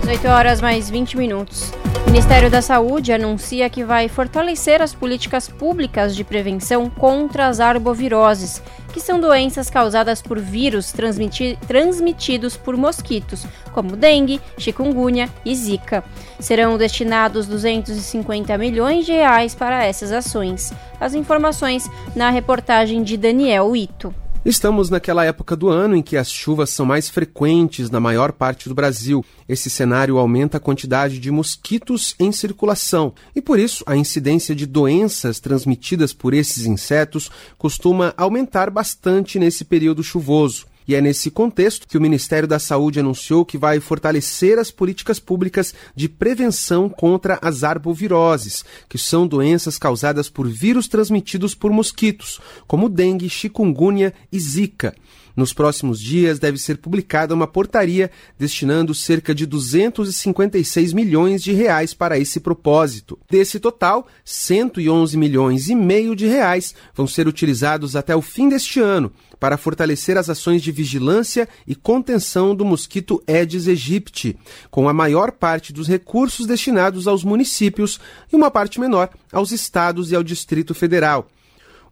18 0.00 0.28
horas 0.28 0.60
mais 0.60 0.90
20 0.90 1.16
minutos. 1.16 1.72
O 2.06 2.10
Ministério 2.10 2.50
da 2.50 2.60
Saúde 2.60 3.10
anuncia 3.10 3.70
que 3.70 3.82
vai 3.82 4.06
fortalecer 4.06 4.82
as 4.82 4.92
políticas 4.92 5.48
públicas 5.48 6.14
de 6.14 6.22
prevenção 6.24 6.90
contra 6.90 7.46
as 7.48 7.60
arboviroses, 7.60 8.62
que 8.92 9.00
são 9.00 9.18
doenças 9.18 9.70
causadas 9.70 10.20
por 10.20 10.38
vírus 10.38 10.92
transmiti 10.92 11.58
transmitidos 11.66 12.54
por 12.54 12.76
mosquitos, 12.76 13.46
como 13.72 13.96
dengue, 13.96 14.42
chikungunya 14.58 15.30
e 15.42 15.56
zika. 15.56 16.04
Serão 16.38 16.76
destinados 16.76 17.46
250 17.46 18.58
milhões 18.58 19.06
de 19.06 19.12
reais 19.12 19.54
para 19.54 19.82
essas 19.82 20.12
ações. 20.12 20.70
As 21.00 21.14
informações 21.14 21.88
na 22.14 22.28
reportagem 22.28 23.02
de 23.02 23.16
Daniel 23.16 23.74
Ito. 23.74 24.14
Estamos 24.44 24.90
naquela 24.90 25.24
época 25.24 25.56
do 25.56 25.70
ano 25.70 25.96
em 25.96 26.02
que 26.02 26.18
as 26.18 26.30
chuvas 26.30 26.68
são 26.68 26.84
mais 26.84 27.08
frequentes 27.08 27.88
na 27.88 27.98
maior 27.98 28.30
parte 28.30 28.68
do 28.68 28.74
Brasil. 28.74 29.24
Esse 29.48 29.70
cenário 29.70 30.18
aumenta 30.18 30.58
a 30.58 30.60
quantidade 30.60 31.18
de 31.18 31.30
mosquitos 31.30 32.14
em 32.20 32.30
circulação 32.30 33.14
e, 33.34 33.40
por 33.40 33.58
isso, 33.58 33.82
a 33.86 33.96
incidência 33.96 34.54
de 34.54 34.66
doenças 34.66 35.40
transmitidas 35.40 36.12
por 36.12 36.34
esses 36.34 36.66
insetos 36.66 37.30
costuma 37.56 38.12
aumentar 38.18 38.68
bastante 38.68 39.38
nesse 39.38 39.64
período 39.64 40.02
chuvoso. 40.02 40.66
E 40.86 40.94
é 40.94 41.00
nesse 41.00 41.30
contexto 41.30 41.88
que 41.88 41.96
o 41.96 42.00
Ministério 42.00 42.46
da 42.46 42.58
Saúde 42.58 43.00
anunciou 43.00 43.44
que 43.44 43.56
vai 43.56 43.80
fortalecer 43.80 44.58
as 44.58 44.70
políticas 44.70 45.18
públicas 45.18 45.74
de 45.96 46.08
prevenção 46.08 46.88
contra 46.88 47.38
as 47.40 47.64
arboviroses, 47.64 48.64
que 48.88 48.98
são 48.98 49.26
doenças 49.26 49.78
causadas 49.78 50.28
por 50.28 50.46
vírus 50.46 50.86
transmitidos 50.86 51.54
por 51.54 51.72
mosquitos, 51.72 52.40
como 52.66 52.88
dengue, 52.88 53.30
chikungunya 53.30 54.12
e 54.30 54.38
zika. 54.38 54.94
Nos 55.36 55.52
próximos 55.52 55.98
dias 56.00 56.38
deve 56.38 56.58
ser 56.58 56.78
publicada 56.78 57.34
uma 57.34 57.46
portaria 57.46 58.10
destinando 58.38 58.94
cerca 58.94 59.34
de 59.34 59.46
256 59.46 60.92
milhões 60.92 61.42
de 61.42 61.52
reais 61.52 61.92
para 61.92 62.18
esse 62.18 62.38
propósito. 62.38 63.18
Desse 63.28 63.58
total, 63.58 64.06
111 64.24 65.16
milhões 65.16 65.68
e 65.68 65.74
meio 65.74 66.14
de 66.14 66.26
reais 66.26 66.74
vão 66.94 67.06
ser 67.06 67.26
utilizados 67.26 67.96
até 67.96 68.14
o 68.14 68.22
fim 68.22 68.48
deste 68.48 68.78
ano 68.78 69.12
para 69.40 69.58
fortalecer 69.58 70.16
as 70.16 70.30
ações 70.30 70.62
de 70.62 70.70
vigilância 70.70 71.48
e 71.66 71.74
contenção 71.74 72.54
do 72.54 72.64
mosquito 72.64 73.22
Aedes 73.26 73.68
aegypti, 73.68 74.38
com 74.70 74.88
a 74.88 74.92
maior 74.92 75.32
parte 75.32 75.72
dos 75.72 75.88
recursos 75.88 76.46
destinados 76.46 77.08
aos 77.08 77.24
municípios 77.24 77.98
e 78.32 78.36
uma 78.36 78.50
parte 78.50 78.80
menor 78.80 79.10
aos 79.32 79.50
estados 79.50 80.12
e 80.12 80.16
ao 80.16 80.22
Distrito 80.22 80.74
Federal. 80.74 81.28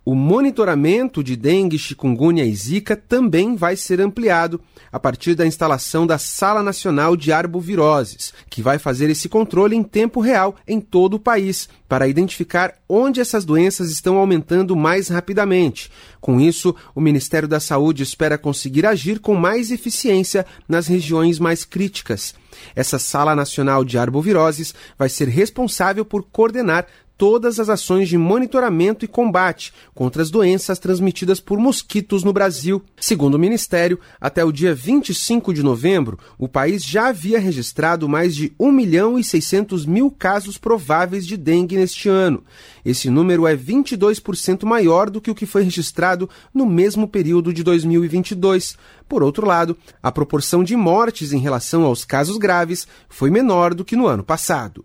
O 0.05 0.17
monitoramento 0.17 1.23
de 1.23 1.37
dengue, 1.37 1.79
chikungunya 1.79 2.45
e 2.45 2.53
zika 2.53 2.97
também 2.97 3.55
vai 3.55 3.77
ser 3.77 4.01
ampliado 4.01 4.61
a 4.91 4.99
partir 4.99 5.37
da 5.37 5.47
instalação 5.47 6.05
da 6.05 6.19
Sala 6.19 6.61
Nacional 6.61 7.17
de 7.17 7.31
Arboviroses, 7.31 8.35
que 8.51 8.61
vai 8.61 8.81
fazer 8.81 9.09
esse 9.11 9.29
controle 9.29 9.77
em 9.77 9.83
tempo 9.85 10.21
real 10.21 10.57
em 10.67 10.81
todo 10.81 11.15
o 11.15 11.21
país, 11.21 11.69
para 11.89 12.09
identificar 12.09 12.75
onde 12.89 13.21
essas 13.21 13.45
doenças 13.45 13.93
estão 13.93 14.17
aumentando 14.17 14.75
mais 14.75 15.07
rapidamente. 15.07 15.89
Com 16.21 16.41
isso, 16.41 16.75
o 16.97 17.01
Ministério 17.01 17.47
da 17.47 17.61
Saúde 17.61 18.03
espera 18.03 18.37
conseguir 18.37 18.85
agir 18.85 19.21
com 19.21 19.37
mais 19.37 19.71
eficiência 19.71 20.45
nas 20.69 20.89
regiões 20.89 21.39
mais 21.39 21.65
críticas. 21.65 22.35
Essa 22.75 22.99
Sala 22.99 23.37
Nacional 23.37 23.85
de 23.85 23.99
Arboviroses 23.99 24.75
vai 24.99 25.09
ser 25.09 25.29
responsável 25.29 26.05
por 26.05 26.25
coordenar 26.25 26.87
todas 27.23 27.61
as 27.61 27.69
ações 27.69 28.09
de 28.09 28.19
monitoramento 28.19 29.05
e 29.05 29.09
combate 29.09 29.73
contra 29.95 30.23
as 30.23 30.29
doenças 30.29 30.81
transmitidas 30.81 31.39
por 31.39 31.57
mosquitos 31.57 32.25
no 32.25 32.33
Brasil. 32.33 32.83
Segundo 33.01 33.37
o 33.37 33.39
Ministério, 33.39 34.01
até 34.21 34.45
o 34.45 34.51
dia 34.51 34.75
25 34.75 35.55
de 35.55 35.63
novembro, 35.63 36.19
o 36.37 36.49
país 36.49 36.85
já 36.85 37.11
havia 37.11 37.39
registrado 37.39 38.09
mais 38.09 38.35
de 38.35 38.53
1 38.59 38.73
milhão 38.73 39.17
e 39.17 39.23
600 39.23 39.87
mil 39.87 40.11
casos 40.11 40.59
prováveis 40.59 41.25
de 41.25 41.37
dengue 41.37 41.77
neste 41.77 42.09
ano. 42.09 42.43
Esse 42.85 43.09
número 43.09 43.47
é 43.47 43.57
22% 43.57 44.65
maior 44.65 45.09
do 45.09 45.21
que 45.21 45.31
o 45.31 45.35
que 45.37 45.47
foi 45.47 45.63
registrado 45.63 46.29
no 46.53 46.67
mesmo 46.67 47.07
período 47.07 47.53
de 47.53 47.63
2022. 47.63 48.77
Por 49.09 49.23
outro 49.23 49.47
lado, 49.47 49.79
a 50.03 50.11
proporção 50.11 50.65
de 50.65 50.75
mortes 50.75 51.33
em 51.33 51.39
relação 51.39 51.85
aos 51.85 52.05
casos 52.05 52.37
graves 52.37 52.85
foi 53.09 53.31
menor 53.31 53.75
do 53.75 53.85
que 53.85 53.95
no 53.95 54.09
ano 54.09 54.25
passado. 54.25 54.85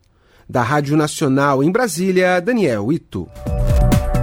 Da 0.49 0.63
Rádio 0.63 0.95
Nacional 0.95 1.61
em 1.61 1.69
Brasília, 1.69 2.39
Daniel 2.39 2.89
Ito. 2.89 3.27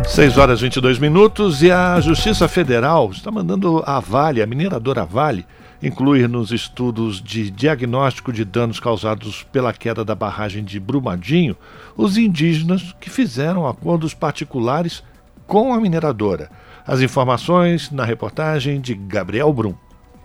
6 0.06 0.38
horas 0.38 0.60
e 0.60 0.62
22 0.62 0.98
minutos 0.98 1.62
e 1.62 1.70
a 1.70 2.00
Justiça 2.00 2.48
Federal 2.48 3.10
está 3.10 3.30
mandando 3.30 3.82
a 3.84 4.00
Vale, 4.00 4.40
a 4.40 4.46
mineradora 4.46 5.04
Vale, 5.04 5.44
incluir 5.82 6.26
nos 6.26 6.50
estudos 6.50 7.20
de 7.20 7.50
diagnóstico 7.50 8.32
de 8.32 8.42
danos 8.42 8.80
causados 8.80 9.42
pela 9.52 9.74
queda 9.74 10.02
da 10.02 10.14
barragem 10.14 10.64
de 10.64 10.80
Brumadinho 10.80 11.56
os 11.94 12.16
indígenas 12.16 12.94
que 12.98 13.10
fizeram 13.10 13.66
acordos 13.66 14.14
particulares 14.14 15.02
com 15.46 15.74
a 15.74 15.80
mineradora. 15.80 16.50
As 16.86 17.02
informações 17.02 17.90
na 17.90 18.04
reportagem 18.04 18.80
de 18.80 18.94
Gabriel 18.94 19.52
Brum. 19.52 19.74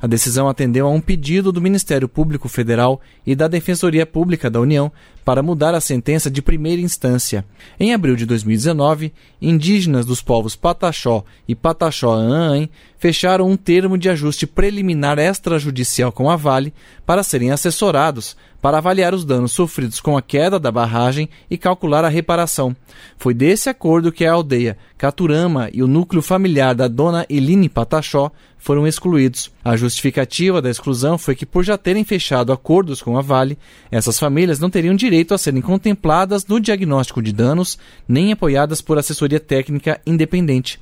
A 0.02 0.08
decisão 0.08 0.48
atendeu 0.48 0.88
a 0.88 0.90
um 0.90 1.02
pedido 1.02 1.52
do 1.52 1.60
Ministério 1.60 2.08
Público 2.08 2.48
Federal 2.48 3.02
e 3.26 3.36
da 3.36 3.50
Defensoria 3.50 4.06
Pública 4.06 4.50
da 4.50 4.62
União 4.62 4.90
para 5.30 5.43
mudar 5.43 5.76
a 5.76 5.80
sentença 5.80 6.27
de 6.27 6.41
primeira 6.41 6.81
instância. 6.81 7.45
Em 7.80 7.93
abril 7.93 8.15
de 8.15 8.26
2019, 8.26 9.14
indígenas 9.39 10.03
dos 10.03 10.23
povos 10.23 10.56
Pataxó 10.56 11.23
e 11.47 11.53
Pataxó-Aaném 11.53 12.68
fecharam 12.97 13.47
um 13.47 13.56
termo 13.56 13.95
de 13.95 14.10
ajuste 14.10 14.47
preliminar 14.47 15.19
extrajudicial 15.19 16.11
com 16.11 16.31
a 16.31 16.35
Vale 16.35 16.73
para 17.06 17.22
serem 17.22 17.51
assessorados 17.51 18.35
para 18.61 18.77
avaliar 18.77 19.14
os 19.14 19.23
danos 19.23 19.51
sofridos 19.51 20.01
com 20.01 20.18
a 20.18 20.22
queda 20.22 20.60
da 20.60 20.72
barragem 20.72 21.30
e 21.49 21.57
calcular 21.57 22.03
a 22.03 22.10
reparação. 22.10 22.76
Foi 23.18 23.34
desse 23.34 23.69
acordo 23.69 24.11
que 24.11 24.26
a 24.26 24.34
aldeia 24.34 24.77
Caturama 24.97 25.69
e 25.72 25.81
o 25.81 25.88
núcleo 25.88 26.22
familiar 26.22 26.76
da 26.76 26.88
dona 26.88 27.26
Eline 27.30 27.69
Pataxó 27.69 28.31
foram 28.57 28.85
excluídos. 28.85 29.49
A 29.64 29.77
justificativa 29.77 30.61
da 30.61 30.69
exclusão 30.69 31.18
foi 31.18 31.34
que, 31.34 31.45
por 31.45 31.64
já 31.64 31.77
terem 31.77 32.03
fechado 32.03 32.51
acordos 32.51 33.01
com 33.01 33.18
a 33.18 33.22
Vale, 33.22 33.57
essas 33.89 34.19
famílias 34.19 34.60
não 34.60 34.69
teriam 34.69 34.93
direito 34.93 35.19
a 35.34 35.38
serem 35.38 35.62
contempladas 35.62 36.46
no 36.46 36.60
diagnóstico 36.60 37.22
de 37.22 37.32
danos 37.32 37.78
nem 38.08 38.32
apoiadas 38.32 38.82
por 38.82 38.98
assessoria 38.98 39.40
técnica 39.40 40.00
independente. 40.06 40.80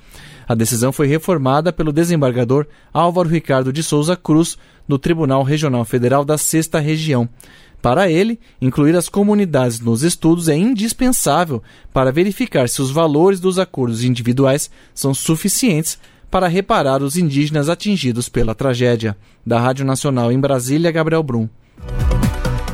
A 0.48 0.56
decisão 0.56 0.92
foi 0.92 1.08
reformada 1.08 1.74
pelo 1.74 1.92
desembargador 1.92 2.66
Álvaro 2.94 3.28
Ricardo 3.28 3.74
de 3.74 3.84
Souza 3.84 4.16
Cruz, 4.16 4.58
do 4.88 4.98
Tribunal 4.98 5.44
Regional 5.44 5.84
Federal 5.84 6.24
da 6.24 6.38
Sexta 6.38 6.80
Região. 6.80 7.28
Para 7.82 8.10
ele, 8.10 8.40
incluir 8.62 8.96
as 8.96 9.10
comunidades 9.10 9.80
nos 9.80 10.04
estudos 10.04 10.48
é 10.48 10.56
indispensável 10.56 11.62
para 11.94 12.12
verificar 12.12 12.68
se 12.70 12.82
os 12.82 12.92
valores 12.92 13.40
dos 13.40 13.60
acordos 13.60 14.04
individuais 14.04 14.70
são 14.94 15.14
suficientes 15.14 16.00
para 16.30 16.48
reparar 16.48 17.02
os 17.02 17.18
indígenas 17.18 17.70
atingidos 17.70 18.28
pela 18.30 18.56
tragédia. 18.56 19.16
Da 19.46 19.60
Rádio 19.60 19.86
Nacional 19.86 20.32
em 20.32 20.40
Brasília, 20.40 20.92
Gabriel 20.92 21.24
Brum. 21.24 21.48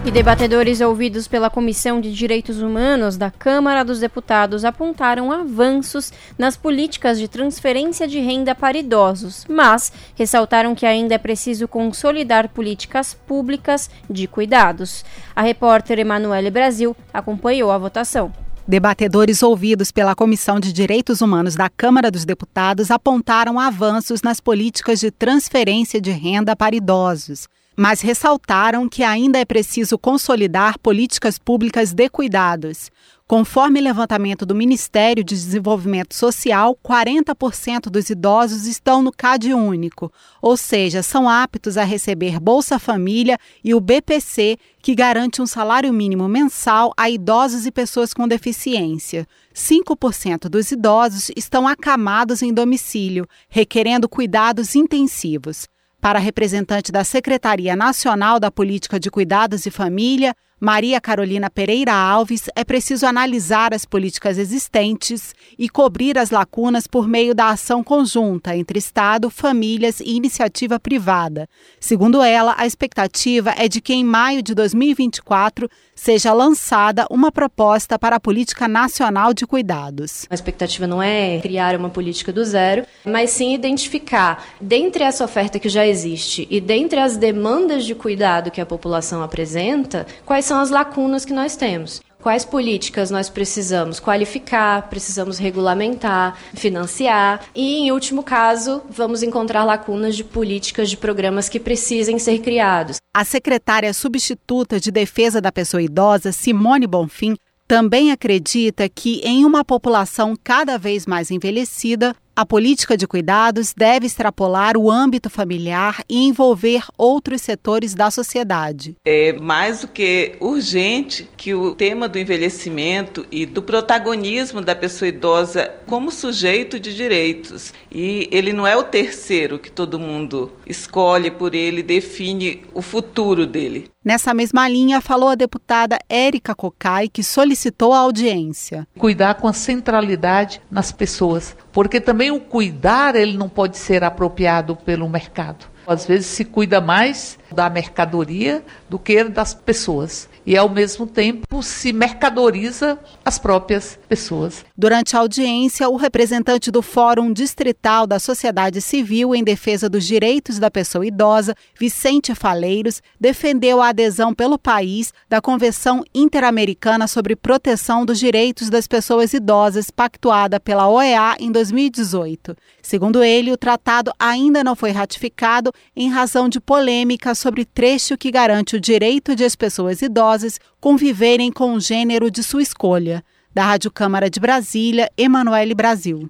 E 0.05 0.11
debatedores 0.11 0.81
ouvidos 0.81 1.29
pela 1.29 1.49
Comissão 1.49 2.01
de 2.01 2.13
Direitos 2.13 2.61
Humanos 2.61 3.15
da 3.15 3.31
Câmara 3.31 3.85
dos 3.85 4.01
Deputados 4.01 4.65
apontaram 4.65 5.31
avanços 5.31 6.11
nas 6.37 6.57
políticas 6.57 7.17
de 7.17 7.29
transferência 7.29 8.05
de 8.05 8.19
renda 8.19 8.53
para 8.53 8.77
idosos, 8.77 9.45
mas 9.47 9.93
ressaltaram 10.13 10.75
que 10.75 10.85
ainda 10.85 11.15
é 11.15 11.17
preciso 11.17 11.69
consolidar 11.69 12.49
políticas 12.49 13.13
públicas 13.13 13.89
de 14.09 14.27
cuidados. 14.27 15.05
A 15.33 15.41
repórter 15.41 15.99
Emanuele 15.99 16.51
Brasil 16.51 16.93
acompanhou 17.13 17.71
a 17.71 17.77
votação. 17.77 18.29
Debatedores 18.67 19.41
ouvidos 19.41 19.89
pela 19.89 20.15
Comissão 20.15 20.59
de 20.59 20.73
Direitos 20.73 21.21
Humanos 21.21 21.55
da 21.55 21.69
Câmara 21.69 22.11
dos 22.11 22.25
Deputados 22.25 22.91
apontaram 22.91 23.57
avanços 23.57 24.21
nas 24.21 24.41
políticas 24.41 24.99
de 24.99 25.11
transferência 25.11 26.01
de 26.01 26.11
renda 26.11 26.57
para 26.57 26.75
idosos 26.75 27.47
mas 27.75 28.01
ressaltaram 28.01 28.87
que 28.87 29.03
ainda 29.03 29.39
é 29.39 29.45
preciso 29.45 29.97
consolidar 29.97 30.77
políticas 30.79 31.37
públicas 31.37 31.93
de 31.93 32.09
cuidados. 32.09 32.91
Conforme 33.25 33.79
levantamento 33.81 34.45
do 34.45 34.53
Ministério 34.53 35.23
de 35.23 35.33
Desenvolvimento 35.33 36.13
Social, 36.13 36.77
40% 36.85 37.89
dos 37.89 38.09
idosos 38.09 38.67
estão 38.67 39.01
no 39.01 39.11
CAD 39.11 39.53
único, 39.53 40.11
ou 40.41 40.57
seja, 40.57 41.01
são 41.01 41.27
aptos 41.27 41.77
a 41.77 41.83
receber 41.83 42.39
Bolsa 42.39 42.77
Família 42.77 43.39
e 43.63 43.73
o 43.73 43.79
BPC, 43.79 44.57
que 44.81 44.93
garante 44.93 45.41
um 45.41 45.47
salário 45.47 45.91
mínimo 45.93 46.27
mensal 46.27 46.93
a 46.97 47.09
idosos 47.09 47.65
e 47.65 47.71
pessoas 47.71 48.13
com 48.13 48.27
deficiência. 48.27 49.25
5% 49.55 50.49
dos 50.49 50.71
idosos 50.71 51.31
estão 51.35 51.67
acamados 51.67 52.41
em 52.41 52.53
domicílio, 52.53 53.25
requerendo 53.49 54.09
cuidados 54.09 54.75
intensivos. 54.75 55.67
Para 56.03 56.19
a 56.19 56.21
representante 56.21 56.91
da 56.91 57.05
Secretaria 57.05 57.77
Nacional 57.77 58.37
da 58.37 58.51
Política 58.51 58.99
de 58.99 59.09
Cuidados 59.09 59.65
e 59.65 59.71
Família, 59.71 60.35
Maria 60.59 61.01
Carolina 61.01 61.49
Pereira 61.49 61.93
Alves, 61.93 62.49
é 62.55 62.63
preciso 62.63 63.05
analisar 63.05 63.73
as 63.73 63.85
políticas 63.85 64.37
existentes 64.37 65.35
e 65.59 65.67
cobrir 65.67 66.17
as 66.17 66.29
lacunas 66.29 66.87
por 66.87 67.07
meio 67.07 67.35
da 67.35 67.49
ação 67.49 67.83
conjunta 67.83 68.55
entre 68.55 68.79
Estado, 68.79 69.29
famílias 69.29 69.99
e 69.99 70.15
iniciativa 70.15 70.79
privada. 70.79 71.49
Segundo 71.79 72.21
ela, 72.23 72.55
a 72.57 72.65
expectativa 72.65 73.53
é 73.57 73.67
de 73.67 73.81
que 73.81 73.93
em 73.93 74.03
maio 74.03 74.41
de 74.41 74.55
2024 74.55 75.69
seja 75.95 76.33
lançada 76.33 77.05
uma 77.09 77.31
proposta 77.31 77.99
para 77.99 78.15
a 78.15 78.19
Política 78.19 78.67
Nacional 78.67 79.33
de 79.33 79.45
Cuidados. 79.45 80.25
A 80.29 80.33
expectativa 80.33 80.87
não 80.87 81.01
é 81.01 81.39
criar 81.39 81.75
uma 81.75 81.89
política 81.89 82.31
do 82.31 82.43
zero, 82.43 82.85
mas 83.05 83.31
sim 83.31 83.53
identificar, 83.53 84.45
dentre 84.59 85.03
essa 85.03 85.23
oferta 85.23 85.59
que 85.59 85.69
já 85.69 85.85
existe 85.85 86.47
e 86.49 86.59
dentre 86.59 86.99
as 86.99 87.17
demandas 87.17 87.85
de 87.85 87.93
cuidado 87.93 88.49
que 88.49 88.61
a 88.61 88.65
população 88.65 89.21
apresenta, 89.21 90.07
quais 90.25 90.45
são 90.45 90.52
são 90.53 90.61
as 90.61 90.69
lacunas 90.69 91.25
que 91.25 91.33
nós 91.33 91.55
temos. 91.55 91.99
Quais 92.21 92.45
políticas 92.45 93.09
nós 93.09 93.27
precisamos 93.27 93.99
qualificar, 93.99 94.87
precisamos 94.87 95.39
regulamentar, 95.39 96.37
financiar 96.53 97.43
e, 97.55 97.79
em 97.79 97.91
último 97.91 98.21
caso, 98.21 98.83
vamos 98.87 99.23
encontrar 99.23 99.63
lacunas 99.63 100.15
de 100.15 100.23
políticas 100.23 100.91
de 100.91 100.95
programas 100.95 101.49
que 101.49 101.59
precisem 101.59 102.19
ser 102.19 102.37
criados. 102.37 102.97
A 103.15 103.25
secretária 103.25 103.91
substituta 103.95 104.79
de 104.79 104.91
Defesa 104.91 105.41
da 105.41 105.51
Pessoa 105.51 105.81
Idosa, 105.81 106.31
Simone 106.31 106.85
Bonfim, 106.85 107.35
também 107.67 108.11
acredita 108.11 108.87
que, 108.87 109.21
em 109.23 109.45
uma 109.45 109.65
população 109.65 110.35
cada 110.43 110.77
vez 110.77 111.07
mais 111.07 111.31
envelhecida, 111.31 112.15
a 112.35 112.45
política 112.45 112.97
de 112.97 113.07
cuidados 113.07 113.73
deve 113.75 114.07
extrapolar 114.07 114.75
o 114.75 114.89
âmbito 114.89 115.29
familiar 115.29 116.03
e 116.09 116.25
envolver 116.25 116.83
outros 116.97 117.41
setores 117.41 117.93
da 117.93 118.09
sociedade. 118.09 118.95
É 119.05 119.33
mais 119.33 119.81
do 119.81 119.87
que 119.87 120.35
urgente 120.39 121.29
que 121.37 121.53
o 121.53 121.75
tema 121.75 122.07
do 122.07 122.17
envelhecimento 122.17 123.25
e 123.31 123.45
do 123.45 123.61
protagonismo 123.61 124.61
da 124.61 124.75
pessoa 124.75 125.09
idosa 125.09 125.71
como 125.85 126.11
sujeito 126.11 126.79
de 126.79 126.95
direitos. 126.95 127.71
E 127.91 128.27
ele 128.31 128.51
não 128.51 128.65
é 128.65 128.75
o 128.75 128.83
terceiro 128.83 129.59
que 129.59 129.71
todo 129.71 129.99
mundo 129.99 130.51
escolhe 130.65 131.29
por 131.29 131.53
ele, 131.53 131.83
define 131.83 132.63
o 132.73 132.81
futuro 132.81 133.45
dele. 133.45 133.93
Nessa 134.03 134.33
mesma 134.33 134.67
linha, 134.67 134.99
falou 134.99 135.29
a 135.29 135.35
deputada 135.35 135.97
Érica 136.09 136.53
Cocai, 136.53 137.07
que 137.07 137.23
solicitou 137.23 137.93
a 137.93 137.99
audiência. 137.99 138.85
Cuidar 138.97 139.35
com 139.35 139.47
a 139.47 139.53
centralidade 139.53 140.61
nas 140.69 140.91
pessoas, 140.91 141.55
porque 141.73 141.99
também 141.99 142.31
o 142.31 142.39
cuidar 142.39 143.15
ele 143.15 143.35
não 143.35 143.49
pode 143.49 143.77
ser 143.77 144.03
apropriado 144.03 144.75
pelo 144.75 145.09
mercado. 145.09 145.65
Às 145.85 146.05
vezes 146.05 146.27
se 146.27 146.45
cuida 146.45 146.79
mais 146.79 147.37
da 147.51 147.69
mercadoria 147.69 148.63
do 148.87 148.97
que 148.97 149.21
das 149.25 149.53
pessoas. 149.53 150.29
E 150.45 150.57
ao 150.57 150.67
mesmo 150.67 151.07
tempo 151.07 151.63
se 151.63 151.93
mercadoriza 151.93 152.99
as 153.23 153.39
próprias 153.39 153.97
pessoas. 154.09 154.65
Durante 154.77 155.15
a 155.15 155.19
audiência, 155.19 155.87
o 155.87 155.95
representante 155.95 156.69
do 156.69 156.81
Fórum 156.81 157.31
Distrital 157.31 158.05
da 158.05 158.19
Sociedade 158.19 158.81
Civil 158.81 159.33
em 159.33 159.43
Defesa 159.43 159.89
dos 159.89 160.05
Direitos 160.05 160.59
da 160.59 160.69
Pessoa 160.69 161.05
Idosa, 161.05 161.55
Vicente 161.79 162.35
Faleiros, 162.35 163.01
defendeu 163.19 163.81
a 163.81 163.89
adesão 163.89 164.33
pelo 164.33 164.59
país 164.59 165.13
da 165.29 165.39
Convenção 165.39 166.03
Interamericana 166.13 167.07
sobre 167.07 167.35
Proteção 167.35 168.05
dos 168.05 168.19
Direitos 168.19 168.69
das 168.69 168.87
Pessoas 168.87 169.33
Idosas, 169.33 169.89
pactuada 169.89 170.59
pela 170.59 170.89
OEA 170.89 171.37
em 171.39 171.51
2018. 171.51 172.55
Segundo 172.85 173.23
ele, 173.23 173.49
o 173.49 173.57
tratado 173.57 174.11
ainda 174.19 174.61
não 174.61 174.75
foi 174.75 174.91
ratificado 174.91 175.71
em 175.95 176.09
razão 176.09 176.49
de 176.49 176.59
polêmicas 176.59 177.39
sobre 177.39 177.63
trecho 177.63 178.17
que 178.17 178.29
garante 178.29 178.75
o 178.75 178.79
direito 178.79 179.37
de 179.37 179.45
as 179.45 179.55
pessoas 179.55 180.01
idosas 180.01 180.59
conviverem 180.81 181.49
com 181.49 181.73
o 181.73 181.79
gênero 181.79 182.29
de 182.29 182.43
sua 182.43 182.61
escolha. 182.61 183.23
Da 183.53 183.63
Rádio 183.63 183.89
Câmara 183.89 184.29
de 184.29 184.39
Brasília, 184.39 185.09
Emanuele 185.17 185.73
Brasil. 185.73 186.29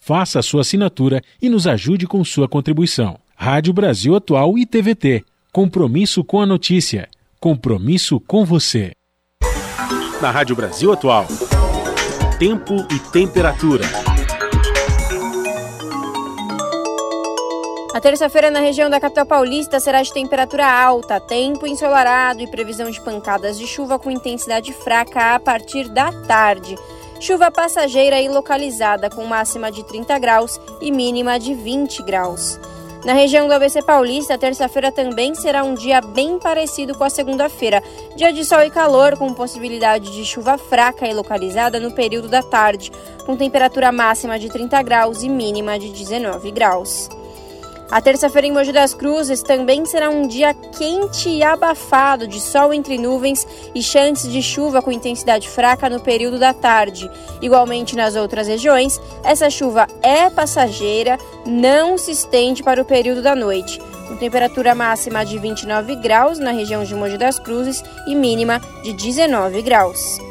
faça 0.00 0.38
a 0.38 0.42
sua 0.42 0.62
assinatura 0.62 1.22
e 1.40 1.48
nos 1.48 1.66
ajude 1.66 2.06
com 2.06 2.24
sua 2.24 2.48
contribuição. 2.48 3.18
Rádio 3.36 3.72
Brasil 3.72 4.16
Atual 4.16 4.58
e 4.58 4.66
TVT. 4.66 5.24
Compromisso 5.52 6.24
com 6.24 6.40
a 6.40 6.46
notícia. 6.46 7.08
Compromisso 7.38 8.18
com 8.18 8.44
você. 8.44 8.92
Na 10.20 10.30
Rádio 10.30 10.56
Brasil 10.56 10.92
Atual. 10.92 11.26
Tempo 12.38 12.74
e 12.90 12.98
temperatura. 13.10 13.84
A 17.92 18.00
terça-feira 18.00 18.50
na 18.50 18.60
região 18.60 18.88
da 18.88 19.00
capital 19.00 19.26
paulista 19.26 19.80
será 19.80 20.00
de 20.00 20.12
temperatura 20.12 20.64
alta, 20.64 21.18
tempo 21.18 21.66
ensolarado 21.66 22.40
e 22.40 22.46
previsão 22.46 22.88
de 22.90 23.00
pancadas 23.00 23.58
de 23.58 23.66
chuva 23.66 23.98
com 23.98 24.10
intensidade 24.10 24.72
fraca 24.72 25.34
a 25.34 25.40
partir 25.40 25.88
da 25.88 26.12
tarde. 26.22 26.76
Chuva 27.20 27.50
passageira 27.50 28.18
e 28.18 28.30
localizada 28.30 29.10
com 29.10 29.26
máxima 29.26 29.70
de 29.70 29.84
30 29.84 30.18
graus 30.18 30.58
e 30.80 30.90
mínima 30.90 31.38
de 31.38 31.52
20 31.52 32.02
graus. 32.02 32.58
Na 33.04 33.12
região 33.12 33.46
do 33.46 33.52
ABC 33.52 33.82
Paulista, 33.82 34.38
terça-feira 34.38 34.90
também 34.90 35.34
será 35.34 35.62
um 35.62 35.74
dia 35.74 36.00
bem 36.00 36.38
parecido 36.38 36.94
com 36.94 37.04
a 37.04 37.10
segunda-feira. 37.10 37.82
Dia 38.16 38.32
de 38.32 38.42
sol 38.42 38.62
e 38.62 38.70
calor, 38.70 39.18
com 39.18 39.34
possibilidade 39.34 40.12
de 40.12 40.24
chuva 40.24 40.56
fraca 40.56 41.06
e 41.06 41.12
localizada 41.12 41.78
no 41.78 41.92
período 41.92 42.26
da 42.26 42.42
tarde, 42.42 42.90
com 43.26 43.36
temperatura 43.36 43.92
máxima 43.92 44.38
de 44.38 44.48
30 44.48 44.82
graus 44.82 45.22
e 45.22 45.28
mínima 45.28 45.78
de 45.78 45.90
19 45.90 46.50
graus. 46.50 47.19
A 47.90 48.00
terça-feira 48.00 48.46
em 48.46 48.52
Mogi 48.52 48.72
das 48.72 48.94
Cruzes 48.94 49.42
também 49.42 49.84
será 49.84 50.08
um 50.08 50.24
dia 50.28 50.54
quente 50.54 51.28
e 51.28 51.42
abafado, 51.42 52.28
de 52.28 52.40
sol 52.40 52.72
entre 52.72 52.96
nuvens 52.96 53.44
e 53.74 53.82
chances 53.82 54.30
de 54.30 54.40
chuva 54.40 54.80
com 54.80 54.92
intensidade 54.92 55.48
fraca 55.48 55.90
no 55.90 55.98
período 55.98 56.38
da 56.38 56.54
tarde. 56.54 57.10
Igualmente 57.42 57.96
nas 57.96 58.14
outras 58.14 58.46
regiões, 58.46 59.00
essa 59.24 59.50
chuva 59.50 59.88
é 60.02 60.30
passageira, 60.30 61.18
não 61.44 61.98
se 61.98 62.12
estende 62.12 62.62
para 62.62 62.80
o 62.80 62.84
período 62.84 63.22
da 63.22 63.34
noite. 63.34 63.80
Com 64.06 64.16
temperatura 64.16 64.72
máxima 64.72 65.24
de 65.24 65.36
29 65.36 65.96
graus 65.96 66.38
na 66.38 66.52
região 66.52 66.84
de 66.84 66.94
Mogi 66.94 67.18
das 67.18 67.40
Cruzes 67.40 67.82
e 68.06 68.14
mínima 68.14 68.60
de 68.84 68.92
19 68.92 69.62
graus. 69.62 70.29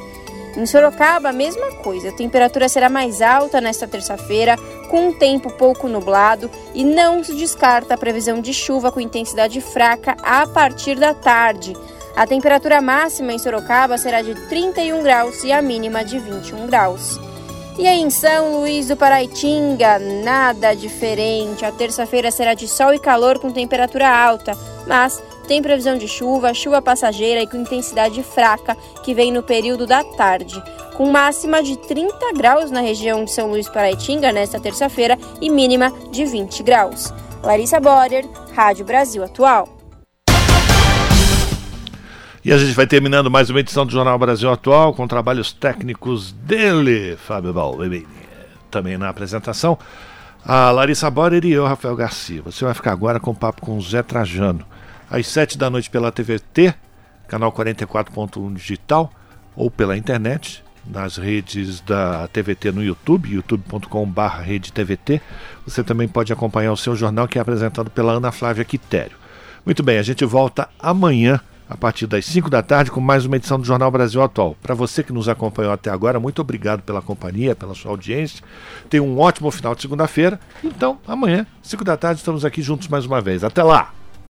Em 0.56 0.66
Sorocaba, 0.66 1.30
a 1.30 1.34
mesma 1.34 1.72
coisa. 1.74 2.10
A 2.10 2.14
temperatura 2.14 2.68
será 2.68 2.90
mais 2.90 3.22
alta 3.22 3.62
nesta 3.62 3.88
terça-feira, 3.88 4.58
com 4.90 5.10
um 5.10 5.14
tempo 5.14 5.52
pouco 5.52 5.88
nublado 5.88 6.50
e 6.74 6.84
não 6.84 7.24
se 7.24 7.34
descarta 7.36 7.94
a 7.94 7.98
previsão 7.98 8.42
de 8.42 8.54
chuva 8.54 8.92
com 8.92 9.00
intensidade 9.00 9.62
fraca 9.62 10.18
a 10.24 10.48
partir 10.48 10.96
da 10.96 11.14
tarde. 11.14 11.76
A 12.16 12.26
temperatura 12.26 12.82
máxima 12.82 13.32
em 13.32 13.38
Sorocaba 13.38 13.98
será 13.98 14.22
de 14.22 14.36
31 14.48 15.04
graus 15.04 15.44
e 15.44 15.52
a 15.52 15.62
mínima 15.62 16.04
de 16.04 16.20
21 16.20 16.66
graus. 16.68 17.20
E 17.78 17.88
aí 17.88 18.02
em 18.02 18.10
São 18.10 18.60
Luís 18.60 18.90
do 18.90 18.98
Paraitinga, 18.98 20.00
nada 20.00 20.74
diferente. 20.74 21.64
A 21.64 21.72
terça-feira 21.72 22.30
será 22.30 22.54
de 22.54 22.68
sol 22.68 22.94
e 22.94 23.00
calor 23.00 23.40
com 23.40 23.52
temperatura 23.52 24.10
alta, 24.10 24.52
mas 24.86 25.24
tem 25.50 25.64
previsão 25.64 25.98
de 25.98 26.08
chuva, 26.08 26.54
chuva 26.54 26.80
passageira 26.80 27.42
e 27.42 27.48
com 27.48 27.58
intensidade 27.58 28.22
fraca 28.22 28.78
que 29.04 29.16
vem 29.16 29.32
no 29.32 29.42
período 29.42 29.88
da 29.88 30.04
tarde, 30.04 30.62
com 30.94 31.10
máxima 31.10 31.64
de 31.64 31.76
30 31.76 32.34
graus 32.34 32.70
na 32.70 32.82
região 32.82 33.26
de 33.26 33.32
São 33.32 33.50
Luís 33.50 33.68
Paraitinga 33.68 34.32
nesta 34.32 34.60
terça-feira 34.60 35.18
e 35.42 35.50
mínima 35.50 35.92
de 36.12 36.24
20 36.24 36.62
graus. 36.62 37.12
Larissa 37.42 37.80
Borer, 37.80 38.30
Rádio 38.56 38.86
Brasil 38.86 39.24
Atual. 39.24 39.68
E 42.46 42.54
a 42.54 42.58
gente 42.60 42.76
vai 42.76 42.86
terminando 42.86 43.32
mais 43.32 43.50
uma 43.50 43.60
edição 43.60 43.88
do 43.88 43.92
Jornal 43.92 44.20
Brasil 44.20 44.52
Atual 44.52 44.94
com 44.94 45.08
trabalhos 45.08 45.52
técnicos 45.52 46.32
dele, 46.32 47.18
Fábio 47.18 47.54
Balbini. 47.54 48.06
Também 48.70 49.00
na 49.00 49.10
apresentação, 49.10 49.80
a 50.46 50.70
Larissa 50.70 51.10
Borer 51.10 51.44
e 51.44 51.52
eu, 51.52 51.66
Rafael 51.66 51.96
Garcia. 51.96 52.44
Você 52.44 52.64
vai 52.64 52.76
ficar 52.76 52.92
agora 52.92 53.20
com 53.20 53.32
o 53.32 53.36
papo 53.36 53.62
com 53.62 53.76
o 53.76 53.82
Zé 53.82 54.04
Trajano 54.04 54.64
às 55.10 55.28
7 55.28 55.58
da 55.58 55.70
noite 55.70 55.90
pela 55.90 56.12
TVT, 56.12 56.74
canal 57.28 57.52
44.1 57.52 58.54
digital, 58.54 59.12
ou 59.56 59.70
pela 59.70 59.98
internet, 59.98 60.64
nas 60.86 61.18
redes 61.18 61.82
da 61.82 62.28
TVT 62.30 62.72
no 62.72 62.84
YouTube, 62.84 63.30
youtube.com.br 63.30 64.72
TVT. 64.74 65.22
Você 65.66 65.84
também 65.84 66.08
pode 66.08 66.34
acompanhar 66.34 66.72
o 66.72 66.78
seu 66.78 66.96
jornal 66.96 67.28
que 67.28 67.38
é 67.38 67.42
apresentado 67.42 67.90
pela 67.90 68.14
Ana 68.14 68.32
Flávia 68.32 68.66
Quitério. 68.66 69.18
Muito 69.66 69.84
bem, 69.84 69.98
a 69.98 70.04
gente 70.04 70.26
volta 70.26 70.70
amanhã 70.80 71.40
a 71.70 71.78
partir 71.78 72.08
das 72.08 72.26
5 72.26 72.50
da 72.50 72.64
tarde 72.64 72.90
com 72.90 73.00
mais 73.00 73.26
uma 73.26 73.36
edição 73.36 73.60
do 73.60 73.66
Jornal 73.66 73.92
Brasil 73.92 74.24
Atual. 74.24 74.58
Para 74.60 74.74
você 74.74 75.04
que 75.04 75.14
nos 75.14 75.30
acompanhou 75.30 75.72
até 75.72 75.92
agora, 75.92 76.20
muito 76.20 76.42
obrigado 76.42 76.82
pela 76.82 77.02
companhia, 77.02 77.56
pela 77.56 77.76
sua 77.76 77.92
audiência. 77.92 78.44
Tenha 78.90 79.04
um 79.04 79.20
ótimo 79.20 79.52
final 79.52 79.76
de 79.76 79.82
segunda-feira. 79.84 80.40
Então, 80.64 80.98
amanhã, 81.08 81.46
5 81.62 81.84
da 81.84 81.96
tarde, 81.96 82.22
estamos 82.22 82.44
aqui 82.44 82.64
juntos 82.64 82.88
mais 82.88 83.06
uma 83.06 83.22
vez. 83.22 83.44
Até 83.44 83.62
lá! 83.62 83.99